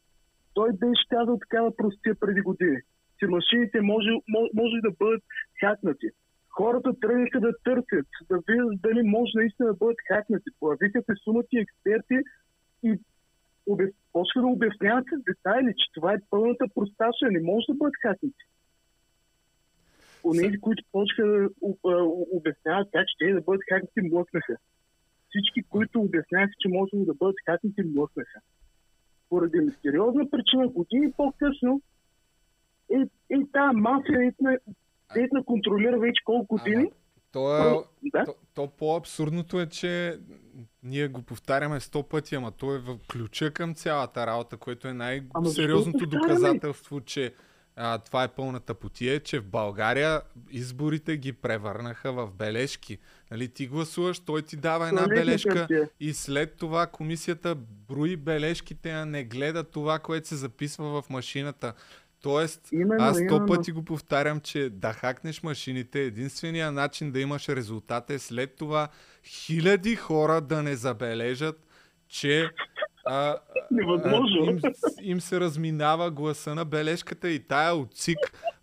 [0.54, 2.78] той беше казал такава простия преди години,
[3.20, 5.24] че машините може, може, може да бъдат
[5.60, 6.10] хакнати.
[6.52, 10.50] Хората тръгнаха да търсят, да видят дали може наистина да бъдат хакнати.
[10.60, 12.18] Появиха се сумати експерти
[12.84, 13.00] и
[13.66, 13.90] обяс...
[14.14, 18.44] почнаха да обясняват с детайли, че това е пълната просташа, не може да бъдат хакнати.
[20.24, 21.50] Онези, които почнаха
[21.86, 24.56] да обясняват как ще да бъдат хакнати, млъкнаха.
[25.30, 28.40] Всички, които обясняваха, че може да бъдат хакнати, млъкнаха.
[29.30, 31.82] Поради мистериозна причина, години по-късно,
[32.92, 33.00] е,
[33.30, 34.34] е тази мафия,
[35.16, 36.92] етна контролира вече колко години.
[37.32, 37.84] То, е,
[38.14, 38.26] Да?
[38.26, 40.20] то, то по-абсурдното е, че
[40.84, 44.94] ние го повтаряме сто пъти, ама то е в ключа към цялата работа, което е
[44.94, 47.34] най-сериозното доказателство, че
[47.76, 52.98] а, това е пълната потия, че в България изборите ги превърнаха в бележки.
[53.32, 55.68] Нали, ти гласуваш, той ти дава една Туалетна бележка
[56.00, 57.56] и след това комисията
[57.90, 61.74] брои бележките, а не гледа това, което се записва в машината.
[62.22, 67.50] Тоест, Именно, аз сто пъти го повтарям, че да хакнеш машините, единствения начин да имаш
[67.50, 68.88] резултат е след това
[69.26, 71.68] хиляди хора да не забележат,
[72.08, 72.50] че
[73.06, 73.38] а,
[73.72, 74.44] Невъзможно.
[74.44, 74.60] а, им,
[75.02, 78.18] им се разминава гласа на бележката и тая от ЦИК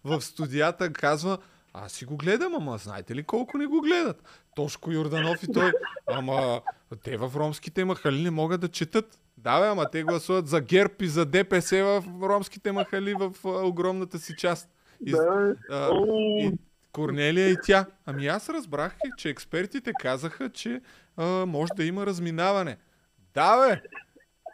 [0.04, 1.38] в студията казва
[1.72, 4.22] аз си го гледам, ама знаете ли колко не го гледат?
[4.56, 5.72] Тошко Йорданов и той,
[6.06, 6.60] ама
[7.04, 9.18] те в ромските махали не могат да четат.
[9.38, 13.48] Да, бе, ама те гласуват за ГЕРБ и за ДПС в ромските махали в а,
[13.48, 14.68] огромната си част.
[15.06, 16.52] И, Да, а, и
[16.92, 17.86] Корнелия и тя.
[18.06, 20.80] Ами аз разбрах, че експертите казаха, че
[21.16, 22.76] а, може да има разминаване.
[23.34, 23.82] Да, бе!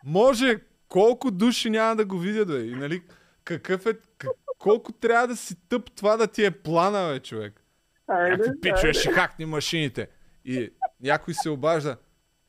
[0.04, 0.58] Може!
[0.88, 2.60] Колко души няма да го видят, бе?
[2.60, 3.02] И, нали,
[3.44, 3.92] какъв е...
[3.94, 7.62] к- Колко трябва да си тъп това да ти е плана, бе, човек?
[8.08, 10.08] Някакви пичове ще хакни машините.
[10.44, 11.96] И някой се обажда.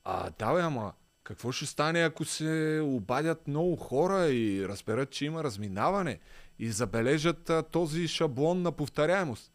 [0.03, 0.93] А, да, бе, ама
[1.25, 6.19] Какво ще стане, ако се обадят много хора и разберат, че има разминаване
[6.59, 9.51] и забележат а, този шаблон на повторяемост?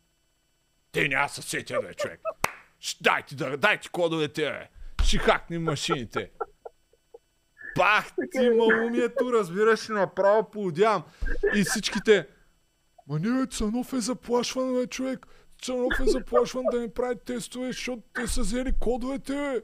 [0.92, 2.20] Те няма се сетя, бе, човек.
[3.00, 4.68] Дайте, да, дайте кодовете, бе.
[5.04, 6.30] Ще хакнем машините.
[7.76, 11.02] Бах ти малумието, разбираш ли, направо поудявам.
[11.54, 12.26] И всичките...
[13.08, 15.26] Ма не, бе, Цанов е заплашван, бе, човек.
[15.62, 19.60] Цанов е заплашван да ми прави тестове, защото те са взели кодовете, бе.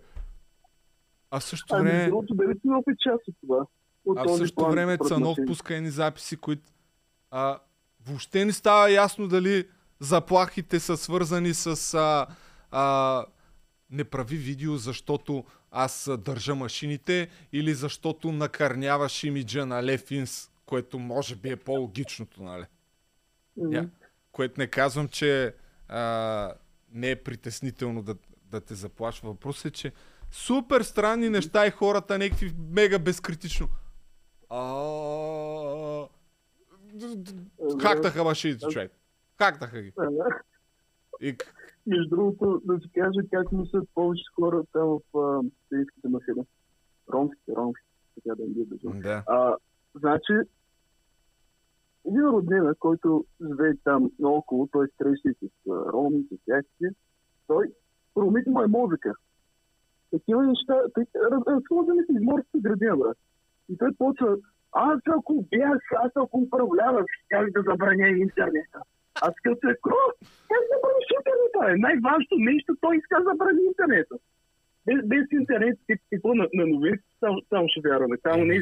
[1.30, 2.06] А в същото Ами, време...
[2.06, 2.54] другото, дали
[2.98, 3.66] част от това?
[4.04, 6.62] От А в същото план време Цанов пуска едни записи, които
[7.30, 7.58] а,
[8.06, 9.68] въобще не става ясно дали
[10.00, 12.26] заплахите са свързани с а,
[12.70, 13.24] а,
[13.90, 21.36] не прави видео, защото аз държа машините или защото накърняваш имиджа на Лефинс, което може
[21.36, 22.64] би е по-логичното, нали?
[23.56, 23.68] Мгм.
[23.68, 23.88] Yeah.
[24.32, 25.54] Което не казвам, че
[25.88, 26.52] а,
[26.92, 28.16] не е притеснително да,
[28.50, 29.28] да те заплашва.
[29.28, 29.92] Въпросът е, че
[30.36, 33.68] супер странни неща и хората някакви мега безкритично.
[34.50, 36.06] А...
[37.82, 38.92] Хактаха машините, човек.
[39.38, 39.92] Хактаха ги.
[41.20, 41.36] И...
[41.86, 46.46] Между другото, да ти кажа как мислят повече хора там в сирийските машини.
[47.12, 49.00] Ромските, ромските, така да ги държа.
[49.00, 49.24] Да.
[49.26, 49.56] А,
[49.94, 50.32] значи,
[52.06, 56.88] един роднина, който живее там наоколо, той среща с а, роми, с всякакви,
[57.46, 57.72] той
[58.16, 59.14] ромите му е мозъка.
[60.18, 60.74] Такива неща,
[61.54, 63.18] разхождаме се из морската градина, брат.
[63.68, 64.36] И той почва,
[64.72, 68.78] аз ако бях, аз ако управлявах, щях да забраня интернета.
[69.22, 70.02] Аз като е какво?
[70.50, 71.60] Как забраниш интернета?
[71.72, 71.74] Е?
[71.86, 74.14] Най-важното нещо, той иска да забрани интернета.
[74.86, 75.78] Без, без интернет,
[76.12, 78.16] какво на, на новините, само, само ще вярваме.
[78.22, 78.56] Само не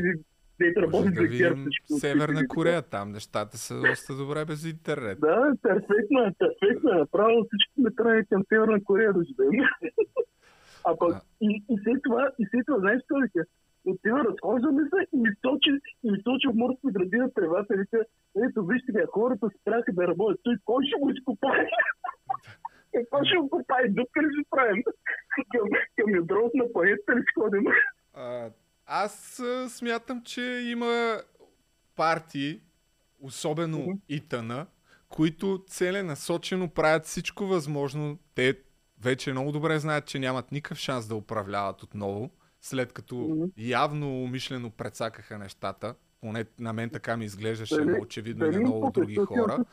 [0.77, 1.67] работят да видим
[1.99, 2.83] Северна Корея.
[2.83, 5.21] Там нещата са доста добре без интернет.
[5.21, 6.95] Да, перфектно е, перфектно е.
[6.95, 9.65] Направо всички сме тръгнали към Северна Корея да живеем.
[10.85, 13.45] А пък и, и след това, и след това, знаеш какво вика?
[13.87, 15.71] Отива, разхождаме се и ми точи,
[16.05, 17.99] и ми точи в морската градина превателите.
[18.45, 20.41] Ето, вижте сега, хората спряха да работят.
[20.43, 21.67] Той кой ще го изкопае?
[22.95, 23.89] Какво ще го копае?
[23.89, 24.83] Дупка ли ще правим?
[25.53, 27.65] към, към ядрото на планетата ли ще ходим?
[28.87, 31.21] Аз смятам, че има
[31.97, 32.61] партии,
[33.21, 34.53] особено ИТН,
[35.09, 38.19] които целенасочено правят всичко възможно.
[38.35, 38.59] Те
[39.05, 44.71] вече много добре знаят, че нямат никакъв шанс да управляват отново, след като явно умишлено
[44.71, 45.95] прецакаха нещата.
[46.21, 49.65] Поне на мен така ми изглеждаше, но очевидно и на много е други точно хора.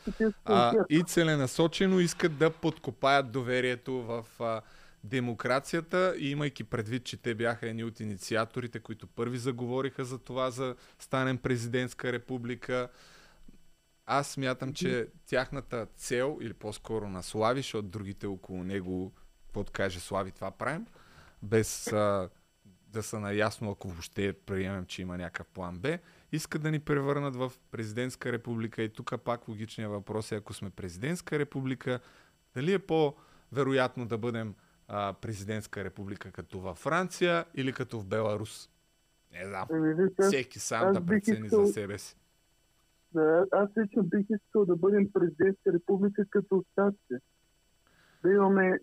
[0.46, 4.62] А, и целенасочено искат да подкопаят доверието в а,
[5.04, 10.52] демокрацията и имайки предвид, че те бяха едни от инициаторите, които първи заговориха за това,
[10.52, 12.90] за станем президентска република.
[14.06, 19.14] Аз смятам, че тяхната цел, или по-скоро на Слави, защото другите около него,
[19.52, 20.86] каквото каже Слави, това правим,
[21.44, 22.30] без а,
[22.88, 25.98] да са наясно, ако въобще приемем, че има някакъв план Б,
[26.32, 28.84] искат да ни превърнат в президентска република.
[28.84, 32.00] И тук пак логичният въпрос е, ако сме президентска република,
[32.56, 34.56] дали е по-вероятно да бъдем
[34.88, 38.70] а, президентска република като във Франция или като в Беларус?
[39.34, 39.68] Не знам.
[39.72, 42.18] Вижте, Всеки сам да прецени искал- за себе си.
[43.14, 47.16] Да, аз лично бих искал да бъдем президентска република като щатите.
[48.24, 48.80] Да имаме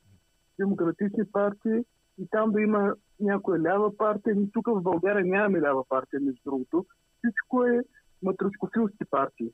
[0.59, 1.85] демократични партии
[2.19, 4.35] и там да има някоя лява партия.
[4.35, 6.87] Ние тук в България нямаме лява партия, между другото.
[7.19, 7.81] Всичко е
[8.23, 9.51] матръшкофилски партии.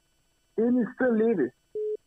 [0.57, 1.51] Те не са леви.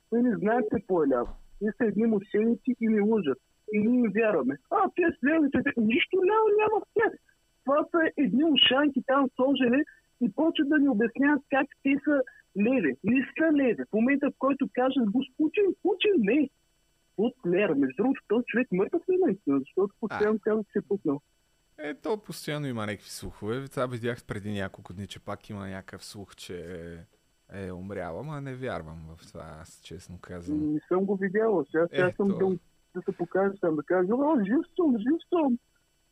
[0.10, 1.30] Те не знаят какво е ляво.
[1.60, 3.38] Те са едни мошеници и ни лъжат.
[3.74, 4.58] И ние им вярваме.
[4.72, 7.14] А, те с левите, те- нищо ляво няма в тях.
[7.66, 9.84] Това са едни ушанки там сложени
[10.22, 12.22] и почват да ни обясняват как те са
[12.58, 12.96] леви.
[13.04, 13.84] Не са леви.
[13.90, 16.50] В момента, в който кажат господин Путин, не.
[17.18, 17.70] Путлер.
[17.70, 21.22] Между другото, този човек мъртъв ли е наистина, защото постоянно казва, че е пуснал.
[21.78, 23.68] Е, то постоянно има някакви слухове.
[23.68, 26.56] Това видях преди няколко дни, че пак има някакъв слух, че
[27.54, 30.74] е, е умряла, ама не вярвам в това, аз честно казвам.
[30.74, 31.66] Не съм го видяла.
[31.72, 32.50] Сега, сега съм Ето.
[32.50, 32.58] да,
[32.96, 35.60] да се покажа там, да кажа, о, жив съм, жив съм.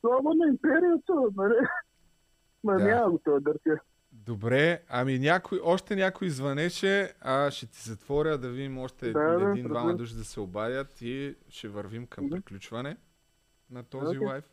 [0.02, 1.54] Слава на империята, нали?
[2.64, 2.84] Ма Да.
[2.84, 3.80] няма го това дъртя.
[4.26, 9.50] Добре, ами някой, още някой звънеше, а ще ти затворя да видим още Да, да,
[9.50, 9.98] един-двама разбира.
[9.98, 12.98] души да се обадят и ще вървим към приключване
[13.70, 14.28] на този Окей.
[14.28, 14.44] лайв.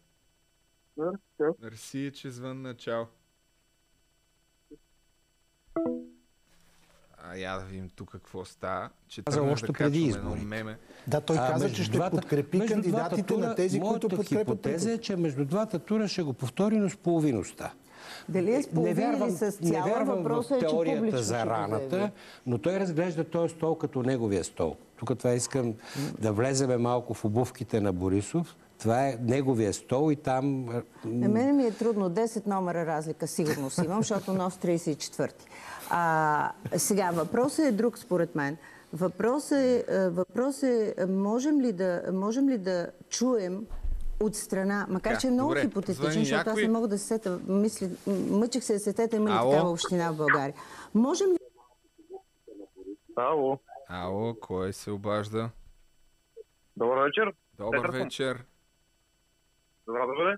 [0.96, 1.54] Да, чао.
[1.60, 2.76] Мерси, че звънна.
[2.76, 3.04] Чао.
[7.18, 8.90] А я да видим тук какво става.
[9.08, 10.44] Че Каза още да преди изборите.
[10.44, 10.78] меме.
[11.06, 14.08] Да, той А, каза, че ще двата- подкрепи кандидатите двата на тура, тези, които моята
[14.08, 14.38] подкрепят.
[14.40, 17.72] хипотеза е, че между двата тура ще го повтори, но с половиността.
[18.28, 21.46] Дали е с половина или с не цяла, вярвам въпросът в е, теорията публично за
[21.46, 22.10] раната,
[22.46, 24.76] но той разглежда този стол като неговия стол.
[24.96, 25.74] Тук това искам
[26.20, 28.56] да влеземе малко в обувките на Борисов.
[28.78, 30.66] Това е неговия стол и там...
[31.04, 32.10] На мен ми е трудно.
[32.10, 35.46] 10 номера разлика сигурно си имам, защото нос 34-ти.
[35.90, 38.56] А, сега, въпросът е друг според мен.
[38.92, 43.66] Въпросът е, въпрос е можем, ли да, можем ли да чуем
[44.22, 46.52] от страна, макар че е много добре, хипотетичен, защото някой...
[46.52, 47.90] аз не мога да се сета, мисли,
[48.30, 50.54] мъчих се да се сета, има ли такава община в България.
[50.94, 51.36] Можем ли...
[53.16, 53.58] Ало.
[53.88, 55.50] Ало, кой се обажда?
[56.76, 57.32] Добър вечер.
[57.58, 58.44] Добър Петър вечер.
[59.86, 60.36] Добре, добре.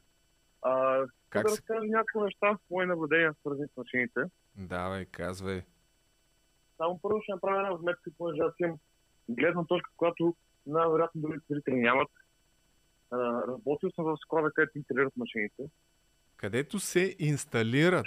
[0.62, 1.56] А, как да се...
[1.56, 4.20] разкажа някакви неща, мои наблюдения, свързани с машините.
[4.56, 5.62] Давай, казвай.
[6.76, 8.78] Само първо ще направя една вметка, понеже аз имам
[9.28, 10.34] гледна точка, която
[10.66, 12.08] най-вероятно другите зрители нямат.
[13.48, 15.62] Работил съм в склада, където инсталират машините.
[16.36, 18.06] Където се инсталират?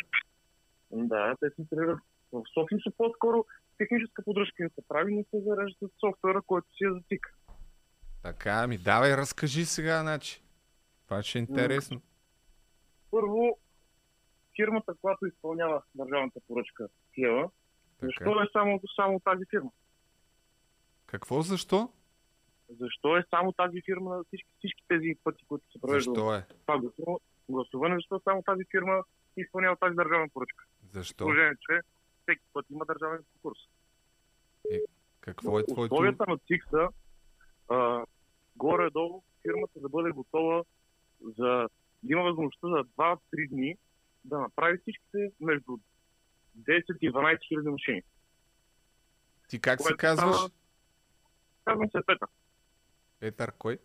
[0.92, 2.00] Да, те се инсталират.
[2.32, 3.46] В София по-скоро
[3.78, 7.28] техническа подръжка не се прави, но се зареждат софтуера, който си е за ТИК.
[8.24, 10.44] Така, ми давай, разкажи сега, значи.
[11.06, 12.02] Това ще е интересно.
[13.12, 13.58] Първо,
[14.56, 17.50] фирмата, която изпълнява държавната поръчка Киева,
[18.02, 19.72] защо е само, само тази фирма?
[21.06, 21.42] Какво?
[21.42, 21.90] Защо?
[22.70, 26.16] Защо е само тази фирма на всички, всички тези пъти, които се провеждат?
[26.16, 26.46] Защо е?
[26.66, 26.82] Това
[27.50, 29.04] гласуване, защо само тази фирма
[29.38, 30.66] изпълнява тази държавна поръчка?
[30.92, 31.26] Защо?
[31.26, 31.80] Положение, че
[32.22, 33.60] всеки път има държавен конкурс.
[34.72, 34.80] Е,
[35.20, 35.94] какво е твоето...
[35.94, 36.90] Условията на ЦИК са
[38.56, 40.64] горе-долу фирмата да бъде готова
[41.22, 41.68] за
[42.04, 43.76] да има възможността за 2-3 дни
[44.26, 45.78] да направи всичките между
[46.60, 48.04] 10 и 12 хиляди машини.
[49.50, 50.36] Ти как се казваш?
[50.36, 50.50] Става...
[51.66, 52.28] Казвам се Петър.
[53.20, 53.80] Петър кой?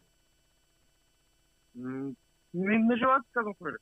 [1.74, 2.12] М-
[2.54, 3.78] не, не желая да казвам фамилия.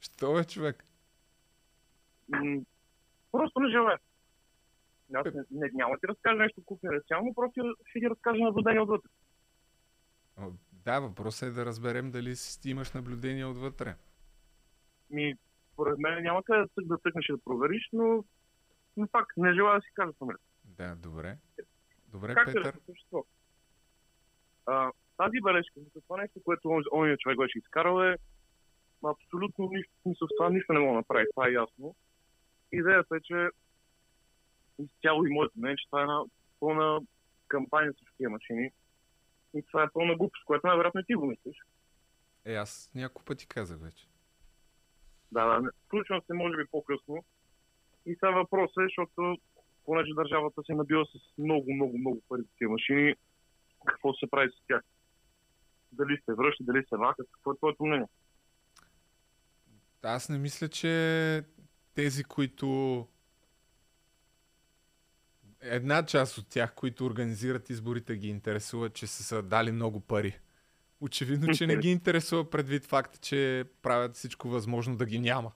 [0.00, 0.84] Що е, човек?
[2.28, 2.60] М-
[3.32, 3.98] просто не желая.
[5.14, 9.08] Аз не, не, няма ти разкажа нещо конфиденциално, просто ще ти разкажа наблюдение отвътре.
[10.72, 13.96] Да, въпросът е да разберем дали си имаш наблюдение отвътре.
[15.10, 15.34] Ми,
[15.72, 18.24] според мен няма къде да, да тъкнеш и да провериш, но,
[18.96, 20.44] но пак не желая да си кажа фамилията.
[20.64, 21.38] Да, добре.
[22.08, 22.80] Добре, как Петър.
[22.86, 23.24] Същество?
[24.70, 28.16] А, тази бележка, за това нещо, което он, човек беше изкарал е
[29.04, 31.94] абсолютно нищо, смисъл, това нищо не мога да направи, това е ясно.
[32.72, 33.48] Идеята е, че
[34.78, 36.24] изцяло и моето мнение, че това е една
[36.60, 37.00] пълна
[37.48, 38.70] кампания с тия машини.
[39.54, 41.56] И това е пълна глупост, което най-вероятно ти го мислиш.
[42.44, 44.06] Е, аз няколко пъти казах вече.
[45.32, 47.24] Да, да, включвам се може би по-късно.
[48.06, 49.36] И сега въпросът е, защото
[49.84, 53.14] понеже държавата се набива с много, много, много пари за тия машини,
[53.86, 54.82] какво се прави с тях?
[55.92, 58.06] Дали се връща, дали се вакат, какво е твоето мнение?
[60.02, 61.44] Аз не мисля, че
[61.94, 63.06] тези, които
[65.60, 70.38] една част от тях, които организират изборите, ги интересува, че са, са дали много пари.
[71.00, 75.52] Очевидно, че не ги интересува предвид факта, че правят всичко възможно да ги няма.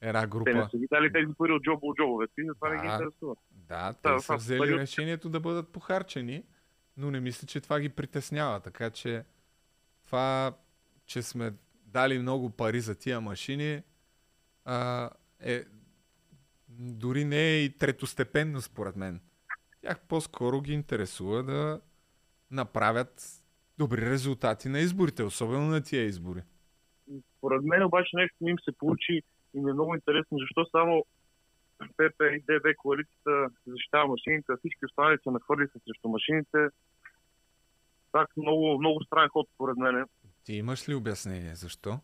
[0.00, 0.50] Една група.
[0.50, 2.86] Те не са ги дали тези пари от джобо от джобовете, това да, не ги
[2.86, 3.34] интересува.
[3.50, 6.44] Да, те да, са взели решението да бъдат похарчени,
[7.00, 8.60] но не мисля, че това ги притеснява.
[8.60, 9.24] Така че
[10.04, 10.56] това,
[11.06, 11.52] че сме
[11.86, 13.82] дали много пари за тия машини,
[14.64, 15.64] а, е
[16.68, 19.20] дори не е и третостепенно според мен.
[19.80, 21.80] Тях по-скоро ги интересува да
[22.50, 23.42] направят
[23.78, 26.42] добри резултати на изборите, особено на тия избори.
[27.38, 29.22] Според мен обаче нещо им се получи
[29.54, 31.04] и ми е много интересно, защо само
[31.88, 36.68] ПП и ДБ коалицията защитава машините, а всички останали се нахвърлиха срещу машините.
[38.12, 40.04] Так, много, много странен ход, според мен.
[40.44, 41.54] Ти имаш ли обяснение?
[41.54, 42.00] Защо?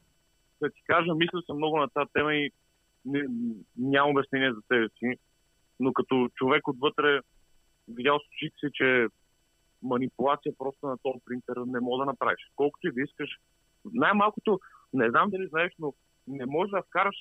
[0.63, 2.51] Да ти кажа, мисля съм много на тази тема и
[3.05, 3.23] не,
[3.77, 5.19] нямам обяснение за себе си,
[5.81, 7.21] но като човек отвътре
[7.89, 9.07] видял с очите си, че
[9.83, 12.41] манипулация просто на този принтер не мога да направиш.
[12.57, 13.31] Колкото и да искаш.
[13.85, 14.61] Най-малкото,
[14.93, 15.95] не знам дали знаеш, но
[16.27, 17.17] не можеш да вкараш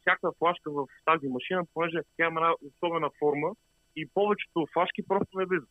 [0.00, 3.50] всяка флашка в тази машина, понеже тя има една особена форма
[3.96, 5.68] и повечето флашки просто не влизат.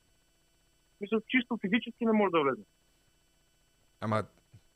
[1.01, 2.61] Мисля, чисто физически не може да влезе.
[4.01, 4.23] Ама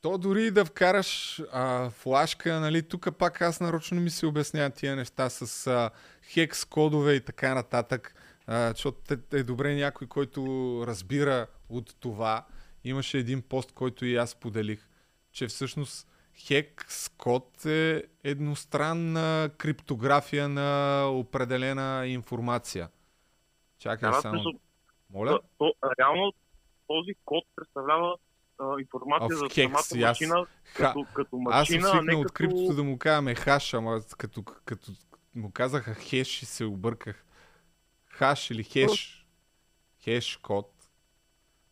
[0.02, 4.96] то дори да вкараш а, флашка, нали, тук пак аз нарочно ми се обяснява тия
[4.96, 5.90] неща с а,
[6.22, 8.14] хекс кодове и така нататък,
[8.46, 10.42] а, защото е добре някой, който
[10.86, 12.46] разбира от това.
[12.84, 14.88] Имаше един пост, който и аз поделих,
[15.32, 22.88] че всъщност хекс код е едностранна криптография на определена информация.
[23.78, 24.42] Чакай да, само.
[25.10, 25.30] Моля?
[25.30, 26.32] То, то, реално
[26.86, 28.16] този код представлява
[28.58, 32.34] а, информация за хекс, самата машина аз, като, като машина, Аз съм свикнал от като...
[32.34, 34.92] криптото да му казваме хаш, ама като, като
[35.34, 37.24] му казаха хеш и се обърках.
[38.06, 39.26] Хаш или хеш.
[40.04, 40.72] Хеш код.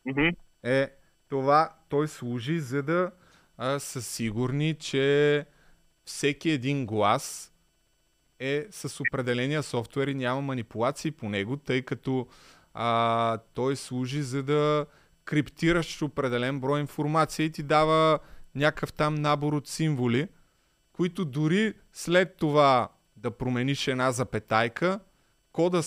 [0.07, 0.37] Mm-hmm.
[0.63, 0.91] Е,
[1.29, 3.13] това той служи за да
[3.63, 5.47] а, са сигурни, че
[6.05, 7.53] всеки един глас
[8.39, 12.27] е с определения софтуер и няма манипулации по него, тъй като
[12.75, 14.87] а, той служи за да
[15.25, 18.19] криптираш определен брой информация и ти дава
[18.55, 20.29] някакъв там набор от символи,
[20.93, 25.01] които дори след това да промениш една запетайка,
[25.53, 25.83] кода,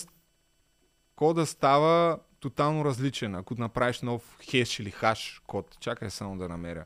[1.16, 5.76] кода става тотално различен, ако направиш нов хеш или хаш код.
[5.80, 6.84] Чакай само да намеря.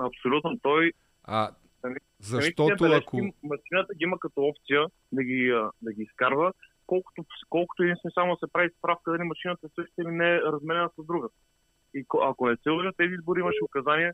[0.00, 0.58] Абсолютно.
[0.62, 0.92] Той...
[1.24, 3.16] А, Сами- защото самите ако...
[3.42, 6.52] Машината ги има като опция да ги, да ги изкарва,
[6.86, 10.90] колкото, колкото единствено само се прави справка дали машината е същата или не е разменена
[10.98, 11.28] с друга.
[11.94, 14.12] И ко- ако не се лъжа, тези избори имаше указание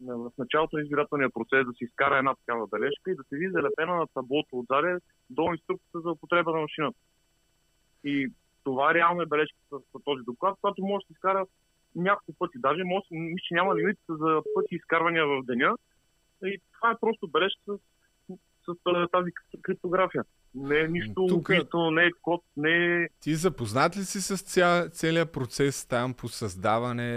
[0.00, 3.36] на- в началото на избирателния процес да се изкара една такава бележка и да се
[3.36, 4.98] види залепена на таблото отзаде
[5.30, 6.98] до инструкцията за употреба на машината.
[8.04, 8.32] И
[8.64, 11.46] това реално е бележка с, с този доклад, която може да се изкара
[11.94, 12.58] няколко пъти.
[12.58, 15.76] Даже може, мисля, че няма лимит за пъти изкарвания в деня.
[16.44, 17.78] И това е просто бележка с,
[18.66, 19.30] с, с тази
[19.62, 20.24] криптография.
[20.54, 23.08] Не е нищо Тука- убийство, не е код, не е...
[23.20, 27.10] Ти запознат ли си с ця, целият процес там по създаване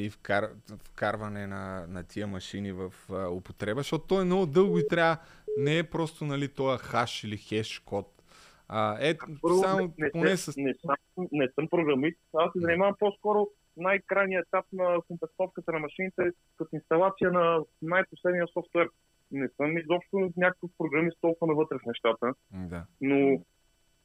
[0.00, 0.50] и вкар,
[0.84, 3.80] вкарване на, на тия машини в а, употреба?
[3.80, 5.16] Защото то е много дълго и трябва,
[5.58, 8.22] не е просто нали, този хаш или хеш код.
[8.68, 10.56] А, е, Първо, само не, поне не, с...
[10.56, 10.96] не, съм,
[11.32, 12.18] не съм програмист.
[12.34, 16.22] Аз се занимавам по-скоро най-крайния етап на комплектовката на машините
[16.58, 18.88] като инсталация на най-последния софтуер.
[19.30, 22.84] Не съм изобщо някакъв програмист толкова навътре в нещата, Да.
[23.00, 23.44] но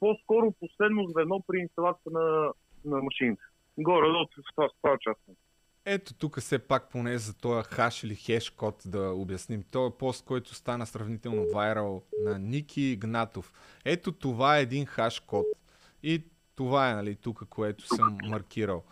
[0.00, 2.52] по-скоро последно звено при инсталацията на,
[2.84, 3.42] на машините.
[3.78, 5.36] Горе-долу в това, това участвам.
[5.84, 9.64] Ето тук все пак поне за този хаш или хеш код да обясним.
[9.70, 13.52] Той е пост, който стана сравнително вайрал на Ники Игнатов.
[13.84, 15.46] Ето това е един хаш код.
[16.02, 16.22] И
[16.54, 18.84] това е нали, тук, което съм маркирал.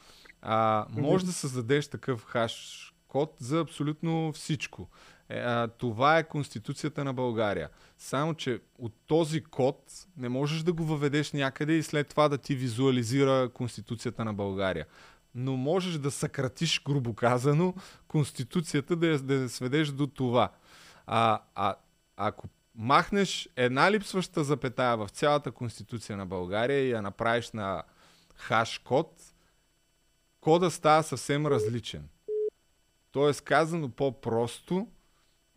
[0.49, 4.89] А, може да създадеш такъв хаш код за абсолютно всичко.
[5.29, 7.69] Е, а, това е Конституцията на България.
[7.99, 12.39] Само, че от този код не можеш да го въведеш някъде и след това да
[12.39, 14.87] ти визуализира Конституцията на България.
[15.35, 17.75] Но можеш да съкратиш, грубо казано,
[18.09, 20.51] Конституцията да я, да я сведеш до това.
[21.07, 21.75] А, а
[22.17, 27.83] ако махнеш една липсваща запетая в цялата Конституция на България и я направиш на
[28.35, 29.33] хаш код,
[30.47, 32.09] кода става съвсем различен.
[33.13, 34.89] Тоест, казано по-просто,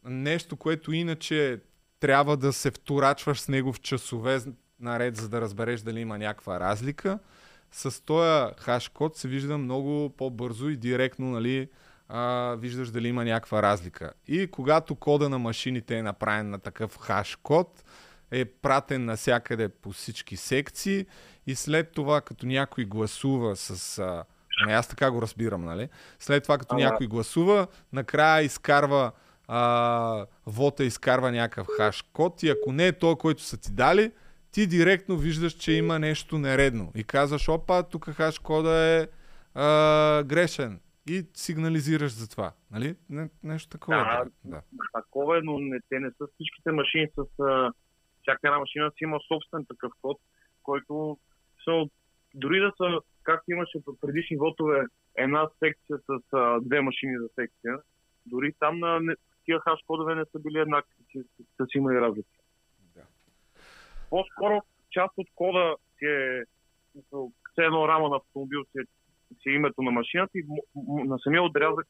[0.06, 1.59] нещо, което иначе
[2.00, 4.40] трябва да се вторачваш с него в часове
[4.80, 7.19] наред, за да разбереш дали има някаква разлика,
[7.72, 11.69] с този хаш код се вижда много по-бързо и директно, нали,
[12.08, 14.14] а, виждаш дали има някаква разлика.
[14.27, 17.84] И когато кода на машините е направен на такъв хаш код,
[18.32, 21.06] е пратен навсякъде по всички секции
[21.48, 24.00] и след това, като някой гласува с...
[24.00, 24.24] А,
[24.68, 25.90] аз така го разбирам, нали?
[26.20, 29.12] След това, като Ама- някой гласува, накрая изкарва
[29.48, 34.12] а, вота изкарва някакъв хаш код и ако не е то, който са ти дали,
[34.52, 39.08] ти директно виждаш, че има нещо нередно и казваш, опа, тук хаш кода е
[39.54, 40.80] а, грешен
[41.10, 42.52] и сигнализираш за това.
[42.72, 42.96] Нали?
[43.10, 43.98] Не, нещо такова.
[43.98, 44.82] Да, Да, да.
[44.94, 47.44] Такова е, но не, те не са всичките машини с...
[47.44, 47.72] А,
[48.22, 50.18] всяка една машина си има собствен такъв код,
[50.64, 51.18] който
[51.64, 51.86] са,
[52.34, 54.85] дори да са, както имаше в предишни вотове,
[55.16, 57.80] една секция с а, две машини за секция,
[58.25, 62.01] дори там на не, тия хаш кодове не са били еднакви, си- са си имали
[62.01, 62.40] разлики.
[62.95, 63.01] Да.
[64.09, 66.43] По-скоро част от кода си е
[67.51, 68.83] все едно рама на автомобил си е,
[69.41, 70.45] си е името на машината и
[71.06, 71.88] на самия отрязък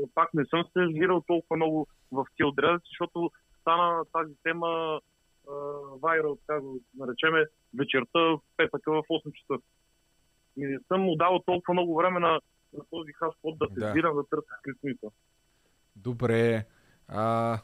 [0.00, 5.00] но пак не съм се вирал толкова много в тия отрязъци, защото стана тази тема
[5.48, 5.52] а,
[6.02, 7.44] вайрал, така го наречеме,
[7.78, 9.62] вечерта, в петъка в 8 часа.
[10.58, 12.40] И не съм му дал толкова много време на,
[12.72, 13.90] на този хаспот да се Да.
[13.90, 15.06] сбирам, да търся скрипница.
[15.96, 16.64] Добре.
[17.08, 17.58] А...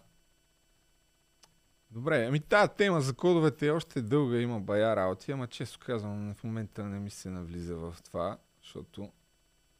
[1.90, 6.34] Добре, ами тази тема за кодовете е още дълга, има бая работи, ама често казвам,
[6.34, 9.12] в момента не ми се навлиза в това, защото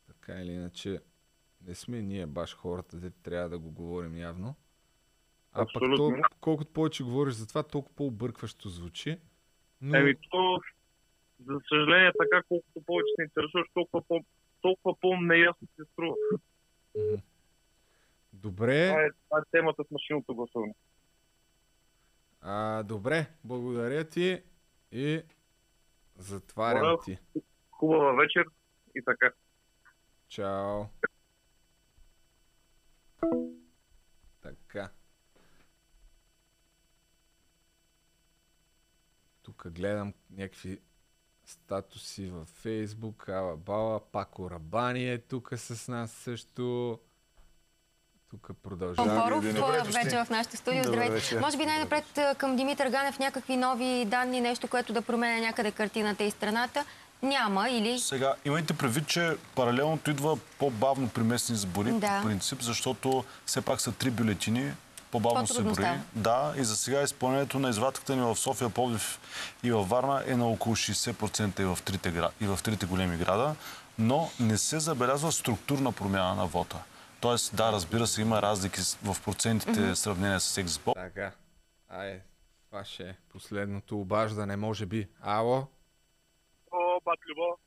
[0.07, 1.01] така или иначе
[1.67, 4.55] не сме ние баш хората, де трябва да го говорим явно.
[5.53, 6.23] А пък то, Абсолютно.
[6.41, 9.19] колкото повече говориш за това, толкова по-объркващо звучи.
[9.81, 9.97] Но...
[9.99, 10.61] Еми, то,
[11.41, 14.25] за съжаление, така колкото повече се интересуваш, толкова, по,
[14.61, 16.17] толкова по-неясно се струва.
[18.33, 18.89] Добре.
[18.89, 20.75] Това е, това е темата с машинното гласуване.
[22.41, 24.43] А, добре, благодаря ти
[24.93, 25.23] и
[26.17, 26.99] затварям Моля.
[27.05, 27.19] ти.
[27.71, 28.45] Хубава вечер
[28.95, 29.33] и така.
[30.29, 30.85] Чао.
[34.41, 34.91] Така.
[39.43, 40.81] Тук гледам някакви
[41.47, 46.99] статуси във Фейсбук, ала бала, Пако Рабани е тук с нас също.
[48.31, 49.09] тук продължава.
[49.09, 50.83] Помпоров, Добре вече в нашото студио.
[50.85, 51.41] Здравейте.
[51.41, 52.05] Може би най-напред
[52.39, 56.85] към Димитър Ганев някакви нови данни, нещо, което да променя някъде картината и страната.
[57.23, 57.99] Няма или...
[57.99, 62.19] Сега, имайте предвид, че паралелното идва по-бавно при местни избори, Да.
[62.21, 64.73] по принцип, защото все пак са три бюлетини,
[65.15, 65.87] по-бавно се брои.
[66.15, 69.21] Да, и за сега изпълнението на извадката ни в София, Пловдив
[69.63, 73.57] и във Варна е на около 60% и в трите, и в трите големи града,
[73.99, 76.83] но не се забелязва структурна промяна на вота.
[77.21, 79.93] Тоест, да, разбира се, има разлики в процентите Мгм.
[79.93, 80.95] в сравнение с Ексбо.
[80.95, 81.33] Така.
[81.89, 82.21] Ай,
[82.71, 85.09] това ще е последното обаждане, може би.
[85.21, 85.67] Ало?
[86.73, 87.59] О, бат Любо.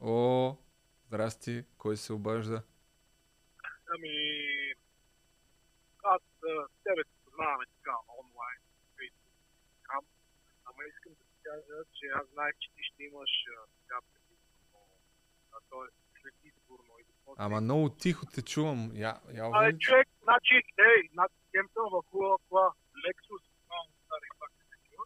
[0.00, 0.56] О,
[1.06, 1.64] здрасти.
[1.78, 2.62] Кой се обажда?
[3.94, 4.10] Ами,
[6.44, 8.60] с тебе се познаваме така онлайн,
[8.96, 9.36] Facebook,
[9.88, 10.02] там,
[10.64, 14.96] ама искам да ти кажа, че аз знаех, че ти ще имаш а, така предизборно,
[15.54, 15.88] а, т.е.
[16.20, 17.38] след изборно и после.
[17.44, 18.80] Ама много тихо те чувам.
[18.94, 19.86] Я, я увеличи.
[19.86, 20.54] човек, значи,
[20.88, 22.68] ей, значи, хем съм в хубава кола,
[23.04, 25.04] Lexus, много стари пак се чува.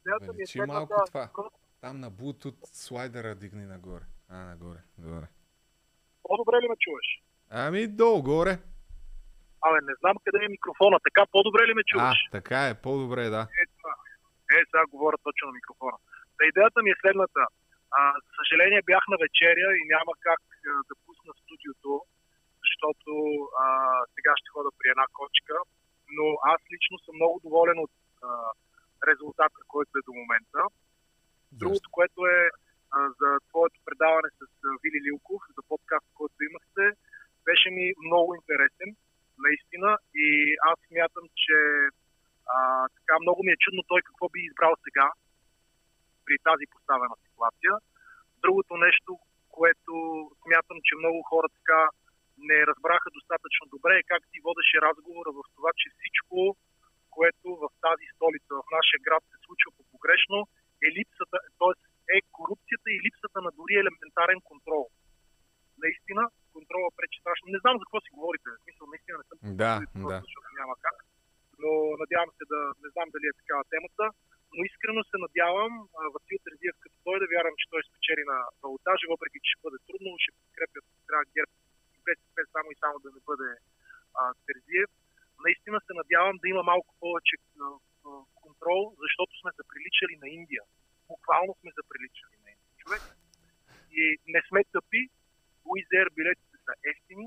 [0.00, 1.50] Идеята ми е Увеличи малко следната, това.
[1.80, 4.04] Там на Bluetooth слайдера дигни нагоре.
[4.28, 4.78] А, нагоре.
[4.98, 5.26] Добре.
[6.22, 7.08] по-добре ли ме чуваш?
[7.50, 8.58] Ами долу-горе.
[9.66, 12.18] Абе, не знам къде е микрофона, така по-добре ли ме А, чуваш?
[12.38, 12.72] така е.
[12.86, 13.42] По-добре, да.
[13.60, 13.64] Е.
[14.56, 15.96] Е, сега говоря точно на микрофона.
[16.36, 17.42] Та идеята ми е следната.
[17.98, 21.92] А, за съжаление бях на вечеря и няма как а, да пусна студиото,
[22.64, 23.10] защото
[23.64, 23.66] а,
[24.14, 25.56] сега ще хода при една кочка,
[26.16, 28.28] но аз лично съм много доволен от а,
[29.10, 30.60] резултата, който е до момента.
[31.60, 32.40] Другото, което е
[32.96, 36.84] а, за твоето предаване с а, Вили Лилков, за подкаст, който имахте,
[37.48, 38.88] беше ми много интересен,
[39.46, 39.90] наистина,
[40.24, 40.26] и
[40.70, 41.58] аз смятам, че
[42.56, 42.58] а,
[42.98, 45.06] така много ми е чудно той какво би избрал сега
[46.24, 47.72] при тази поставена ситуация.
[48.44, 49.10] Другото нещо,
[49.56, 49.92] което
[50.42, 51.80] смятам, че много хора така
[52.48, 56.38] не разбраха достатъчно добре е как ти водеше разговора в това, че всичко,
[57.16, 60.38] което в тази столица, в нашия град се случва по погрешно,
[60.86, 61.74] е липсата, т.е.
[62.16, 64.84] е корупцията и липсата на дори елементарен контрол.
[65.84, 66.22] Наистина,
[66.56, 67.54] контрола пречи страшно.
[67.54, 68.46] Не знам за какво си говорите.
[68.50, 70.18] В смисъл, наистина не съм Да, просто, да.
[70.26, 70.96] защото няма как.
[71.62, 71.70] Но
[72.02, 74.04] надявам се да, не знам дали е такава темата,
[74.56, 75.72] но искрено се надявам
[76.14, 80.10] Васил Терзиев като дойде, вярвам, че той спечели на балотажа, въпреки че ще бъде трудно,
[80.22, 81.52] ще подкрепят трябва ГЕРБ
[81.96, 83.48] и БСП само и само да не бъде
[84.20, 84.90] а, Терзиев.
[85.46, 87.44] Наистина се надявам да има малко повече а,
[88.08, 88.10] а,
[88.42, 90.62] контрол, защото сме заприличали на Индия.
[91.12, 92.72] Буквално сме заприличали на Индия.
[92.82, 93.02] Човек.
[94.00, 94.02] И
[94.34, 95.02] не сме тъпи,
[95.70, 97.26] Уизер билетите са ефтини,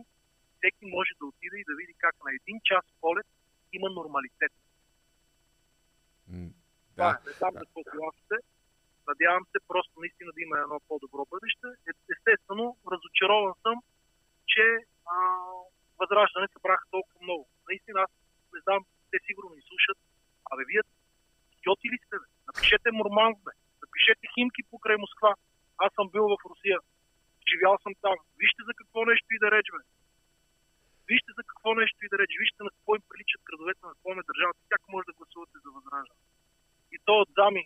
[0.57, 3.27] всеки може да отиде и да види как на един час полет
[3.73, 4.53] има нормалитет.
[6.95, 7.15] Това е.
[7.27, 8.07] Не знам за какво.
[9.11, 11.67] Надявам се просто наистина да има едно по-добро бъдеще.
[11.89, 13.77] Е- Естествено, разочарован съм,
[14.51, 14.65] че
[15.13, 15.15] а,
[16.01, 17.43] възраждане събраха толкова много.
[17.69, 18.11] Наистина, аз
[18.53, 18.81] не знам,
[19.11, 19.97] те сигурно ни слушат.
[20.51, 20.81] Абе, вие
[21.57, 22.15] идиоти ли сте?
[22.21, 22.27] Бе?
[22.47, 23.51] Напишете Мурманск, бе.
[23.83, 25.31] Напишете Химки покрай Москва.
[25.77, 26.79] Аз съм бил в Русия.
[27.55, 28.17] Живял съм там.
[28.41, 29.81] Вижте за какво нещо и да реч, бе.
[31.11, 32.31] Вижте за какво нещо и да реч.
[32.43, 34.59] Вижте на какво им приличат градовете, на какво им е държавата.
[34.73, 36.21] Как може да гласувате за възраждане?
[36.95, 37.63] И то от зами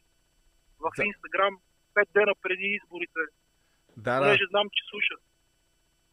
[0.84, 1.54] в Инстаграм
[1.94, 3.22] пет дена преди изборите.
[3.98, 4.20] Да, да.
[4.22, 5.22] Понеже знам, че слушат.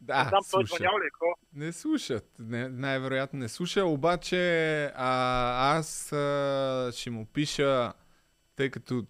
[0.01, 0.77] Да, Не знам, той слушат.
[0.77, 1.31] звънял ли е, какво?
[1.53, 2.25] Не слушат.
[2.39, 4.41] Не, най-вероятно не слуша, обаче
[4.95, 5.11] а,
[5.77, 7.93] аз а, ще му пиша,
[8.55, 9.05] тъй като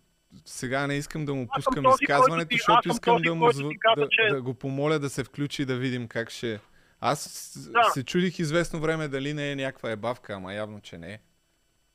[0.45, 3.35] сега не искам да му Аз пускам този, изказването, ти- аз защото искам този, да
[3.35, 3.63] му зв...
[3.79, 6.59] каза, да, че- да го помоля да се включи да видим как ще...
[7.01, 7.83] Аз с- Да.
[7.85, 11.17] се чудих известно време дали не е някаква ебавка, ама явно, че не е.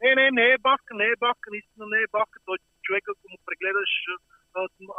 [0.03, 2.37] Не, не, не е бавка, не е бавка, наистина не е бавка.
[2.47, 3.93] Той човек, ако му прегледаш,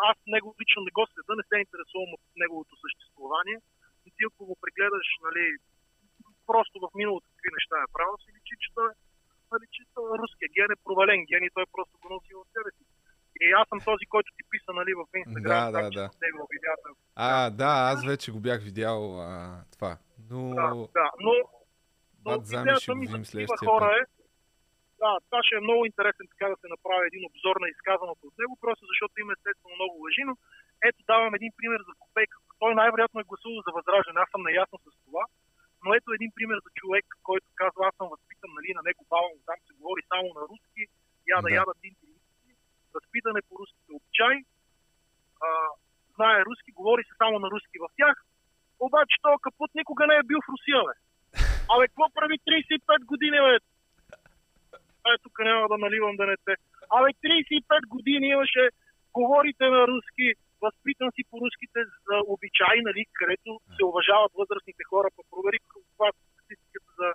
[0.09, 3.55] аз него лично не го следа, не се интересувам от неговото съществуване.
[4.07, 5.43] И ти ако го прегледаш, нали,
[6.49, 8.89] просто в миналото какви неща е правил, си личи, че той,
[9.53, 12.43] нали, че той е руския ген е провален ген и той просто го носи в
[12.53, 12.83] себе си.
[13.41, 16.05] И аз съм този, който ти писа, нали, в Инстаграм, Да, да, да.
[16.21, 16.89] него видеята.
[17.15, 19.31] А, да, аз вече го бях видял а,
[19.73, 19.97] това.
[20.31, 20.39] Но...
[20.55, 20.67] Да,
[20.99, 21.31] да, но,
[22.25, 23.99] но Бат Зами идеята ми за такива хора път.
[23.99, 24.01] е,
[25.03, 28.35] да, това ще е много интересен така да се направи един обзор на изказаното от
[28.41, 30.33] него, просто защото има естествено много лъжи, но
[30.89, 32.35] ето давам един пример за Копейка.
[32.61, 35.23] Той най-вероятно е гласувал за възраждане, аз съм наясно с това,
[35.83, 39.33] но ето един пример за човек, който казва, аз съм възпитан, нали, на него бавам,
[39.49, 40.83] там се говори само на руски,
[41.35, 41.55] яда, Да.
[41.61, 42.12] яда, тин, тин, тин,
[42.93, 44.37] възпитане по руските обичаи,
[45.45, 45.49] а,
[46.15, 48.15] знае руски, говори се само на руски в тях,
[48.79, 50.93] обаче този капут никога не е бил в Русия, бе.
[51.73, 53.53] Абе, какво прави 35 години, бе?
[55.07, 56.53] Ай, тук няма да наливам да не те.
[56.97, 58.63] Абе, 35 години имаше,
[59.13, 60.27] говорите на руски,
[60.61, 66.07] възпитан си по руските за обичаи, нали, където се уважават възрастните хора, па провери каква
[66.33, 67.09] статистиката за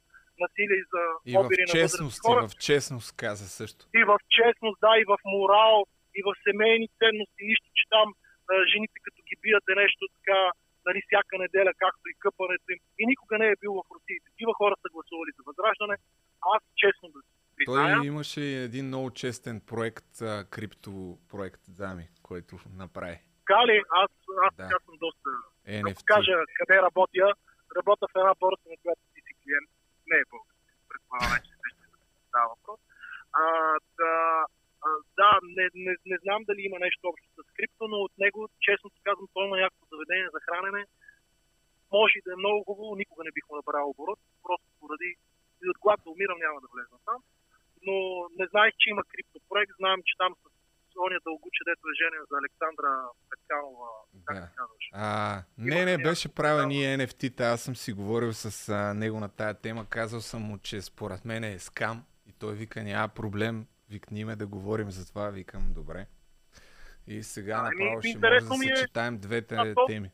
[0.45, 2.45] насилие и за И в обири на честност, възрастни хора.
[2.45, 3.83] и в честност каза също.
[4.01, 5.77] И в честност, да, и в морал,
[6.19, 7.41] и в семейни ценности.
[7.51, 8.07] Нищо, че там
[8.51, 10.41] а, жените като ги бият е нещо така,
[10.87, 12.79] нали, всяка неделя, както и къпането им.
[13.01, 14.19] И никога не е бил в Русия.
[14.31, 15.97] Такива хора са гласували за възраждане.
[16.55, 17.21] Аз честно да
[17.57, 17.97] призная.
[17.97, 20.91] Той имаше и един много честен проект, а, крипто
[21.33, 22.53] проект, дами, който
[22.85, 23.19] направи.
[23.41, 23.77] Така ли?
[24.03, 24.11] Аз,
[24.47, 24.69] аз Да.
[24.87, 25.29] съм доста...
[25.83, 25.95] NFT.
[25.99, 27.27] Да кажа къде работя.
[27.77, 29.71] Работя в една борса, на която ти си клиент.
[30.11, 30.73] Не е българска.
[30.91, 31.51] Предполагам, вече
[32.29, 32.81] става въпрос.
[33.43, 33.45] А,
[34.01, 34.13] да,
[35.19, 38.91] да не, не, не, знам дали има нещо общо с крипто, но от него, честно
[38.91, 40.83] ти казвам, той има някакво заведение за хранене.
[41.93, 45.11] Може да е много хубаво, никога не бих му набрал оборот, просто поради
[45.63, 47.21] и от да умирам, няма да влезна там.
[47.87, 47.97] Но
[48.39, 50.58] не знаех, че има криптопроект, знам, че там с
[50.99, 52.91] ония дългуче, дето е женен за Александра
[53.31, 53.89] Петканова,
[54.25, 54.49] как Да.
[54.57, 54.85] казваш.
[54.93, 57.45] А, не, не, беше правил ни NFT-та.
[57.45, 59.87] Аз съм си говорил с а, него на тая тема.
[59.89, 61.97] Казал съм му, че според мен е скам.
[62.27, 63.57] И той вика, няма проблем.
[63.91, 65.31] Викни ме да говорим за това.
[65.31, 66.07] Викам, добре.
[67.09, 68.37] И сега Ами, направо ще може да
[68.67, 70.11] е- съчетаем двете А, то- теми.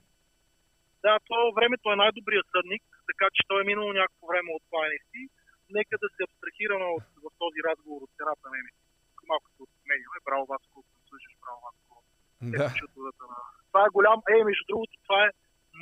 [1.02, 4.80] Да, то времето е най-добрият съдник, така че той е минало някакво време от това
[4.86, 5.14] NFT.
[5.70, 6.84] Нека да се абстрахираме
[7.16, 8.83] в този разговор от цената на NFT.
[9.30, 10.18] Малко се отменяме.
[10.26, 11.94] Браво, Васко, ако слушаш, браво, Васко.
[12.52, 12.64] Да.
[12.80, 13.38] Чутовата на...
[13.70, 15.30] Това е голям, е, между другото, това е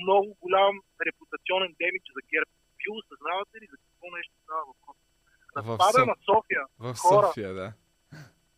[0.03, 0.75] много голям
[1.07, 2.51] репутационен демидж за ГЕРБ.
[2.79, 4.97] Вие осъзнавате ли за какво нещо става въпрос?
[5.55, 6.63] В, Разпада Со- на София.
[6.79, 7.69] в хора, София, да.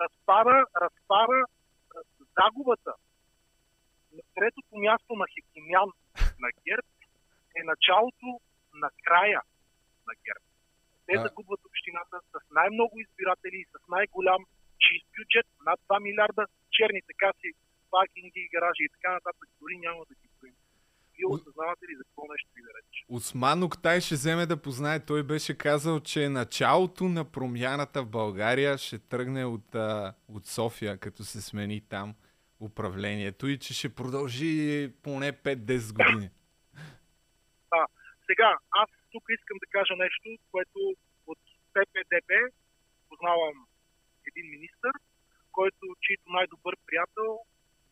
[0.04, 1.38] разпада, разпада
[2.38, 2.92] загубата
[4.12, 5.88] на третото място на Хекимян
[6.44, 6.88] на ГЕРБ
[7.58, 8.28] е началото
[8.74, 9.40] на края
[10.08, 10.44] на ГЕРБ.
[11.06, 11.22] Те А.
[11.22, 14.42] загубват общината с най-много избиратели и с най-голям
[14.84, 16.44] чист бюджет, над 2 милиарда,
[16.76, 17.50] черните каси,
[17.90, 20.54] паркинги и гаражи и така нататък, дори няма да ги броим.
[21.16, 23.04] Вие осъзнавате ли за какво нещо ви да реч?
[23.08, 25.06] Осман Октай ще вземе да познае.
[25.06, 30.98] Той беше казал, че началото на промяната в България ще тръгне от, а, от София,
[30.98, 32.14] като се смени там
[32.60, 36.30] управлението и че ще продължи поне 5-10 години.
[37.70, 37.86] А,
[38.26, 40.78] сега, аз тук искам да кажа нещо, което
[41.26, 41.38] от
[41.74, 42.30] ППДБ
[43.08, 43.66] познавам
[44.34, 44.90] един министр,
[45.52, 47.30] който, чийто най-добър приятел,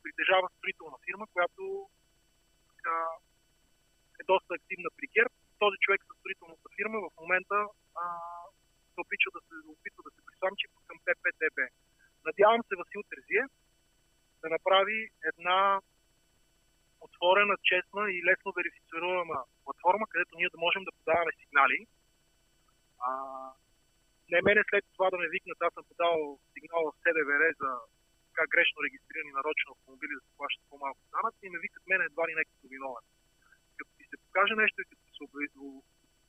[0.02, 1.62] притежава строителна фирма, която
[2.70, 2.96] така,
[4.20, 5.34] е доста активна при ГЕРБ.
[5.58, 7.58] Този човек със строителната фирма в момента
[8.02, 8.04] а,
[8.92, 11.58] се опитва да се, опитва да се присамчи към ППДБ.
[12.28, 13.50] Надявам се Васил Терзиев
[14.42, 14.98] да направи
[15.30, 15.80] една
[17.06, 21.78] отворена, честна и лесно верифицируема платформа, където ние да можем да подаваме сигнали.
[23.08, 23.10] А,
[24.32, 26.16] не мене след това да ме викнат, аз съм подал
[26.54, 27.70] сигнал в СДВР за
[28.28, 32.24] така грешно регистрирани нарочно автомобили да се плащат по-малко данъци и ме викат мене едва
[32.28, 33.04] ли не като виновен.
[33.78, 35.24] Като ти се покаже нещо и като се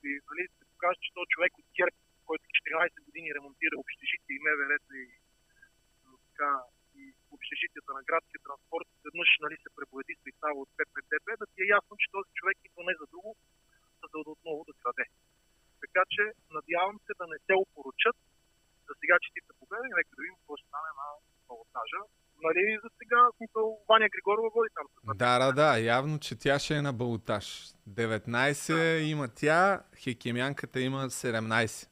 [0.01, 1.95] ти, нали, се покаже, че този човек от ГЕРБ,
[2.29, 5.07] който 14 години ремонтира общежитие и МВР-та и,
[6.27, 6.51] така,
[7.01, 7.03] и
[7.35, 11.73] общежитията на градския транспорт, веднъж нали, се пребоядисва и става от ППДБ, да ти е
[11.77, 13.31] ясно, че този човек идва не за друго,
[14.01, 15.05] за да отново да краде.
[15.83, 16.23] Така че
[16.57, 18.17] надявам се да не се опоручат
[18.87, 21.07] за сега честита победа и нека да видим какво ще стане на
[21.49, 22.01] балотажа.
[22.45, 24.85] Нали за сега смисъл Ваня Григорова води там.
[25.23, 25.69] Да, да, да.
[25.95, 27.45] Явно, че тя ще е на балотаж.
[27.89, 29.61] 19 има тя,
[30.03, 31.89] Хекемянката има 17.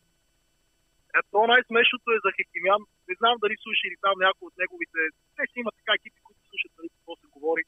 [1.19, 2.81] Ето най-смешното е за Хекимян.
[3.09, 4.99] Не знам дали слуша или там някой от неговите.
[5.37, 7.63] Те си има така екипи, които слушат нали, какво се говори.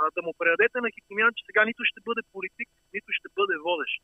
[0.00, 3.54] А, да му предадете на Хекимян, че сега нито ще бъде политик, нито ще бъде
[3.66, 3.98] водещ.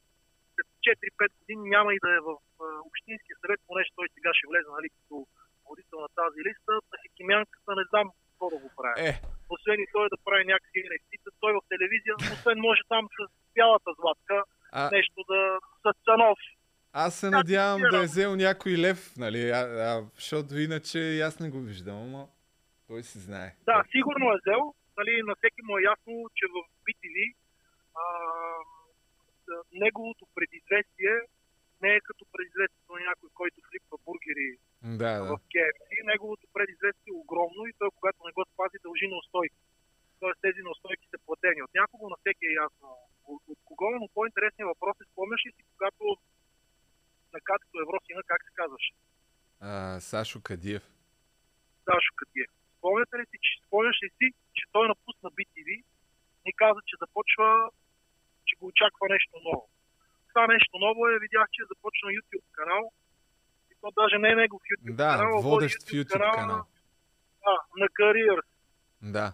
[0.84, 4.48] След 4-5 години няма и да е в а, Общинския съвет, понеже той сега ще
[4.50, 5.16] влезе нали, като
[5.68, 6.72] водител на тази листа.
[6.92, 8.94] На Хекимянката не знам какво да го прави.
[9.08, 9.12] Е.
[9.54, 13.18] Освен и той да прави някакви нещица, той в телевизия, освен може там с
[13.56, 14.36] бялата златка,
[14.72, 15.40] А- нещо да...
[15.82, 16.38] с Цанов,
[16.92, 19.42] Аз се надявам да е взел някой лев, нали?
[19.50, 22.22] А, а, защото иначе аз не го виждам, ама
[22.88, 23.48] той си знае.
[23.70, 24.74] Да, сигурно е взел.
[24.98, 27.34] Нали, на всеки му е ясно, че в BTV
[28.02, 28.04] а,
[29.72, 31.14] неговото предизвестие
[31.82, 34.48] не е като предизвестието на някой, който флипва бургери
[35.00, 35.36] Да, в да.
[35.52, 35.88] KFC.
[36.12, 39.60] Неговото предизвестие е огромно и той, когато не го спази, дължи на устойки.
[40.20, 42.88] Тоест тези неустойки са платени от някого, на всеки е ясно
[43.32, 46.04] от, от кого, но по-интересният въпрос е, спомняш ли си, когато
[47.34, 48.92] на катето Евросина, как се казваше?
[49.60, 50.84] А, Сашо Кадиев.
[51.86, 52.50] Дашо Кадиев.
[52.78, 54.26] Спомняте ли си, че, спомняш ли си,
[54.56, 55.70] че той напусна BTV
[56.48, 57.70] и каза, че започва,
[58.62, 59.64] го очаква нещо ново.
[60.30, 62.82] Това нещо ново е, видях, че е започна YouTube канал.
[63.70, 66.60] И то даже не е негов YouTube Да, канал, а водещ в YouTube канал.
[67.50, 68.48] А, на Careers.
[69.14, 69.26] Да,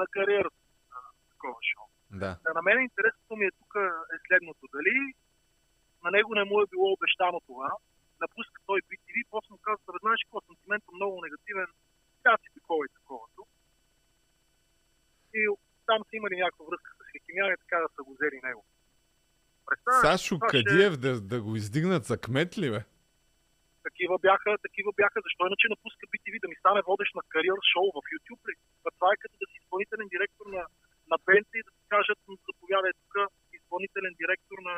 [0.00, 0.50] На.
[0.96, 0.98] А,
[1.32, 1.86] Такова шоу.
[2.22, 2.30] да.
[2.44, 3.72] Да, на мен интересното ми е тук
[4.14, 4.62] е следното.
[4.76, 4.96] Дали
[6.04, 7.70] на него не му е било обещано това.
[8.20, 11.68] Напуска той BTV, после му казва, бе, знаеш какво, сантимент е много негативен,
[12.22, 13.26] тя си такова и такова.
[15.38, 15.40] И
[15.88, 18.62] там са имали някаква връзка с Хекимян и така да са го взели него.
[19.66, 22.82] Представяш, Сашо това ще- Кадиев да, да го издигнат за кмет ли, бе?
[23.88, 27.86] такива бяха, такива бяха, защо иначе напуска BTV да ми стане водещ на кариер шоу
[27.96, 28.54] в YouTube ли?
[28.86, 30.62] А това е като да си изпълнителен директор на,
[31.10, 33.14] на Бент и да ти кажат, «М, заповядай тук,
[33.52, 34.76] изпълнителен директор на,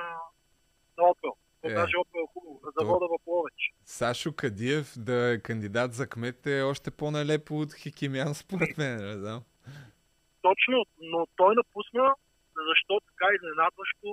[0.99, 1.33] на Opel.
[1.63, 1.75] То Е.
[1.75, 3.61] даже Opel е хубаво, завода в Ловеч.
[3.85, 9.17] Сашо Кадиев да е кандидат за кмет е още по-налепо от Хикимян, според мен, не
[9.17, 9.41] знам.
[10.43, 12.15] Точно, но той напусна,
[12.71, 14.09] защо така изненадващо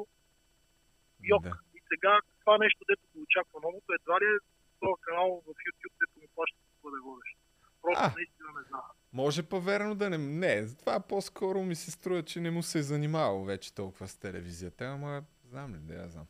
[1.32, 1.46] йок.
[1.78, 4.44] И сега това нещо, дето го очаква новото, едва ли е
[4.80, 7.38] този канал в YouTube, дето му плаща да бъде водещ.
[7.82, 8.14] Просто А.
[8.16, 8.82] наистина не знам.
[9.14, 10.18] Може по-верно да не...
[10.18, 14.20] Не, това по-скоро ми се струва, че не му се е занимавал вече толкова с
[14.20, 16.28] телевизията, ама знам ли, да я знам.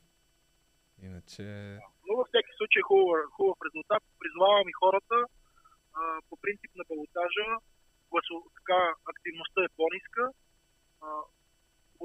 [1.02, 1.44] Иначе...
[2.08, 4.04] Но във всеки случай хубав, хубав резултат.
[4.20, 5.18] Призовавам и хората
[5.94, 7.48] а, по принцип на балотажа,
[8.58, 8.80] така,
[9.12, 10.24] активността е по-ниска.
[11.02, 11.08] А,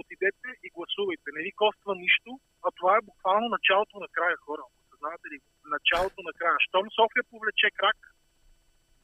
[0.02, 1.28] отидете и гласувайте.
[1.36, 2.30] Не ви коства нищо,
[2.66, 4.62] а това е буквално началото на края, хора.
[4.82, 5.38] Осъзнавате ли?
[5.76, 6.56] Началото на края.
[6.66, 7.98] Щом София повлече крак,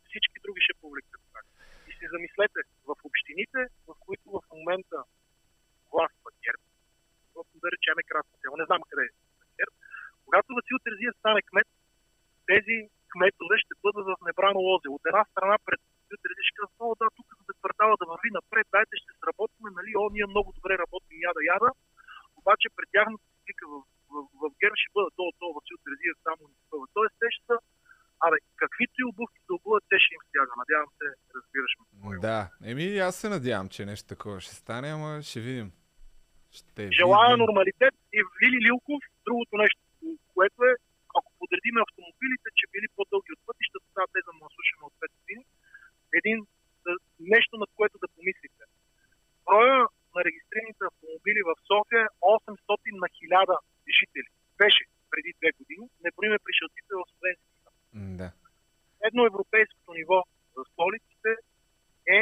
[0.09, 1.47] всички други ще повлекат крак.
[1.89, 4.99] И си замислете, в общините, в които в момента
[5.91, 6.63] властва ГЕРБ,
[7.35, 9.15] в, да речеме Красна села, не знам къде е
[9.59, 9.75] ГЕРБ,
[10.25, 11.69] когато Васил Терзиев стане кмет,
[12.51, 12.77] тези
[13.13, 14.89] кметове ще бъдат в небрано лозе.
[14.97, 15.81] От една страна пред
[16.23, 19.69] Терзиев ще казва, о да, тук за да квартала да върви напред, дайте ще сработиме,
[19.79, 21.71] нали, о, ние много добре работим, яда, яда.
[22.41, 23.77] Обаче пред тяхната слика в,
[24.13, 26.85] в, в, ГЕРБ ще бъдат, то, то, Васил Терзиев само ни спъва.
[26.97, 27.57] Тоест, те ще са,
[28.25, 30.53] абе, каквито и обувки да обуват, те ще им стяга.
[30.63, 31.85] Надявам се, разбираш ме.
[32.29, 35.69] Да, еми аз се надявам, че нещо такова ще стане, ама ще видим.
[36.59, 37.43] Ще Желая видим.
[37.45, 39.81] нормалитет и в Лили Лилков, другото нещо,
[40.35, 40.73] което е,
[41.19, 45.45] ако подредиме автомобилите, че били по-дълги от пътищата, тази теза му слушаме от 5 години,
[46.19, 46.39] един
[47.35, 48.63] нещо, над което да помислите.
[49.47, 49.79] Броя
[50.15, 53.59] на регистрираните автомобили в София е 800 на 1000
[53.99, 54.29] жители.
[54.63, 55.87] Беше преди две години.
[56.05, 57.51] Не броиме пришелците в Словенски.
[57.95, 58.29] М, Да.
[59.09, 60.19] Едно европейското ниво
[60.57, 61.31] за столиците
[62.19, 62.21] е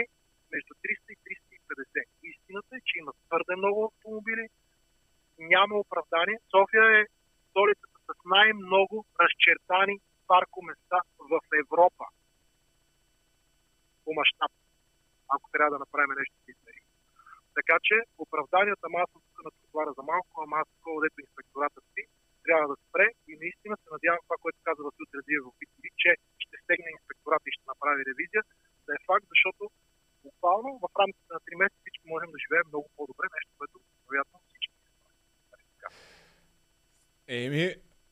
[0.52, 2.04] между 300 и 350.
[2.22, 4.44] Истината е, че има твърде много автомобили,
[5.38, 6.38] няма оправдание.
[6.54, 7.10] София е
[7.50, 9.96] столицата с най-много разчертани
[10.26, 10.98] паркоместа
[11.30, 12.04] в Европа
[14.04, 14.52] по мащаб,
[15.34, 16.90] ако трябва да направим нещо измеримо.
[17.58, 22.02] Така че оправданията, съм тук на тротуара за малко, ама аз такова, дето инспектората спи,
[22.46, 26.10] трябва да спре и наистина се надявам това, което каза Васил Тредиев в BTV, че
[26.44, 28.42] ще стегне инспектората и ще направи ревизия,
[28.86, 29.62] да е факт, защото
[30.26, 34.36] буквално в рамките на 3 месеца всички можем да живеем много по-добре, нещо, което вероятно
[34.48, 34.76] всички.
[37.40, 37.66] Еми,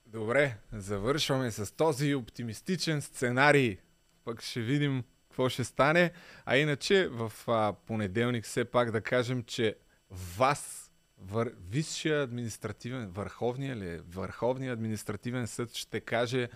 [0.06, 3.78] добре, завършваме с този оптимистичен сценарий.
[4.24, 6.12] Пък ще видим какво ще стане.
[6.46, 9.76] А иначе в а, понеделник все пак да кажем, че
[10.10, 11.52] ВАС, вър...
[11.70, 14.00] Висшия административен, върховния ли е?
[14.00, 16.48] Върховния административен съд ще каже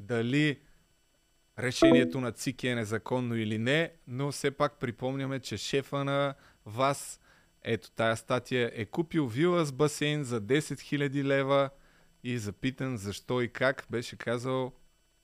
[0.00, 0.60] дали
[1.58, 6.34] решението на ЦИК е незаконно или не, но все пак припомняме, че шефа на
[6.66, 7.20] ВАС,
[7.62, 11.70] ето тая статия, е купил вила с басейн за 10 000 лева
[12.24, 14.72] и запитан защо и как, беше казал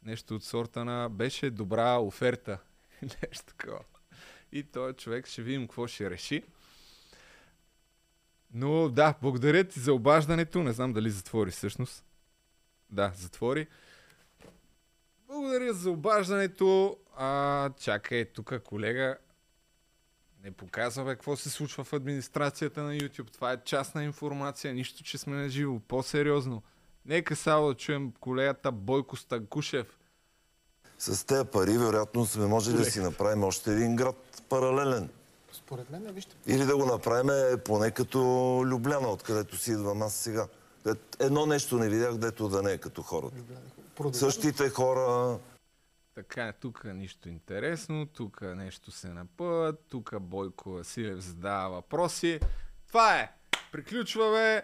[0.03, 2.59] нещо от сорта на беше добра оферта.
[3.23, 3.85] нещо такова.
[4.53, 6.43] И този човек ще видим какво ще реши.
[8.55, 10.63] Но да, благодаря ти за обаждането.
[10.63, 12.05] Не знам дали затвори всъщност.
[12.91, 13.67] Да, затвори.
[15.27, 16.97] Благодаря за обаждането.
[17.17, 19.17] А, чакай, тук колега
[20.45, 23.33] не показва бе, какво се случва в администрацията на YouTube.
[23.33, 25.81] Това е частна информация, нищо, че сме на живо.
[25.81, 26.63] По-сериозно.
[27.07, 29.99] Нека само да чуем колегата Бойко Станкушев.
[31.03, 35.09] С тези пари, вероятно, сме можели да си направим още един град паралелен.
[35.53, 38.19] Според мен, вижте, Или да го направим поне като
[38.67, 40.47] Любляна, откъдето си идвам аз сега.
[41.19, 43.37] Едно нещо не видях, дето да не е като хората.
[44.13, 45.39] Същите хора,
[46.15, 52.41] Така, тук нищо интересно, тук нещо се напъват, тук Бойко Василев задава въпроси.
[52.89, 53.33] Това е!
[53.73, 54.63] Приключваме.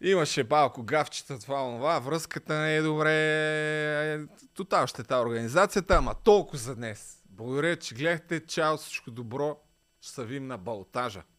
[0.00, 4.26] Имаше малко гавчета, това, онова, връзката не е добре.
[4.54, 7.22] Тотал ще е та организацията, ама толкова за днес.
[7.30, 8.46] Благодаря, че гледахте.
[8.46, 9.56] Чао, всичко добро.
[10.00, 11.22] Ще се видим на балтажа.